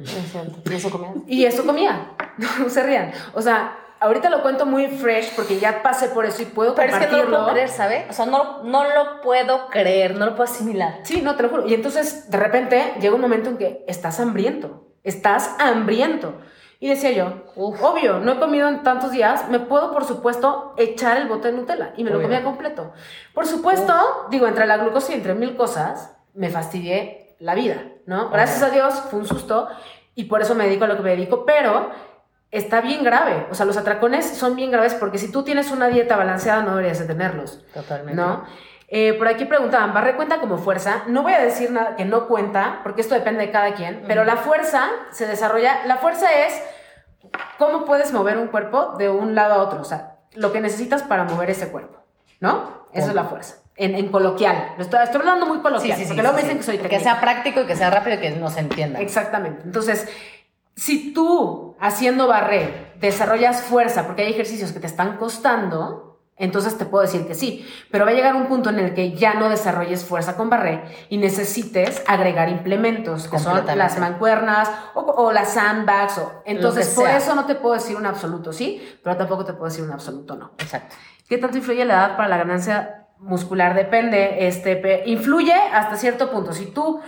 ¿Y 0.69 0.73
eso 0.73 0.89
comías? 0.89 1.13
Y 1.27 1.45
eso 1.45 1.65
comía. 1.65 2.11
No 2.59 2.69
se 2.69 2.83
rían. 2.83 3.11
O 3.33 3.41
sea, 3.41 3.77
ahorita 3.99 4.29
lo 4.29 4.41
cuento 4.41 4.65
muy 4.65 4.87
fresh 4.87 5.33
porque 5.35 5.59
ya 5.59 5.81
pasé 5.83 6.09
por 6.09 6.25
eso 6.25 6.41
y 6.41 6.45
puedo 6.45 6.75
Pero 6.75 6.91
es 6.91 6.97
que 6.97 7.05
no 7.05 7.11
lo 7.11 7.17
compartirlo. 7.23 7.37
puedo 7.37 7.53
creer, 7.53 7.69
¿sabes? 7.69 8.05
O 8.09 8.13
sea, 8.13 8.25
no, 8.25 8.63
no 8.63 8.83
lo 8.83 9.21
puedo 9.21 9.67
creer, 9.69 10.17
no 10.17 10.25
lo 10.25 10.35
puedo 10.35 10.49
asimilar. 10.51 10.99
Sí, 11.03 11.21
no, 11.21 11.35
te 11.35 11.43
lo 11.43 11.49
juro. 11.49 11.67
Y 11.67 11.73
entonces, 11.73 12.29
de 12.31 12.37
repente, 12.37 12.93
llega 12.99 13.15
un 13.15 13.21
momento 13.21 13.49
en 13.49 13.57
que 13.57 13.85
estás 13.87 14.19
hambriento. 14.19 14.87
Estás 15.03 15.55
hambriento. 15.59 16.35
Y 16.81 16.89
decía 16.89 17.11
yo, 17.11 17.43
obvio, 17.55 18.17
no 18.17 18.31
he 18.31 18.39
comido 18.39 18.67
en 18.67 18.81
tantos 18.81 19.11
días, 19.11 19.47
me 19.49 19.59
puedo, 19.59 19.93
por 19.93 20.03
supuesto, 20.03 20.73
echar 20.77 21.17
el 21.17 21.27
bote 21.27 21.51
de 21.51 21.57
Nutella. 21.57 21.93
Y 21.95 22.03
me 22.03 22.09
lo 22.09 22.19
comía 22.19 22.43
completo. 22.43 22.91
Por 23.35 23.45
supuesto, 23.45 23.93
digo, 24.31 24.47
entre 24.47 24.65
la 24.65 24.77
glucosa 24.77 25.11
y 25.11 25.15
entre 25.15 25.35
mil 25.35 25.55
cosas, 25.55 26.17
me 26.33 26.49
fastidié 26.49 27.35
la 27.37 27.53
vida, 27.53 27.83
¿no? 28.07 28.31
Gracias 28.31 28.63
a 28.63 28.71
Dios, 28.71 28.95
fue 29.11 29.19
un 29.19 29.27
susto. 29.27 29.67
Y 30.15 30.23
por 30.23 30.41
eso 30.41 30.55
me 30.55 30.65
dedico 30.65 30.85
a 30.85 30.87
lo 30.87 30.97
que 30.97 31.03
me 31.03 31.11
dedico. 31.11 31.45
Pero 31.45 31.91
está 32.49 32.81
bien 32.81 33.03
grave. 33.03 33.45
O 33.51 33.53
sea, 33.53 33.67
los 33.67 33.77
atracones 33.77 34.27
son 34.27 34.55
bien 34.55 34.71
graves 34.71 34.95
porque 34.95 35.19
si 35.19 35.31
tú 35.31 35.43
tienes 35.43 35.69
una 35.69 35.87
dieta 35.87 36.17
balanceada, 36.17 36.63
no 36.63 36.71
deberías 36.71 36.97
de 36.97 37.05
tenerlos. 37.05 37.63
Totalmente. 37.75 38.19
¿no? 38.19 38.43
Eh, 38.93 39.13
por 39.13 39.29
aquí 39.29 39.45
preguntaban, 39.45 39.93
¿barre 39.93 40.17
cuenta 40.17 40.41
como 40.41 40.57
fuerza? 40.57 41.03
No 41.07 41.23
voy 41.23 41.31
a 41.31 41.39
decir 41.39 41.71
nada 41.71 41.95
que 41.95 42.03
no 42.03 42.27
cuenta, 42.27 42.81
porque 42.83 42.99
esto 42.99 43.15
depende 43.15 43.39
de 43.45 43.49
cada 43.49 43.73
quien, 43.73 44.03
pero 44.05 44.25
la 44.25 44.35
fuerza 44.35 44.89
se 45.11 45.25
desarrolla, 45.27 45.85
la 45.85 45.95
fuerza 45.95 46.27
es 46.45 46.61
cómo 47.57 47.85
puedes 47.85 48.11
mover 48.11 48.37
un 48.37 48.47
cuerpo 48.47 48.95
de 48.97 49.07
un 49.09 49.33
lado 49.33 49.53
a 49.53 49.57
otro, 49.63 49.79
o 49.79 49.85
sea, 49.85 50.17
lo 50.33 50.51
que 50.51 50.59
necesitas 50.59 51.03
para 51.03 51.23
mover 51.23 51.49
ese 51.49 51.69
cuerpo, 51.69 51.99
¿no? 52.41 52.81
Eso 52.91 53.07
es 53.07 53.15
la 53.15 53.23
fuerza. 53.23 53.55
En, 53.77 53.95
en 53.95 54.09
coloquial, 54.09 54.73
lo 54.75 54.83
estoy, 54.83 54.99
estoy 55.01 55.21
hablando 55.21 55.45
muy 55.45 55.59
coloquial, 55.59 55.97
sí, 55.97 56.03
sí. 56.03 56.09
porque 56.09 56.21
luego 56.23 56.37
sí, 56.37 56.43
me 56.43 56.49
dicen 56.49 56.57
que 56.57 56.63
soy 56.65 56.77
Que 56.77 56.83
técnica. 56.89 57.03
sea 57.03 57.21
práctico 57.21 57.61
y 57.61 57.65
que 57.67 57.77
sea 57.77 57.89
rápido 57.91 58.17
y 58.17 58.19
que 58.19 58.31
nos 58.31 58.57
entienda. 58.57 58.99
Exactamente. 58.99 59.61
Entonces, 59.63 60.09
si 60.75 61.13
tú 61.13 61.77
haciendo 61.79 62.27
barrer 62.27 62.91
desarrollas 62.99 63.61
fuerza 63.61 64.05
porque 64.05 64.23
hay 64.23 64.31
ejercicios 64.31 64.73
que 64.73 64.81
te 64.81 64.87
están 64.87 65.15
costando, 65.15 66.10
entonces 66.41 66.77
te 66.77 66.85
puedo 66.85 67.03
decir 67.03 67.27
que 67.27 67.35
sí. 67.35 67.65
Pero 67.91 68.05
va 68.05 68.11
a 68.11 68.13
llegar 68.13 68.35
un 68.35 68.47
punto 68.47 68.69
en 68.69 68.79
el 68.79 68.93
que 68.93 69.13
ya 69.13 69.35
no 69.35 69.47
desarrolles 69.47 70.03
fuerza 70.03 70.35
con 70.35 70.49
barrer 70.49 70.83
y 71.09 71.17
necesites 71.17 72.03
agregar 72.07 72.49
implementos, 72.49 73.27
que 73.27 73.39
son 73.39 73.65
las 73.75 73.99
mancuernas 73.99 74.69
o, 74.95 75.01
o 75.01 75.31
las 75.31 75.53
sandbags. 75.53 76.17
O, 76.17 76.41
entonces, 76.45 76.89
por 76.89 77.09
eso 77.09 77.35
no 77.35 77.45
te 77.45 77.55
puedo 77.55 77.75
decir 77.75 77.95
un 77.95 78.05
absoluto 78.05 78.51
sí, 78.51 78.81
pero 79.03 79.15
tampoco 79.17 79.45
te 79.45 79.53
puedo 79.53 79.65
decir 79.65 79.83
un 79.83 79.91
absoluto 79.91 80.35
no. 80.35 80.51
Exacto. 80.57 80.95
¿Qué 81.29 81.37
tanto 81.37 81.57
influye 81.57 81.85
la 81.85 81.93
edad 81.93 82.17
para 82.17 82.27
la 82.27 82.37
ganancia 82.37 83.07
muscular? 83.19 83.75
Depende. 83.75 84.47
Este, 84.47 85.03
influye 85.05 85.53
hasta 85.53 85.95
cierto 85.95 86.31
punto. 86.31 86.53
Si 86.53 86.65
tú, 86.65 87.01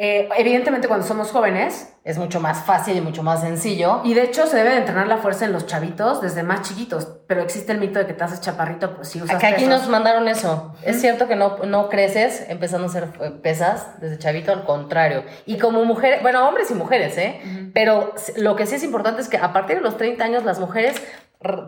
eh, 0.00 0.28
evidentemente 0.38 0.86
cuando 0.88 1.04
somos 1.06 1.30
jóvenes, 1.32 1.92
Es 2.04 2.16
mucho 2.16 2.40
más 2.40 2.64
fácil 2.64 2.96
y 2.96 3.00
mucho 3.02 3.22
más 3.22 3.40
sencillo. 3.42 4.00
y 4.04 4.14
de 4.14 4.22
hecho 4.22 4.46
se 4.46 4.56
debe 4.56 4.70
de 4.70 4.76
entrenar 4.78 5.06
la 5.08 5.18
fuerza 5.18 5.44
en 5.44 5.52
los 5.52 5.66
chavitos 5.66 6.22
desde 6.22 6.42
más 6.42 6.62
chiquitos, 6.66 7.06
pero 7.26 7.42
existe 7.42 7.72
el 7.72 7.78
mito 7.78 7.98
de 7.98 8.06
que 8.06 8.14
te 8.14 8.24
haces 8.24 8.40
chaparrito 8.40 8.94
pues 8.96 9.08
si 9.08 9.20
usas 9.20 9.36
Acá 9.36 9.48
aquí 9.48 9.64
pesos. 9.64 9.80
nos 9.80 9.88
mandaron 9.90 10.26
eso. 10.28 10.74
Es 10.82 11.00
cierto 11.00 11.26
que 11.28 11.36
no, 11.36 11.58
no 11.66 11.88
creces 11.90 12.46
empezando 12.48 12.86
a 12.86 12.90
hacer 12.90 13.08
eh, 13.20 13.30
pesas 13.42 14.00
desde 14.00 14.18
chavito, 14.18 14.52
al 14.52 14.64
contrario. 14.64 15.24
Y 15.44 15.58
como 15.58 15.84
mujeres, 15.84 16.22
bueno, 16.22 16.48
hombres 16.48 16.70
y 16.70 16.74
mujeres, 16.74 17.18
¿eh? 17.18 17.70
Pero 17.74 18.14
s- 18.16 18.40
lo 18.40 18.56
que 18.56 18.64
sí 18.66 18.76
es 18.76 18.84
importante 18.84 19.20
es 19.20 19.28
que 19.28 19.36
a 19.36 19.52
partir 19.52 19.76
de 19.76 19.82
los 19.82 19.96
30 19.98 20.24
años 20.24 20.44
las 20.44 20.60
mujeres, 20.60 20.94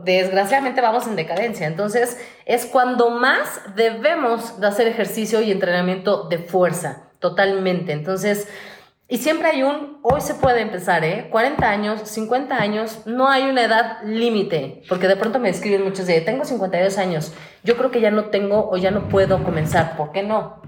desgraciadamente, 0.04 0.80
vamos 0.80 1.06
en 1.06 1.16
decadencia. 1.16 1.66
Entonces, 1.66 2.18
es 2.46 2.66
cuando 2.66 3.10
más 3.10 3.60
debemos 3.76 4.60
de 4.60 4.66
hacer 4.66 4.88
ejercicio 4.88 5.42
y 5.42 5.50
entrenamiento 5.50 6.24
de 6.28 6.38
fuerza, 6.38 7.09
totalmente. 7.20 7.92
Entonces... 7.92 8.48
Y 9.12 9.18
siempre 9.18 9.48
hay 9.48 9.64
un, 9.64 9.98
hoy 10.02 10.20
se 10.20 10.34
puede 10.34 10.60
empezar, 10.60 11.04
¿eh? 11.04 11.26
40 11.32 11.68
años, 11.68 12.00
50 12.08 12.54
años, 12.54 13.00
no 13.06 13.26
hay 13.28 13.42
una 13.50 13.64
edad 13.64 14.02
límite, 14.04 14.84
porque 14.88 15.08
de 15.08 15.16
pronto 15.16 15.40
me 15.40 15.48
escriben 15.48 15.82
muchos 15.82 16.06
de, 16.06 16.20
tengo 16.20 16.44
52 16.44 16.96
años, 16.96 17.32
yo 17.64 17.76
creo 17.76 17.90
que 17.90 18.00
ya 18.00 18.12
no 18.12 18.26
tengo 18.26 18.70
o 18.70 18.76
ya 18.76 18.92
no 18.92 19.08
puedo 19.08 19.42
comenzar, 19.42 19.96
¿por 19.96 20.12
qué 20.12 20.22
no? 20.22 20.62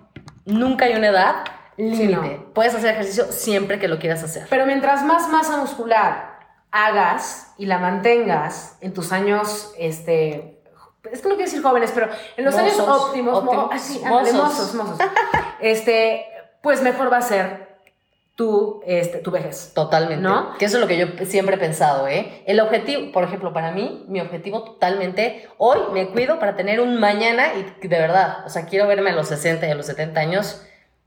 Nunca 0.44 0.86
hay 0.86 0.94
una 0.96 1.06
edad 1.10 1.34
límite. 1.76 2.06
no. 2.16 2.52
Puedes 2.52 2.74
hacer 2.74 2.94
ejercicio 2.94 3.26
siempre 3.30 3.78
que 3.78 3.86
lo 3.86 4.00
quieras 4.00 4.24
hacer. 4.24 4.48
Pero 4.50 4.66
mientras 4.66 5.04
más 5.04 5.28
masa 5.28 5.58
muscular 5.58 6.40
hagas 6.72 7.54
y 7.58 7.66
la 7.66 7.78
mantengas 7.78 8.76
en 8.80 8.92
tus 8.92 9.12
años, 9.12 9.72
este... 9.78 10.58
Es 11.12 11.20
que 11.20 11.28
no 11.28 11.34
quiero 11.36 11.48
decir 11.50 11.62
jóvenes, 11.62 11.92
pero 11.94 12.08
en 12.36 12.44
los 12.44 12.56
años 12.56 12.76
Mozos, 12.78 13.02
óptimos, 13.06 13.32
mo- 13.44 13.50
óptimos, 13.50 13.68
así, 13.72 14.02
ándale, 14.04 14.32
mozos. 14.32 14.74
mozos, 14.74 14.74
mozos. 14.74 14.98
este, 15.60 16.26
pues 16.62 16.82
mejor 16.82 17.12
va 17.12 17.18
a 17.18 17.22
ser 17.22 17.72
tu, 18.34 18.82
este, 18.86 19.18
tu 19.18 19.30
vejez. 19.30 19.72
Totalmente. 19.74 20.22
¿No? 20.22 20.56
Que 20.58 20.64
eso 20.64 20.76
es 20.78 20.80
lo 20.80 20.86
que 20.88 20.96
yo 20.96 21.06
siempre 21.26 21.56
he 21.56 21.58
pensado, 21.58 22.08
¿eh? 22.08 22.42
El 22.46 22.60
objetivo, 22.60 23.12
por 23.12 23.24
ejemplo, 23.24 23.52
para 23.52 23.72
mí, 23.72 24.04
mi 24.08 24.20
objetivo 24.20 24.62
totalmente, 24.64 25.48
hoy 25.58 25.78
me 25.92 26.08
cuido 26.08 26.38
para 26.38 26.56
tener 26.56 26.80
un 26.80 26.98
mañana 26.98 27.48
y 27.54 27.86
de 27.86 27.98
verdad, 27.98 28.46
o 28.46 28.48
sea, 28.48 28.64
quiero 28.66 28.86
verme 28.86 29.10
a 29.10 29.14
los 29.14 29.28
60 29.28 29.66
y 29.66 29.70
a 29.70 29.74
los 29.74 29.86
70 29.86 30.18
años 30.20 30.62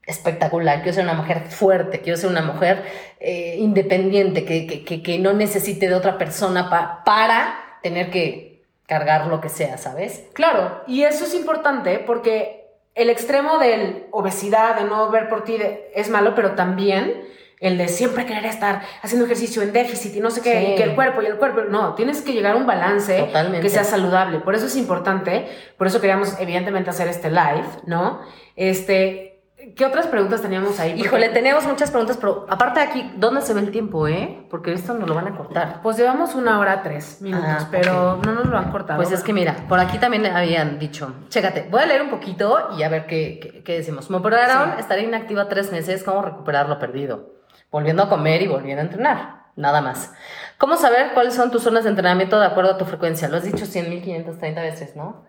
espectacular. 0.05 0.77
Quiero 0.83 0.93
ser 0.93 1.03
una 1.03 1.13
mujer 1.15 1.47
fuerte, 1.49 2.01
quiero 2.01 2.17
ser 2.17 2.29
una 2.29 2.43
mujer 2.43 2.83
eh, 3.19 3.55
independiente, 3.57 4.45
que, 4.45 4.67
que, 4.67 4.85
que, 4.85 5.01
que 5.01 5.17
no 5.17 5.33
necesite 5.33 5.87
de 5.89 5.95
otra 5.95 6.17
persona 6.19 6.69
pa- 6.69 7.03
para 7.03 7.55
tener 7.81 8.11
que 8.11 8.61
cargar 8.85 9.25
lo 9.25 9.41
que 9.41 9.49
sea, 9.49 9.79
¿sabes? 9.79 10.25
Claro, 10.33 10.83
y 10.85 11.03
eso 11.03 11.25
es 11.25 11.33
importante 11.33 11.97
porque 11.97 12.64
el 12.95 13.09
extremo 13.09 13.57
de 13.59 14.07
obesidad, 14.11 14.75
de 14.77 14.85
no 14.85 15.09
ver 15.11 15.29
por 15.29 15.43
ti, 15.43 15.57
de- 15.57 15.91
es 15.93 16.09
malo, 16.09 16.33
pero 16.33 16.51
también 16.51 17.23
el 17.59 17.77
de 17.77 17.87
siempre 17.87 18.25
querer 18.25 18.45
estar 18.45 18.81
haciendo 19.01 19.25
ejercicio 19.25 19.61
en 19.61 19.71
déficit 19.71 20.15
y 20.15 20.19
no 20.19 20.29
sé 20.29 20.41
qué, 20.41 20.59
Sí. 20.59 20.71
y 20.71 20.75
que 20.75 20.83
el 20.83 20.95
cuerpo 20.95 21.21
y 21.21 21.25
el 21.25 21.37
cuerpo, 21.37 21.61
no, 21.61 21.93
tienes 21.95 22.21
que 22.21 22.33
llegar 22.33 22.53
a 22.53 22.57
un 22.57 22.65
balance 22.67 23.17
Totalmente. 23.19 23.61
que 23.61 23.69
sea 23.69 23.83
saludable. 23.83 24.39
Por 24.39 24.55
eso 24.55 24.65
es 24.65 24.75
importante, 24.75 25.47
por 25.77 25.87
eso 25.87 26.01
queríamos 26.01 26.39
evidentemente 26.39 26.89
hacer 26.89 27.07
este 27.07 27.29
live, 27.29 27.65
¿no? 27.85 28.21
Este, 28.55 29.34
¿qué 29.75 29.85
otras 29.85 30.07
preguntas 30.07 30.41
teníamos 30.41 30.79
ahí? 30.79 30.99
Híjole, 30.99 31.29
teníamos 31.29 31.65
muchas 31.65 31.89
preguntas, 31.91 32.17
pero 32.17 32.45
aparte 32.49 32.79
de 32.79 32.85
aquí, 32.85 33.13
¿dónde 33.15 33.41
se 33.41 33.53
ve 33.53 33.61
el 33.61 33.71
tiempo, 33.71 34.07
eh? 34.07 34.45
Porque 34.49 34.73
esto 34.73 34.93
nos 34.93 35.07
lo 35.07 35.15
van 35.15 35.27
a 35.27 35.35
cortar. 35.35 35.81
Pues 35.81 35.97
llevamos 35.97 36.35
una 36.35 36.59
hora 36.59 36.83
tres 36.83 37.21
minutos, 37.21 37.47
Ah, 37.47 37.67
pero 37.71 38.19
no 38.23 38.33
nos 38.33 38.45
lo 38.47 38.57
han 38.57 38.71
cortado. 38.71 38.97
Pues 38.97 39.11
es 39.11 39.23
que 39.23 39.33
mira, 39.33 39.55
por 39.67 39.79
aquí 39.79 39.97
también 39.97 40.25
habían 40.25 40.77
dicho, 40.79 41.13
chécate, 41.29 41.67
voy 41.71 41.81
a 41.81 41.85
leer 41.85 42.01
un 42.01 42.09
poquito 42.09 42.69
y 42.77 42.83
a 42.83 42.89
ver 42.89 43.05
qué, 43.05 43.39
qué, 43.41 43.63
qué 43.63 43.73
decimos. 43.77 44.09
Me 44.09 44.17
operaron, 44.17 44.73
Sí. 44.73 44.79
estaré 44.81 45.01
inactiva 45.03 45.47
tres 45.47 45.71
meses, 45.71 46.03
¿cómo 46.03 46.21
recuperar 46.21 46.67
lo 46.69 46.77
perdido? 46.79 47.33
Volviendo 47.71 48.03
a 48.03 48.09
comer 48.09 48.41
y 48.41 48.47
volviendo 48.47 48.81
a 48.81 48.85
entrenar, 48.85 49.43
nada 49.55 49.81
más. 49.81 50.13
¿Cómo 50.57 50.77
saber 50.77 51.11
cuáles 51.13 51.33
son 51.33 51.51
tus 51.51 51.63
zonas 51.63 51.83
de 51.83 51.89
entrenamiento 51.89 52.39
de 52.39 52.45
acuerdo 52.45 52.71
a 52.71 52.77
tu 52.77 52.85
frecuencia? 52.85 53.27
Lo 53.27 53.37
has 53.37 53.43
dicho 53.43 53.65
100.530 53.65 54.55
veces, 54.61 54.95
¿no? 54.95 55.25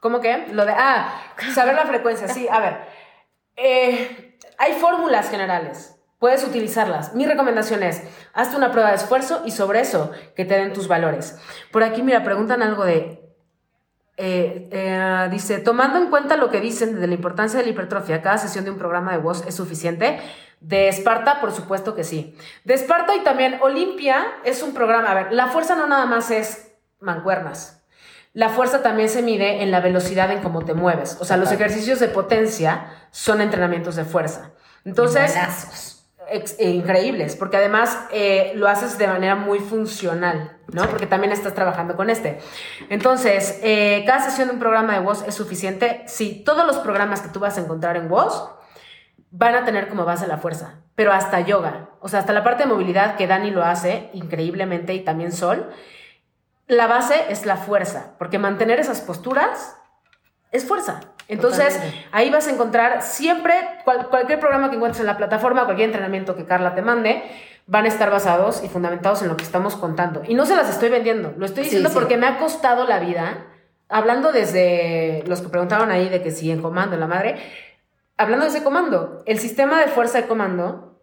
¿Cómo 0.00 0.20
que? 0.20 0.46
Lo 0.52 0.64
de, 0.64 0.72
ah, 0.72 1.08
saber 1.52 1.74
la 1.74 1.84
frecuencia, 1.84 2.28
sí, 2.28 2.46
a 2.50 2.60
ver. 2.60 2.76
Eh, 3.58 4.38
hay 4.56 4.72
fórmulas 4.74 5.30
generales, 5.30 5.96
puedes 6.18 6.44
utilizarlas. 6.44 7.14
Mi 7.14 7.26
recomendación 7.26 7.82
es, 7.82 8.02
hazte 8.32 8.56
una 8.56 8.72
prueba 8.72 8.90
de 8.90 8.96
esfuerzo 8.96 9.42
y 9.44 9.50
sobre 9.50 9.80
eso 9.80 10.12
que 10.36 10.44
te 10.44 10.54
den 10.54 10.72
tus 10.72 10.88
valores. 10.88 11.38
Por 11.72 11.82
aquí, 11.82 12.02
mira, 12.02 12.24
preguntan 12.24 12.62
algo 12.62 12.84
de, 12.84 13.28
eh, 14.16 14.68
eh, 14.72 15.28
dice, 15.30 15.58
tomando 15.58 15.98
en 15.98 16.10
cuenta 16.10 16.36
lo 16.36 16.50
que 16.50 16.60
dicen 16.60 17.00
de 17.00 17.06
la 17.06 17.14
importancia 17.14 17.58
de 17.58 17.64
la 17.64 17.70
hipertrofia, 17.70 18.20
cada 18.22 18.38
sesión 18.38 18.64
de 18.64 18.72
un 18.72 18.78
programa 18.78 19.12
de 19.12 19.18
voz 19.18 19.46
es 19.46 19.54
suficiente. 19.54 20.20
De 20.60 20.88
Esparta, 20.88 21.40
por 21.40 21.52
supuesto 21.52 21.94
que 21.94 22.02
sí. 22.02 22.36
De 22.64 22.74
Esparta 22.74 23.14
y 23.14 23.20
también 23.20 23.58
Olimpia 23.60 24.26
es 24.42 24.64
un 24.64 24.74
programa, 24.74 25.12
a 25.12 25.14
ver, 25.14 25.32
la 25.32 25.46
fuerza 25.46 25.76
no 25.76 25.86
nada 25.86 26.06
más 26.06 26.32
es 26.32 26.72
mancuernas. 26.98 27.77
La 28.38 28.50
fuerza 28.50 28.82
también 28.82 29.08
se 29.08 29.20
mide 29.20 29.64
en 29.64 29.72
la 29.72 29.80
velocidad 29.80 30.30
en 30.30 30.42
cómo 30.44 30.64
te 30.64 30.72
mueves. 30.72 31.18
O 31.20 31.24
sea, 31.24 31.36
los 31.36 31.50
ejercicios 31.50 31.98
de 31.98 32.06
potencia 32.06 32.86
son 33.10 33.40
entrenamientos 33.40 33.96
de 33.96 34.04
fuerza. 34.04 34.52
Entonces, 34.84 35.34
eh, 36.30 36.70
increíbles, 36.70 37.34
porque 37.34 37.56
además 37.56 37.98
eh, 38.12 38.52
lo 38.54 38.68
haces 38.68 38.96
de 38.96 39.08
manera 39.08 39.34
muy 39.34 39.58
funcional, 39.58 40.56
¿no? 40.68 40.88
Porque 40.88 41.08
también 41.08 41.32
estás 41.32 41.52
trabajando 41.52 41.96
con 41.96 42.10
este. 42.10 42.38
Entonces, 42.90 43.58
eh, 43.64 44.04
cada 44.06 44.20
sesión 44.20 44.46
de 44.46 44.54
un 44.54 44.60
programa 44.60 44.92
de 44.92 45.00
voz 45.00 45.24
es 45.26 45.34
suficiente. 45.34 46.04
Si 46.06 46.44
todos 46.44 46.64
los 46.64 46.78
programas 46.78 47.20
que 47.20 47.30
tú 47.30 47.40
vas 47.40 47.58
a 47.58 47.62
encontrar 47.62 47.96
en 47.96 48.08
voz 48.08 48.52
van 49.32 49.56
a 49.56 49.64
tener 49.64 49.88
como 49.88 50.04
base 50.04 50.28
la 50.28 50.38
fuerza, 50.38 50.76
pero 50.94 51.12
hasta 51.12 51.40
yoga, 51.40 51.88
o 51.98 52.06
sea, 52.06 52.20
hasta 52.20 52.32
la 52.32 52.44
parte 52.44 52.62
de 52.62 52.68
movilidad 52.68 53.16
que 53.16 53.26
Dani 53.26 53.50
lo 53.50 53.64
hace 53.64 54.10
increíblemente 54.12 54.94
y 54.94 55.00
también 55.00 55.32
Sol, 55.32 55.72
la 56.68 56.86
base 56.86 57.14
es 57.30 57.44
la 57.46 57.56
fuerza, 57.56 58.14
porque 58.18 58.38
mantener 58.38 58.78
esas 58.78 59.00
posturas 59.00 59.76
es 60.52 60.66
fuerza. 60.66 61.00
Entonces, 61.28 61.74
Totalmente. 61.74 62.06
ahí 62.12 62.30
vas 62.30 62.46
a 62.46 62.50
encontrar 62.52 63.02
siempre, 63.02 63.54
cual- 63.84 64.08
cualquier 64.08 64.38
programa 64.40 64.70
que 64.70 64.76
encuentres 64.76 65.00
en 65.00 65.06
la 65.06 65.16
plataforma, 65.16 65.64
cualquier 65.64 65.88
entrenamiento 65.88 66.36
que 66.36 66.44
Carla 66.46 66.74
te 66.74 66.80
mande, 66.82 67.22
van 67.66 67.84
a 67.84 67.88
estar 67.88 68.10
basados 68.10 68.62
y 68.64 68.68
fundamentados 68.68 69.20
en 69.20 69.28
lo 69.28 69.36
que 69.36 69.44
estamos 69.44 69.76
contando. 69.76 70.22
Y 70.26 70.34
no 70.34 70.46
se 70.46 70.56
las 70.56 70.70
estoy 70.70 70.88
vendiendo, 70.88 71.34
lo 71.36 71.44
estoy 71.44 71.64
Sí, 71.64 71.68
diciendo 71.70 71.90
sí. 71.90 71.94
porque 71.94 72.16
me 72.16 72.26
ha 72.26 72.38
costado 72.38 72.86
la 72.86 72.98
vida, 72.98 73.44
hablando 73.90 74.32
desde 74.32 75.22
los 75.26 75.42
que 75.42 75.48
preguntaban 75.48 75.90
ahí 75.90 76.08
de 76.08 76.22
que 76.22 76.30
si 76.30 76.50
en 76.50 76.62
comando, 76.62 76.94
en 76.94 77.00
la 77.00 77.06
madre, 77.06 77.36
hablando 78.16 78.44
de 78.46 78.50
ese 78.50 78.62
comando, 78.64 79.22
el 79.26 79.38
sistema 79.38 79.80
de 79.80 79.88
fuerza 79.88 80.18
de 80.22 80.26
comando, 80.28 80.98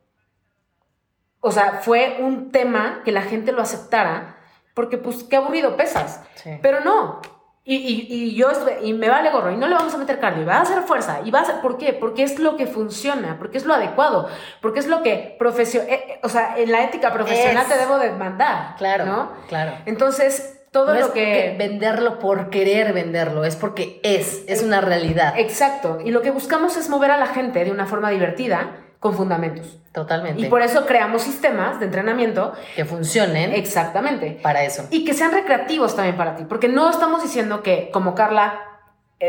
o 1.40 1.52
sea, 1.52 1.82
fue 1.84 2.18
un 2.20 2.52
tema 2.52 3.02
que 3.06 3.12
la 3.12 3.22
gente 3.22 3.52
lo 3.52 3.62
aceptara, 3.62 4.35
porque 4.76 5.00
pues 5.00 5.24
qué 5.24 5.38
aburrido 5.38 5.76
pesas. 5.76 6.22
Sí. 6.36 6.52
Pero 6.62 6.82
no. 6.82 7.22
Y, 7.68 7.78
y- 7.78 8.08
y 8.10 8.36
yo 8.36 8.52
estuve- 8.52 8.82
y 8.84 8.94
me 8.94 9.10
vale 9.10 9.32
gorro 9.32 9.50
y 9.52 9.58
no 9.58 9.68
le 9.68 9.74
vamos 9.74 9.92
a 9.96 9.98
meter 9.98 10.20
cardio, 10.20 10.44
y 10.44 10.46
va 10.46 10.58
a 10.58 10.62
hacer 10.62 10.84
fuerza 10.84 11.22
y 11.26 11.32
va 11.32 11.40
a 11.40 11.42
hacer, 11.42 11.62
¿por 11.62 11.80
qué? 11.80 11.94
Porque 11.94 12.22
es 12.22 12.38
lo 12.38 12.58
que 12.58 12.68
funciona, 12.68 13.38
porque 13.40 13.58
es 13.58 13.66
lo 13.66 13.74
adecuado, 13.74 14.28
porque 14.62 14.78
es 14.80 14.86
lo 14.86 15.02
que 15.02 15.36
profesio, 15.40 15.82
eh, 15.82 16.04
eh, 16.10 16.20
o 16.22 16.30
sea, 16.30 16.60
en 16.60 16.72
la 16.72 16.84
ética 16.84 17.12
profesional 17.12 17.64
Es. 17.64 17.70
te 17.74 17.78
debo 17.80 17.98
de 17.98 18.12
mandar, 18.12 18.76
Claro, 18.78 19.06
¿no? 19.08 19.32
claro. 19.48 19.72
Entonces, 19.88 20.62
todo 20.72 20.94
no 20.94 21.00
lo 21.00 21.06
es 21.08 21.12
que 21.14 21.56
venderlo 21.58 22.20
por 22.20 22.52
querer 22.52 22.94
venderlo, 22.94 23.46
es 23.46 23.56
porque 23.56 24.00
es, 24.04 24.44
es 24.48 24.62
una 24.62 24.82
realidad. 24.82 25.34
Exacto, 25.40 25.98
y 26.06 26.12
lo 26.12 26.22
que 26.22 26.30
buscamos 26.30 26.78
es 26.78 26.88
mover 26.90 27.10
a 27.10 27.18
la 27.18 27.28
gente 27.28 27.64
de 27.66 27.72
una 27.72 27.88
forma 27.88 28.12
divertida 28.12 28.85
con 29.00 29.16
fundamentos. 29.16 29.78
Totalmente. 29.92 30.42
Y 30.42 30.46
por 30.50 30.62
eso 30.62 30.86
creamos 30.86 31.22
sistemas 31.22 31.80
de 31.80 31.86
entrenamiento 31.86 32.54
que 32.76 32.84
funcionen 32.84 33.54
exactamente 33.54 34.40
para 34.42 34.64
eso. 34.64 34.88
y 34.92 35.06
que 35.06 35.14
sean 35.14 35.32
recreativos 35.32 35.96
también 35.96 36.18
para 36.18 36.36
ti, 36.36 36.44
porque 36.44 36.68
no 36.68 36.90
estamos 36.90 37.24
diciendo 37.24 37.64
que 37.64 37.90
como 37.94 38.14
Carla 38.14 38.75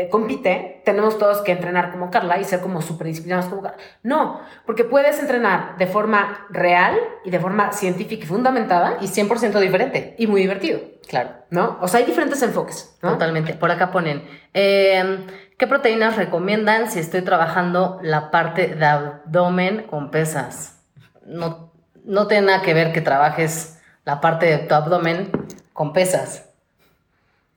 eh, 0.01 0.09
compite, 0.09 0.81
tenemos 0.85 1.17
todos 1.17 1.41
que 1.41 1.51
entrenar 1.51 1.91
como 1.91 2.11
Carla 2.11 2.39
y 2.39 2.43
ser 2.43 2.59
como 2.61 2.81
súper 2.81 3.07
disciplinados 3.07 3.45
como 3.47 3.61
Carla. 3.61 3.77
No, 4.03 4.41
porque 4.65 4.83
puedes 4.83 5.19
entrenar 5.19 5.77
de 5.77 5.87
forma 5.87 6.45
real 6.49 6.97
y 7.25 7.31
de 7.31 7.39
forma 7.39 7.71
científica 7.71 8.23
y 8.23 8.27
fundamentada 8.27 8.97
Y 9.01 9.07
100% 9.07 9.59
diferente. 9.59 10.15
y 10.17 10.27
muy 10.27 10.41
divertido, 10.41 10.79
Claro. 11.07 11.31
¿no? 11.49 11.77
O 11.81 11.87
sea, 11.87 11.99
hay 11.99 12.05
diferentes 12.05 12.41
enfoques, 12.41 12.97
¿no? 13.01 13.11
Totalmente. 13.13 13.53
Por 13.53 13.71
acá 13.71 13.91
ponen, 13.91 14.23
eh, 14.53 15.25
¿qué 15.57 15.67
proteínas 15.67 16.15
recomiendan 16.17 16.91
si 16.91 16.99
estoy 16.99 17.21
trabajando 17.21 17.99
la 18.01 18.29
parte 18.31 18.67
de 18.67 18.85
abdomen 18.85 19.83
con 19.83 20.11
pesas? 20.11 20.79
No, 21.25 21.71
no 22.03 22.27
tiene 22.27 22.47
nada 22.47 22.61
que 22.61 22.73
ver 22.73 22.93
que 22.93 23.01
trabajes 23.01 23.79
la 24.05 24.21
parte 24.21 24.45
de 24.45 24.57
tu 24.59 24.73
abdomen 24.75 25.31
con 25.73 25.93
pesas. 25.93 26.49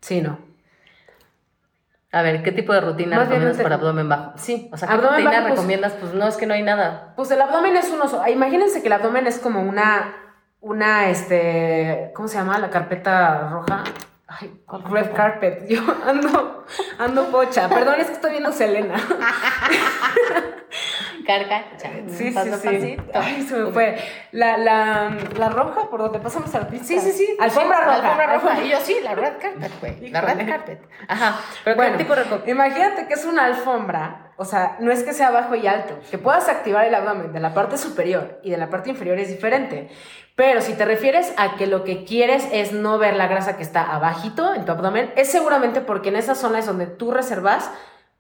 Sí, 0.01 0.21
no. 0.21 0.50
A 2.13 2.23
ver, 2.23 2.43
¿qué 2.43 2.51
tipo 2.53 2.73
de 2.73 2.81
rutina 2.81 3.17
Más 3.19 3.29
bien 3.29 3.41
recomiendas 3.41 3.53
no 3.53 3.59
te- 3.59 3.63
para 3.63 3.75
abdomen 3.77 4.09
bajo? 4.09 4.33
Sí, 4.37 4.69
o 4.73 4.77
sea, 4.77 4.89
¿qué 4.89 4.95
Abdomen 4.95 5.25
bajo, 5.25 5.37
pues- 5.43 5.51
recomiendas? 5.51 5.93
Pues 5.93 6.13
no, 6.15 6.27
es 6.27 6.37
que 6.37 6.47
no 6.47 6.55
hay 6.55 6.63
nada. 6.63 7.13
Pues 7.17 7.31
el 7.31 7.41
abdomen 7.41 7.77
es 7.77 7.89
uno. 7.91 8.09
so- 8.09 8.27
Imagínense 8.27 8.81
que 8.81 8.89
el 8.89 8.93
abdomen 8.95 9.27
es 9.29 9.39
como 9.39 9.63
una. 9.63 10.17
Una, 10.61 11.09
este. 11.09 12.11
¿Cómo 12.15 12.27
se 12.29 12.37
llama? 12.37 12.59
La 12.59 12.69
carpeta 12.71 13.49
roja. 13.51 13.85
Ay, 14.27 14.61
red 14.91 15.13
carpet. 15.15 15.67
Yo 15.69 15.81
ando. 16.07 16.65
Ando 16.99 17.27
pocha. 17.31 17.69
Perdón, 17.69 17.95
es 18.01 18.09
que 18.09 18.13
estoy 18.15 18.33
viendo 18.33 18.53
Selena. 18.53 18.95
Carca, 21.27 21.65
Sí, 22.09 22.31
paso 22.31 22.57
sí, 22.57 22.61
sí. 22.61 22.97
pasito. 22.97 23.19
Ay, 23.19 23.43
se 23.43 23.57
me 23.57 23.71
fue. 23.73 23.97
La, 24.33 24.57
la, 24.57 25.17
la 25.39 25.49
roja 25.49 25.89
por 25.91 26.01
donde 26.01 26.19
pasamos 26.19 26.55
al 26.55 26.67
piso. 26.69 26.85
Sí, 26.85 26.99
sí, 27.01 27.13
sí. 27.13 27.37
Alfombra 27.39 27.79
Sí, 27.79 27.85
roja. 27.85 27.97
Alfombra 27.97 28.35
roja. 28.39 28.63
Y 28.65 28.71
yo 28.71 28.79
sí, 28.81 28.97
la 29.03 29.15
red 29.15 29.33
carpet, 29.41 29.73
güey. 29.81 30.11
La 30.11 30.21
red 30.21 30.49
carpet. 30.49 30.83
Ajá. 31.09 31.39
Pero 31.65 31.77
Bueno, 31.77 31.93
¿qué 31.99 32.05
tipo 32.05 32.17
de 32.17 32.51
imagínate 32.51 33.07
que 33.07 33.15
es 33.15 33.25
una 33.25 33.45
alfombra, 33.47 34.33
o 34.37 34.45
sea, 34.45 34.77
no 34.81 34.91
es 34.91 35.03
que 35.03 35.13
sea 35.13 35.31
bajo 35.31 35.55
y 35.55 35.67
alto, 35.67 35.99
que 36.11 36.19
puedas 36.19 36.49
activar 36.49 36.85
el 36.87 36.95
abdomen 36.95 37.33
de 37.33 37.41
la 37.41 37.55
parte 37.55 37.77
superior 37.79 38.41
y 38.43 38.51
de 38.51 38.57
la 38.57 38.71
parte 38.71 38.91
inferior 38.91 39.19
es 39.19 39.29
diferente. 39.29 39.89
Pero 40.37 40.61
si 40.63 40.73
te 40.75 40.85
refieres 40.85 41.35
a 41.37 41.57
que 41.57 41.67
lo 41.67 41.85
que 41.85 42.05
quieres 42.05 42.49
es 42.53 42.73
no 42.73 42.99
ver 42.99 43.15
la 43.17 43.27
grasa 43.27 43.57
que 43.57 43.63
está 43.63 43.93
abajito 43.95 44.55
en 44.55 44.65
tu 44.65 44.73
abdomen, 44.73 45.13
es 45.17 45.31
seguramente 45.31 45.81
porque 45.81 46.09
en 46.09 46.17
esa 46.17 46.35
zona 46.35 46.61
es 46.61 46.67
donde 46.67 46.87
tú 46.87 47.11
reservas 47.11 47.71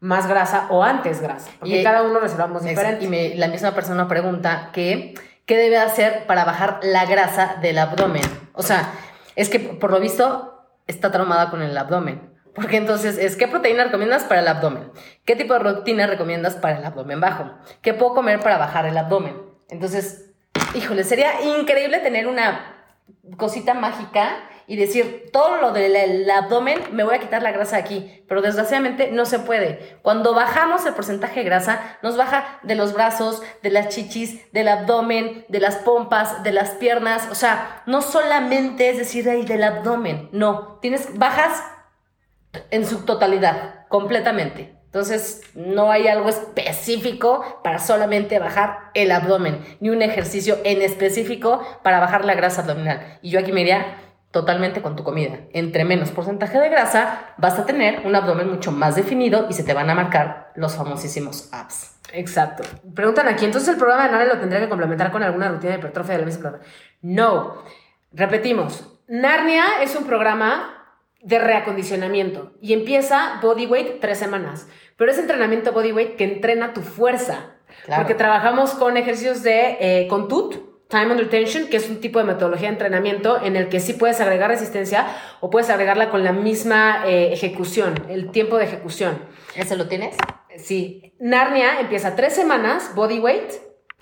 más 0.00 0.26
grasa 0.26 0.66
o 0.70 0.82
antes 0.82 1.20
grasa, 1.20 1.50
porque 1.58 1.80
Y- 1.80 1.84
cada 1.84 2.02
uno 2.02 2.18
reservamos 2.20 2.62
diferente. 2.64 3.04
Y 3.04 3.08
me- 3.08 3.34
la 3.36 3.48
misma 3.48 3.72
persona 3.72 4.08
pregunta 4.08 4.70
que, 4.72 5.14
¿qué 5.46 5.56
debe 5.56 5.76
hacer 5.78 6.26
para 6.26 6.44
bajar 6.44 6.80
la 6.82 7.04
grasa 7.04 7.56
del 7.60 7.78
abdomen? 7.78 8.22
O 8.54 8.62
sea, 8.62 8.90
es 9.36 9.48
que 9.50 9.58
por 9.60 9.90
lo 9.90 10.00
visto 10.00 10.64
está 10.86 11.10
traumada 11.12 11.50
con 11.50 11.62
el 11.62 11.76
abdomen. 11.76 12.30
Porque 12.54 12.78
entonces 12.78 13.16
es, 13.16 13.36
¿qué 13.36 13.46
proteína 13.46 13.84
recomiendas 13.84 14.24
para 14.24 14.40
el 14.40 14.48
abdomen? 14.48 14.90
¿Qué 15.24 15.36
tipo 15.36 15.52
de 15.52 15.60
rutina 15.60 16.06
recomiendas 16.08 16.56
para 16.56 16.78
el 16.78 16.84
abdomen 16.84 17.20
bajo? 17.20 17.50
¿Qué 17.80 17.94
puedo 17.94 18.14
comer 18.14 18.40
para 18.40 18.58
bajar 18.58 18.86
el 18.86 18.98
abdomen? 18.98 19.40
Entonces, 19.68 20.30
híjole, 20.74 21.04
sería 21.04 21.42
increíble 21.42 21.98
tener 22.00 22.26
una 22.26 22.74
cosita 23.36 23.74
mágica 23.74 24.30
y 24.70 24.76
decir, 24.76 25.30
todo 25.32 25.56
lo 25.56 25.72
del 25.72 25.96
el 25.96 26.30
abdomen, 26.30 26.78
me 26.92 27.02
voy 27.02 27.16
a 27.16 27.18
quitar 27.18 27.42
la 27.42 27.50
grasa 27.50 27.76
aquí, 27.76 28.22
pero 28.28 28.40
desgraciadamente 28.40 29.10
no 29.10 29.24
se 29.24 29.40
puede. 29.40 29.98
Cuando 30.02 30.32
bajamos 30.32 30.86
el 30.86 30.94
porcentaje 30.94 31.40
de 31.40 31.46
grasa, 31.46 31.98
nos 32.02 32.16
baja 32.16 32.60
de 32.62 32.76
los 32.76 32.92
brazos, 32.92 33.42
de 33.64 33.70
las 33.70 33.88
chichis, 33.88 34.52
del 34.52 34.68
abdomen, 34.68 35.44
de 35.48 35.58
las 35.58 35.74
pompas, 35.74 36.44
de 36.44 36.52
las 36.52 36.70
piernas, 36.70 37.26
o 37.32 37.34
sea, 37.34 37.82
no 37.86 38.00
solamente 38.00 38.90
es 38.90 38.98
decir, 38.98 39.28
ahí 39.28 39.44
del 39.44 39.64
abdomen, 39.64 40.28
no, 40.30 40.78
tienes, 40.80 41.18
bajas 41.18 41.64
en 42.70 42.86
su 42.86 43.04
totalidad, 43.04 43.88
completamente. 43.88 44.76
Entonces, 44.84 45.42
no 45.54 45.90
hay 45.90 46.06
algo 46.06 46.28
específico 46.28 47.60
para 47.64 47.80
solamente 47.80 48.38
bajar 48.38 48.90
el 48.94 49.10
abdomen, 49.10 49.64
ni 49.80 49.90
un 49.90 50.02
ejercicio 50.02 50.58
en 50.62 50.80
específico 50.80 51.60
para 51.82 51.98
bajar 51.98 52.24
la 52.24 52.34
grasa 52.34 52.60
abdominal. 52.60 53.18
Y 53.20 53.30
yo 53.30 53.40
aquí 53.40 53.50
me 53.50 53.62
iría 53.62 53.96
totalmente 54.30 54.80
con 54.80 54.96
tu 54.96 55.02
comida. 55.02 55.40
Entre 55.52 55.84
menos 55.84 56.10
porcentaje 56.10 56.58
de 56.58 56.68
grasa, 56.68 57.34
vas 57.36 57.58
a 57.58 57.66
tener 57.66 58.06
un 58.06 58.14
abdomen 58.14 58.48
mucho 58.48 58.70
más 58.72 58.94
definido 58.94 59.46
y 59.50 59.54
se 59.54 59.64
te 59.64 59.74
van 59.74 59.90
a 59.90 59.94
marcar 59.94 60.52
los 60.54 60.76
famosísimos 60.76 61.48
abs. 61.52 61.98
Exacto. 62.12 62.62
Preguntan 62.94 63.28
aquí, 63.28 63.44
entonces 63.44 63.70
el 63.70 63.76
programa 63.76 64.04
de 64.04 64.12
Narnia 64.12 64.34
lo 64.34 64.40
tendría 64.40 64.60
que 64.60 64.68
complementar 64.68 65.10
con 65.10 65.22
alguna 65.22 65.48
rutina 65.48 65.72
de 65.72 65.78
hipertrofia 65.78 66.14
de 66.14 66.20
la 66.20 66.26
misma 66.26 66.42
plataforma. 66.42 66.74
No. 67.02 67.62
Repetimos. 68.12 68.98
Narnia 69.08 69.82
es 69.82 69.96
un 69.96 70.04
programa 70.04 70.76
de 71.22 71.38
reacondicionamiento 71.38 72.52
y 72.60 72.72
empieza 72.72 73.38
bodyweight 73.42 74.00
tres 74.00 74.18
semanas, 74.18 74.68
pero 74.96 75.10
es 75.10 75.18
entrenamiento 75.18 75.72
bodyweight 75.72 76.16
que 76.16 76.24
entrena 76.24 76.72
tu 76.72 76.82
fuerza. 76.82 77.56
Claro. 77.84 78.02
Porque 78.02 78.14
trabajamos 78.14 78.70
con 78.72 78.96
ejercicios 78.96 79.42
de 79.42 79.76
eh, 79.80 80.06
con 80.08 80.28
TUT, 80.28 80.69
Time 80.90 81.12
Under 81.12 81.28
Tension, 81.30 81.68
que 81.68 81.76
es 81.76 81.88
un 81.88 82.00
tipo 82.00 82.18
de 82.18 82.24
metodología 82.24 82.66
de 82.66 82.72
entrenamiento 82.74 83.40
en 83.42 83.54
el 83.54 83.68
que 83.68 83.78
sí 83.78 83.92
puedes 83.92 84.20
agregar 84.20 84.50
resistencia 84.50 85.06
o 85.38 85.48
puedes 85.48 85.70
agregarla 85.70 86.10
con 86.10 86.24
la 86.24 86.32
misma 86.32 87.04
eh, 87.06 87.32
ejecución, 87.32 87.94
el 88.08 88.32
tiempo 88.32 88.58
de 88.58 88.64
ejecución. 88.64 89.18
¿Ese 89.54 89.76
lo 89.76 89.86
tienes? 89.86 90.16
Sí, 90.56 91.14
Narnia 91.20 91.80
empieza 91.80 92.16
tres 92.16 92.34
semanas, 92.34 92.92
body 92.96 93.20
weight, 93.20 93.52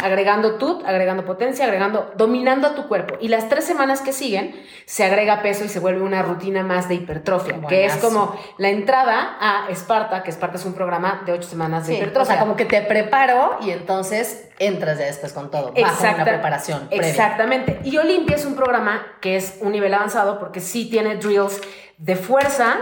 agregando 0.03 0.55
tut, 0.55 0.85
agregando 0.87 1.25
potencia, 1.25 1.65
agregando, 1.65 2.13
dominando 2.17 2.69
a 2.69 2.75
tu 2.75 2.87
cuerpo. 2.87 3.17
Y 3.21 3.29
las 3.29 3.49
tres 3.49 3.65
semanas 3.65 4.01
que 4.01 4.13
siguen, 4.13 4.55
se 4.85 5.05
agrega 5.05 5.43
peso 5.43 5.65
y 5.65 5.69
se 5.69 5.81
vuelve 5.81 6.03
una 6.03 6.23
rutina 6.23 6.63
más 6.63 6.89
de 6.89 6.95
hipertrofia, 6.97 7.61
que 7.69 7.85
es 7.85 7.97
como 7.97 8.39
la 8.59 8.69
entrada 8.69 9.37
a 9.41 9.69
Esparta, 9.71 10.23
que 10.23 10.31
Esparta 10.31 10.57
es 10.57 10.65
un 10.65 10.75
programa 10.75 11.23
de 11.27 11.33
ocho 11.33 11.49
semanas 11.49 11.87
de 11.87 11.95
Sí, 11.95 11.99
o 11.99 12.03
hipertrofia. 12.03 12.35
sea, 12.35 12.41
como 12.41 12.57
que 12.57 12.65
te 12.65 12.81
preparo 12.83 13.59
y 13.61 13.71
entonces 13.71 14.49
entras 14.59 14.99
ya 14.99 15.07
después 15.07 15.33
con 15.33 15.51
todo, 15.51 15.73
bajo 15.73 16.05
una 16.05 16.25
preparación 16.25 16.89
previa. 16.89 17.09
Exactamente. 17.09 17.81
Y 17.85 17.97
Olimpia 17.97 18.37
es 18.37 18.45
un 18.45 18.55
programa 18.55 19.05
que 19.21 19.37
es 19.37 19.59
un 19.61 19.73
nivel 19.73 19.93
avanzado 19.95 20.39
porque 20.39 20.61
sí 20.61 20.89
tiene 20.89 21.17
drills 21.17 21.61
de 21.99 22.15
fuerza 22.15 22.77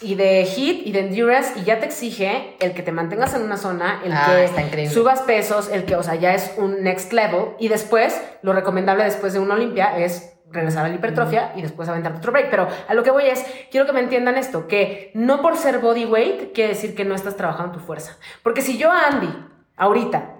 y 0.00 0.16
de 0.16 0.44
hit 0.44 0.86
y 0.86 0.92
de 0.92 1.00
endurance 1.00 1.58
y 1.58 1.64
ya 1.64 1.78
te 1.78 1.86
exige 1.86 2.56
el 2.60 2.74
que 2.74 2.82
te 2.82 2.92
mantengas 2.92 3.34
en 3.34 3.42
una 3.42 3.56
zona, 3.56 4.02
el 4.04 4.12
Ah, 4.12 4.26
que 4.26 4.88
subas 4.90 5.22
pesos, 5.22 5.70
el 5.70 5.84
que, 5.84 5.96
o 5.96 6.02
sea, 6.02 6.16
ya 6.16 6.34
es 6.34 6.52
un 6.56 6.82
next 6.82 7.12
level 7.12 7.50
y 7.58 7.68
después, 7.68 8.20
lo 8.42 8.52
recomendable 8.52 9.04
después 9.04 9.32
de 9.32 9.38
una 9.38 9.54
Olimpia 9.54 9.98
es 9.98 10.32
regresar 10.50 10.84
a 10.84 10.88
la 10.88 10.94
hipertrofia 10.94 11.52
y 11.56 11.62
después 11.62 11.88
aventarte 11.88 12.18
otro 12.18 12.32
break. 12.32 12.50
Pero 12.50 12.68
a 12.88 12.94
lo 12.94 13.02
que 13.02 13.10
voy 13.10 13.26
es, 13.26 13.44
quiero 13.70 13.86
que 13.86 13.92
me 13.92 14.00
entiendan 14.00 14.36
esto, 14.36 14.66
que 14.68 15.10
no 15.14 15.42
por 15.42 15.56
ser 15.56 15.78
body 15.78 16.04
weight 16.06 16.52
quiere 16.52 16.70
decir 16.70 16.94
que 16.94 17.04
no 17.04 17.14
estás 17.14 17.36
trabajando 17.36 17.78
tu 17.78 17.80
fuerza. 17.80 18.16
Porque 18.42 18.62
si 18.62 18.78
yo, 18.78 18.90
Andy, 18.90 19.28
ahorita, 19.76 20.30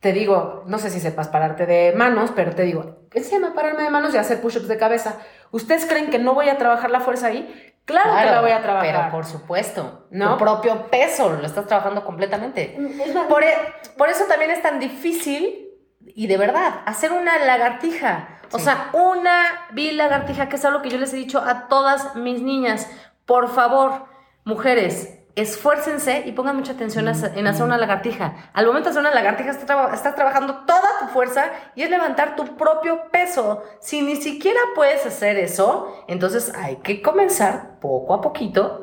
te 0.00 0.12
digo, 0.12 0.64
no 0.66 0.78
sé 0.78 0.90
si 0.90 1.00
sepas 1.00 1.28
pararte 1.28 1.66
de 1.66 1.92
manos, 1.96 2.32
pero 2.34 2.54
te 2.54 2.62
digo, 2.62 2.98
¿qué 3.10 3.22
se 3.22 3.32
llama 3.32 3.54
pararme 3.54 3.82
de 3.82 3.90
manos 3.90 4.14
y 4.14 4.18
hacer 4.18 4.40
push-ups 4.40 4.68
de 4.68 4.76
cabeza? 4.76 5.18
¿Ustedes 5.50 5.86
creen 5.86 6.10
que 6.10 6.18
no 6.18 6.34
voy 6.34 6.48
a 6.48 6.58
trabajar 6.58 6.90
la 6.90 7.00
fuerza 7.00 7.28
ahí? 7.28 7.74
Claro, 7.86 8.10
que 8.18 8.26
la 8.26 8.40
voy 8.40 8.50
a 8.50 8.60
trabajar. 8.62 8.86
Pero 8.94 9.10
por 9.10 9.24
supuesto, 9.24 10.06
¿No? 10.10 10.32
tu 10.32 10.38
propio 10.44 10.86
peso 10.90 11.30
lo 11.30 11.46
estás 11.46 11.66
trabajando 11.66 12.04
completamente. 12.04 12.76
Es 12.76 13.12
Por, 13.28 13.42
e- 13.44 13.56
por 13.96 14.08
eso 14.10 14.24
también 14.26 14.50
es 14.50 14.60
tan 14.60 14.78
difícil 14.80 15.68
y 16.04 16.26
de 16.26 16.36
verdad 16.36 16.80
hacer 16.84 17.12
una 17.12 17.38
lagartija. 17.38 18.28
O 18.52 18.58
sea, 18.58 18.90
una 18.92 19.66
vil 19.72 19.96
lagartija, 19.96 20.48
que 20.48 20.56
es 20.56 20.64
algo 20.64 20.82
que 20.82 20.90
yo 20.90 20.98
les 20.98 21.12
he 21.12 21.16
dicho 21.16 21.38
a 21.40 21.68
todas 21.68 22.14
mis 22.16 22.42
niñas. 22.42 22.88
Por 23.24 23.48
favor, 23.48 24.06
mujeres, 24.44 25.15
esfuércense 25.36 26.24
y 26.26 26.32
pongan 26.32 26.56
mucha 26.56 26.72
atención 26.72 27.06
en 27.08 27.46
hacer 27.46 27.62
una 27.64 27.78
lagartija. 27.78 28.50
Al 28.52 28.66
momento 28.66 28.88
de 28.88 28.90
hacer 28.90 29.00
una 29.00 29.14
lagartija 29.14 29.50
estás, 29.50 29.66
traba- 29.66 29.94
estás 29.94 30.14
trabajando 30.16 30.64
toda 30.66 30.98
tu 31.00 31.06
fuerza 31.08 31.50
y 31.74 31.82
es 31.82 31.90
levantar 31.90 32.34
tu 32.36 32.56
propio 32.56 33.08
peso. 33.12 33.62
Si 33.80 34.02
ni 34.02 34.16
siquiera 34.16 34.58
puedes 34.74 35.06
hacer 35.06 35.36
eso, 35.36 36.04
entonces 36.08 36.52
hay 36.56 36.76
que 36.76 37.02
comenzar 37.02 37.78
poco 37.80 38.14
a 38.14 38.20
poquito 38.20 38.82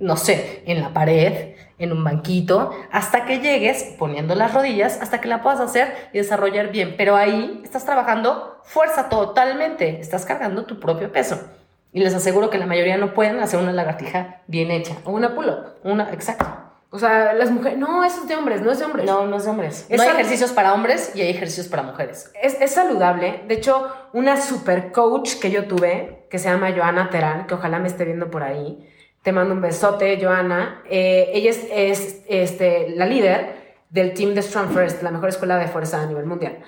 no 0.00 0.16
sé, 0.16 0.62
en 0.66 0.80
la 0.80 0.92
pared, 0.92 1.56
en 1.76 1.90
un 1.90 2.04
banquito, 2.04 2.70
hasta 2.92 3.24
que 3.24 3.40
llegues 3.40 3.82
poniendo 3.98 4.36
las 4.36 4.54
rodillas, 4.54 4.96
hasta 5.02 5.20
que 5.20 5.26
la 5.26 5.42
puedas 5.42 5.58
hacer 5.58 5.92
y 6.12 6.18
desarrollar 6.18 6.68
bien. 6.70 6.94
Pero 6.96 7.16
ahí 7.16 7.60
estás 7.64 7.84
trabajando 7.84 8.60
fuerza 8.62 9.08
totalmente, 9.08 10.00
estás 10.00 10.24
cargando 10.24 10.66
tu 10.66 10.78
propio 10.78 11.10
peso. 11.10 11.40
Y 11.92 12.00
les 12.00 12.14
aseguro 12.14 12.50
que 12.50 12.58
la 12.58 12.66
mayoría 12.66 12.96
no 12.96 13.14
pueden 13.14 13.40
hacer 13.40 13.58
una 13.58 13.72
lagartija 13.72 14.42
bien 14.46 14.70
hecha. 14.70 14.96
O 15.04 15.12
una 15.12 15.34
pull-up. 15.34 15.78
Una, 15.84 16.12
exacto. 16.12 16.46
O 16.90 16.98
sea, 16.98 17.34
las 17.34 17.50
mujeres, 17.50 17.78
no, 17.78 18.02
eso 18.02 18.22
es 18.22 18.28
de 18.28 18.36
hombres, 18.36 18.62
no 18.62 18.72
es 18.72 18.78
de 18.78 18.86
hombres. 18.86 19.04
No, 19.04 19.26
no 19.26 19.36
es 19.36 19.44
de 19.44 19.50
hombres. 19.50 19.86
Es 19.90 19.96
no 19.98 20.02
hay 20.02 20.08
ejercicios 20.10 20.52
para 20.52 20.72
hombres 20.72 21.12
y 21.14 21.20
hay 21.20 21.28
ejercicios 21.28 21.68
para 21.68 21.82
mujeres. 21.82 22.32
Es, 22.42 22.58
es 22.60 22.70
saludable. 22.70 23.42
De 23.46 23.54
hecho, 23.54 23.88
una 24.14 24.40
super 24.40 24.90
coach 24.90 25.34
que 25.38 25.50
yo 25.50 25.66
tuve, 25.66 26.26
que 26.30 26.38
se 26.38 26.48
llama 26.48 26.72
Joana 26.74 27.10
Terán, 27.10 27.46
que 27.46 27.54
ojalá 27.54 27.78
me 27.78 27.88
esté 27.88 28.06
viendo 28.06 28.30
por 28.30 28.42
ahí. 28.42 28.88
Te 29.22 29.32
mando 29.32 29.54
un 29.54 29.60
besote, 29.60 30.18
Joana. 30.22 30.82
Eh, 30.88 31.30
ella 31.34 31.50
es, 31.50 31.66
es, 31.70 32.24
este, 32.26 32.90
la 32.90 33.04
líder 33.04 33.54
del 33.90 34.14
team 34.14 34.34
de 34.34 34.40
Strong 34.40 34.72
First, 34.72 35.02
la 35.02 35.10
mejor 35.10 35.28
escuela 35.28 35.58
de 35.58 35.68
fuerza 35.68 36.00
a 36.00 36.06
nivel 36.06 36.24
mundial. 36.24 36.58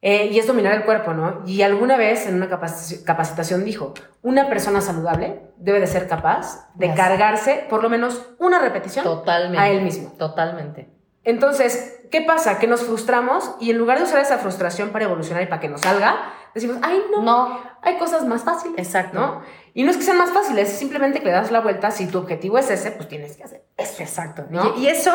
Eh, 0.00 0.26
y 0.26 0.38
es 0.38 0.46
dominar 0.46 0.74
el 0.74 0.84
cuerpo, 0.84 1.12
¿no? 1.12 1.42
Y 1.44 1.62
alguna 1.62 1.96
vez 1.96 2.26
en 2.28 2.36
una 2.36 2.48
capaci- 2.48 3.02
capacitación 3.02 3.64
dijo, 3.64 3.94
una 4.22 4.48
persona 4.48 4.80
saludable 4.80 5.42
debe 5.56 5.80
de 5.80 5.88
ser 5.88 6.06
capaz 6.06 6.68
de 6.74 6.86
Yes. 6.86 6.96
cargarse 6.96 7.66
por 7.68 7.82
lo 7.82 7.88
menos 7.90 8.24
una 8.38 8.60
repetición 8.60 9.04
Totalmente. 9.04 9.58
a 9.58 9.68
él 9.70 9.82
mismo. 9.82 10.12
Totalmente. 10.16 10.88
Entonces, 11.24 12.00
¿qué 12.10 12.22
pasa? 12.22 12.58
Que 12.60 12.66
nos 12.68 12.82
frustramos 12.82 13.56
y 13.60 13.70
en 13.70 13.78
lugar 13.78 13.98
de 13.98 14.04
usar 14.04 14.20
esa 14.20 14.38
frustración 14.38 14.90
para 14.90 15.04
evolucionar 15.04 15.42
y 15.42 15.46
para 15.46 15.60
que 15.60 15.68
nos 15.68 15.80
salga, 15.80 16.32
decimos, 16.54 16.78
ay, 16.82 17.02
no, 17.10 17.22
No. 17.22 17.60
hay 17.82 17.98
cosas 17.98 18.24
más 18.24 18.44
fáciles. 18.44 18.78
Exacto. 18.78 19.18
¿no? 19.18 19.42
Y 19.74 19.82
no 19.82 19.90
es 19.90 19.96
que 19.96 20.04
sean 20.04 20.16
más 20.16 20.30
fáciles, 20.30 20.70
es 20.70 20.78
simplemente 20.78 21.18
que 21.18 21.26
le 21.26 21.32
das 21.32 21.50
la 21.50 21.60
vuelta. 21.60 21.90
Si 21.90 22.06
tu 22.06 22.18
objetivo 22.18 22.56
es 22.56 22.70
ese, 22.70 22.92
pues 22.92 23.08
tienes 23.08 23.36
que 23.36 23.42
hacer 23.44 23.64
eso. 23.76 24.00
Exacto. 24.02 24.44
¿no? 24.48 24.74
Y, 24.76 24.84
y 24.84 24.86
eso, 24.88 25.12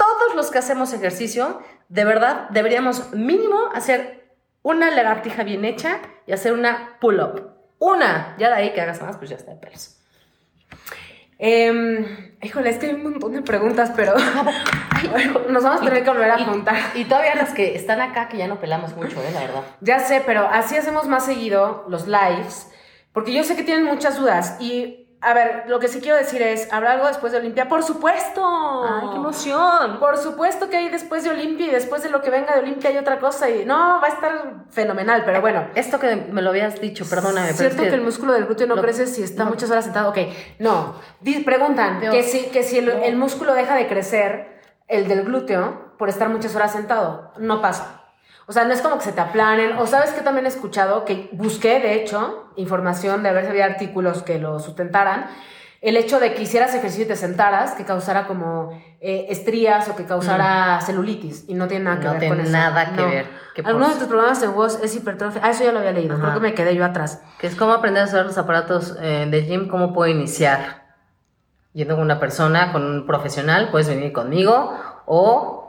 todos 0.00 0.34
los 0.34 0.50
que 0.50 0.58
hacemos 0.58 0.92
ejercicio, 0.94 1.60
de 1.90 2.04
verdad, 2.04 2.48
deberíamos 2.50 3.12
mínimo 3.12 3.68
hacer 3.74 4.30
una 4.62 4.90
lagartija 4.90 5.42
bien 5.44 5.64
hecha 5.66 5.98
y 6.26 6.32
hacer 6.32 6.52
una 6.54 6.96
pull-up. 7.00 7.50
Una. 7.78 8.34
Ya 8.38 8.48
de 8.48 8.54
ahí 8.54 8.72
que 8.72 8.80
hagas 8.80 9.02
más, 9.02 9.16
pues 9.18 9.28
ya 9.30 9.36
está 9.36 9.50
de 9.52 9.58
pelos. 9.58 9.96
Em, 11.38 12.36
híjole, 12.42 12.68
es 12.68 12.76
que 12.78 12.86
hay 12.86 12.92
un 12.94 13.02
montón 13.04 13.32
de 13.32 13.40
preguntas, 13.40 13.90
pero 13.96 14.14
nos 15.48 15.62
vamos 15.64 15.80
a 15.80 15.84
tener 15.84 16.04
que 16.04 16.10
volver 16.10 16.30
a 16.30 16.38
Y- 16.40 16.44
juntar. 16.44 16.76
Y 16.94 17.04
todavía 17.06 17.34
las 17.34 17.54
que 17.54 17.74
están 17.74 18.00
acá, 18.02 18.28
que 18.28 18.36
ya 18.36 18.46
no 18.46 18.60
pelamos 18.60 18.94
mucho, 18.94 19.18
¿eh? 19.22 19.30
La 19.32 19.40
verdad. 19.40 19.62
Ya 19.80 19.98
sé, 20.00 20.22
pero 20.26 20.46
así 20.46 20.76
hacemos 20.76 21.06
más 21.08 21.24
seguido 21.24 21.86
los 21.88 22.06
lives, 22.06 22.70
porque 23.12 23.32
yo 23.32 23.42
sé 23.44 23.56
que 23.56 23.62
tienen 23.62 23.84
muchas 23.86 24.18
dudas. 24.18 24.56
Y, 24.60 24.99
a 25.22 25.34
ver, 25.34 25.64
lo 25.68 25.78
que 25.80 25.88
sí 25.88 26.00
quiero 26.00 26.16
decir 26.16 26.40
es, 26.40 26.72
¿habrá 26.72 26.92
algo 26.92 27.06
después 27.06 27.30
de 27.32 27.38
Olimpia? 27.38 27.68
¡Por 27.68 27.82
supuesto! 27.82 28.42
¡Ay, 28.42 29.08
qué 29.10 29.16
emoción! 29.16 29.98
Por 29.98 30.16
supuesto 30.16 30.70
que 30.70 30.78
hay 30.78 30.88
después 30.88 31.24
de 31.24 31.30
Olimpia 31.30 31.66
y 31.66 31.70
después 31.70 32.02
de 32.02 32.08
lo 32.08 32.22
que 32.22 32.30
venga 32.30 32.54
de 32.54 32.60
Olimpia 32.60 32.88
hay 32.88 32.96
otra 32.96 33.18
cosa 33.18 33.50
y 33.50 33.66
no, 33.66 34.00
va 34.00 34.06
a 34.06 34.08
estar 34.08 34.54
fenomenal, 34.70 35.22
pero 35.26 35.42
bueno. 35.42 35.66
Esto 35.74 36.00
que 36.00 36.16
me 36.16 36.40
lo 36.40 36.50
habías 36.50 36.80
dicho, 36.80 37.04
perdóname, 37.04 37.48
pero 37.48 37.58
Cierto 37.58 37.82
es 37.82 37.88
que, 37.90 37.94
el 37.94 38.00
músculo 38.00 38.32
del 38.32 38.46
glúteo 38.46 38.66
no, 38.66 38.76
crece 38.76 39.06
si 39.06 39.22
está 39.22 39.44
no. 39.44 39.50
muchas 39.50 39.70
horas 39.70 39.84
sentado. 39.84 40.08
Ok, 40.08 40.18
no. 40.58 40.94
Preguntan 41.44 42.00
que 42.00 42.22
si, 42.22 42.46
que 42.46 42.62
si 42.62 42.78
el, 42.78 42.88
el 42.88 43.16
músculo 43.16 43.52
deja 43.52 43.74
de 43.74 43.88
crecer, 43.88 44.58
el 44.88 45.06
del 45.06 45.24
glúteo, 45.24 45.96
por 45.98 46.08
estar 46.08 46.30
muchas 46.30 46.56
horas 46.56 46.72
sentado. 46.72 47.32
No 47.36 47.60
pasa. 47.60 48.00
O 48.50 48.52
sea, 48.52 48.64
no 48.64 48.72
es 48.72 48.82
como 48.82 48.98
que 48.98 49.04
se 49.04 49.12
te 49.12 49.20
aplanen. 49.20 49.76
O 49.78 49.86
sabes 49.86 50.10
que 50.10 50.22
también 50.22 50.44
he 50.44 50.48
escuchado, 50.48 51.04
que 51.04 51.28
busqué, 51.30 51.78
de 51.78 51.94
hecho, 51.94 52.49
información 52.60 53.22
de 53.22 53.32
ver 53.32 53.44
si 53.44 53.50
había 53.50 53.64
artículos 53.66 54.22
que 54.22 54.38
lo 54.38 54.58
sustentaran. 54.60 55.26
El 55.80 55.96
hecho 55.96 56.20
de 56.20 56.34
que 56.34 56.42
hicieras 56.42 56.74
ejercicio 56.74 57.04
y 57.06 57.08
te 57.08 57.16
sentaras, 57.16 57.72
que 57.72 57.86
causara 57.86 58.26
como 58.26 58.70
eh, 59.00 59.26
estrías 59.30 59.88
o 59.88 59.96
que 59.96 60.04
causara 60.04 60.78
celulitis. 60.82 61.46
Y 61.48 61.54
no 61.54 61.68
tiene 61.68 61.84
nada 61.86 61.98
que 62.00 62.04
No 62.04 62.10
ver 62.10 62.20
tiene 62.20 62.36
con 62.36 62.44
eso. 62.44 62.52
nada 62.52 62.90
que 62.90 63.00
No. 63.00 63.08
ver. 63.08 63.26
Que 63.54 63.62
por- 63.62 63.70
Alguno 63.70 63.88
de 63.88 63.94
tus 63.96 64.06
problemas 64.06 64.42
en 64.42 64.54
voz 64.54 64.78
es 64.82 64.94
hipertrofia. 64.94 65.40
Ah, 65.42 65.50
eso 65.50 65.64
ya 65.64 65.72
lo 65.72 65.78
había 65.78 65.92
leído. 65.92 66.14
Ajá. 66.16 66.22
Creo 66.22 66.34
que 66.34 66.40
me 66.40 66.54
quedé 66.54 66.74
yo 66.74 66.84
atrás. 66.84 67.22
Que 67.38 67.46
es 67.46 67.56
cómo 67.56 67.72
aprender 67.72 68.02
a 68.02 68.06
usar 68.06 68.26
los 68.26 68.36
aparatos 68.36 68.94
eh, 69.00 69.26
de 69.30 69.42
gym, 69.42 69.68
cómo 69.68 69.94
puedo 69.94 70.10
iniciar. 70.12 70.80
Yendo 71.72 71.94
con 71.94 72.04
una 72.04 72.20
persona, 72.20 72.72
con 72.72 72.84
un 72.84 73.06
profesional, 73.06 73.70
puedes 73.70 73.88
venir 73.88 74.12
conmigo 74.12 74.74
o, 75.06 75.59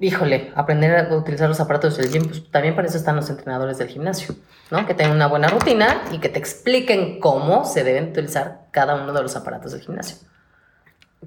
híjole, 0.00 0.52
aprender 0.56 0.96
a 0.96 1.14
utilizar 1.14 1.48
los 1.48 1.60
aparatos 1.60 1.96
del 1.98 2.10
gym, 2.10 2.24
pues 2.24 2.50
también 2.50 2.74
para 2.74 2.88
eso 2.88 2.96
están 2.96 3.16
los 3.16 3.28
entrenadores 3.28 3.78
del 3.78 3.88
gimnasio, 3.88 4.34
¿no? 4.70 4.86
Que 4.86 4.94
tengan 4.94 5.14
una 5.14 5.26
buena 5.26 5.48
rutina 5.48 6.02
y 6.10 6.18
que 6.18 6.28
te 6.28 6.38
expliquen 6.38 7.20
cómo 7.20 7.64
se 7.64 7.84
deben 7.84 8.10
utilizar 8.10 8.62
cada 8.70 8.94
uno 8.94 9.12
de 9.12 9.22
los 9.22 9.36
aparatos 9.36 9.72
del 9.72 9.82
gimnasio. 9.82 10.16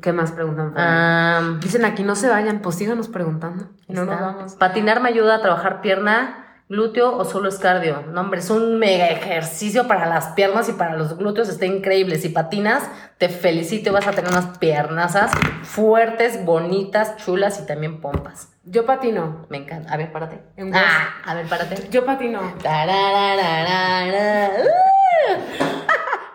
¿Qué 0.01 0.11
más 0.11 0.31
preguntan? 0.31 0.73
Am, 0.75 1.59
Dicen 1.59 1.85
aquí, 1.85 2.03
no 2.03 2.15
se 2.15 2.27
vayan, 2.27 2.59
pues 2.59 2.75
síganos 2.75 3.07
preguntando. 3.07 3.67
No 3.87 4.05
nos 4.05 4.19
vamos. 4.19 4.53
Patinar 4.55 5.01
me 5.01 5.09
ayuda 5.09 5.35
a 5.35 5.41
trabajar 5.41 5.81
pierna, 5.81 6.42
glúteo 6.69 7.15
o 7.18 7.26
solo 7.26 7.49
es 7.49 7.57
cardio. 7.60 8.03
No, 8.11 8.22
hombre, 8.22 8.40
es 8.40 8.49
un 8.49 8.80
mega 8.80 9.07
ejercicio 9.07 9.88
para 9.88 10.06
las 10.07 10.27
piernas 10.30 10.69
y 10.69 10.73
para 10.73 10.95
los 10.95 11.18
glúteos. 11.18 11.49
Está 11.49 11.65
increíble. 11.65 12.18
Si 12.18 12.30
patinas, 12.30 12.84
te 13.18 13.30
felicito. 13.30 13.94
Vas 13.94 14.07
a 14.07 14.11
tener 14.11 14.31
unas 14.31 14.57
piernazas 14.57 15.31
fuertes, 15.64 16.44
bonitas, 16.45 17.18
chulas 17.18 17.60
y 17.60 17.65
también 17.65 18.02
pompas. 18.02 18.49
Yo 18.64 18.85
patino. 18.85 19.45
Me 19.49 19.57
encanta. 19.57 19.94
A 19.94 19.98
ver, 19.98 20.11
párate. 20.11 20.41
En 20.56 20.73
Ah, 20.76 21.15
a 21.26 21.34
ver, 21.35 21.48
párate. 21.48 21.90
Yo 21.90 22.06
patino. 22.06 22.41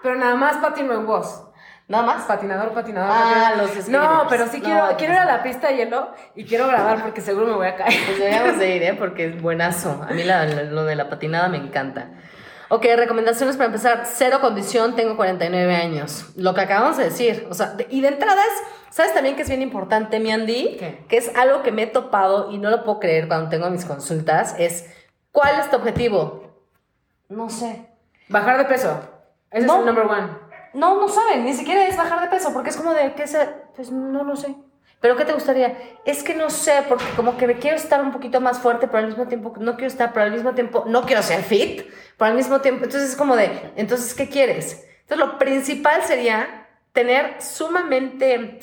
Pero 0.03 0.15
nada 0.15 0.35
más 0.37 0.57
patino 0.59 0.95
en 0.95 1.07
voz. 1.07 1.48
Nada 1.89 2.05
más. 2.05 2.25
Patinador, 2.27 2.73
patinador. 2.73 3.11
Ah, 3.11 3.23
patinador. 3.25 3.57
los 3.59 3.67
skaters. 3.71 3.89
No, 3.89 4.27
pero 4.29 4.47
sí 4.47 4.61
quiero, 4.61 4.85
pues 4.85 4.97
quiero 4.99 5.15
ir 5.15 5.19
a 5.21 5.25
la 5.25 5.43
pista 5.43 5.69
de 5.69 5.77
hielo 5.79 6.11
y 6.35 6.45
quiero 6.45 6.67
grabar 6.69 7.03
porque 7.03 7.21
seguro 7.23 7.47
me 7.47 7.55
voy 7.55 7.67
a 7.67 7.77
caer. 7.77 7.95
Pues 8.07 8.19
deberíamos 8.19 8.59
de 8.59 8.77
ir, 8.77 8.83
¿eh? 8.83 8.95
Porque 8.95 9.27
es 9.29 9.41
buenazo. 9.43 10.05
A 10.09 10.13
mí 10.13 10.23
la- 10.23 10.45
la- 10.45 10.63
lo 10.65 10.85
de 10.85 10.95
la 10.97 11.09
patinada 11.09 11.49
me 11.49 11.57
encanta. 11.57 12.11
Ok, 12.71 12.85
recomendaciones 12.97 13.57
para 13.57 13.67
empezar. 13.69 14.03
Cero 14.05 14.39
condición, 14.43 14.95
tengo 14.95 15.17
49 15.17 15.75
años. 15.75 16.27
Lo 16.37 16.53
que 16.53 16.61
acabamos 16.61 16.99
de 16.99 17.05
decir. 17.05 17.47
O 17.51 17.55
sea, 17.55 17.69
de- 17.69 17.87
y 17.89 18.03
de 18.03 18.09
entrada 18.09 18.43
es, 18.43 18.95
¿sabes 18.95 19.15
también 19.15 19.35
que 19.37 19.43
es 19.43 19.49
bien 19.49 19.63
importante, 19.63 20.21
mi 20.21 20.31
Andy? 20.31 20.77
¿Qué? 20.79 21.05
Que 21.09 21.17
es 21.17 21.35
algo 21.35 21.63
que 21.63 21.73
me 21.73 21.85
he 21.85 21.87
topado 21.87 22.51
y 22.51 22.59
no 22.59 22.69
lo 22.69 22.85
puedo 22.85 23.01
creer 23.01 23.27
cuando 23.29 23.49
tengo 23.49 23.71
mis 23.71 23.87
consultas. 23.87 24.55
Es, 24.59 24.85
¿cuál 25.33 25.59
es 25.59 25.71
tu 25.71 25.77
objetivo? 25.77 26.53
No 27.31 27.49
sé. 27.49 27.87
Bajar 28.29 28.59
de 28.59 28.67
peso. 28.67 29.01
Ese 29.51 29.67
No. 29.67 29.75
es 29.77 29.79
el 29.81 29.87
number 29.87 30.05
one. 30.05 30.29
No, 30.75 31.01
no 31.01 31.09
saben, 31.09 31.45
ni 31.45 31.55
siquiera 31.55 31.87
es 31.87 31.97
bajar 31.97 32.21
de 32.21 32.29
peso, 32.29 32.53
porque 32.53 32.71
es 32.71 32.77
como 32.77 32.95
de, 32.95 33.15
¿qué 33.15 33.27
se? 33.27 33.47
Pues 33.75 33.91
no 33.91 34.25
lo 34.25 34.37
sé. 34.37 34.55
¿Pero 35.01 35.17
qué 35.17 35.25
te 35.25 35.33
gustaría? 35.33 35.77
Es 36.05 36.23
que 36.23 36.35
no 36.35 36.51
sé, 36.51 36.83
porque 36.89 37.05
como 37.15 37.37
que 37.37 37.47
me 37.47 37.59
quiero 37.59 37.77
estar 37.77 38.03
un 38.03 38.11
poquito 38.11 38.41
más 38.41 38.59
fuerte, 38.59 38.89
pero 38.89 38.99
al 38.99 39.07
mismo 39.07 39.29
tiempo 39.29 39.55
no 39.59 39.77
quiero 39.77 39.87
estar, 39.87 40.13
pero 40.13 40.27
al 40.27 40.33
mismo 40.33 40.55
tiempo 40.55 40.85
no 40.87 41.03
quiero 41.03 41.23
ser 41.23 41.43
fit, 41.43 41.83
pero 42.17 42.31
al 42.31 42.37
mismo 42.37 42.61
tiempo, 42.61 42.85
entonces 42.85 43.11
es 43.11 43.17
como 43.17 43.37
de, 43.37 43.73
entonces, 43.77 44.13
¿qué 44.15 44.29
quieres? 44.29 44.85
Entonces 45.03 45.27
lo 45.27 45.39
principal 45.39 46.03
sería 46.03 46.67
tener 46.93 47.41
sumamente 47.41 48.59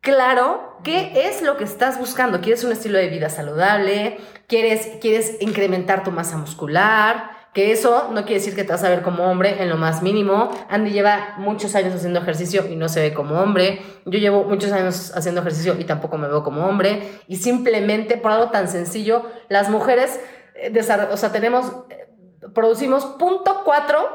claro 0.00 0.78
qué 0.82 1.12
es 1.28 1.42
lo 1.42 1.56
que 1.56 1.64
estás 1.64 1.98
buscando. 1.98 2.40
¿Quieres 2.40 2.64
un 2.64 2.72
estilo 2.72 2.96
de 2.96 3.08
vida 3.08 3.28
saludable? 3.28 4.18
¿Quieres, 4.46 4.98
quieres 5.00 5.36
incrementar 5.40 6.04
tu 6.04 6.10
masa 6.10 6.38
muscular? 6.38 7.35
Que 7.56 7.72
eso 7.72 8.10
no 8.12 8.26
quiere 8.26 8.34
decir 8.34 8.54
que 8.54 8.64
te 8.64 8.72
vas 8.72 8.84
a 8.84 8.90
ver 8.90 9.00
como 9.00 9.24
hombre 9.24 9.62
en 9.62 9.70
lo 9.70 9.78
más 9.78 10.02
mínimo. 10.02 10.50
Andy 10.68 10.90
lleva 10.90 11.36
muchos 11.38 11.74
años 11.74 11.94
haciendo 11.94 12.20
ejercicio 12.20 12.66
y 12.68 12.76
no 12.76 12.90
se 12.90 13.00
ve 13.00 13.14
como 13.14 13.40
hombre. 13.40 13.80
Yo 14.04 14.18
llevo 14.18 14.44
muchos 14.44 14.72
años 14.72 15.10
haciendo 15.16 15.40
ejercicio 15.40 15.74
y 15.78 15.84
tampoco 15.84 16.18
me 16.18 16.28
veo 16.28 16.44
como 16.44 16.66
hombre. 16.66 17.22
Y 17.28 17.36
simplemente 17.36 18.18
por 18.18 18.32
algo 18.32 18.50
tan 18.50 18.68
sencillo, 18.68 19.24
las 19.48 19.70
mujeres, 19.70 20.20
eh, 20.54 20.70
o 21.10 21.16
sea, 21.16 21.32
tenemos, 21.32 21.72
eh, 21.88 22.12
producimos 22.52 23.06
punto 23.06 23.62
cuatro 23.64 24.06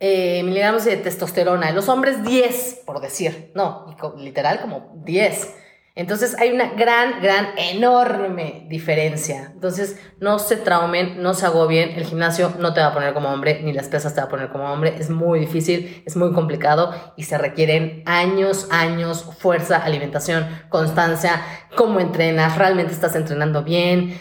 eh, 0.00 0.42
miligramos 0.42 0.84
de 0.84 0.96
testosterona. 0.96 1.70
Los 1.70 1.88
hombres 1.88 2.24
10, 2.24 2.82
por 2.84 3.00
decir. 3.00 3.52
No, 3.54 3.86
literal 4.16 4.60
como 4.60 4.90
10. 5.04 5.54
Entonces 5.94 6.34
hay 6.38 6.50
una 6.52 6.70
gran, 6.70 7.20
gran, 7.20 7.48
enorme 7.58 8.64
diferencia. 8.70 9.50
Entonces 9.52 9.98
no 10.20 10.38
se 10.38 10.56
traumen, 10.56 11.22
no 11.22 11.34
se 11.34 11.44
agobien. 11.44 11.90
El 11.90 12.04
gimnasio 12.04 12.54
no 12.58 12.72
te 12.72 12.80
va 12.80 12.86
a 12.88 12.94
poner 12.94 13.12
como 13.12 13.28
hombre, 13.28 13.60
ni 13.62 13.74
las 13.74 13.88
pesas 13.88 14.14
te 14.14 14.22
va 14.22 14.26
a 14.26 14.30
poner 14.30 14.48
como 14.48 14.72
hombre. 14.72 14.94
Es 14.98 15.10
muy 15.10 15.38
difícil, 15.38 16.02
es 16.06 16.16
muy 16.16 16.32
complicado 16.32 16.94
y 17.16 17.24
se 17.24 17.36
requieren 17.36 18.02
años, 18.06 18.68
años, 18.70 19.22
fuerza, 19.38 19.76
alimentación, 19.76 20.48
constancia, 20.70 21.42
cómo 21.76 22.00
entrenas, 22.00 22.56
realmente 22.56 22.94
estás 22.94 23.14
entrenando 23.14 23.62
bien. 23.62 24.18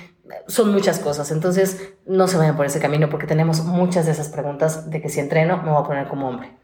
Son 0.48 0.74
muchas 0.74 1.00
cosas. 1.00 1.32
Entonces 1.32 1.94
no 2.06 2.28
se 2.28 2.36
vayan 2.36 2.58
por 2.58 2.66
ese 2.66 2.82
camino 2.82 3.10
porque 3.10 3.28
tenemos 3.28 3.64
muchas 3.64 4.06
de 4.06 4.12
esas 4.12 4.28
preguntas 4.28 4.90
de 4.90 5.02
que 5.02 5.08
si 5.08 5.22
entreno 5.22 5.62
me 5.64 5.72
voy 5.72 5.82
a 5.82 5.88
poner 5.88 6.08
como 6.10 6.28
hombre. 6.28 6.62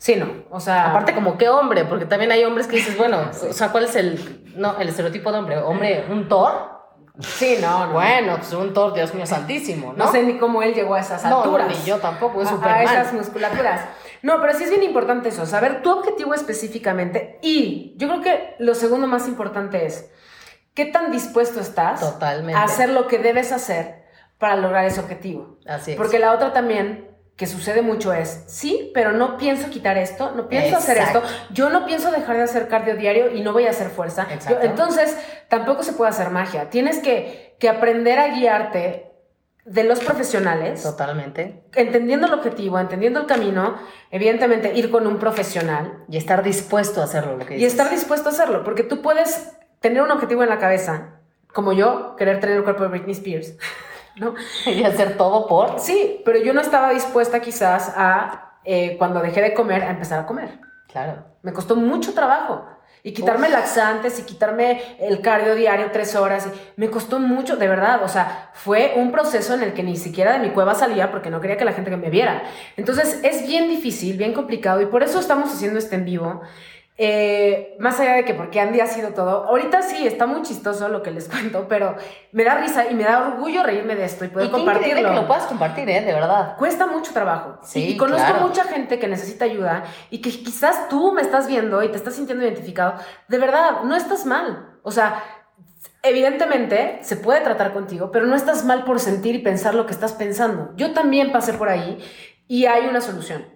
Sí, 0.00 0.16
no. 0.16 0.32
O 0.50 0.60
sea. 0.60 0.88
Aparte, 0.88 1.14
como 1.14 1.36
qué 1.36 1.50
hombre, 1.50 1.84
porque 1.84 2.06
también 2.06 2.32
hay 2.32 2.42
hombres 2.44 2.66
que 2.66 2.76
dices, 2.76 2.96
bueno, 2.96 3.18
o 3.48 3.52
sea, 3.52 3.70
¿cuál 3.70 3.84
es 3.84 3.94
el, 3.96 4.39
no, 4.56 4.78
el 4.78 4.88
estereotipo 4.88 5.32
de 5.32 5.38
hombre? 5.38 5.58
¿Hombre, 5.58 6.06
un 6.10 6.28
Thor? 6.28 6.80
Sí, 7.18 7.58
no, 7.60 7.86
no. 7.86 7.92
Bueno, 7.92 8.36
pues 8.36 8.52
un 8.52 8.72
Thor, 8.72 8.94
Dios 8.94 9.14
mío, 9.14 9.26
santísimo, 9.26 9.92
¿no? 9.96 10.06
No 10.06 10.12
sé 10.12 10.22
ni 10.22 10.38
cómo 10.38 10.62
él 10.62 10.74
llegó 10.74 10.94
a 10.94 11.00
esas 11.00 11.24
alturas. 11.24 11.68
No, 11.68 11.74
ni 11.74 11.84
yo 11.84 11.98
tampoco, 11.98 12.42
es 12.42 12.48
a, 12.48 12.52
Superman. 12.52 12.78
a 12.78 12.82
esas 12.82 13.12
musculaturas. 13.12 13.84
No, 14.22 14.40
pero 14.40 14.54
sí 14.54 14.64
es 14.64 14.70
bien 14.70 14.82
importante 14.82 15.30
eso, 15.30 15.46
saber 15.46 15.82
tu 15.82 15.90
objetivo 15.90 16.34
específicamente. 16.34 17.38
Y 17.42 17.94
yo 17.96 18.08
creo 18.08 18.20
que 18.20 18.54
lo 18.58 18.74
segundo 18.74 19.06
más 19.06 19.28
importante 19.28 19.86
es 19.86 20.10
qué 20.74 20.86
tan 20.86 21.10
dispuesto 21.10 21.60
estás 21.60 22.00
Totalmente. 22.00 22.54
a 22.54 22.64
hacer 22.64 22.90
lo 22.90 23.06
que 23.06 23.18
debes 23.18 23.52
hacer 23.52 24.04
para 24.38 24.56
lograr 24.56 24.84
ese 24.84 25.00
objetivo. 25.00 25.58
Así 25.66 25.92
es. 25.92 25.96
Porque 25.96 26.18
la 26.18 26.32
otra 26.32 26.52
también 26.52 27.10
que 27.40 27.46
sucede 27.46 27.80
mucho 27.80 28.12
es, 28.12 28.44
sí, 28.48 28.90
pero 28.92 29.12
no 29.12 29.38
pienso 29.38 29.70
quitar 29.70 29.96
esto, 29.96 30.32
no 30.36 30.46
pienso 30.46 30.76
hacer 30.76 30.98
Exacto. 30.98 31.20
esto, 31.26 31.30
yo 31.54 31.70
no 31.70 31.86
pienso 31.86 32.10
dejar 32.10 32.36
de 32.36 32.42
hacer 32.42 32.68
cardio 32.68 32.96
diario 32.96 33.34
y 33.34 33.40
no 33.40 33.54
voy 33.54 33.64
a 33.66 33.70
hacer 33.70 33.88
fuerza. 33.88 34.26
Yo- 34.46 34.60
entonces, 34.60 35.16
tampoco 35.48 35.82
se 35.82 35.94
puede 35.94 36.10
hacer 36.10 36.28
magia. 36.28 36.68
Tienes 36.68 36.98
que, 36.98 37.56
que 37.58 37.70
aprender 37.70 38.18
a 38.18 38.28
guiarte 38.28 39.10
de 39.64 39.84
los 39.84 40.00
profesionales, 40.00 40.82
Totalmente. 40.82 41.62
entendiendo 41.74 42.26
el 42.26 42.34
objetivo, 42.34 42.78
entendiendo 42.78 43.20
el 43.20 43.26
camino, 43.26 43.78
evidentemente 44.10 44.74
ir 44.74 44.90
con 44.90 45.06
un 45.06 45.18
profesional 45.18 46.04
Y 46.10 46.18
estar 46.18 46.42
dispuesto 46.42 47.00
a 47.00 47.04
hacerlo, 47.04 47.38
lo 47.38 47.46
que 47.46 47.56
y 47.56 47.64
estar 47.64 47.88
dispuesto 47.88 48.28
a 48.28 48.32
hacerlo, 48.32 48.64
porque 48.64 48.82
tú 48.82 49.00
puedes 49.00 49.52
tener 49.80 50.02
un 50.02 50.10
objetivo 50.10 50.42
en 50.42 50.50
la 50.50 50.58
cabeza, 50.58 51.20
como 51.54 51.72
yo, 51.72 52.16
querer 52.16 52.38
tener 52.38 52.58
el 52.58 52.64
cuerpo 52.64 52.82
de 52.82 52.90
Britney 52.90 53.12
Spears, 53.12 53.54
¿no? 54.16 54.34
Y 54.66 54.84
hacer 54.84 55.16
todo 55.16 55.46
por... 55.46 55.78
Sí, 55.78 56.20
pero 56.24 56.38
yo 56.38 56.52
no 56.52 56.60
estaba 56.60 56.90
dispuesta 56.90 57.40
quizás 57.40 57.92
a, 57.96 58.58
eh, 58.64 58.96
cuando 58.98 59.20
dejé 59.20 59.40
de 59.42 59.54
comer, 59.54 59.82
a 59.82 59.90
empezar 59.90 60.20
a 60.20 60.26
comer. 60.26 60.58
Claro. 60.88 61.24
Me 61.42 61.52
costó 61.52 61.76
mucho 61.76 62.14
trabajo. 62.14 62.66
Y 63.02 63.12
quitarme 63.12 63.46
Uf. 63.46 63.54
laxantes 63.54 64.18
y 64.18 64.24
quitarme 64.24 64.82
el 64.98 65.22
cardio 65.22 65.54
diario 65.54 65.90
tres 65.90 66.14
horas. 66.16 66.48
me 66.76 66.90
costó 66.90 67.18
mucho, 67.18 67.56
de 67.56 67.66
verdad. 67.66 68.02
O 68.04 68.08
sea, 68.08 68.50
fue 68.52 68.92
un 68.96 69.10
proceso 69.10 69.54
en 69.54 69.62
el 69.62 69.72
que 69.72 69.82
ni 69.82 69.96
siquiera 69.96 70.34
de 70.34 70.38
mi 70.40 70.50
cueva 70.50 70.74
salía 70.74 71.10
porque 71.10 71.30
no 71.30 71.40
quería 71.40 71.56
que 71.56 71.64
la 71.64 71.72
gente 71.72 71.90
que 71.90 71.96
me 71.96 72.10
viera. 72.10 72.42
Entonces 72.76 73.20
es 73.22 73.46
bien 73.46 73.68
difícil, 73.68 74.18
bien 74.18 74.34
complicado 74.34 74.82
y 74.82 74.86
por 74.86 75.02
eso 75.02 75.18
estamos 75.18 75.50
haciendo 75.50 75.78
este 75.78 75.96
en 75.96 76.04
vivo. 76.04 76.42
Eh, 76.96 77.76
más 77.78 77.98
allá 77.98 78.12
de 78.12 78.26
que 78.26 78.34
porque 78.34 78.60
Andy 78.60 78.78
ha 78.80 78.86
sido 78.86 79.14
todo, 79.14 79.44
ahorita 79.46 79.80
sí 79.80 80.06
está 80.06 80.26
muy 80.26 80.42
chistoso 80.42 80.88
lo 80.88 81.02
que 81.02 81.10
les 81.10 81.28
cuento, 81.30 81.66
pero 81.66 81.96
me 82.32 82.44
da 82.44 82.56
risa 82.56 82.90
y 82.90 82.94
me 82.94 83.04
da 83.04 83.26
orgullo 83.26 83.62
reírme 83.62 83.96
de 83.96 84.04
esto 84.04 84.26
y 84.26 84.28
poder 84.28 84.48
y 84.48 84.50
compartirlo. 84.50 85.08
que 85.08 85.14
lo 85.14 85.26
puedas 85.26 85.44
compartir, 85.44 85.88
¿eh? 85.88 86.02
De 86.02 86.12
verdad. 86.12 86.56
Cuesta 86.58 86.86
mucho 86.86 87.12
trabajo. 87.12 87.58
Sí, 87.62 87.90
y 87.90 87.96
conozco 87.96 88.26
claro. 88.26 88.46
mucha 88.46 88.64
gente 88.64 88.98
que 88.98 89.08
necesita 89.08 89.46
ayuda 89.46 89.84
y 90.10 90.18
que 90.18 90.30
quizás 90.30 90.88
tú 90.88 91.12
me 91.12 91.22
estás 91.22 91.46
viendo 91.46 91.82
y 91.82 91.88
te 91.88 91.96
estás 91.96 92.14
sintiendo 92.14 92.44
identificado. 92.44 92.94
De 93.28 93.38
verdad, 93.38 93.82
no 93.84 93.96
estás 93.96 94.26
mal. 94.26 94.78
O 94.82 94.90
sea, 94.90 95.22
evidentemente 96.02 96.98
se 97.02 97.16
puede 97.16 97.40
tratar 97.40 97.72
contigo, 97.72 98.10
pero 98.12 98.26
no 98.26 98.36
estás 98.36 98.64
mal 98.64 98.84
por 98.84 99.00
sentir 99.00 99.34
y 99.34 99.38
pensar 99.38 99.74
lo 99.74 99.86
que 99.86 99.92
estás 99.92 100.12
pensando. 100.12 100.72
Yo 100.76 100.92
también 100.92 101.32
pasé 101.32 101.54
por 101.54 101.68
ahí 101.68 101.98
y 102.46 102.66
hay 102.66 102.86
una 102.86 103.00
solución. 103.00 103.46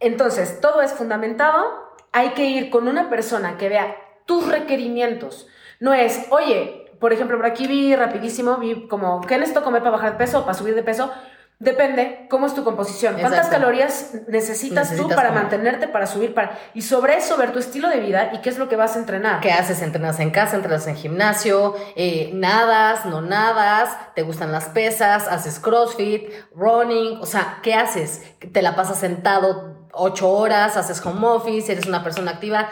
Entonces, 0.00 0.60
todo 0.60 0.82
es 0.82 0.92
fundamentado. 0.92 1.85
Hay 2.16 2.30
que 2.30 2.46
ir 2.46 2.70
con 2.70 2.88
una 2.88 3.10
persona 3.10 3.58
que 3.58 3.68
vea 3.68 3.94
tus 4.24 4.48
requerimientos. 4.48 5.48
No 5.80 5.92
es, 5.92 6.24
oye, 6.30 6.86
por 6.98 7.12
ejemplo, 7.12 7.36
por 7.36 7.44
aquí 7.44 7.66
vi 7.66 7.94
rapidísimo, 7.94 8.56
vi 8.56 8.88
como, 8.88 9.20
¿qué 9.20 9.36
necesito 9.36 9.62
comer 9.62 9.82
para 9.82 9.90
bajar 9.90 10.12
de 10.12 10.16
peso 10.16 10.38
o 10.38 10.42
para 10.46 10.54
subir 10.54 10.74
de 10.74 10.82
peso? 10.82 11.12
Depende, 11.58 12.26
¿cómo 12.30 12.46
es 12.46 12.54
tu 12.54 12.64
composición? 12.64 13.16
¿Cuántas 13.16 13.46
Exacto. 13.46 13.58
calorías 13.58 14.12
necesitas, 14.28 14.96
tú 14.96 15.10
para 15.10 15.28
comer. 15.28 15.42
mantenerte, 15.42 15.88
para 15.88 16.06
subir, 16.06 16.32
para... 16.32 16.58
Y 16.72 16.80
sobre 16.80 17.18
eso 17.18 17.36
ver 17.36 17.52
tu 17.52 17.58
estilo 17.58 17.90
de 17.90 18.00
vida 18.00 18.30
y 18.32 18.38
qué 18.40 18.48
es 18.48 18.56
lo 18.56 18.70
que 18.70 18.76
vas 18.76 18.96
a 18.96 18.98
entrenar. 18.98 19.40
¿Qué 19.42 19.52
haces? 19.52 19.82
¿Entrenas 19.82 20.18
en 20.18 20.30
casa? 20.30 20.56
¿Entrenas 20.56 20.86
en 20.86 20.96
gimnasio? 20.96 21.74
Eh, 21.96 22.30
¿Nadas? 22.32 23.04
¿No 23.04 23.20
nadas? 23.20 23.90
¿Te 24.14 24.22
gustan 24.22 24.52
las 24.52 24.70
pesas? 24.70 25.28
¿Haces 25.28 25.60
crossfit? 25.60 26.30
¿Running? 26.54 27.18
O 27.20 27.26
sea, 27.26 27.58
¿qué 27.62 27.74
haces? 27.74 28.22
¿Te 28.52 28.62
la 28.62 28.74
pasas 28.74 28.98
sentado 28.98 29.75
ocho 29.96 30.30
horas? 30.30 30.76
¿Haces 30.76 31.04
home 31.04 31.26
office? 31.26 31.72
¿Eres 31.72 31.86
una 31.86 32.02
persona 32.04 32.32
activa? 32.32 32.68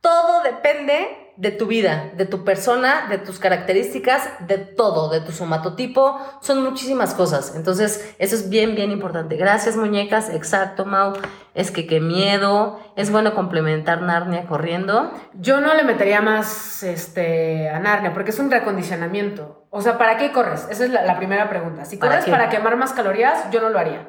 Todo 0.00 0.42
depende 0.42 1.28
de 1.38 1.52
tu 1.52 1.66
vida, 1.66 2.10
de 2.16 2.26
tu 2.26 2.44
persona, 2.44 3.06
de 3.08 3.16
tus 3.18 3.38
características, 3.38 4.28
de 4.40 4.58
todo, 4.58 5.08
de 5.08 5.20
tu 5.20 5.30
somatotipo. 5.30 6.18
Son 6.40 6.64
muchísimas 6.64 7.14
cosas. 7.14 7.54
Entonces, 7.54 8.12
eso 8.18 8.34
es 8.34 8.48
bien, 8.50 8.74
bien 8.74 8.90
importante. 8.90 9.36
Gracias, 9.36 9.76
muñecas. 9.76 10.30
Exacto, 10.30 10.84
Mau. 10.84 11.12
Es 11.54 11.70
que 11.70 11.86
qué 11.86 12.00
miedo. 12.00 12.80
Es 12.96 13.12
bueno 13.12 13.34
complementar 13.34 14.02
Narnia 14.02 14.46
corriendo. 14.46 15.12
Yo 15.34 15.60
no 15.60 15.74
le 15.74 15.84
metería 15.84 16.20
más 16.20 16.82
este, 16.82 17.68
a 17.70 17.78
Narnia 17.78 18.12
porque 18.12 18.30
es 18.30 18.38
un 18.40 18.50
reacondicionamiento. 18.50 19.64
O 19.70 19.80
sea, 19.80 19.96
¿para 19.96 20.16
qué 20.16 20.32
corres? 20.32 20.66
Esa 20.70 20.86
es 20.86 20.90
la, 20.90 21.02
la 21.04 21.18
primera 21.18 21.48
pregunta. 21.48 21.84
Si 21.84 21.98
¿Para 21.98 22.12
corres 22.12 22.24
qué? 22.24 22.30
para 22.32 22.48
quemar 22.48 22.76
más 22.76 22.92
calorías, 22.92 23.48
yo 23.52 23.60
no 23.60 23.68
lo 23.68 23.78
haría. 23.78 24.08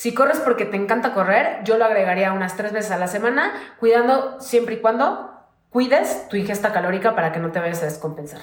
Si 0.00 0.14
corres 0.14 0.40
porque 0.40 0.64
te 0.64 0.78
encanta 0.78 1.12
correr, 1.12 1.60
yo 1.62 1.76
lo 1.76 1.84
agregaría 1.84 2.32
unas 2.32 2.56
tres 2.56 2.72
veces 2.72 2.90
a 2.90 2.96
la 2.96 3.06
semana, 3.06 3.52
cuidando 3.78 4.40
siempre 4.40 4.76
y 4.76 4.78
cuando 4.80 5.30
cuides 5.68 6.26
tu 6.30 6.38
ingesta 6.38 6.72
calórica 6.72 7.14
para 7.14 7.32
que 7.32 7.38
no 7.38 7.52
te 7.52 7.60
vayas 7.60 7.82
a 7.82 7.84
descompensar. 7.84 8.40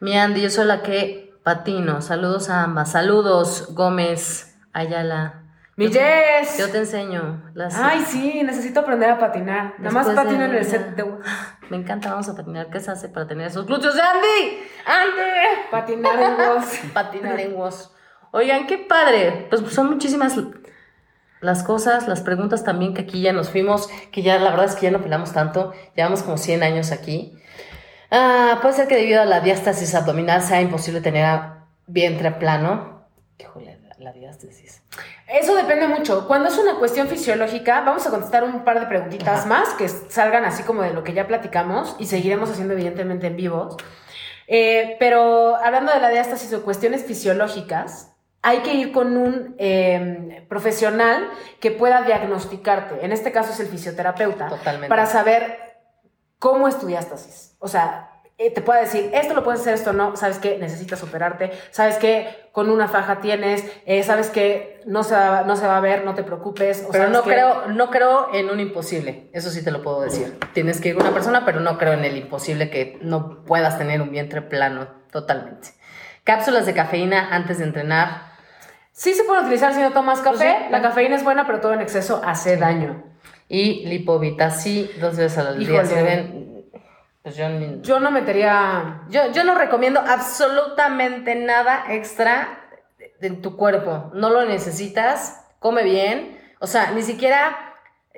Mi 0.00 0.16
Andy, 0.16 0.40
yo 0.40 0.48
soy 0.48 0.64
la 0.64 0.80
que 0.80 1.34
patino. 1.42 2.00
Saludos 2.00 2.48
a 2.48 2.62
ambas. 2.62 2.92
Saludos, 2.92 3.74
Gómez, 3.74 4.56
Ayala. 4.72 5.42
¡Mi 5.76 5.88
Yo 5.88 5.92
te-! 5.92 6.46
Yo 6.58 6.70
te 6.70 6.78
enseño. 6.78 7.50
las- 7.52 7.76
Ay, 7.78 8.00
sí, 8.06 8.42
necesito 8.42 8.80
aprender 8.80 9.10
a 9.10 9.18
patinar. 9.18 9.74
Nada 9.76 9.90
más 9.90 10.06
patino 10.08 10.42
en 10.42 10.54
el 10.54 10.64
set 10.64 10.96
de... 10.96 11.04
Me 11.68 11.76
encanta, 11.76 12.08
vamos 12.08 12.30
a 12.30 12.34
patinar. 12.34 12.70
¿Qué 12.70 12.80
se 12.80 12.92
hace 12.92 13.10
para 13.10 13.26
tener 13.26 13.48
esos 13.48 13.66
glúteos 13.66 13.94
de 13.94 14.00
Andy? 14.00 14.58
¡Andy! 14.86 15.60
Patinar 15.70 16.18
en 16.18 16.36
voz. 16.38 16.80
Patinar 16.94 17.38
en 17.40 17.54
voz. 17.54 17.94
Oigan, 18.32 18.66
qué 18.66 18.78
padre. 18.78 19.46
Pues 19.50 19.62
son 19.72 19.88
muchísimas 19.90 20.34
las 21.40 21.62
cosas, 21.62 22.06
las 22.06 22.20
preguntas 22.20 22.64
también 22.64 22.92
que 22.94 23.02
aquí 23.02 23.22
ya 23.22 23.32
nos 23.32 23.48
fuimos, 23.50 23.88
que 24.12 24.22
ya 24.22 24.38
la 24.38 24.50
verdad 24.50 24.66
es 24.66 24.74
que 24.74 24.82
ya 24.82 24.90
no 24.90 25.00
pelamos 25.02 25.32
tanto. 25.32 25.72
Llevamos 25.96 26.22
como 26.22 26.36
100 26.36 26.62
años 26.62 26.92
aquí. 26.92 27.34
Ah, 28.10 28.58
puede 28.60 28.74
ser 28.74 28.88
que 28.88 28.96
debido 28.96 29.22
a 29.22 29.24
la 29.24 29.40
diástasis 29.40 29.94
abdominal 29.94 30.42
sea 30.42 30.60
imposible 30.60 31.00
tener 31.00 31.24
a- 31.24 31.64
vientre 31.86 32.30
plano. 32.32 33.04
Híjole, 33.38 33.78
la, 33.82 33.94
la 33.98 34.12
diástasis. 34.12 34.82
Eso 35.26 35.54
depende 35.54 35.86
mucho. 35.88 36.26
Cuando 36.28 36.48
es 36.48 36.58
una 36.58 36.74
cuestión 36.74 37.08
fisiológica, 37.08 37.80
vamos 37.82 38.06
a 38.06 38.10
contestar 38.10 38.44
un 38.44 38.64
par 38.64 38.80
de 38.80 38.86
preguntitas 38.86 39.40
Ajá. 39.40 39.46
más 39.48 39.68
que 39.74 39.88
salgan 39.88 40.44
así 40.44 40.62
como 40.64 40.82
de 40.82 40.92
lo 40.92 41.04
que 41.04 41.12
ya 41.14 41.26
platicamos 41.26 41.96
y 41.98 42.06
seguiremos 42.06 42.50
haciendo 42.50 42.74
evidentemente 42.74 43.28
en 43.28 43.36
vivos. 43.36 43.76
Eh, 44.46 44.96
pero 44.98 45.54
hablando 45.56 45.92
de 45.92 46.00
la 46.00 46.08
diástasis 46.10 46.52
o 46.52 46.62
cuestiones 46.64 47.04
fisiológicas, 47.04 48.12
hay 48.42 48.58
que 48.60 48.74
ir 48.74 48.92
con 48.92 49.16
un 49.16 49.54
eh, 49.58 50.46
profesional 50.48 51.28
que 51.60 51.70
pueda 51.70 52.02
diagnosticarte. 52.02 53.04
En 53.04 53.12
este 53.12 53.32
caso 53.32 53.52
es 53.52 53.60
el 53.60 53.66
fisioterapeuta. 53.66 54.48
Totalmente. 54.48 54.88
Para 54.88 55.06
saber 55.06 55.58
cómo 56.38 56.66
es 56.68 56.78
tu 56.78 56.86
diástasis. 56.86 57.56
O 57.58 57.68
sea, 57.68 58.06
eh, 58.38 58.50
te 58.50 58.62
puede 58.62 58.80
decir, 58.80 59.10
esto 59.12 59.34
lo 59.34 59.44
puedes 59.44 59.60
hacer, 59.60 59.74
esto 59.74 59.92
no, 59.92 60.16
sabes 60.16 60.38
que 60.38 60.56
necesitas 60.56 61.02
operarte, 61.02 61.50
sabes 61.70 61.96
que 61.98 62.48
con 62.52 62.70
una 62.70 62.88
faja 62.88 63.20
tienes, 63.20 63.62
eh, 63.84 64.02
sabes 64.02 64.30
que 64.30 64.80
no 64.86 65.02
se, 65.04 65.14
va, 65.14 65.42
no 65.42 65.56
se 65.56 65.66
va 65.66 65.76
a 65.76 65.80
ver, 65.80 66.06
no 66.06 66.14
te 66.14 66.22
preocupes. 66.24 66.86
o 66.88 66.90
Pero 66.90 67.08
no 67.10 67.22
que- 67.22 67.32
creo, 67.32 67.66
no 67.66 67.90
creo 67.90 68.32
en 68.32 68.48
un 68.48 68.58
imposible, 68.58 69.28
eso 69.34 69.50
sí 69.50 69.62
te 69.62 69.70
lo 69.70 69.82
puedo 69.82 70.00
decir. 70.00 70.38
Tienes 70.54 70.80
que 70.80 70.88
ir 70.88 70.94
con 70.94 71.04
una 71.04 71.12
persona, 71.12 71.44
pero 71.44 71.60
no 71.60 71.76
creo 71.76 71.92
en 71.92 72.06
el 72.06 72.16
imposible 72.16 72.70
que 72.70 72.98
no 73.02 73.44
puedas 73.44 73.76
tener 73.76 74.00
un 74.00 74.10
vientre 74.10 74.40
plano 74.40 74.88
totalmente. 75.12 75.68
Cápsulas 76.24 76.64
de 76.64 76.72
cafeína 76.72 77.34
antes 77.34 77.58
de 77.58 77.64
entrenar. 77.64 78.29
Sí 78.92 79.14
se 79.14 79.24
puede 79.24 79.42
utilizar 79.42 79.72
si 79.74 79.80
no 79.80 79.92
tomas 79.92 80.20
café, 80.20 80.36
Pues 80.36 80.64
sí. 80.66 80.70
la 80.70 80.82
cafeína 80.82 81.16
es 81.16 81.24
buena, 81.24 81.46
pero 81.46 81.60
todo 81.60 81.72
en 81.72 81.80
exceso 81.80 82.20
hace 82.24 82.56
daño. 82.56 83.02
Y 83.48 83.86
lipovita, 83.86 84.50
sí, 84.50 84.90
dos 85.00 85.16
veces 85.16 85.38
al 85.38 85.58
día. 85.58 85.84
Se 85.84 86.02
ven, 86.02 86.64
pues 87.22 87.36
yo, 87.36 87.48
ni- 87.48 87.80
Yo 87.82 87.98
no 88.00 88.10
metería... 88.10 89.02
yo, 89.08 89.32
yo 89.32 89.44
no 89.44 89.54
recomiendo 89.54 90.00
absolutamente 90.00 91.34
nada 91.34 91.84
extra 91.88 92.58
en 93.20 93.42
tu 93.42 93.56
cuerpo. 93.56 94.10
No 94.14 94.30
lo 94.30 94.44
necesitas, 94.44 95.44
come 95.58 95.82
bien. 95.82 96.38
O 96.60 96.66
sea, 96.66 96.90
ni 96.92 97.02
siquiera 97.02 97.74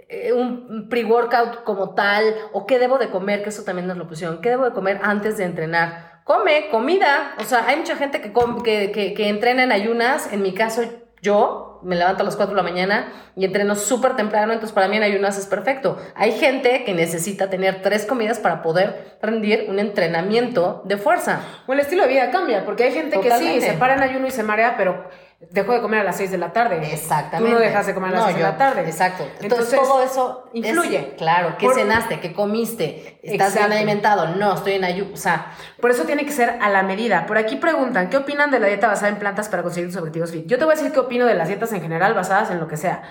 eh, 0.09 0.33
un 0.33 0.89
pre-workout 0.89 1.65
como 1.65 1.95
tal, 1.95 2.35
o 2.53 2.67
qué 2.67 2.79
debo 2.79 2.99
de 2.99 3.11
comer, 3.11 3.43
que 3.43 3.49
eso 3.51 3.63
también 3.65 3.87
nos 3.87 3.97
lo 3.97 4.09
pusieron, 4.09 4.41
qué 4.41 4.51
debo 4.51 4.65
de 4.65 4.73
comer 4.73 5.01
antes 5.03 5.37
de 5.39 5.45
entrenar. 5.45 6.12
Come 6.25 6.69
comida, 6.71 7.35
o 7.39 7.45
sea, 7.45 7.67
hay 7.67 7.77
mucha 7.77 7.97
gente 7.97 8.21
que, 8.21 8.33
que, 8.65 8.93
que, 8.93 9.15
que 9.15 9.29
entrena 9.29 9.65
en 9.65 9.73
ayunas, 9.73 10.33
en 10.33 10.43
mi 10.43 10.55
caso 10.55 10.83
yo 11.21 11.81
me 11.83 11.97
levanto 11.97 12.23
a 12.23 12.25
las 12.25 12.37
4 12.37 12.55
de 12.55 12.63
la 12.63 12.69
mañana 12.69 13.13
y 13.37 13.45
entreno 13.45 13.75
súper 13.75 14.17
temprano, 14.17 14.53
entonces 14.53 14.75
para 14.75 14.89
mí 14.89 14.97
en 14.97 15.03
ayunas 15.03 15.39
es 15.39 15.47
perfecto. 15.47 15.97
Hay 16.15 16.33
gente 16.33 16.85
que 16.85 16.95
necesita 16.95 17.51
tener 17.51 17.83
tres 17.83 18.07
comidas 18.07 18.39
para 18.39 18.63
poder 18.63 19.17
rendir 19.23 19.67
un 19.69 19.79
entrenamiento 19.79 20.83
de 20.85 20.97
fuerza. 20.97 21.41
O 21.67 21.73
el 21.73 21.81
estilo 21.81 22.03
de 22.03 22.09
vida 22.09 22.31
cambia, 22.31 22.65
porque 22.65 22.85
hay 22.85 22.93
gente 22.93 23.21
que 23.21 23.31
sí, 23.33 23.61
se 23.61 23.73
para 23.75 23.95
en 23.95 24.03
ayuno 24.03 24.27
y 24.27 24.31
se 24.31 24.43
marea, 24.43 24.75
pero 24.77 25.09
dejó 25.51 25.73
de 25.73 25.81
comer 25.81 26.01
a 26.01 26.05
las 26.05 26.17
6 26.17 26.31
de 26.31 26.39
la 26.39 26.53
tarde. 26.53 26.93
Exactamente. 26.93 27.51
Tú 27.51 27.59
no 27.59 27.61
dejas 27.61 27.87
de 27.87 27.95
comer 27.95 28.11
a 28.11 28.13
las 28.13 28.25
6 28.27 28.37
de 28.37 28.43
la 28.43 28.57
tarde. 28.57 28.83
Exacto. 28.83 29.27
Entonces, 29.41 29.79
todo 29.79 30.03
eso 30.03 30.49
influye. 30.53 31.15
claro, 31.17 31.57
¿qué 31.59 31.69
cenaste? 31.75 32.21
¿Qué 32.21 32.33
comiste? 32.33 33.19
¿Estás 33.23 33.55
bien 33.55 33.73
alimentado? 33.73 34.35
No, 34.37 34.55
estoy 34.55 34.75
en 34.75 34.85
ayuno. 34.85 35.11
O 35.15 35.17
sea, 35.17 35.53
por 35.81 35.91
eso 35.91 36.05
tiene 36.05 36.25
que 36.25 36.33
ser 36.33 36.59
a 36.61 36.69
la 36.71 36.83
medida. 36.83 37.27
Por 37.27 37.39
aquí 37.39 37.57
preguntan, 37.57 38.09
¿qué 38.09 38.17
opinan 38.17 38.51
de 38.51 38.61
la 38.61 38.69
dieta 38.69 38.89
basada 38.89 39.09
en 39.09 39.19
plantas 39.19 39.49
para 39.49 39.63
conseguir 39.63 39.91
tus 39.91 39.99
objetivos 39.99 40.31
fit? 40.31 40.47
Yo 40.47 40.59
te 40.59 40.65
voy 40.65 40.75
a 40.75 40.77
decir 40.77 40.93
qué 40.93 41.01
opino 41.01 41.27
de 41.27 41.35
las 41.35 41.49
dietas 41.49 41.73
en 41.73 41.83
general 41.83 42.15
basadas 42.15 42.51
en 42.51 42.61
lo 42.61 42.69
que 42.69 42.77
sea. 42.77 43.03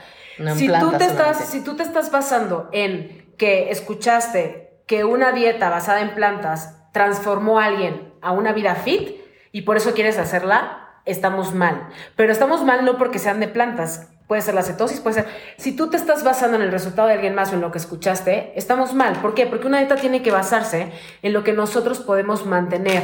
si, 0.55 0.67
tú 0.67 0.91
te 0.97 1.05
estás, 1.05 1.45
si 1.45 1.63
tú 1.63 1.75
te 1.75 1.83
estás 1.83 2.11
basando 2.11 2.69
en 2.71 3.33
que 3.37 3.71
escuchaste 3.71 4.83
que 4.87 5.03
una 5.03 5.31
dieta 5.31 5.69
basada 5.69 6.01
en 6.01 6.13
plantas 6.13 6.77
transformó 6.91 7.59
a 7.59 7.65
alguien 7.65 8.13
a 8.21 8.31
una 8.31 8.53
vida 8.53 8.75
fit 8.75 9.21
y 9.51 9.61
por 9.61 9.77
eso 9.77 9.93
quieres 9.93 10.17
hacerla, 10.17 10.80
estamos 11.05 11.53
mal. 11.53 11.89
Pero 12.15 12.31
estamos 12.31 12.63
mal 12.63 12.85
no 12.85 12.97
porque 12.97 13.19
sean 13.19 13.39
de 13.39 13.47
plantas. 13.47 14.09
Puede 14.27 14.41
ser 14.41 14.53
la 14.53 14.63
cetosis, 14.63 15.01
puede 15.01 15.15
ser. 15.15 15.25
Si 15.57 15.75
tú 15.75 15.89
te 15.89 15.97
estás 15.97 16.23
basando 16.23 16.55
en 16.55 16.63
el 16.63 16.71
resultado 16.71 17.07
de 17.07 17.15
alguien 17.15 17.35
más 17.35 17.51
o 17.51 17.55
en 17.55 17.61
lo 17.61 17.71
que 17.71 17.79
escuchaste, 17.79 18.53
estamos 18.55 18.93
mal. 18.93 19.17
¿Por 19.21 19.33
qué? 19.33 19.45
Porque 19.45 19.67
una 19.67 19.79
dieta 19.79 19.97
tiene 19.97 20.23
que 20.23 20.31
basarse 20.31 20.91
en 21.21 21.33
lo 21.33 21.43
que 21.43 21.51
nosotros 21.51 21.99
podemos 21.99 22.45
mantener, 22.45 23.03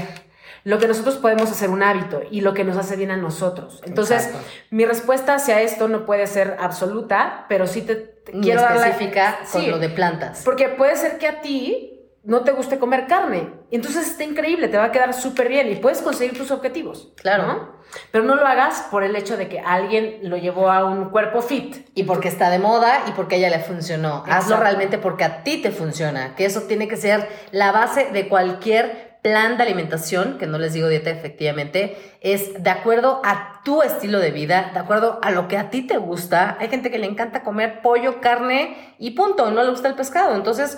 lo 0.63 0.79
que 0.79 0.87
nosotros 0.87 1.17
podemos 1.17 1.51
hacer 1.51 1.69
un 1.69 1.83
hábito 1.83 2.21
y 2.31 2.41
lo 2.41 2.53
que 2.53 2.63
nos 2.63 2.77
hace 2.77 2.95
bien 2.95 3.11
a 3.11 3.17
nosotros. 3.17 3.81
Entonces, 3.85 4.29
mi 4.69 4.85
respuesta 4.85 5.35
hacia 5.35 5.61
esto 5.61 5.89
no 5.89 6.05
puede 6.05 6.27
ser 6.27 6.55
absoluta, 6.61 7.45
pero 7.49 7.67
sí 7.67 7.81
te, 7.81 8.21
quiero 8.41 8.61
específica 8.61 9.39
con 9.51 9.69
lo 9.69 9.79
de 9.79 9.89
plantas. 9.89 10.43
Porque 10.45 10.69
puede 10.69 10.95
ser 10.95 11.17
que 11.17 11.27
a 11.27 11.41
ti 11.41 11.96
no 12.27 12.41
te 12.41 12.51
guste 12.51 12.77
comer 12.77 13.07
carne. 13.07 13.53
Entonces 13.71 14.05
está 14.05 14.25
increíble, 14.25 14.67
te 14.67 14.77
va 14.77 14.83
a 14.83 14.91
quedar 14.91 15.13
súper 15.13 15.47
bien 15.47 15.71
y 15.71 15.75
puedes 15.75 16.01
conseguir 16.01 16.37
tus 16.37 16.51
objetivos. 16.51 17.13
Claro. 17.15 17.73
Pero 18.11 18.25
no 18.25 18.35
lo 18.35 18.45
hagas 18.45 18.85
por 18.91 19.03
el 19.03 19.15
hecho 19.15 19.37
de 19.37 19.47
que 19.47 19.61
alguien 19.61 20.19
lo 20.23 20.35
llevó 20.35 20.69
a 20.69 20.83
un 20.83 21.09
cuerpo 21.09 21.41
fit. 21.41 21.87
Y 21.95 22.03
porque 22.03 22.27
está 22.27 22.49
de 22.49 22.59
moda 22.59 23.05
y 23.07 23.11
porque 23.11 23.35
a 23.35 23.37
ella 23.37 23.49
le 23.49 23.59
funcionó. 23.59 24.25
Hazlo 24.27 24.57
realmente 24.57 24.97
porque 24.97 25.23
a 25.23 25.43
ti 25.43 25.61
te 25.61 25.71
funciona. 25.71 26.35
Que 26.35 26.43
eso 26.43 26.63
tiene 26.63 26.89
que 26.89 26.97
ser 26.97 27.29
la 27.51 27.71
base 27.71 28.11
de 28.11 28.27
cualquier 28.27 29.07
plan 29.21 29.55
de 29.55 29.63
alimentación, 29.63 30.37
que 30.37 30.47
no 30.47 30.57
les 30.57 30.73
digo 30.73 30.89
dieta 30.89 31.09
efectivamente, 31.09 31.97
es 32.21 32.61
de 32.61 32.69
acuerdo 32.69 33.21
a 33.23 33.61
tu 33.63 33.81
estilo 33.83 34.19
de 34.19 34.31
vida, 34.31 34.71
de 34.73 34.79
acuerdo 34.79 35.19
a 35.21 35.31
lo 35.31 35.47
que 35.47 35.57
a 35.57 35.69
ti 35.69 35.81
te 35.81 35.97
gusta. 35.97 36.57
Hay 36.59 36.67
gente 36.69 36.91
que 36.91 36.99
le 36.99 37.07
encanta 37.07 37.43
comer 37.43 37.81
pollo, 37.81 38.21
carne 38.21 38.95
y 38.99 39.11
punto, 39.11 39.49
no 39.49 39.63
le 39.63 39.69
gusta 39.69 39.87
el 39.87 39.95
pescado. 39.95 40.35
Entonces, 40.35 40.77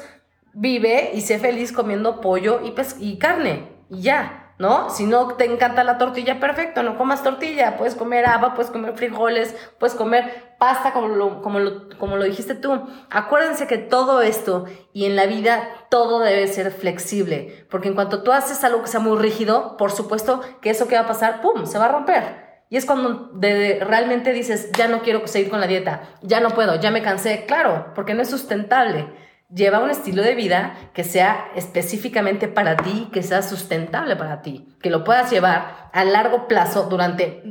vive 0.53 1.11
y 1.13 1.21
sé 1.21 1.39
feliz 1.39 1.71
comiendo 1.71 2.21
pollo 2.21 2.61
y, 2.63 2.73
y 2.99 3.17
carne 3.17 3.69
y 3.89 4.01
ya. 4.01 4.49
¿no? 4.59 4.89
Si 4.89 5.05
no 5.05 5.35
te 5.35 5.45
encanta 5.45 5.85
la 5.85 5.97
tortilla, 5.97 6.39
perfecto, 6.41 6.83
no 6.83 6.97
comas 6.97 7.23
tortilla, 7.23 7.77
puedes 7.77 7.95
comer 7.95 8.25
haba, 8.25 8.53
puedes 8.53 8.69
comer 8.69 8.93
frijoles, 8.93 9.55
puedes 9.79 9.95
comer 9.95 10.55
pasta 10.59 10.91
como 10.91 11.07
lo, 11.07 11.41
como 11.41 11.59
como 11.97 12.17
lo 12.17 12.25
dijiste 12.25 12.55
tú. 12.55 12.77
Acuérdense 13.09 13.67
que 13.67 13.77
todo 13.77 14.21
esto 14.21 14.65
y 14.91 15.05
en 15.05 15.15
la 15.15 15.27
vida 15.27 15.69
todo 15.89 16.19
debe 16.19 16.45
ser 16.47 16.71
flexible, 16.71 17.65
porque 17.71 17.87
en 17.87 17.95
cuanto 17.95 18.21
tú 18.21 18.33
haces 18.33 18.61
algo 18.65 18.81
que 18.81 18.89
sea 18.89 18.99
muy 18.99 19.17
rígido, 19.17 19.77
por 19.77 19.93
supuesto 19.93 20.41
que 20.61 20.69
eso 20.69 20.89
que 20.89 20.95
va 20.95 21.01
a 21.01 21.07
pasar, 21.07 21.39
¡pum!, 21.41 21.65
se 21.65 21.79
va 21.79 21.85
a 21.85 21.91
romper. 21.93 22.49
Y 22.69 22.75
es 22.75 22.85
cuando 22.85 23.31
realmente 23.39 24.33
dices, 24.33 24.71
ya 24.77 24.89
no 24.89 25.01
quiero 25.01 25.25
seguir 25.25 25.49
con 25.49 25.61
la 25.61 25.67
dieta, 25.67 26.01
ya 26.21 26.41
no 26.41 26.49
puedo, 26.49 26.75
ya 26.75 26.91
me 26.91 27.01
cansé, 27.01 27.45
claro, 27.47 27.93
porque 27.95 28.13
no 28.13 28.21
es 28.21 28.29
sustentable 28.29 29.07
lleva 29.53 29.79
un 29.79 29.89
estilo 29.89 30.21
de 30.21 30.35
vida 30.35 30.75
que 30.93 31.03
sea 31.03 31.51
específicamente 31.55 32.47
para 32.47 32.77
ti, 32.77 33.09
que 33.11 33.23
sea 33.23 33.41
sustentable 33.41 34.15
para 34.15 34.41
ti, 34.41 34.67
que 34.81 34.89
lo 34.89 35.03
puedas 35.03 35.31
llevar 35.31 35.89
a 35.91 36.03
largo 36.03 36.47
plazo 36.47 36.83
durante 36.83 37.43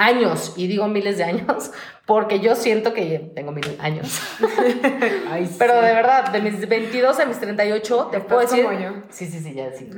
años, 0.00 0.54
y 0.56 0.66
digo 0.66 0.88
miles 0.88 1.18
de 1.18 1.24
años, 1.24 1.70
porque 2.06 2.40
yo 2.40 2.56
siento 2.56 2.92
que 2.92 3.30
tengo 3.34 3.52
mil 3.52 3.76
años. 3.80 4.20
Pero 5.58 5.74
de 5.74 5.94
verdad, 5.94 6.30
de 6.30 6.40
mis 6.40 6.68
22 6.68 7.20
a 7.20 7.26
mis 7.26 7.38
38, 7.38 8.08
te 8.10 8.20
puedo 8.20 8.40
decir. 8.40 8.66
Sí, 9.10 9.26
sí, 9.26 9.38
sí, 9.38 9.54
ya 9.54 9.70
sí. 9.72 9.88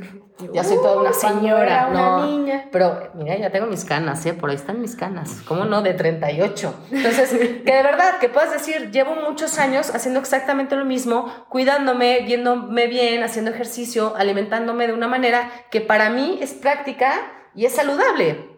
Ya 0.52 0.64
soy 0.64 0.76
toda 0.76 1.00
una 1.00 1.12
señora. 1.12 1.86
Una 1.90 2.26
niña. 2.26 2.68
Pero 2.70 3.12
mira, 3.14 3.38
ya 3.38 3.50
tengo 3.50 3.66
mis 3.66 3.84
canas, 3.84 4.26
¿eh? 4.26 4.34
Por 4.34 4.50
ahí 4.50 4.56
están 4.56 4.80
mis 4.80 4.96
canas. 4.96 5.40
¿Cómo 5.46 5.64
no? 5.64 5.80
De 5.80 5.94
38. 5.94 6.74
Entonces, 6.90 7.30
que 7.64 7.72
de 7.72 7.82
verdad, 7.82 8.18
que 8.18 8.28
puedas 8.28 8.52
decir, 8.52 8.90
llevo 8.90 9.14
muchos 9.14 9.58
años 9.58 9.94
haciendo 9.94 10.20
exactamente 10.20 10.76
lo 10.76 10.84
mismo, 10.84 11.32
cuidándome, 11.48 12.20
viéndome 12.26 12.88
bien, 12.88 13.22
haciendo 13.22 13.52
ejercicio, 13.52 14.14
alimentándome 14.16 14.88
de 14.88 14.92
una 14.92 15.08
manera 15.08 15.50
que 15.70 15.80
para 15.80 16.10
mí 16.10 16.38
es 16.42 16.52
práctica 16.52 17.14
y 17.54 17.64
es 17.64 17.74
saludable. 17.74 18.51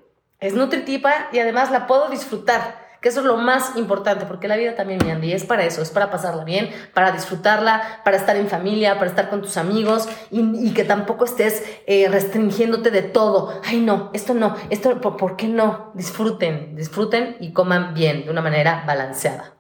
Es 0.45 0.53
nutritiva 0.53 1.29
y 1.33 1.39
además 1.39 1.71
la 1.71 1.87
puedo 1.87 2.11
disfrutar 2.11 2.85
que 3.01 3.09
eso 3.09 3.21
es 3.21 3.27
lo 3.27 3.39
más 3.39 3.77
importante, 3.77 4.27
porque 4.27 4.47
la 4.47 4.57
vida 4.57 4.77
también, 4.77 4.99
mi 5.03 5.11
Andy, 5.11 5.33
es 5.33 5.45
para 5.45 5.65
eso, 5.65 5.81
es 5.81 5.91
para 5.91 6.11
pasarla 6.11 6.45
bien, 6.45 6.69
para 6.93 7.13
disfrutarla, 7.13 8.03
para 8.05 8.19
estar 8.19 8.37
en 8.37 8.49
familia, 8.49 8.99
para 8.99 9.09
estar 9.09 9.31
con 9.31 9.41
tus 9.41 9.57
amigos 9.57 10.07
y, 10.31 10.75
que 10.75 10.85
tampoco 10.85 11.25
estés 11.25 11.65
eh, 11.87 12.09
restringiéndote 12.11 12.91
de 12.91 13.01
todo. 13.01 13.59
Ay, 13.65 13.81
no, 13.81 14.11
esto 14.13 14.35
no, 14.35 14.55
esto, 14.69 15.01
¿por 15.01 15.37
qué 15.37 15.49
no? 15.49 15.93
Disfruten, 15.95 16.77
disfruten 16.77 17.37
y 17.41 17.55
coman 17.55 17.95
bien, 17.95 18.27
de 18.27 18.31
una 18.31 18.43
manera 18.43 18.85
balanceada. 18.87 19.55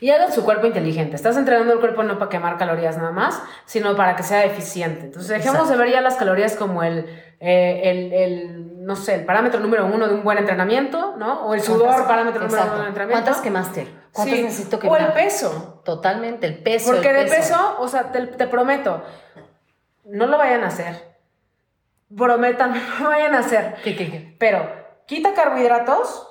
Y 0.00 0.10
hagan 0.10 0.32
su 0.32 0.44
cuerpo 0.44 0.66
inteligente. 0.66 1.16
Estás 1.16 1.36
entrenando 1.36 1.72
el 1.72 1.80
cuerpo 1.80 2.02
no 2.02 2.18
para 2.18 2.28
quemar 2.28 2.58
calorías 2.58 2.96
nada 2.96 3.12
más, 3.12 3.40
sino 3.64 3.96
para 3.96 4.16
que 4.16 4.22
sea 4.22 4.44
eficiente. 4.44 5.06
Entonces 5.06 5.28
dejemos 5.28 5.68
de 5.68 5.76
ver 5.76 5.90
ya 5.90 6.00
las 6.00 6.16
calorías 6.16 6.54
como 6.54 6.82
el, 6.82 7.06
eh, 7.40 7.80
el, 7.84 8.12
el, 8.12 8.57
no 8.88 8.96
sé, 8.96 9.16
el 9.16 9.26
parámetro 9.26 9.60
número 9.60 9.84
uno 9.84 10.08
de 10.08 10.14
un 10.14 10.24
buen 10.24 10.38
entrenamiento, 10.38 11.14
¿no? 11.18 11.42
O 11.42 11.52
el 11.52 11.60
sudor, 11.60 12.06
parámetro 12.06 12.42
número 12.42 12.62
uno 12.62 12.74
de 12.74 12.80
un 12.80 12.86
entrenamiento. 12.86 13.22
¿Cuántas 13.22 13.42
quemaste? 13.42 13.86
¿Cuántas 14.14 14.38
necesito 14.38 14.78
quemar? 14.78 15.02
O 15.02 15.04
el 15.04 15.12
peso. 15.12 15.82
Totalmente, 15.84 16.46
el 16.46 16.62
peso. 16.62 16.92
Porque 16.92 17.12
de 17.12 17.26
peso, 17.26 17.76
o 17.80 17.86
sea, 17.86 18.10
te, 18.10 18.26
te, 18.28 18.46
prometo, 18.46 19.02
no 20.06 20.26
lo 20.26 20.38
vayan 20.38 20.64
a 20.64 20.68
hacer. 20.68 21.18
Prometan, 22.16 22.72
no 22.98 23.04
lo 23.04 23.10
vayan 23.10 23.34
a 23.34 23.40
hacer. 23.40 23.74
¿Qué, 23.84 23.94
qué, 23.94 24.10
qué? 24.10 24.36
Pero 24.38 24.72
quita 25.04 25.34
carbohidratos 25.34 26.24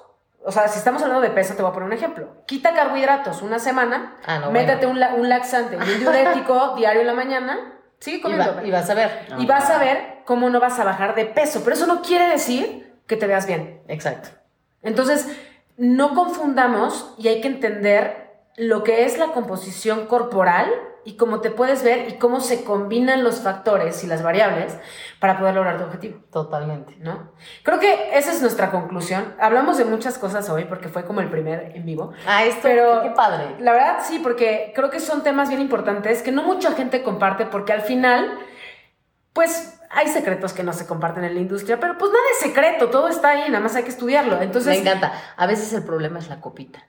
o 0.44 0.52
sea, 0.52 0.68
si 0.68 0.80
estamos 0.80 1.02
hablando 1.04 1.22
de 1.22 1.30
peso, 1.30 1.54
te 1.56 1.62
voy 1.62 1.70
a 1.70 1.74
poner 1.74 1.88
un 1.88 1.94
ejemplo. 1.94 2.44
Quita 2.48 2.74
carbohidratos 2.74 3.42
una 3.44 3.60
semana, 3.60 4.16
ah, 4.26 4.50
métete 4.50 4.88
un, 4.88 4.98
un, 4.98 5.30
laxante 5.30 5.76
un 5.76 6.00
diurético 6.00 6.74
diario 6.78 7.02
en 7.02 7.08
la 7.08 7.14
mañana, 7.14 7.77
sigue 8.00 8.22
comiendo. 8.22 8.66
Y, 8.66 8.72
vas 8.72 8.90
a 8.90 8.94
ver. 8.94 9.28
y 9.38 9.46
vas 9.46 9.70
a 9.70 9.78
ver 9.78 10.20
cómo 10.26 10.50
no 10.50 10.60
vas 10.60 10.80
a 10.80 10.84
bajar 10.84 11.16
de 11.16 11.26
peso. 11.26 11.62
Pero 11.64 11.76
eso 11.76 11.88
no 11.88 12.02
quiere 12.02 12.28
decir 12.28 13.02
que 13.08 13.16
te 13.16 13.28
veas 13.28 13.48
bien. 13.48 13.82
Exacto. 13.88 14.30
Entonces, 14.82 15.28
no 15.78 16.16
confundamos 16.16 17.14
y 17.18 17.28
hay 17.28 17.42
que 17.42 17.48
entender 17.48 18.28
lo 18.56 18.84
que 18.84 19.06
es 19.06 19.18
la 19.18 19.28
composición 19.28 20.08
corporal 20.08 20.72
y 21.08 21.16
cómo 21.16 21.40
te 21.40 21.52
puedes 21.52 21.84
ver 21.84 22.10
y 22.10 22.18
cómo 22.18 22.42
se 22.42 22.66
combinan 22.66 23.24
los 23.24 23.40
factores 23.40 24.04
y 24.04 24.08
las 24.08 24.22
variables 24.22 24.78
para 25.22 25.40
poder 25.40 25.56
lograr 25.56 25.78
tu 25.78 25.86
objetivo. 25.86 26.20
Totalmente. 26.34 26.98
¿No? 27.00 27.32
Creo 27.64 27.80
que 27.80 28.10
esa 28.18 28.34
es 28.34 28.42
nuestra 28.42 28.72
conclusión. 28.72 29.34
Hablamos 29.40 29.78
de 29.78 29.86
muchas 29.86 30.18
cosas 30.18 30.50
hoy 30.50 30.66
porque 30.66 30.90
fue 30.90 31.06
como 31.06 31.22
el 31.22 31.30
primer 31.30 31.72
en 31.78 31.86
vivo. 31.86 32.12
Ah, 32.28 32.44
esto, 32.44 32.60
pero 32.62 33.04
qué 33.04 33.12
padre. 33.12 33.56
La 33.60 33.72
verdad 33.72 34.00
sí, 34.04 34.20
porque 34.22 34.74
creo 34.76 34.90
que 34.90 35.00
son 35.00 35.24
temas 35.24 35.48
bien 35.48 35.62
importantes 35.62 36.22
que 36.22 36.34
no 36.34 36.44
mucha 36.44 36.74
gente 36.74 37.02
comparte 37.04 37.46
porque 37.46 37.72
al 37.72 37.84
final, 37.84 38.40
pues 39.32 39.80
hay 39.90 40.10
secretos 40.10 40.52
que 40.52 40.64
no 40.64 40.74
se 40.74 40.86
comparten 40.88 41.24
en 41.24 41.36
la 41.36 41.40
industria, 41.40 41.80
pero 41.80 41.98
pues 41.98 42.12
nada 42.12 42.26
es 42.34 42.40
secreto, 42.40 42.90
todo 42.90 43.08
está 43.08 43.30
ahí, 43.30 43.50
nada 43.50 43.62
más 43.62 43.78
hay 43.78 43.84
que 43.84 43.92
estudiarlo. 43.92 44.42
Entonces, 44.42 44.76
Me 44.76 44.82
encanta. 44.82 45.14
A 45.38 45.48
veces 45.48 45.72
el 45.72 45.84
problema 45.84 46.20
es 46.20 46.28
la 46.28 46.42
copita. 46.42 46.86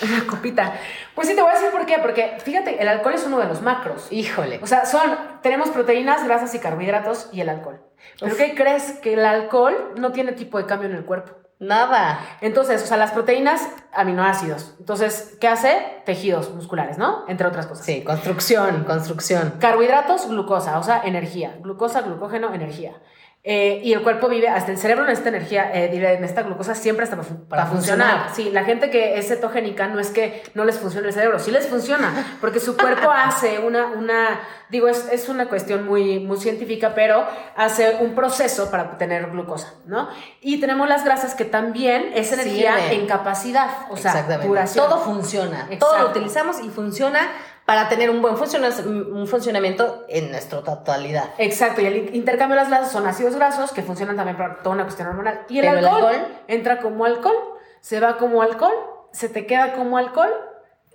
La 0.00 0.26
copita. 0.26 0.74
Pues 1.14 1.28
sí, 1.28 1.34
te 1.34 1.42
voy 1.42 1.50
a 1.50 1.54
decir 1.54 1.70
por 1.70 1.84
qué. 1.86 1.98
Porque 1.98 2.38
fíjate, 2.42 2.80
el 2.80 2.88
alcohol 2.88 3.14
es 3.14 3.24
uno 3.24 3.38
de 3.38 3.46
los 3.46 3.62
macros. 3.62 4.10
Híjole. 4.10 4.58
O 4.62 4.66
sea, 4.66 4.86
son, 4.86 5.16
tenemos 5.42 5.70
proteínas, 5.70 6.24
grasas 6.24 6.54
y 6.54 6.58
carbohidratos 6.58 7.28
y 7.32 7.40
el 7.40 7.48
alcohol. 7.48 7.80
¿Por 8.18 8.36
qué 8.36 8.54
crees 8.54 8.98
que 9.00 9.14
el 9.14 9.24
alcohol 9.24 9.94
no 9.96 10.12
tiene 10.12 10.32
tipo 10.32 10.58
de 10.58 10.66
cambio 10.66 10.88
en 10.88 10.96
el 10.96 11.04
cuerpo? 11.04 11.32
Nada. 11.58 12.18
Entonces, 12.40 12.82
o 12.82 12.86
sea, 12.86 12.96
las 12.96 13.12
proteínas, 13.12 13.68
aminoácidos. 13.92 14.74
Entonces, 14.80 15.36
¿qué 15.40 15.46
hace? 15.46 16.02
Tejidos 16.04 16.50
musculares, 16.52 16.98
¿no? 16.98 17.24
Entre 17.28 17.46
otras 17.46 17.68
cosas. 17.68 17.86
Sí, 17.86 18.02
construcción, 18.02 18.82
construcción. 18.82 19.54
Carbohidratos, 19.60 20.26
glucosa, 20.28 20.80
o 20.80 20.82
sea, 20.82 21.02
energía. 21.04 21.54
Glucosa, 21.60 22.00
glucógeno, 22.00 22.52
energía. 22.52 22.94
Eh, 23.44 23.80
y 23.82 23.92
el 23.92 24.02
cuerpo 24.02 24.28
vive, 24.28 24.48
hasta 24.48 24.70
el 24.70 24.78
cerebro 24.78 25.04
necesita 25.04 25.30
energía, 25.30 25.70
eh, 25.74 25.90
necesita 26.20 26.42
glucosa 26.42 26.76
siempre 26.76 27.02
hasta 27.04 27.16
para, 27.16 27.28
fu- 27.28 27.44
para 27.48 27.66
funcionar. 27.66 28.28
Sí, 28.34 28.50
la 28.50 28.62
gente 28.62 28.88
que 28.88 29.18
es 29.18 29.26
cetogénica 29.26 29.88
no 29.88 29.98
es 29.98 30.10
que 30.10 30.44
no 30.54 30.64
les 30.64 30.78
funcione 30.78 31.08
el 31.08 31.12
cerebro, 31.14 31.40
sí 31.40 31.50
les 31.50 31.66
funciona, 31.66 32.38
porque 32.40 32.60
su 32.60 32.76
cuerpo 32.76 33.10
hace 33.14 33.58
una, 33.58 33.86
una 33.86 34.40
digo, 34.70 34.86
es, 34.88 35.08
es 35.10 35.28
una 35.28 35.48
cuestión 35.48 35.84
muy, 35.86 36.20
muy 36.20 36.36
científica, 36.38 36.92
pero 36.94 37.26
hace 37.56 37.96
un 38.00 38.14
proceso 38.14 38.70
para 38.70 38.84
obtener 38.84 39.28
glucosa, 39.30 39.74
¿no? 39.86 40.08
Y 40.40 40.60
tenemos 40.60 40.88
las 40.88 41.04
grasas 41.04 41.34
que 41.34 41.44
también 41.44 42.12
es 42.14 42.32
energía 42.32 42.92
en 42.92 43.06
capacidad, 43.06 43.68
o 43.90 43.96
sea, 43.96 44.22
duración. 44.46 44.88
Todo 44.88 45.00
funciona. 45.00 45.62
Exacto. 45.62 45.86
Todo 45.86 45.98
lo 45.98 46.08
utilizamos 46.10 46.60
y 46.62 46.70
funciona 46.70 47.28
para 47.64 47.88
tener 47.88 48.10
un 48.10 48.20
buen 48.20 48.36
funciona- 48.36 48.70
un 48.86 49.26
funcionamiento 49.26 50.04
en 50.08 50.30
nuestra 50.30 50.62
totalidad. 50.62 51.30
Exacto, 51.38 51.80
y 51.80 51.86
el 51.86 52.14
intercambio 52.14 52.56
de 52.56 52.62
las 52.62 52.70
grasas 52.70 52.92
son 52.92 53.06
ácidos 53.06 53.36
grasos 53.36 53.72
que 53.72 53.82
funcionan 53.82 54.16
también 54.16 54.36
para 54.36 54.56
toda 54.62 54.74
una 54.74 54.84
cuestión 54.84 55.08
hormonal. 55.08 55.42
Y 55.48 55.58
el, 55.58 55.66
Pero 55.66 55.78
el 55.78 55.86
alcohol, 55.86 56.26
entra 56.48 56.80
como 56.80 57.04
alcohol, 57.04 57.36
se 57.80 58.00
va 58.00 58.16
como 58.18 58.42
alcohol, 58.42 58.74
se 59.12 59.28
te 59.28 59.46
queda 59.46 59.74
como 59.74 59.96
alcohol 59.98 60.32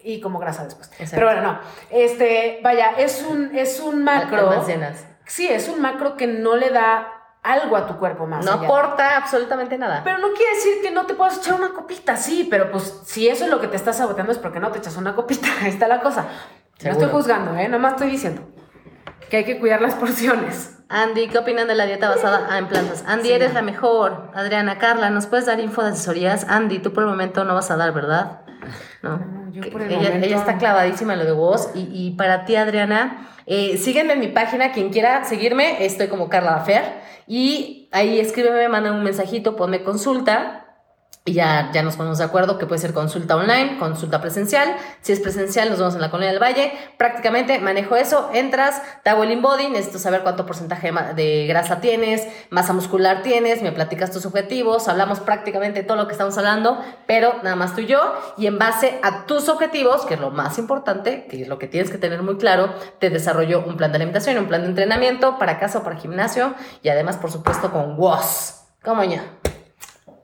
y 0.03 0.19
como 0.21 0.39
grasa 0.39 0.63
después. 0.65 0.89
Exacto. 0.93 1.15
Pero 1.15 1.25
bueno, 1.27 1.41
no. 1.41 1.59
Este, 1.89 2.59
vaya, 2.63 2.91
es 2.97 3.23
un, 3.23 3.55
es 3.55 3.79
un 3.79 4.03
macro. 4.03 4.49
Almacenas. 4.49 5.05
Sí, 5.25 5.47
es 5.47 5.67
un 5.69 5.81
macro 5.81 6.15
que 6.17 6.27
no 6.27 6.55
le 6.55 6.69
da 6.69 7.16
algo 7.53 7.75
a 7.77 7.87
tu 7.87 7.97
cuerpo 7.97 8.25
más. 8.27 8.45
No 8.45 8.53
allá. 8.53 8.63
aporta 8.63 9.17
absolutamente 9.17 9.77
nada. 9.77 10.01
Pero 10.03 10.17
no 10.19 10.29
quiere 10.33 10.55
decir 10.55 10.73
que 10.81 10.91
no 10.91 11.05
te 11.05 11.13
puedas 11.13 11.37
echar 11.37 11.53
una 11.55 11.69
copita, 11.69 12.15
sí, 12.17 12.47
pero 12.49 12.71
pues 12.71 13.01
si 13.05 13.27
eso 13.27 13.45
es 13.45 13.49
lo 13.49 13.59
que 13.61 13.67
te 13.67 13.75
está 13.75 13.93
saboteando 13.93 14.31
es 14.31 14.37
porque 14.37 14.59
no 14.59 14.71
te 14.71 14.79
echas 14.79 14.97
una 14.97 15.15
copita, 15.15 15.47
ahí 15.61 15.69
está 15.69 15.87
la 15.87 16.01
cosa. 16.01 16.25
No 16.83 16.91
estoy 16.91 17.09
juzgando, 17.09 17.55
¿eh? 17.55 17.67
Nomás 17.67 17.93
estoy 17.93 18.09
diciendo 18.11 18.41
que 19.29 19.37
hay 19.37 19.43
que 19.45 19.59
cuidar 19.59 19.81
las 19.81 19.93
porciones. 20.03 20.73
Andy, 20.89 21.27
¿qué 21.27 21.37
opinan 21.39 21.67
de 21.67 21.75
la 21.75 21.85
dieta 21.85 22.07
basada 22.09 22.57
en 22.57 22.67
plantas? 22.67 23.03
Andy, 23.07 23.27
Sí, 23.27 23.33
eres 23.33 23.49
no. 23.49 23.55
la 23.55 23.61
mejor. 23.61 24.31
Adriana, 24.33 24.77
Carla, 24.77 25.09
¿nos 25.09 25.25
puedes 25.25 25.45
dar 25.45 25.59
info 25.59 25.83
de 25.83 25.89
asesorías? 25.89 26.45
Andy, 26.49 26.79
tú 26.79 26.93
por 26.93 27.03
el 27.03 27.09
momento 27.09 27.43
no 27.43 27.53
vas 27.55 27.69
a 27.71 27.75
dar, 27.77 27.91
¿verdad? 27.93 28.41
No. 29.01 29.19
Yo 29.51 29.61
por 29.71 29.81
el 29.81 29.91
ella, 29.91 29.97
momento- 30.09 30.25
ella 30.27 30.37
está 30.37 30.57
clavadísima 30.57 31.13
en 31.13 31.19
lo 31.19 31.25
de 31.25 31.31
vos. 31.31 31.69
Y, 31.75 31.87
y 31.93 32.11
para 32.11 32.45
ti, 32.45 32.55
Adriana, 32.55 33.29
eh, 33.45 33.77
sígueme 33.77 34.13
en 34.13 34.19
mi 34.19 34.27
página. 34.27 34.71
Quien 34.71 34.89
quiera 34.89 35.23
seguirme, 35.25 35.85
estoy 35.85 36.07
como 36.07 36.29
Carla 36.29 36.59
Fer. 36.61 36.83
Y 37.27 37.89
ahí 37.91 38.19
escríbeme, 38.19 38.69
manda 38.69 38.91
un 38.91 39.03
mensajito, 39.03 39.55
ponme 39.55 39.83
consulta. 39.83 40.66
Ya, 41.33 41.71
ya 41.73 41.83
nos 41.83 41.97
ponemos 41.97 42.19
de 42.19 42.23
acuerdo 42.23 42.57
que 42.57 42.65
puede 42.65 42.79
ser 42.79 42.93
consulta 42.93 43.35
online, 43.35 43.77
consulta 43.79 44.21
presencial. 44.21 44.77
Si 45.01 45.11
es 45.11 45.19
presencial, 45.19 45.69
nos 45.69 45.77
vemos 45.77 45.95
en 45.95 46.01
la 46.01 46.09
Colonia 46.09 46.31
del 46.31 46.41
Valle. 46.41 46.71
Prácticamente 46.97 47.59
manejo 47.59 47.97
eso. 47.97 48.29
Entras, 48.33 48.81
te 49.03 49.09
hago 49.09 49.23
el 49.23 49.31
inbody, 49.31 49.67
necesito 49.67 49.99
saber 49.99 50.23
cuánto 50.23 50.45
porcentaje 50.45 50.91
de 51.15 51.45
grasa 51.47 51.81
tienes, 51.81 52.25
masa 52.49 52.71
muscular 52.71 53.23
tienes, 53.23 53.61
me 53.61 53.73
platicas 53.73 54.11
tus 54.11 54.25
objetivos, 54.25 54.87
hablamos 54.87 55.19
prácticamente 55.19 55.83
todo 55.83 55.97
lo 55.97 56.07
que 56.07 56.13
estamos 56.13 56.37
hablando, 56.37 56.81
pero 57.07 57.35
nada 57.43 57.57
más 57.57 57.75
tú 57.75 57.81
y 57.81 57.87
yo. 57.87 58.13
Y 58.37 58.47
en 58.47 58.57
base 58.57 58.99
a 59.03 59.25
tus 59.25 59.49
objetivos, 59.49 60.05
que 60.05 60.13
es 60.13 60.19
lo 60.21 60.31
más 60.31 60.57
importante, 60.57 61.25
que 61.29 61.41
es 61.41 61.47
lo 61.49 61.59
que 61.59 61.67
tienes 61.67 61.91
que 61.91 61.97
tener 61.97 62.23
muy 62.23 62.37
claro, 62.37 62.73
te 62.99 63.09
desarrollo 63.09 63.65
un 63.65 63.75
plan 63.75 63.91
de 63.91 63.97
alimentación, 63.97 64.37
un 64.37 64.47
plan 64.47 64.61
de 64.61 64.69
entrenamiento 64.69 65.37
para 65.37 65.59
casa 65.59 65.79
o 65.79 65.83
para 65.83 65.97
gimnasio. 65.97 66.55
Y 66.83 66.89
además, 66.89 67.17
por 67.17 67.31
supuesto, 67.31 67.69
con 67.69 67.97
WOS. 67.97 68.61
¿Cómo 68.81 69.03
ya? 69.03 69.23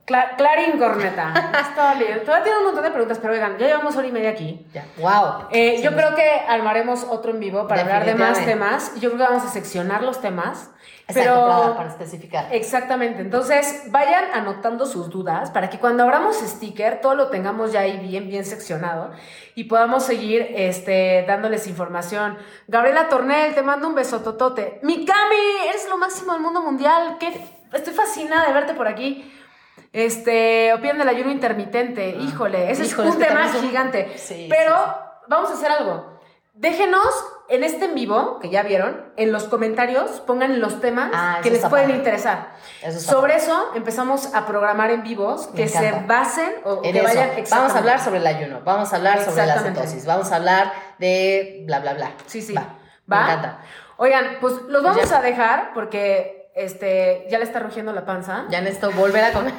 Cla- 0.05 0.35
Clarín 0.35 0.77
Corneta. 0.77 1.33
Está 1.69 1.93
bien. 1.95 2.21
Todavía 2.25 2.43
tiene 2.43 2.57
un 2.59 2.65
montón 2.65 2.83
de 2.83 2.91
preguntas, 2.91 3.19
pero 3.21 3.33
oigan, 3.33 3.57
ya 3.57 3.67
llevamos 3.67 3.95
hora 3.95 4.07
y 4.07 4.11
media 4.11 4.31
aquí. 4.31 4.65
Ya. 4.73 4.85
¡Wow! 4.97 5.47
Eh, 5.51 5.81
yo 5.81 5.91
creo 5.95 6.13
que 6.15 6.29
armaremos 6.47 7.05
otro 7.09 7.31
en 7.31 7.39
vivo 7.39 7.67
para 7.67 7.81
hablar 7.81 8.05
de 8.05 8.15
más 8.15 8.43
temas. 8.43 8.93
Yo 8.95 9.09
creo 9.11 9.17
que 9.25 9.31
vamos 9.33 9.43
a 9.45 9.49
seccionar 9.49 10.03
los 10.03 10.19
temas. 10.19 10.69
Exacto, 11.07 11.31
pero 11.31 11.47
para, 11.63 11.75
para 11.77 11.89
especificar. 11.89 12.47
Exactamente, 12.51 13.21
entonces 13.21 13.83
vayan 13.91 14.23
anotando 14.33 14.85
sus 14.85 15.09
dudas 15.09 15.51
para 15.51 15.69
que 15.69 15.77
cuando 15.77 16.03
abramos 16.03 16.37
sticker 16.37 17.01
todo 17.01 17.13
lo 17.15 17.27
tengamos 17.27 17.73
ya 17.73 17.81
ahí 17.81 17.97
bien, 17.97 18.29
bien 18.29 18.45
seccionado 18.45 19.11
y 19.53 19.65
podamos 19.65 20.05
seguir 20.05 20.47
este, 20.55 21.25
dándoles 21.27 21.67
información. 21.67 22.37
Gabriela 22.69 23.09
Tornel, 23.09 23.53
te 23.53 23.61
mando 23.63 23.89
un 23.89 23.95
beso 23.95 24.21
totote. 24.21 24.79
Mi 24.81 25.03
Cami, 25.05 25.35
eres 25.69 25.89
lo 25.89 25.97
máximo 25.97 26.31
del 26.33 26.41
mundo 26.41 26.61
mundial. 26.61 27.17
Qué, 27.19 27.33
estoy 27.73 27.93
fascinada 27.93 28.47
de 28.47 28.53
verte 28.53 28.73
por 28.73 28.87
aquí. 28.87 29.29
Este, 29.91 30.73
opinan 30.73 30.97
del 30.97 31.09
ayuno 31.09 31.31
intermitente. 31.31 32.09
Híjole, 32.19 32.71
ese 32.71 32.83
Ah. 32.83 32.85
Híjole, 32.85 33.09
es 33.09 33.09
es 33.09 33.13
un 33.15 33.19
que 33.19 33.25
tema 33.25 33.39
también 33.41 33.55
es 33.55 33.61
un- 33.61 33.69
gigante. 33.69 34.17
Sí, 34.17 34.47
Pero 34.49 34.75
sí, 34.75 34.91
vamos 35.27 35.49
a 35.51 35.53
hacer 35.53 35.71
algo. 35.71 36.13
Déjenos 36.55 37.07
en 37.49 37.63
este 37.63 37.85
en 37.85 37.95
vivo, 37.95 38.39
que 38.39 38.49
ya 38.49 38.61
vieron, 38.63 39.11
en 39.17 39.31
los 39.31 39.45
comentarios 39.45 40.19
pongan 40.21 40.59
los 40.59 40.79
temas 40.81 41.09
Ah, 41.13 41.39
que 41.43 41.49
les 41.51 41.61
pueden 41.65 41.87
padre. 41.87 41.97
interesar. 41.97 42.53
Eso 42.81 42.99
Sobre 42.99 43.35
eso 43.35 43.71
empezamos 43.75 44.33
a 44.33 44.45
programar 44.45 44.91
en 44.91 45.01
vivos 45.03 45.47
que 45.55 45.67
se 45.67 45.91
basen 46.07 46.51
o 46.63 46.81
En 46.83 46.93
que 46.93 46.99
eso. 46.99 47.07
vayan 47.07 47.29
Vamos 47.49 47.73
a 47.73 47.77
hablar 47.79 47.99
sobre 47.99 48.19
el 48.19 48.27
ayuno, 48.27 48.61
vamos 48.63 48.93
a 48.93 48.95
hablar 48.97 49.23
sobre 49.23 49.45
la 49.47 49.59
cetosis, 49.59 50.05
vamos 50.05 50.31
a 50.31 50.35
hablar 50.37 50.73
de 50.99 51.63
bla, 51.65 51.79
bla, 51.79 51.93
bla. 51.95 52.11
Sí, 52.27 52.41
sí. 52.41 52.53
Va, 52.53 52.61
¿Va? 53.11 53.17
Me 53.25 53.31
encanta. 53.31 53.59
Oigan, 53.97 54.37
pues 54.39 54.53
los 54.53 54.81
Pues 54.81 54.83
vamos 54.83 55.09
ya. 55.09 55.17
a 55.17 55.21
dejar 55.21 55.71
porque 55.73 56.42
este 56.55 57.25
ya 57.29 57.37
le 57.39 57.45
está 57.45 57.59
rugiendo 57.59 57.93
la 57.93 58.05
panza. 58.05 58.45
Ya 58.49 58.61
necesito 58.61 58.91
volver 58.91 59.23
a 59.25 59.31
comer. 59.33 59.53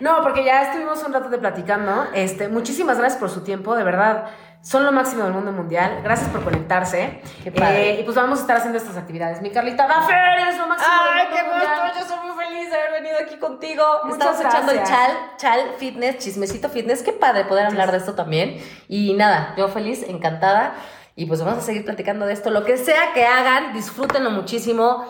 No, 0.00 0.22
porque 0.22 0.44
ya 0.44 0.62
estuvimos 0.62 1.02
un 1.04 1.12
rato 1.12 1.28
de 1.28 1.38
platicando. 1.38 2.08
Este, 2.12 2.48
muchísimas 2.48 2.98
gracias 2.98 3.20
por 3.20 3.30
su 3.30 3.42
tiempo, 3.44 3.76
de 3.76 3.84
verdad. 3.84 4.26
Son 4.62 4.84
lo 4.84 4.92
máximo 4.92 5.24
del 5.24 5.32
mundo 5.32 5.50
mundial. 5.52 6.00
Gracias 6.04 6.28
por 6.30 6.44
conectarse. 6.44 7.20
Qué 7.42 7.50
padre. 7.50 7.90
Eh, 7.94 8.00
y 8.00 8.02
pues 8.04 8.14
vamos 8.16 8.38
a 8.38 8.42
estar 8.42 8.56
haciendo 8.56 8.78
estas 8.78 8.96
actividades. 8.96 9.40
Mi 9.42 9.50
Carlita 9.50 9.88
Daffer, 9.88 10.14
eres 10.40 10.56
lo 10.58 10.68
máximo 10.68 10.92
del 11.04 11.28
mundo 11.28 11.52
mundial. 11.52 11.92
Yo 11.98 12.04
soy 12.06 12.28
muy 12.28 12.44
feliz 12.44 12.70
de 12.70 12.76
haber 12.76 12.92
venido 13.02 13.16
aquí 13.20 13.36
contigo. 13.38 13.82
Muchas 14.04 14.40
Estamos 14.40 14.40
echando 14.40 14.72
el 14.72 14.78
gracias. 14.78 14.98
chal, 14.98 15.16
chal 15.36 15.60
fitness, 15.78 16.18
chismecito 16.18 16.68
fitness. 16.68 17.02
Qué 17.02 17.12
padre 17.12 17.44
poder 17.44 17.66
hablar 17.66 17.90
de 17.90 17.98
esto 17.98 18.14
también. 18.14 18.58
Y 18.88 19.14
nada, 19.14 19.54
yo 19.56 19.68
feliz, 19.68 20.04
encantada. 20.08 20.74
Y 21.14 21.26
pues 21.26 21.44
vamos 21.44 21.62
a 21.62 21.66
seguir 21.66 21.84
platicando 21.84 22.26
de 22.26 22.32
esto. 22.32 22.50
Lo 22.50 22.64
que 22.64 22.76
sea 22.78 23.12
que 23.12 23.24
hagan, 23.26 23.72
disfrútenlo 23.72 24.30
muchísimo. 24.30 25.04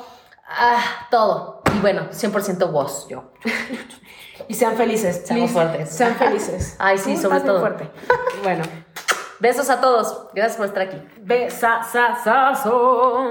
Ah, 0.48 1.06
todo. 1.10 1.62
Y 1.74 1.78
bueno, 1.80 2.08
100% 2.10 2.70
vos, 2.70 3.06
yo. 3.08 3.32
Y 4.48 4.54
sean 4.54 4.76
felices. 4.76 5.22
Seamos 5.24 5.52
fuertes. 5.52 5.90
Sean 5.90 6.14
felices. 6.18 6.74
Ay, 6.80 6.98
sí, 6.98 7.16
sobre 7.16 7.40
todo. 7.40 7.60
fuerte. 7.60 7.88
Bueno. 8.42 8.64
Besos 9.38 9.70
a 9.70 9.80
todos. 9.80 10.30
Gracias 10.34 10.56
por 10.56 10.66
estar 10.66 10.82
aquí. 10.82 11.00
Besasasazo. 11.20 13.30